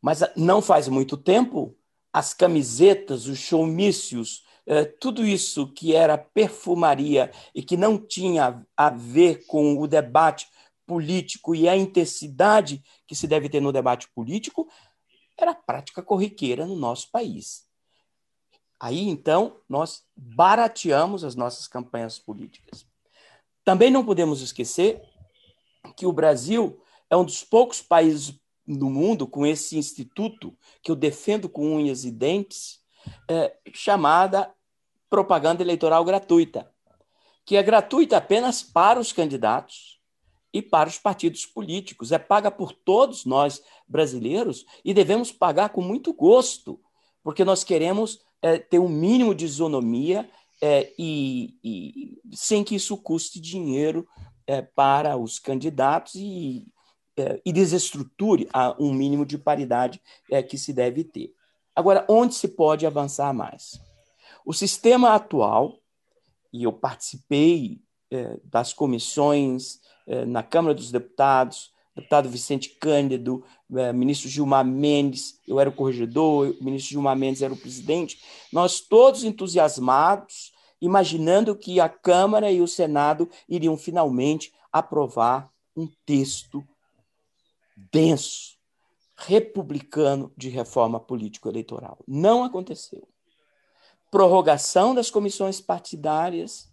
Mas 0.00 0.22
ah, 0.22 0.32
não 0.36 0.62
faz 0.62 0.86
muito 0.86 1.16
tempo, 1.16 1.76
as 2.12 2.32
camisetas, 2.32 3.26
os 3.26 3.38
showmícios, 3.38 4.44
é, 4.66 4.84
tudo 4.84 5.26
isso 5.26 5.72
que 5.72 5.94
era 5.94 6.16
perfumaria 6.16 7.30
e 7.54 7.62
que 7.62 7.76
não 7.76 7.98
tinha 7.98 8.64
a 8.76 8.90
ver 8.90 9.44
com 9.46 9.78
o 9.78 9.86
debate 9.86 10.48
político 10.86 11.54
e 11.54 11.68
a 11.68 11.76
intensidade 11.76 12.82
que 13.06 13.14
se 13.14 13.26
deve 13.26 13.48
ter 13.48 13.60
no 13.60 13.72
debate 13.72 14.08
político, 14.14 14.68
era 15.36 15.54
prática 15.54 16.02
corriqueira 16.02 16.66
no 16.66 16.76
nosso 16.76 17.10
país. 17.10 17.63
Aí, 18.84 19.08
então, 19.08 19.62
nós 19.66 20.04
barateamos 20.14 21.24
as 21.24 21.34
nossas 21.34 21.66
campanhas 21.66 22.18
políticas. 22.18 22.86
Também 23.64 23.90
não 23.90 24.04
podemos 24.04 24.42
esquecer 24.42 25.00
que 25.96 26.04
o 26.04 26.12
Brasil 26.12 26.78
é 27.08 27.16
um 27.16 27.24
dos 27.24 27.42
poucos 27.42 27.80
países 27.80 28.38
no 28.66 28.90
mundo 28.90 29.26
com 29.26 29.46
esse 29.46 29.78
instituto 29.78 30.54
que 30.82 30.90
eu 30.90 30.96
defendo 30.96 31.48
com 31.48 31.76
unhas 31.76 32.04
e 32.04 32.10
dentes, 32.10 32.82
é, 33.26 33.56
chamada 33.72 34.52
propaganda 35.08 35.62
eleitoral 35.62 36.04
gratuita, 36.04 36.70
que 37.42 37.56
é 37.56 37.62
gratuita 37.62 38.18
apenas 38.18 38.62
para 38.62 39.00
os 39.00 39.14
candidatos 39.14 39.98
e 40.52 40.60
para 40.60 40.90
os 40.90 40.98
partidos 40.98 41.46
políticos. 41.46 42.12
É 42.12 42.18
paga 42.18 42.50
por 42.50 42.70
todos 42.70 43.24
nós 43.24 43.62
brasileiros 43.88 44.66
e 44.84 44.92
devemos 44.92 45.32
pagar 45.32 45.70
com 45.70 45.80
muito 45.80 46.12
gosto, 46.12 46.78
porque 47.22 47.46
nós 47.46 47.64
queremos 47.64 48.22
é, 48.44 48.58
ter 48.58 48.78
um 48.78 48.90
mínimo 48.90 49.34
de 49.34 49.46
isonomia 49.46 50.28
é, 50.60 50.92
e, 50.98 51.58
e, 51.64 52.36
sem 52.36 52.62
que 52.62 52.74
isso 52.74 52.94
custe 52.98 53.40
dinheiro 53.40 54.06
é, 54.46 54.60
para 54.60 55.16
os 55.16 55.38
candidatos 55.38 56.14
e, 56.14 56.66
é, 57.16 57.40
e 57.42 57.50
desestruture 57.50 58.46
a 58.52 58.76
um 58.78 58.92
mínimo 58.92 59.24
de 59.24 59.38
paridade 59.38 59.98
é, 60.30 60.42
que 60.42 60.58
se 60.58 60.74
deve 60.74 61.04
ter. 61.04 61.34
Agora, 61.74 62.04
onde 62.06 62.34
se 62.34 62.48
pode 62.48 62.86
avançar 62.86 63.32
mais? 63.32 63.80
O 64.44 64.52
sistema 64.52 65.14
atual, 65.14 65.78
e 66.52 66.64
eu 66.64 66.72
participei 66.72 67.80
é, 68.10 68.38
das 68.44 68.74
comissões 68.74 69.80
na 70.26 70.42
Câmara 70.42 70.74
dos 70.74 70.92
Deputados, 70.92 71.72
deputado 71.94 72.28
Vicente 72.28 72.70
Cândido, 72.70 73.44
é, 73.74 73.92
ministro 73.92 74.28
Gilmar 74.28 74.64
Mendes, 74.64 75.40
eu 75.46 75.60
era 75.60 75.70
o 75.70 75.72
corregedor, 75.72 76.56
o 76.60 76.64
ministro 76.64 76.90
Gilmar 76.90 77.16
Mendes 77.16 77.40
era 77.40 77.52
o 77.52 77.56
presidente, 77.56 78.20
nós 78.52 78.80
todos 78.80 79.22
entusiasmados, 79.22 80.52
imaginando 80.80 81.54
que 81.54 81.80
a 81.80 81.88
Câmara 81.88 82.50
e 82.50 82.60
o 82.60 82.68
Senado 82.68 83.28
iriam 83.48 83.76
finalmente 83.76 84.52
aprovar 84.72 85.48
um 85.76 85.88
texto 86.04 86.66
denso, 87.92 88.54
republicano 89.16 90.32
de 90.36 90.48
reforma 90.48 90.98
político-eleitoral. 90.98 91.98
Não 92.06 92.42
aconteceu. 92.42 93.06
Prorrogação 94.10 94.94
das 94.94 95.10
comissões 95.10 95.60
partidárias, 95.60 96.68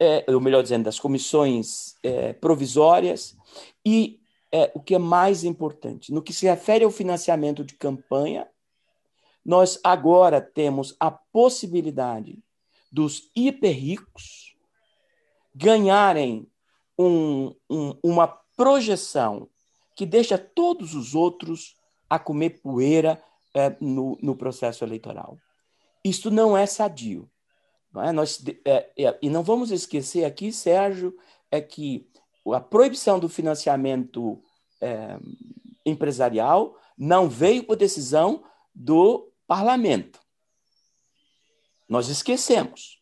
é, 0.00 0.24
ou 0.28 0.40
melhor 0.40 0.62
dizendo, 0.62 0.84
das 0.84 0.98
comissões 0.98 1.94
é, 2.02 2.32
provisórias, 2.32 3.36
e 3.84 4.20
é, 4.52 4.70
o 4.74 4.80
que 4.80 4.94
é 4.94 4.98
mais 4.98 5.44
importante, 5.44 6.12
no 6.12 6.22
que 6.22 6.32
se 6.32 6.46
refere 6.46 6.84
ao 6.84 6.90
financiamento 6.90 7.64
de 7.64 7.74
campanha, 7.74 8.48
nós 9.44 9.78
agora 9.84 10.40
temos 10.40 10.96
a 10.98 11.10
possibilidade 11.10 12.42
dos 12.90 13.30
hiperricos 13.34 14.56
ganharem 15.54 16.50
um, 16.98 17.54
um, 17.70 17.98
uma 18.02 18.26
projeção 18.56 19.48
que 19.94 20.04
deixa 20.04 20.36
todos 20.36 20.94
os 20.94 21.14
outros 21.14 21.76
a 22.08 22.18
comer 22.18 22.60
poeira 22.60 23.22
é, 23.54 23.74
no, 23.80 24.18
no, 24.20 24.36
processo 24.36 24.84
eleitoral. 24.84 25.38
Isso 26.04 26.30
não 26.30 26.56
é 26.56 26.66
sadio. 26.66 27.30
Não 27.92 28.02
é? 28.02 28.12
Nós, 28.12 28.44
é, 28.64 28.90
é, 28.98 29.18
e 29.22 29.30
não 29.30 29.42
vamos 29.42 29.70
esquecer 29.70 30.24
aqui, 30.24 30.52
Sérgio, 30.52 31.16
é 31.50 31.60
que 31.60 32.06
a 32.54 32.60
proibição 32.60 33.18
do 33.18 33.28
financiamento 33.28 34.42
é, 34.80 35.18
empresarial 35.84 36.76
não 36.96 37.28
veio 37.28 37.64
por 37.64 37.76
decisão 37.76 38.44
do 38.74 39.32
parlamento. 39.46 40.20
Nós 41.88 42.08
esquecemos. 42.08 43.00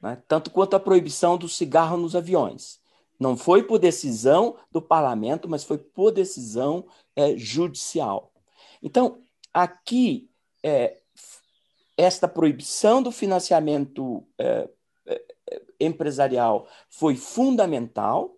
Né? 0.00 0.22
Tanto 0.26 0.50
quanto 0.50 0.74
a 0.74 0.80
proibição 0.80 1.36
do 1.36 1.48
cigarro 1.48 1.96
nos 1.96 2.16
aviões. 2.16 2.80
Não 3.18 3.36
foi 3.36 3.62
por 3.62 3.78
decisão 3.78 4.56
do 4.70 4.80
parlamento, 4.80 5.48
mas 5.48 5.62
foi 5.62 5.76
por 5.76 6.10
decisão 6.10 6.86
é, 7.14 7.36
judicial. 7.36 8.32
Então, 8.82 9.18
aqui, 9.52 10.30
é, 10.62 10.98
esta 11.96 12.26
proibição 12.26 13.02
do 13.02 13.10
financiamento 13.10 14.26
é, 14.38 14.68
é 15.06 15.22
empresarial 15.78 16.66
foi 16.88 17.14
fundamental, 17.14 18.36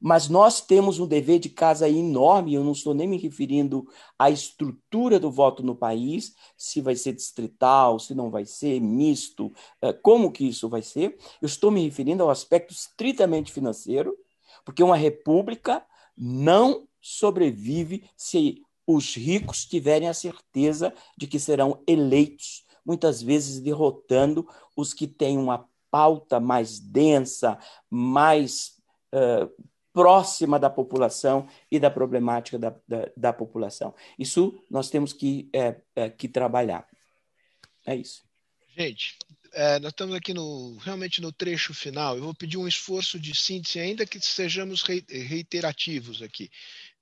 mas 0.00 0.28
nós 0.28 0.62
temos 0.62 0.98
um 0.98 1.06
dever 1.06 1.38
de 1.38 1.50
casa 1.50 1.88
enorme. 1.88 2.54
Eu 2.54 2.64
não 2.64 2.72
estou 2.72 2.94
nem 2.94 3.06
me 3.06 3.18
referindo 3.18 3.86
à 4.18 4.30
estrutura 4.30 5.20
do 5.20 5.30
voto 5.30 5.62
no 5.62 5.76
país, 5.76 6.34
se 6.56 6.80
vai 6.80 6.96
ser 6.96 7.12
distrital, 7.12 7.98
se 7.98 8.14
não 8.14 8.30
vai 8.30 8.46
ser, 8.46 8.80
misto, 8.80 9.52
é, 9.82 9.92
como 9.92 10.32
que 10.32 10.48
isso 10.48 10.68
vai 10.68 10.80
ser. 10.80 11.18
Eu 11.42 11.46
estou 11.46 11.70
me 11.70 11.84
referindo 11.84 12.22
ao 12.22 12.30
aspecto 12.30 12.72
estritamente 12.72 13.52
financeiro, 13.52 14.16
porque 14.64 14.82
uma 14.82 14.96
república 14.96 15.84
não 16.16 16.88
sobrevive 17.00 18.04
se 18.16 18.62
os 18.86 19.14
ricos 19.14 19.64
tiverem 19.66 20.08
a 20.08 20.14
certeza 20.14 20.92
de 21.16 21.26
que 21.26 21.38
serão 21.38 21.82
eleitos, 21.86 22.64
muitas 22.84 23.22
vezes 23.22 23.60
derrotando 23.60 24.48
os 24.76 24.94
que 24.94 25.06
têm 25.06 25.38
uma 25.38 25.68
pauta 25.90 26.40
mais 26.40 26.78
densa, 26.78 27.58
mais 27.88 28.72
uh, 29.14 29.50
próxima 29.92 30.58
da 30.58 30.70
população 30.70 31.48
e 31.70 31.78
da 31.78 31.90
problemática 31.90 32.58
da, 32.58 32.70
da, 32.86 33.10
da 33.16 33.32
população. 33.32 33.94
Isso 34.18 34.62
nós 34.70 34.90
temos 34.90 35.12
que, 35.12 35.48
é, 35.52 35.76
é, 35.96 36.10
que 36.10 36.28
trabalhar. 36.28 36.86
É 37.86 37.94
isso. 37.96 38.22
Gente, 38.76 39.16
é, 39.52 39.78
nós 39.80 39.92
estamos 39.92 40.14
aqui 40.14 40.32
no, 40.32 40.76
realmente 40.78 41.20
no 41.20 41.32
trecho 41.32 41.74
final. 41.74 42.16
Eu 42.16 42.22
vou 42.22 42.34
pedir 42.34 42.56
um 42.56 42.68
esforço 42.68 43.18
de 43.18 43.34
síntese, 43.34 43.80
ainda 43.80 44.06
que 44.06 44.20
sejamos 44.20 44.82
reiterativos 44.82 46.22
aqui. 46.22 46.50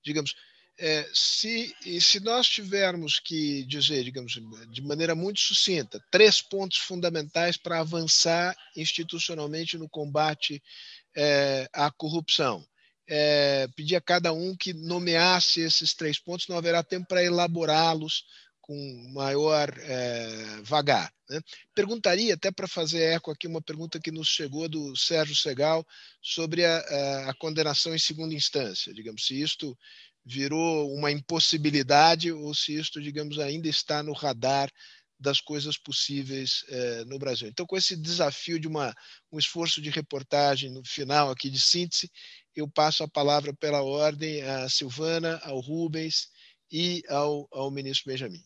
Digamos, 0.03 0.35
é, 0.79 1.07
se, 1.13 1.75
se 1.99 2.19
nós 2.21 2.47
tivermos 2.47 3.19
que 3.19 3.65
dizer, 3.65 4.03
digamos, 4.03 4.39
de 4.71 4.81
maneira 4.81 5.13
muito 5.13 5.41
sucinta, 5.41 6.01
três 6.09 6.41
pontos 6.41 6.77
fundamentais 6.77 7.57
para 7.57 7.81
avançar 7.81 8.55
institucionalmente 8.75 9.77
no 9.77 9.89
combate 9.89 10.63
é, 11.15 11.69
à 11.73 11.91
corrupção, 11.91 12.65
é, 13.09 13.67
pedir 13.75 13.95
a 13.95 14.01
cada 14.01 14.31
um 14.31 14.55
que 14.55 14.71
nomeasse 14.71 15.61
esses 15.61 15.95
três 15.95 16.19
pontos, 16.19 16.47
não 16.47 16.57
haverá 16.57 16.83
tempo 16.83 17.07
para 17.07 17.23
elaborá-los 17.23 18.23
com 18.61 19.11
maior 19.11 19.73
é, 19.79 20.61
vagar. 20.61 21.11
Né? 21.27 21.41
Perguntaria, 21.73 22.35
até 22.35 22.51
para 22.51 22.67
fazer 22.67 23.01
eco 23.01 23.31
aqui, 23.31 23.47
uma 23.47 23.63
pergunta 23.63 23.99
que 23.99 24.11
nos 24.11 24.27
chegou 24.27 24.69
do 24.69 24.95
Sérgio 24.95 25.35
Segal 25.35 25.83
sobre 26.21 26.63
a, 26.63 27.29
a, 27.29 27.33
condenação 27.33 27.95
em 27.95 27.99
segunda 27.99 28.35
instância. 28.35 28.93
Digamos, 28.93 29.25
se 29.25 29.41
isto 29.41 29.75
virou 30.23 30.93
uma 30.93 31.11
impossibilidade 31.11 32.31
ou 32.31 32.53
se 32.53 32.75
isto, 32.75 33.01
digamos, 33.01 33.39
ainda 33.39 33.67
está 33.67 34.03
no 34.03 34.13
radar 34.13 34.69
das 35.19 35.41
coisas 35.41 35.77
possíveis 35.77 36.63
eh, 36.69 37.03
no 37.05 37.19
Brasil. 37.19 37.49
Então, 37.49 37.65
com 37.65 37.75
esse 37.75 37.95
desafio 37.95 38.57
de 38.57 38.67
uma, 38.67 38.95
um 39.31 39.37
esforço 39.37 39.81
de 39.81 39.89
reportagem 39.89 40.71
no 40.71 40.81
final 40.85 41.29
aqui 41.29 41.49
de 41.49 41.59
síntese, 41.59 42.09
eu 42.59 42.67
passo 42.67 43.03
a 43.03 43.07
palavra 43.07 43.53
pela 43.53 43.81
ordem 43.81 44.41
à 44.43 44.67
Silvana, 44.69 45.39
ao 45.43 45.59
Rubens 45.59 46.27
e 46.71 47.03
ao, 47.09 47.47
ao 47.51 47.71
ministro 47.71 48.11
Benjamin. 48.11 48.41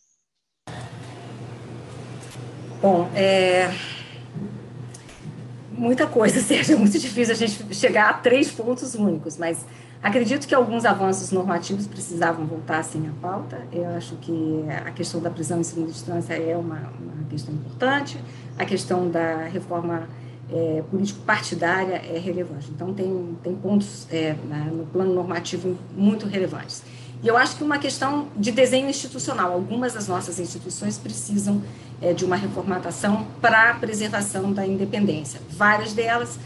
Bom, 2.81 3.10
é... 3.15 3.73
muita 5.72 6.06
coisa, 6.07 6.40
Sérgio, 6.44 6.76
é 6.76 6.77
muito 6.77 6.98
difícil 6.99 7.34
a 7.34 7.38
gente 7.38 7.76
chegar 7.76 8.10
a 8.10 8.14
três 8.14 8.52
pontos 8.52 8.94
únicos, 8.95 9.38
mas 9.38 9.65
acredito 10.02 10.48
que 10.48 10.53
alguns 10.53 10.85
avanços 10.85 11.31
normativos 11.31 11.88
precisavam 11.88 12.45
voltar 12.45 12.80
assim 12.80 13.07
à 13.07 13.14
pauta. 13.22 13.65
Eu 13.72 13.90
acho 13.95 14.15
que 14.18 14.65
a 14.85 14.91
questão 14.91 15.22
da 15.22 15.30
prisão 15.30 15.60
em 15.60 15.64
segunda 15.64 15.91
instância 15.91 16.34
é 16.34 16.56
uma, 16.56 16.94
uma 16.99 17.23
questão 17.30 17.53
importante, 17.53 18.19
a 18.57 18.65
questão 18.65 19.10
da 19.10 19.45
reforma 19.45 20.07
é, 20.54 20.84
político-partidária 20.90 21.96
é 21.96 22.20
relevante. 22.20 22.70
Então, 22.70 22.94
tem, 22.94 23.38
tem 23.44 23.56
pontos 23.56 24.08
é, 24.12 24.36
no 24.72 24.86
plano 24.86 25.14
normativo 25.14 25.78
muito 25.96 26.28
relevantes. 26.28 26.84
E 27.24 27.28
eu 27.28 27.38
acho 27.38 27.56
que 27.56 27.64
uma 27.64 27.80
questão 27.80 28.28
de 28.36 28.52
desenho 28.52 28.90
institucional. 28.90 29.52
Algumas 29.54 29.94
das 29.94 30.08
nossas 30.08 30.40
instituições 30.40 30.98
precisam 30.98 31.62
é, 32.02 32.14
de 32.14 32.24
uma 32.26 32.36
reformatação 32.36 33.26
para 33.42 33.72
a 33.72 33.74
preservação 33.76 34.52
da 34.52 34.68
independência. 34.68 35.40
Várias 35.50 35.94
delas, 35.94 36.38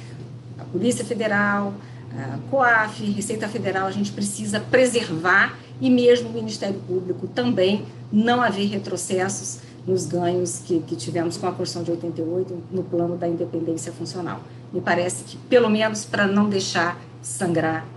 a 0.57 0.63
Polícia 0.63 1.03
Federal, 1.03 1.73
a 2.15 2.37
COAF, 2.49 3.03
Receita 3.11 3.47
Federal, 3.47 3.87
a 3.87 3.91
gente 3.91 4.11
precisa 4.11 4.59
preservar 4.59 5.57
e 5.81 5.89
mesmo 5.89 6.29
o 6.29 6.33
Ministério 6.33 6.79
Público 6.87 7.27
também 7.27 7.85
não 8.11 8.41
haver 8.41 8.67
retrocessos 8.67 9.59
nos 9.87 10.05
ganhos 10.05 10.59
que, 10.59 10.81
que 10.81 10.95
tivemos 10.95 11.37
com 11.37 11.47
a 11.47 11.51
Constituição 11.53 11.83
de 11.83 11.91
88 11.91 12.53
no 12.71 12.83
plano 12.83 13.17
da 13.17 13.27
independência 13.27 13.91
funcional. 13.93 14.43
Me 14.71 14.81
parece 14.81 15.23
que, 15.23 15.37
pelo 15.47 15.69
menos, 15.69 16.03
para 16.03 16.27
não 16.27 16.49
deixar 16.49 17.01
sangrar 17.21 17.87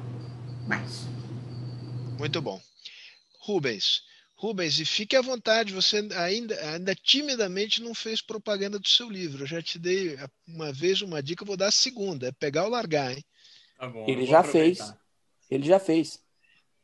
mais. 0.68 1.08
Muito 2.16 2.40
bom. 2.40 2.60
Rubens. 3.40 4.02
Rubens, 4.36 4.78
e 4.78 4.86
fique 4.86 5.16
à 5.16 5.20
vontade, 5.20 5.74
você 5.74 5.98
ainda, 6.16 6.54
ainda 6.72 6.94
timidamente 6.94 7.82
não 7.82 7.92
fez 7.92 8.22
propaganda 8.22 8.78
do 8.78 8.88
seu 8.88 9.10
livro. 9.10 9.42
Eu 9.42 9.46
já 9.46 9.60
te 9.60 9.78
dei 9.78 10.16
uma 10.48 10.72
vez 10.72 11.02
uma 11.02 11.22
dica, 11.22 11.42
eu 11.42 11.46
vou 11.46 11.58
dar 11.58 11.66
a 11.66 11.72
segunda, 11.72 12.28
é 12.28 12.32
pegar 12.32 12.64
ou 12.64 12.70
largar, 12.70 13.12
hein? 13.12 13.22
Tá 13.76 13.88
bom, 13.88 14.06
Ele 14.06 14.24
já 14.24 14.40
aproveitar. 14.40 14.86
fez. 14.86 14.94
Ele 15.50 15.66
já 15.66 15.78
fez. 15.78 16.22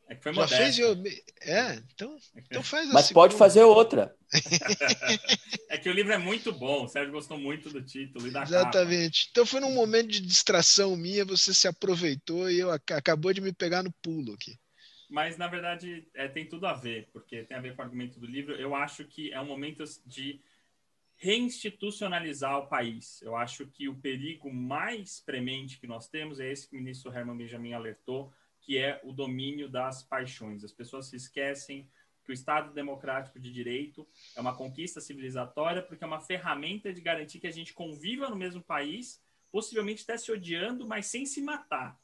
É 0.09 0.15
que 0.15 0.23
foi 0.23 0.33
já 0.33 0.47
fez 0.47 0.79
eu... 0.79 0.95
É, 1.41 1.81
então, 1.93 2.17
então 2.35 2.63
faz 2.63 2.89
Mas 2.91 3.11
pode 3.11 3.35
fazer 3.35 3.63
outra. 3.63 4.15
é 5.69 5.77
que 5.77 5.89
o 5.89 5.93
livro 5.93 6.13
é 6.13 6.17
muito 6.17 6.51
bom, 6.51 6.85
o 6.85 6.87
Sérgio 6.87 7.11
gostou 7.11 7.37
muito 7.37 7.69
do 7.69 7.81
título 7.81 8.27
e 8.27 8.31
da 8.31 8.43
Exatamente. 8.43 9.25
Capa. 9.25 9.31
Então 9.31 9.45
foi 9.45 9.59
num 9.59 9.73
momento 9.73 10.07
de 10.07 10.21
distração 10.21 10.95
minha, 10.95 11.25
você 11.25 11.53
se 11.53 11.67
aproveitou 11.67 12.49
e 12.49 12.59
eu 12.59 12.71
acabou 12.71 13.33
de 13.33 13.41
me 13.41 13.51
pegar 13.51 13.83
no 13.83 13.91
pulo 14.01 14.33
aqui 14.33 14.57
mas 15.09 15.37
na 15.37 15.47
verdade 15.47 16.07
é, 16.13 16.27
tem 16.27 16.45
tudo 16.45 16.67
a 16.67 16.73
ver, 16.73 17.09
porque 17.13 17.43
tem 17.43 17.57
a 17.57 17.61
ver 17.61 17.75
com 17.75 17.81
o 17.81 17.85
argumento 17.85 18.19
do 18.19 18.25
livro. 18.25 18.53
Eu 18.55 18.75
acho 18.75 19.05
que 19.05 19.31
é 19.31 19.39
um 19.39 19.45
momento 19.45 19.83
de 20.05 20.41
reinstitucionalizar 21.15 22.57
o 22.59 22.67
país. 22.67 23.21
Eu 23.21 23.35
acho 23.35 23.65
que 23.67 23.87
o 23.89 23.95
perigo 23.95 24.53
mais 24.53 25.19
premente 25.19 25.79
que 25.79 25.87
nós 25.87 26.07
temos 26.07 26.39
é 26.39 26.51
esse 26.51 26.67
que 26.67 26.75
o 26.75 26.79
ministro 26.79 27.11
Herman 27.11 27.37
Benjamin 27.37 27.73
alertou, 27.73 28.31
que 28.67 28.77
é 28.77 28.99
o 29.01 29.13
domínio 29.13 29.69
das 29.69 30.03
paixões. 30.03 30.61
As 30.61 30.73
pessoas 30.73 31.07
se 31.07 31.15
esquecem 31.15 31.89
que 32.25 32.31
o 32.31 32.33
Estado 32.33 32.73
democrático 32.73 33.39
de 33.39 33.49
direito 33.49 34.05
é 34.35 34.41
uma 34.41 34.53
conquista 34.53 34.99
civilizatória 34.99 35.81
porque 35.81 36.03
é 36.03 36.07
uma 36.07 36.19
ferramenta 36.19 36.91
de 36.91 36.99
garantir 36.99 37.39
que 37.39 37.47
a 37.47 37.51
gente 37.51 37.73
conviva 37.73 38.29
no 38.29 38.35
mesmo 38.35 38.61
país, 38.61 39.23
possivelmente 39.49 40.03
até 40.03 40.17
se 40.17 40.29
odiando, 40.33 40.85
mas 40.85 41.05
sem 41.05 41.25
se 41.25 41.41
matar. 41.41 41.97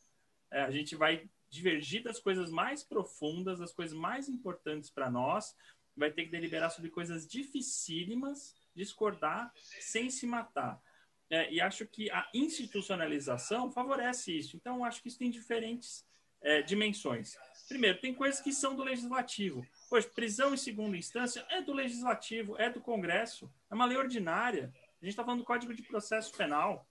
É, 0.49 0.61
a 0.61 0.71
gente 0.71 0.95
vai 0.95 1.29
divergir 1.49 2.01
das 2.01 2.17
coisas 2.21 2.49
mais 2.49 2.81
profundas, 2.81 3.59
das 3.59 3.73
coisas 3.73 3.95
mais 3.95 4.29
importantes 4.29 4.89
para 4.89 5.11
nós, 5.11 5.53
vai 5.97 6.11
ter 6.11 6.23
que 6.23 6.31
deliberar 6.31 6.71
sobre 6.71 6.89
coisas 6.89 7.27
dificílimas, 7.27 8.55
discordar 8.73 9.51
sem 9.81 10.09
se 10.09 10.25
matar. 10.25 10.81
É, 11.29 11.51
e 11.51 11.59
acho 11.59 11.85
que 11.85 12.09
a 12.09 12.25
institucionalização 12.33 13.69
favorece 13.69 14.31
isso. 14.37 14.55
Então, 14.55 14.85
acho 14.85 15.01
que 15.01 15.09
isso 15.09 15.19
tem 15.19 15.29
diferentes 15.29 16.05
é, 16.43 16.61
dimensões. 16.61 17.37
Primeiro, 17.67 17.99
tem 17.99 18.13
coisas 18.13 18.41
que 18.41 18.51
são 18.51 18.75
do 18.75 18.83
legislativo. 18.83 19.65
Pois 19.89 20.05
prisão 20.05 20.53
em 20.53 20.57
segunda 20.57 20.97
instância 20.97 21.45
é 21.49 21.61
do 21.61 21.73
legislativo, 21.73 22.55
é 22.59 22.69
do 22.69 22.81
Congresso, 22.81 23.51
é 23.71 23.73
uma 23.73 23.85
lei 23.85 23.97
ordinária. 23.97 24.73
A 25.01 25.05
gente 25.05 25.13
está 25.13 25.23
falando 25.23 25.39
do 25.39 25.45
Código 25.45 25.73
de 25.73 25.81
Processo 25.81 26.35
Penal. 26.35 26.87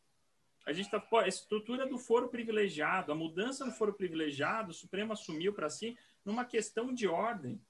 A 0.65 0.73
gente 0.73 0.87
está 0.87 1.03
a 1.19 1.29
estrutura 1.29 1.87
do 1.87 1.99
foro 1.99 2.29
privilegiado, 2.29 3.11
a 3.11 3.15
mudança 3.15 3.65
no 3.65 3.73
foro 3.73 3.93
privilegiado, 3.93 4.71
o 4.71 4.75
Supremo 4.75 5.13
assumiu 5.13 5.53
para 5.53 5.69
si 5.69 5.99
numa 6.25 6.45
questão 6.45 6.95
de 6.95 7.09
ordem. 7.09 7.61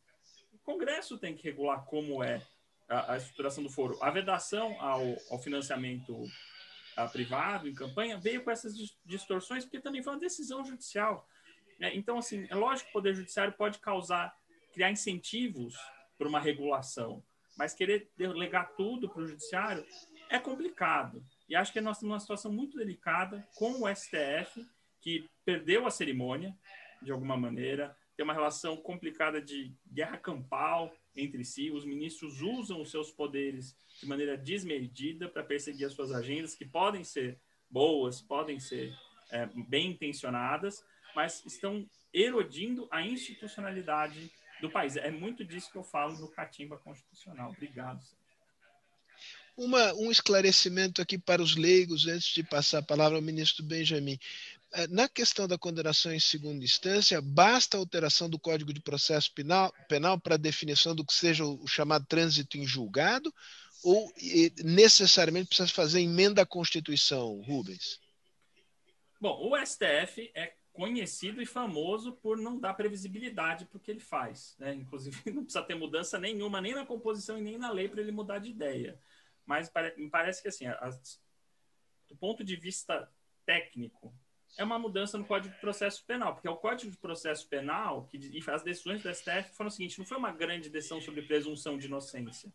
O 0.53 0.59
Congresso 0.59 1.17
tem 1.17 1.35
que 1.35 1.43
regular 1.43 1.85
como 1.87 2.23
é 2.23 2.43
a, 2.89 3.15
a 3.15 3.17
estruturação 3.17 3.65
do 3.65 3.71
foro. 3.71 3.99
A 4.03 4.11
vedação 4.11 4.79
ao, 4.79 5.03
ao 5.31 5.39
financiamento 5.39 6.23
a, 6.95 7.09
privado 7.09 7.67
em 7.67 7.75
campanha 7.75 8.19
veio 8.19 8.45
com 8.45 8.51
essas 8.51 8.75
distorções 9.05 9.65
porque 9.65 9.81
também 9.81 10.03
foi 10.03 10.13
uma 10.13 10.21
decisão 10.21 10.65
judicial. 10.65 11.27
Né? 11.83 11.91
Então, 11.97 12.17
assim, 12.19 12.47
é 12.49 12.55
lógico 12.55 12.85
que 12.85 12.91
o 12.91 13.01
Poder 13.01 13.13
Judiciário 13.13 13.53
pode 13.55 13.81
causar, 13.81 14.33
criar 14.73 14.93
incentivos 14.93 15.77
para 16.17 16.29
uma 16.29 16.39
regulação, 16.39 17.25
mas 17.59 17.75
querer 17.75 18.09
delegar 18.17 18.73
tudo 18.77 19.09
para 19.09 19.23
o 19.23 19.27
Judiciário 19.27 19.85
é 20.31 20.39
complicado. 20.39 21.25
E 21.49 21.57
acho 21.57 21.73
que 21.73 21.81
nós 21.81 21.97
estamos 21.97 22.13
numa 22.13 22.21
situação 22.21 22.53
muito 22.53 22.79
delicada 22.79 23.45
com 23.57 23.83
o 23.83 23.93
STF, 23.93 24.65
que 25.01 25.29
perdeu 25.45 25.85
a 25.85 25.91
cerimônia, 25.91 26.57
de 27.03 27.11
alguma 27.11 27.37
maneira, 27.37 27.97
tem 28.17 28.23
uma 28.23 28.33
relação 28.33 28.77
complicada 28.77 29.43
de 29.43 29.75
guerra 29.93 30.17
campal 30.17 30.95
entre 31.17 31.45
si. 31.45 31.73
Os 31.73 31.85
ministros 31.85 32.41
usam 32.41 32.81
os 32.81 32.93
seus 32.93 33.11
poderes 33.11 33.77
de 34.01 34.07
maneira 34.07 34.37
desmedida 34.37 35.29
para 35.29 35.43
perseguir 35.43 35.89
as 35.89 35.95
suas 35.95 36.13
agendas, 36.13 36.55
que 36.55 36.65
podem 36.65 37.03
ser 37.03 37.41
boas, 37.69 38.21
podem 38.21 38.61
ser 38.61 38.97
é, 39.33 39.47
bem 39.47 39.91
intencionadas, 39.91 40.85
mas 41.15 41.45
estão 41.47 41.87
erodindo 42.13 42.87
a 42.91 43.03
institucionalidade 43.03 44.31
do 44.61 44.71
país. 44.71 44.97
É 44.97 45.11
muito 45.11 45.45
disso 45.45 45.71
que 45.71 45.79
eu 45.79 45.85
falo 45.85 46.17
no 46.19 46.29
Catimba 46.29 46.79
Constitucional. 46.79 47.51
Obrigado. 47.51 48.01
Uma, 49.57 49.93
um 49.95 50.11
esclarecimento 50.11 51.03
aqui 51.03 51.19
para 51.19 51.43
os 51.43 51.57
leigos, 51.57 52.07
antes 52.07 52.29
de 52.29 52.43
passar 52.43 52.79
a 52.79 52.83
palavra 52.83 53.19
ao 53.19 53.23
ministro 53.23 53.63
Benjamin. 53.65 54.19
É, 54.73 54.87
na 54.87 55.07
questão 55.07 55.47
da 55.47 55.59
condenação 55.59 56.13
em 56.13 56.21
segunda 56.21 56.65
instância, 56.65 57.21
basta 57.21 57.77
a 57.77 57.81
alteração 57.81 58.31
do 58.31 58.39
Código 58.39 58.73
de 58.73 58.81
Processo 58.81 59.31
Penal, 59.35 59.71
penal 59.89 60.19
para 60.19 60.37
a 60.37 60.39
definição 60.39 60.95
do 60.95 61.05
que 61.05 61.13
seja 61.13 61.45
o 61.45 61.67
chamado 61.67 62.07
trânsito 62.07 62.57
em 62.57 62.67
julgado, 62.67 63.33
ou 63.85 64.11
necessariamente 64.65 65.49
precisa 65.49 65.69
fazer 65.69 66.01
emenda 66.01 66.41
à 66.41 66.47
Constituição, 66.47 67.43
Rubens? 67.43 68.01
Bom, 69.21 69.51
o 69.51 69.67
STF 69.67 70.31
é 70.35 70.55
conhecido 70.73 71.43
e 71.43 71.47
famoso 71.47 72.13
por 72.15 72.39
não 72.39 72.59
dar 72.59 72.75
previsibilidade 72.75 73.67
para 73.67 73.77
o 73.77 73.81
que 73.81 73.91
ele 73.91 74.01
faz. 74.01 74.57
Né? 74.59 74.75
Inclusive, 74.75 75.17
não 75.31 75.45
precisa 75.45 75.65
ter 75.65 75.75
mudança 75.75 76.19
nenhuma, 76.19 76.61
nem 76.61 76.75
na 76.75 76.87
composição 76.87 77.39
e 77.39 77.43
nem 77.43 77.59
na 77.59 77.71
lei 77.71 77.89
para 77.89 78.01
ele 78.01 78.13
mudar 78.13 78.39
de 78.39 78.51
ideia. 78.51 78.99
Mas 79.45 79.71
me 79.97 80.09
parece 80.09 80.41
que, 80.41 80.49
assim, 80.49 80.67
as, 80.67 81.21
do 82.09 82.17
ponto 82.17 82.43
de 82.43 82.57
vista 82.57 83.11
técnico, 83.45 84.15
é 84.59 84.65
uma 84.65 84.79
mudança 84.79 85.17
no 85.17 85.25
Código 85.25 85.55
de 85.55 85.61
Processo 85.61 86.05
Penal, 86.05 86.35
porque 86.35 86.47
é 86.47 86.51
o 86.51 86.57
Código 86.57 86.91
de 86.91 86.99
Processo 86.99 87.49
Penal 87.49 88.07
que 88.07 88.19
e 88.19 88.51
as 88.51 88.63
decisões 88.63 89.03
do 89.03 89.13
STF 89.13 89.55
foram 89.55 89.69
o 89.69 89.71
seguinte: 89.71 89.99
não 89.99 90.05
foi 90.05 90.19
uma 90.19 90.31
grande 90.31 90.69
decisão 90.69 91.01
sobre 91.01 91.23
presunção 91.23 91.79
de 91.79 91.87
inocência. 91.87 92.53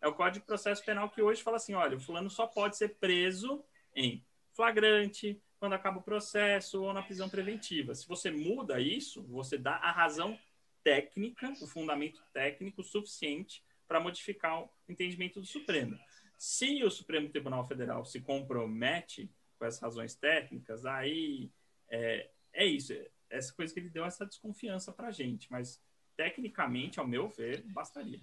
É 0.00 0.08
o 0.08 0.14
Código 0.14 0.40
de 0.40 0.46
Processo 0.46 0.84
Penal 0.84 1.10
que 1.10 1.20
hoje 1.20 1.42
fala 1.42 1.58
assim: 1.58 1.74
olha, 1.74 1.96
o 1.96 2.00
fulano 2.00 2.30
só 2.30 2.46
pode 2.46 2.76
ser 2.76 2.96
preso 2.96 3.62
em 3.94 4.24
flagrante, 4.54 5.40
quando 5.64 5.72
acaba 5.72 5.98
o 5.98 6.02
processo 6.02 6.82
ou 6.82 6.92
na 6.92 7.02
prisão 7.02 7.26
preventiva. 7.26 7.94
Se 7.94 8.06
você 8.06 8.30
muda 8.30 8.78
isso, 8.78 9.22
você 9.22 9.56
dá 9.56 9.76
a 9.76 9.90
razão 9.90 10.38
técnica, 10.82 11.50
o 11.62 11.66
fundamento 11.66 12.22
técnico 12.34 12.82
suficiente 12.82 13.64
para 13.88 13.98
modificar 13.98 14.62
o 14.62 14.68
entendimento 14.86 15.40
do 15.40 15.46
Supremo. 15.46 15.98
Se 16.36 16.84
o 16.84 16.90
Supremo 16.90 17.30
Tribunal 17.30 17.66
Federal 17.66 18.04
se 18.04 18.20
compromete 18.20 19.30
com 19.58 19.64
as 19.64 19.80
razões 19.80 20.14
técnicas, 20.14 20.84
aí 20.84 21.50
é, 21.88 22.28
é 22.52 22.66
isso. 22.66 22.92
Essa 23.30 23.50
coisa 23.54 23.72
que 23.72 23.80
ele 23.80 23.88
deu 23.88 24.04
essa 24.04 24.26
desconfiança 24.26 24.92
para 24.92 25.08
a 25.08 25.12
gente, 25.12 25.50
mas 25.50 25.82
tecnicamente, 26.14 27.00
ao 27.00 27.08
meu 27.08 27.26
ver, 27.26 27.62
bastaria. 27.68 28.20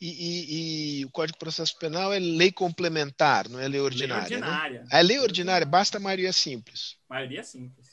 E, 0.00 0.08
e, 0.08 1.00
e, 1.00 1.04
o 1.04 1.10
Código 1.10 1.36
de 1.36 1.40
Processo 1.40 1.76
Penal 1.76 2.12
é 2.12 2.18
lei 2.18 2.52
complementar, 2.52 3.48
não 3.48 3.58
é 3.58 3.66
lei 3.66 3.80
ordinária. 3.80 4.28
Lei 4.28 4.38
ordinária. 4.38 4.82
Né? 4.82 4.88
É 4.92 5.02
lei 5.02 5.18
ordinária, 5.18 5.66
basta 5.66 5.98
maioria 5.98 6.32
simples. 6.32 6.96
Maioria 7.08 7.42
simples. 7.42 7.88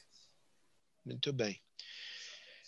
Muito 1.04 1.34
bem. 1.34 1.60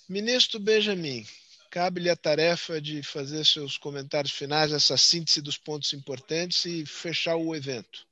Ministro 0.10 0.60
Benjamin, 0.60 1.26
cabe-lhe 1.70 2.10
a 2.10 2.16
tarefa 2.16 2.82
de 2.82 3.04
fazer 3.04 3.46
seus 3.46 3.78
comentários 3.78 4.34
finais, 4.34 4.72
essa 4.72 4.98
síntese 4.98 5.42
dos 5.42 5.58
pontos 5.58 5.94
importantes 5.94 6.66
e 6.66 6.86
fechar 6.86 7.36
o 7.36 7.56
evento. 7.56 8.08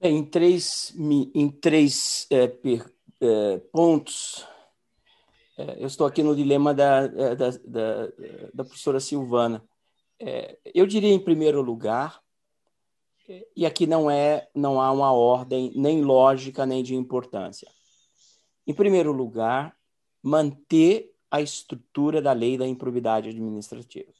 Bem, 0.00 0.18
em 0.18 0.24
três, 0.24 0.92
em 1.34 1.48
três 1.48 2.26
é, 2.30 2.48
per, 2.48 2.92
é, 3.20 3.58
pontos 3.72 4.46
eu 5.78 5.86
estou 5.86 6.06
aqui 6.06 6.22
no 6.22 6.36
dilema 6.36 6.74
da, 6.74 7.04
é, 7.04 7.34
da, 7.34 7.50
da, 7.50 8.06
da 8.52 8.64
professora 8.64 9.00
Silvana. 9.00 9.64
É, 10.18 10.58
eu 10.74 10.86
diria, 10.86 11.12
em 11.12 11.18
primeiro 11.18 11.62
lugar, 11.62 12.20
e 13.56 13.66
aqui 13.66 13.86
não 13.86 14.10
é, 14.10 14.48
não 14.54 14.80
há 14.80 14.92
uma 14.92 15.12
ordem 15.12 15.72
nem 15.74 16.02
lógica 16.02 16.64
nem 16.64 16.82
de 16.82 16.94
importância. 16.94 17.68
Em 18.66 18.74
primeiro 18.74 19.12
lugar, 19.12 19.76
manter 20.22 21.12
a 21.30 21.40
estrutura 21.40 22.22
da 22.22 22.32
lei 22.32 22.56
da 22.56 22.66
improbidade 22.66 23.30
administrativa. 23.30 24.12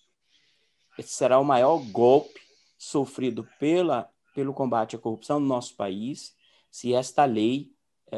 Esse 0.99 1.11
será 1.11 1.39
o 1.39 1.45
maior 1.45 1.79
golpe 1.91 2.41
sofrido 2.79 3.47
pela, 3.59 4.11
pelo 4.35 4.53
combate 4.53 4.97
à 4.97 4.99
corrupção 4.99 5.39
no 5.39 5.47
nosso 5.47 5.77
país 5.77 6.35
se 6.71 6.95
esta 6.95 7.25
lei 7.25 7.73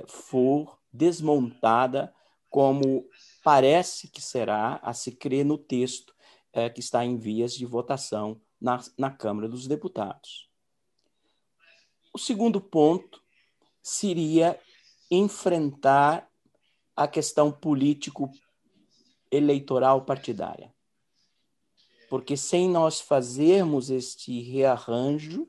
for 0.06 0.78
desmontada 0.92 2.12
como 2.48 3.04
parece 3.42 4.08
que 4.08 4.20
será 4.20 4.76
a 4.82 4.92
se 4.92 5.12
crer 5.12 5.44
no 5.44 5.58
texto 5.58 6.14
é, 6.52 6.70
que 6.70 6.80
está 6.80 7.04
em 7.04 7.16
vias 7.16 7.54
de 7.54 7.66
votação 7.66 8.40
na, 8.60 8.80
na 8.96 9.10
Câmara 9.10 9.48
dos 9.48 9.66
Deputados. 9.66 10.48
O 12.12 12.18
segundo 12.18 12.60
ponto 12.60 13.22
seria 13.82 14.60
enfrentar 15.10 16.30
a 16.96 17.06
questão 17.06 17.52
político-eleitoral 17.52 20.04
partidária. 20.04 20.74
Porque 22.10 22.36
sem 22.36 22.68
nós 22.68 23.00
fazermos 23.00 23.88
este 23.90 24.40
rearranjo, 24.40 25.48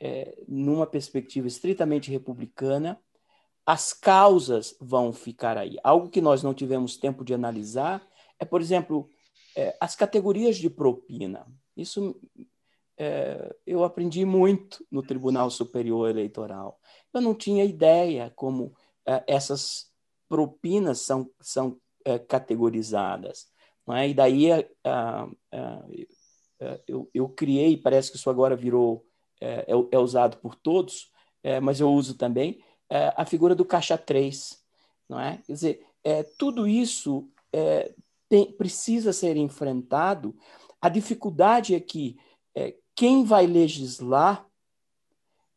é, 0.00 0.42
numa 0.46 0.86
perspectiva 0.86 1.46
estritamente 1.46 2.10
republicana, 2.10 3.00
as 3.66 3.92
causas 3.92 4.76
vão 4.80 5.12
ficar 5.12 5.58
aí. 5.58 5.76
Algo 5.82 6.08
que 6.08 6.20
nós 6.20 6.42
não 6.42 6.54
tivemos 6.54 6.96
tempo 6.96 7.24
de 7.24 7.34
analisar 7.34 8.06
é, 8.38 8.44
por 8.44 8.60
exemplo, 8.60 9.10
é, 9.56 9.76
as 9.80 9.96
categorias 9.96 10.56
de 10.56 10.70
propina. 10.70 11.46
Isso 11.76 12.18
é, 12.98 13.54
eu 13.66 13.84
aprendi 13.84 14.24
muito 14.24 14.86
no 14.90 15.02
Tribunal 15.02 15.50
Superior 15.50 16.08
Eleitoral. 16.08 16.78
Eu 17.12 17.20
não 17.20 17.34
tinha 17.34 17.64
ideia 17.64 18.32
como 18.36 18.74
é, 19.06 19.24
essas 19.26 19.90
propinas 20.28 21.00
são, 21.00 21.30
são 21.40 21.78
é, 22.04 22.18
categorizadas. 22.18 23.48
É? 23.90 24.08
E 24.08 24.14
daí 24.14 24.50
é, 24.50 24.66
eu, 26.86 27.08
eu 27.14 27.28
criei, 27.28 27.76
parece 27.76 28.10
que 28.10 28.16
isso 28.16 28.30
agora 28.30 28.56
virou, 28.56 29.04
é 29.40 29.98
usado 29.98 30.38
por 30.38 30.56
todos, 30.56 31.12
mas 31.62 31.78
eu 31.78 31.92
uso 31.92 32.16
também, 32.16 32.60
é, 32.90 33.12
a 33.16 33.24
figura 33.24 33.54
do 33.54 33.64
caixa 33.64 33.98
3, 33.98 34.62
não 35.08 35.20
é? 35.20 35.38
Quer 35.46 35.52
dizer, 35.52 35.86
é, 36.04 36.22
tudo 36.22 36.68
isso 36.68 37.28
é, 37.52 37.92
tem, 38.28 38.52
precisa 38.52 39.12
ser 39.12 39.36
enfrentado. 39.36 40.36
A 40.80 40.88
dificuldade 40.88 41.74
é 41.74 41.80
que 41.80 42.16
é, 42.54 42.74
quem 42.94 43.24
vai 43.24 43.46
legislar 43.46 44.46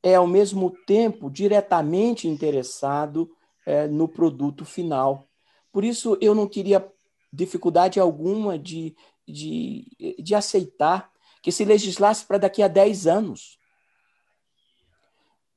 é, 0.02 0.16
ao 0.16 0.28
mesmo 0.28 0.72
tempo, 0.86 1.30
diretamente 1.30 2.28
interessado 2.28 3.30
é, 3.66 3.88
no 3.88 4.08
produto 4.08 4.66
final. 4.66 5.28
Por 5.72 5.84
isso, 5.84 6.18
eu 6.22 6.34
não 6.34 6.48
teria 6.48 6.88
dificuldade 7.32 8.00
alguma 8.00 8.58
de, 8.58 8.96
de, 9.28 10.16
de 10.18 10.34
aceitar 10.34 11.12
que 11.44 11.52
se 11.52 11.64
legislasse 11.64 12.26
para 12.26 12.40
daqui 12.40 12.64
a 12.64 12.68
10 12.68 13.08
anos 13.08 13.59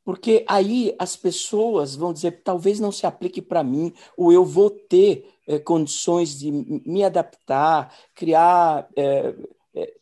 Porque 0.05 0.45
aí 0.49 0.95
as 0.99 1.15
pessoas 1.15 1.95
vão 1.95 2.13
dizer, 2.13 2.43
talvez 2.43 2.81
não 2.81 2.91
se 2.91 3.07
aplique 3.07 3.41
para 3.41 3.63
mim, 3.63 3.93
ou 4.17 4.33
eu 4.33 4.45
vou 4.45 4.69
ter 4.69 5.33
é, 5.47 5.59
condições 5.59 6.39
de 6.39 6.51
me 6.51 7.05
adaptar, 7.05 7.95
criar, 8.15 8.89
é, 8.97 9.35
é, 9.75 9.95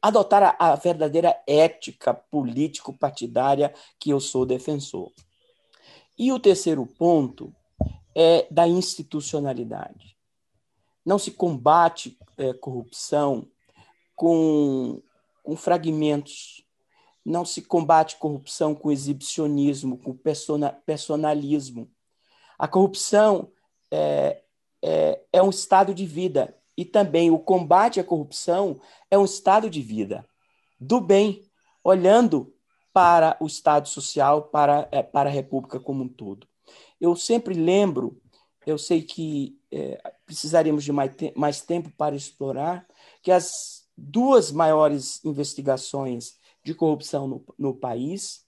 adotar 0.00 0.56
a, 0.58 0.72
a 0.72 0.76
verdadeira 0.76 1.36
ética 1.46 2.14
político-partidária 2.14 3.74
que 3.98 4.10
eu 4.10 4.20
sou 4.20 4.46
defensor. 4.46 5.10
E 6.16 6.32
o 6.32 6.38
terceiro 6.38 6.86
ponto 6.86 7.52
é 8.14 8.46
da 8.50 8.68
institucionalidade. 8.68 10.16
Não 11.04 11.18
se 11.18 11.30
combate 11.30 12.18
corrupção 12.60 13.46
com, 14.14 15.02
com 15.42 15.56
fragmentos 15.56 16.64
não 17.24 17.44
se 17.44 17.62
combate 17.62 18.16
corrupção 18.16 18.74
com 18.74 18.90
exibicionismo, 18.90 19.98
com 19.98 20.14
persona, 20.14 20.72
personalismo. 20.86 21.90
A 22.58 22.66
corrupção 22.66 23.50
é, 23.90 24.42
é, 24.82 25.20
é 25.32 25.42
um 25.42 25.50
estado 25.50 25.94
de 25.94 26.06
vida 26.06 26.56
e 26.76 26.84
também 26.84 27.30
o 27.30 27.38
combate 27.38 28.00
à 28.00 28.04
corrupção 28.04 28.80
é 29.10 29.18
um 29.18 29.24
estado 29.24 29.68
de 29.68 29.82
vida 29.82 30.26
do 30.80 31.00
bem, 31.00 31.44
olhando 31.84 32.54
para 32.92 33.36
o 33.40 33.46
Estado 33.46 33.86
social, 33.86 34.44
para, 34.44 34.88
é, 34.90 35.02
para 35.02 35.28
a 35.28 35.32
República 35.32 35.78
como 35.78 36.04
um 36.04 36.08
todo. 36.08 36.48
Eu 37.00 37.14
sempre 37.14 37.54
lembro, 37.54 38.20
eu 38.66 38.78
sei 38.78 39.02
que 39.02 39.58
é, 39.70 40.00
precisaríamos 40.24 40.82
de 40.82 40.92
mais, 40.92 41.14
te 41.14 41.32
mais 41.36 41.60
tempo 41.60 41.90
para 41.96 42.16
explorar, 42.16 42.86
que 43.22 43.30
as 43.30 43.86
duas 43.96 44.50
maiores 44.50 45.22
investigações 45.24 46.38
de 46.70 46.74
corrupção 46.74 47.26
no, 47.26 47.44
no 47.58 47.74
país, 47.74 48.46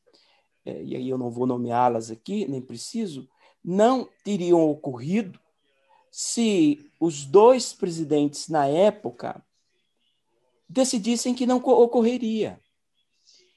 é, 0.65 0.83
e 0.83 0.97
aí 0.97 1.09
eu 1.09 1.19
não 1.19 1.31
vou 1.31 1.47
nomeá-las 1.47 2.11
aqui, 2.11 2.47
nem 2.47 2.61
preciso, 2.61 3.29
não 3.65 4.09
teriam 4.25 4.69
ocorrido 4.71 5.39
se 6.11 6.91
os 7.01 7.25
dois 7.25 7.73
presidentes 7.73 8.49
na 8.49 8.67
época 8.67 9.45
decidissem 10.69 11.35
que 11.35 11.47
não 11.47 11.57
ocorreria. 11.59 12.61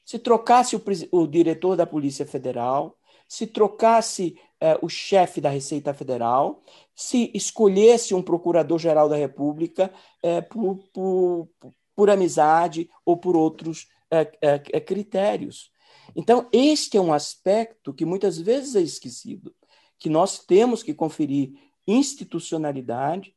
Se 0.04 0.18
trocasse 0.18 0.76
o, 0.76 0.82
o 1.12 1.28
diretor 1.28 1.76
da 1.76 1.86
Polícia 1.86 2.26
Federal, 2.26 2.98
se 3.28 3.46
trocasse 3.46 4.40
é, 4.60 4.78
o 4.82 4.90
chefe 4.90 5.42
da 5.42 5.50
Receita 5.50 5.94
Federal, 5.94 6.64
se 6.96 7.32
escolhesse 7.34 8.14
um 8.14 8.22
procurador-geral 8.22 9.10
da 9.10 9.16
República 9.16 9.94
é, 10.24 10.42
por, 10.42 10.78
por, 10.94 11.50
por 11.96 12.10
amizade 12.10 12.90
ou 13.04 13.18
por 13.18 13.36
outros 13.36 13.88
é, 14.22 14.32
é, 14.42 14.64
é, 14.74 14.80
critérios. 14.80 15.72
Então, 16.16 16.50
este 16.52 16.98
é 16.98 17.02
um 17.02 17.14
aspecto 17.14 17.94
que 17.94 18.06
muitas 18.06 18.38
vezes 18.38 18.76
é 18.76 18.82
esquecido, 18.82 19.54
que 19.98 20.10
nós 20.10 20.40
temos 20.40 20.84
que 20.84 20.94
conferir 20.94 21.54
institucionalidade 21.88 23.36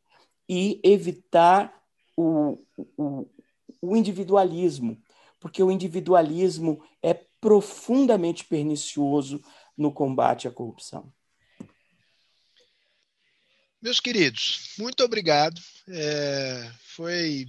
e 0.49 0.81
evitar 0.83 1.83
o, 2.17 2.59
o, 2.97 3.27
o 3.81 3.97
individualismo, 3.97 5.01
porque 5.41 5.63
o 5.63 5.71
individualismo 5.71 6.83
é 7.03 7.15
profundamente 7.41 8.45
pernicioso 8.45 9.41
no 9.77 9.93
combate 9.93 10.49
à 10.49 10.51
corrupção. 10.51 11.13
Meus 13.81 14.01
queridos, 14.01 14.75
muito 14.77 15.05
obrigado. 15.05 15.61
É, 15.87 16.69
foi 16.97 17.47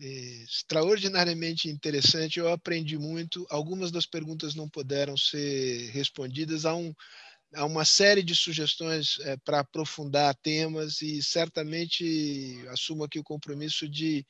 extraordinariamente 0.00 1.68
interessante. 1.68 2.38
Eu 2.38 2.50
aprendi 2.50 2.98
muito. 2.98 3.46
Algumas 3.50 3.90
das 3.90 4.06
perguntas 4.06 4.54
não 4.54 4.68
puderam 4.68 5.16
ser 5.16 5.90
respondidas. 5.90 6.64
Há, 6.64 6.74
um, 6.74 6.94
há 7.54 7.64
uma 7.64 7.84
série 7.84 8.22
de 8.22 8.34
sugestões 8.34 9.18
é, 9.20 9.36
para 9.36 9.60
aprofundar 9.60 10.34
temas 10.34 11.02
e 11.02 11.22
certamente 11.22 12.58
assumo 12.68 13.04
aqui 13.04 13.18
o 13.18 13.24
compromisso 13.24 13.88
de, 13.88 14.26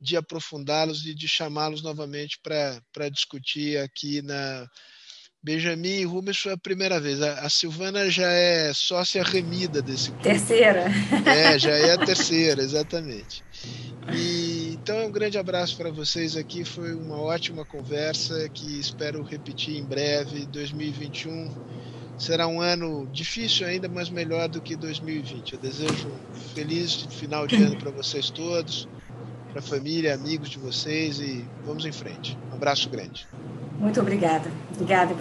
de 0.00 0.16
aprofundá-los 0.16 1.06
e 1.06 1.14
de 1.14 1.28
chamá-los 1.28 1.82
novamente 1.82 2.38
para 2.42 3.08
discutir 3.08 3.78
aqui 3.78 4.22
na. 4.22 4.68
Benjamin 5.44 5.98
e 5.98 6.04
Rubens 6.04 6.38
foi 6.38 6.52
a 6.52 6.56
primeira 6.56 7.00
vez. 7.00 7.20
A, 7.20 7.40
a, 7.40 7.50
Silvana 7.50 8.08
já 8.08 8.30
é 8.30 8.72
sócia 8.72 9.24
remida 9.24 9.82
desse 9.82 10.10
grupo. 10.10 10.22
Terceira. 10.22 10.84
É, 11.26 11.58
já 11.58 11.72
é 11.72 11.94
a 11.94 11.98
terceira, 11.98 12.62
exatamente. 12.62 13.42
E, 14.12 14.72
então, 14.74 15.06
um 15.06 15.12
grande 15.12 15.38
abraço 15.38 15.76
para 15.76 15.90
vocês 15.90 16.36
aqui. 16.36 16.64
Foi 16.64 16.94
uma 16.94 17.20
ótima 17.20 17.64
conversa 17.64 18.48
que 18.48 18.78
espero 18.78 19.22
repetir 19.22 19.76
em 19.76 19.84
breve. 19.84 20.46
2021 20.46 21.50
será 22.18 22.46
um 22.46 22.60
ano 22.60 23.08
difícil 23.12 23.66
ainda, 23.66 23.88
mas 23.88 24.10
melhor 24.10 24.48
do 24.48 24.60
que 24.60 24.74
2020. 24.76 25.54
Eu 25.54 25.58
desejo 25.58 26.08
um 26.08 26.34
feliz 26.54 27.06
final 27.10 27.46
de 27.46 27.56
ano 27.62 27.76
para 27.76 27.90
vocês 27.90 28.30
todos, 28.30 28.88
para 29.50 29.60
a 29.60 29.62
família, 29.62 30.14
amigos 30.14 30.50
de 30.50 30.58
vocês 30.58 31.20
e 31.20 31.44
vamos 31.64 31.84
em 31.84 31.92
frente. 31.92 32.36
Um 32.50 32.54
abraço 32.54 32.88
grande. 32.88 33.26
Muito 33.78 34.00
obrigada. 34.00 34.50
Obrigada, 34.74 35.14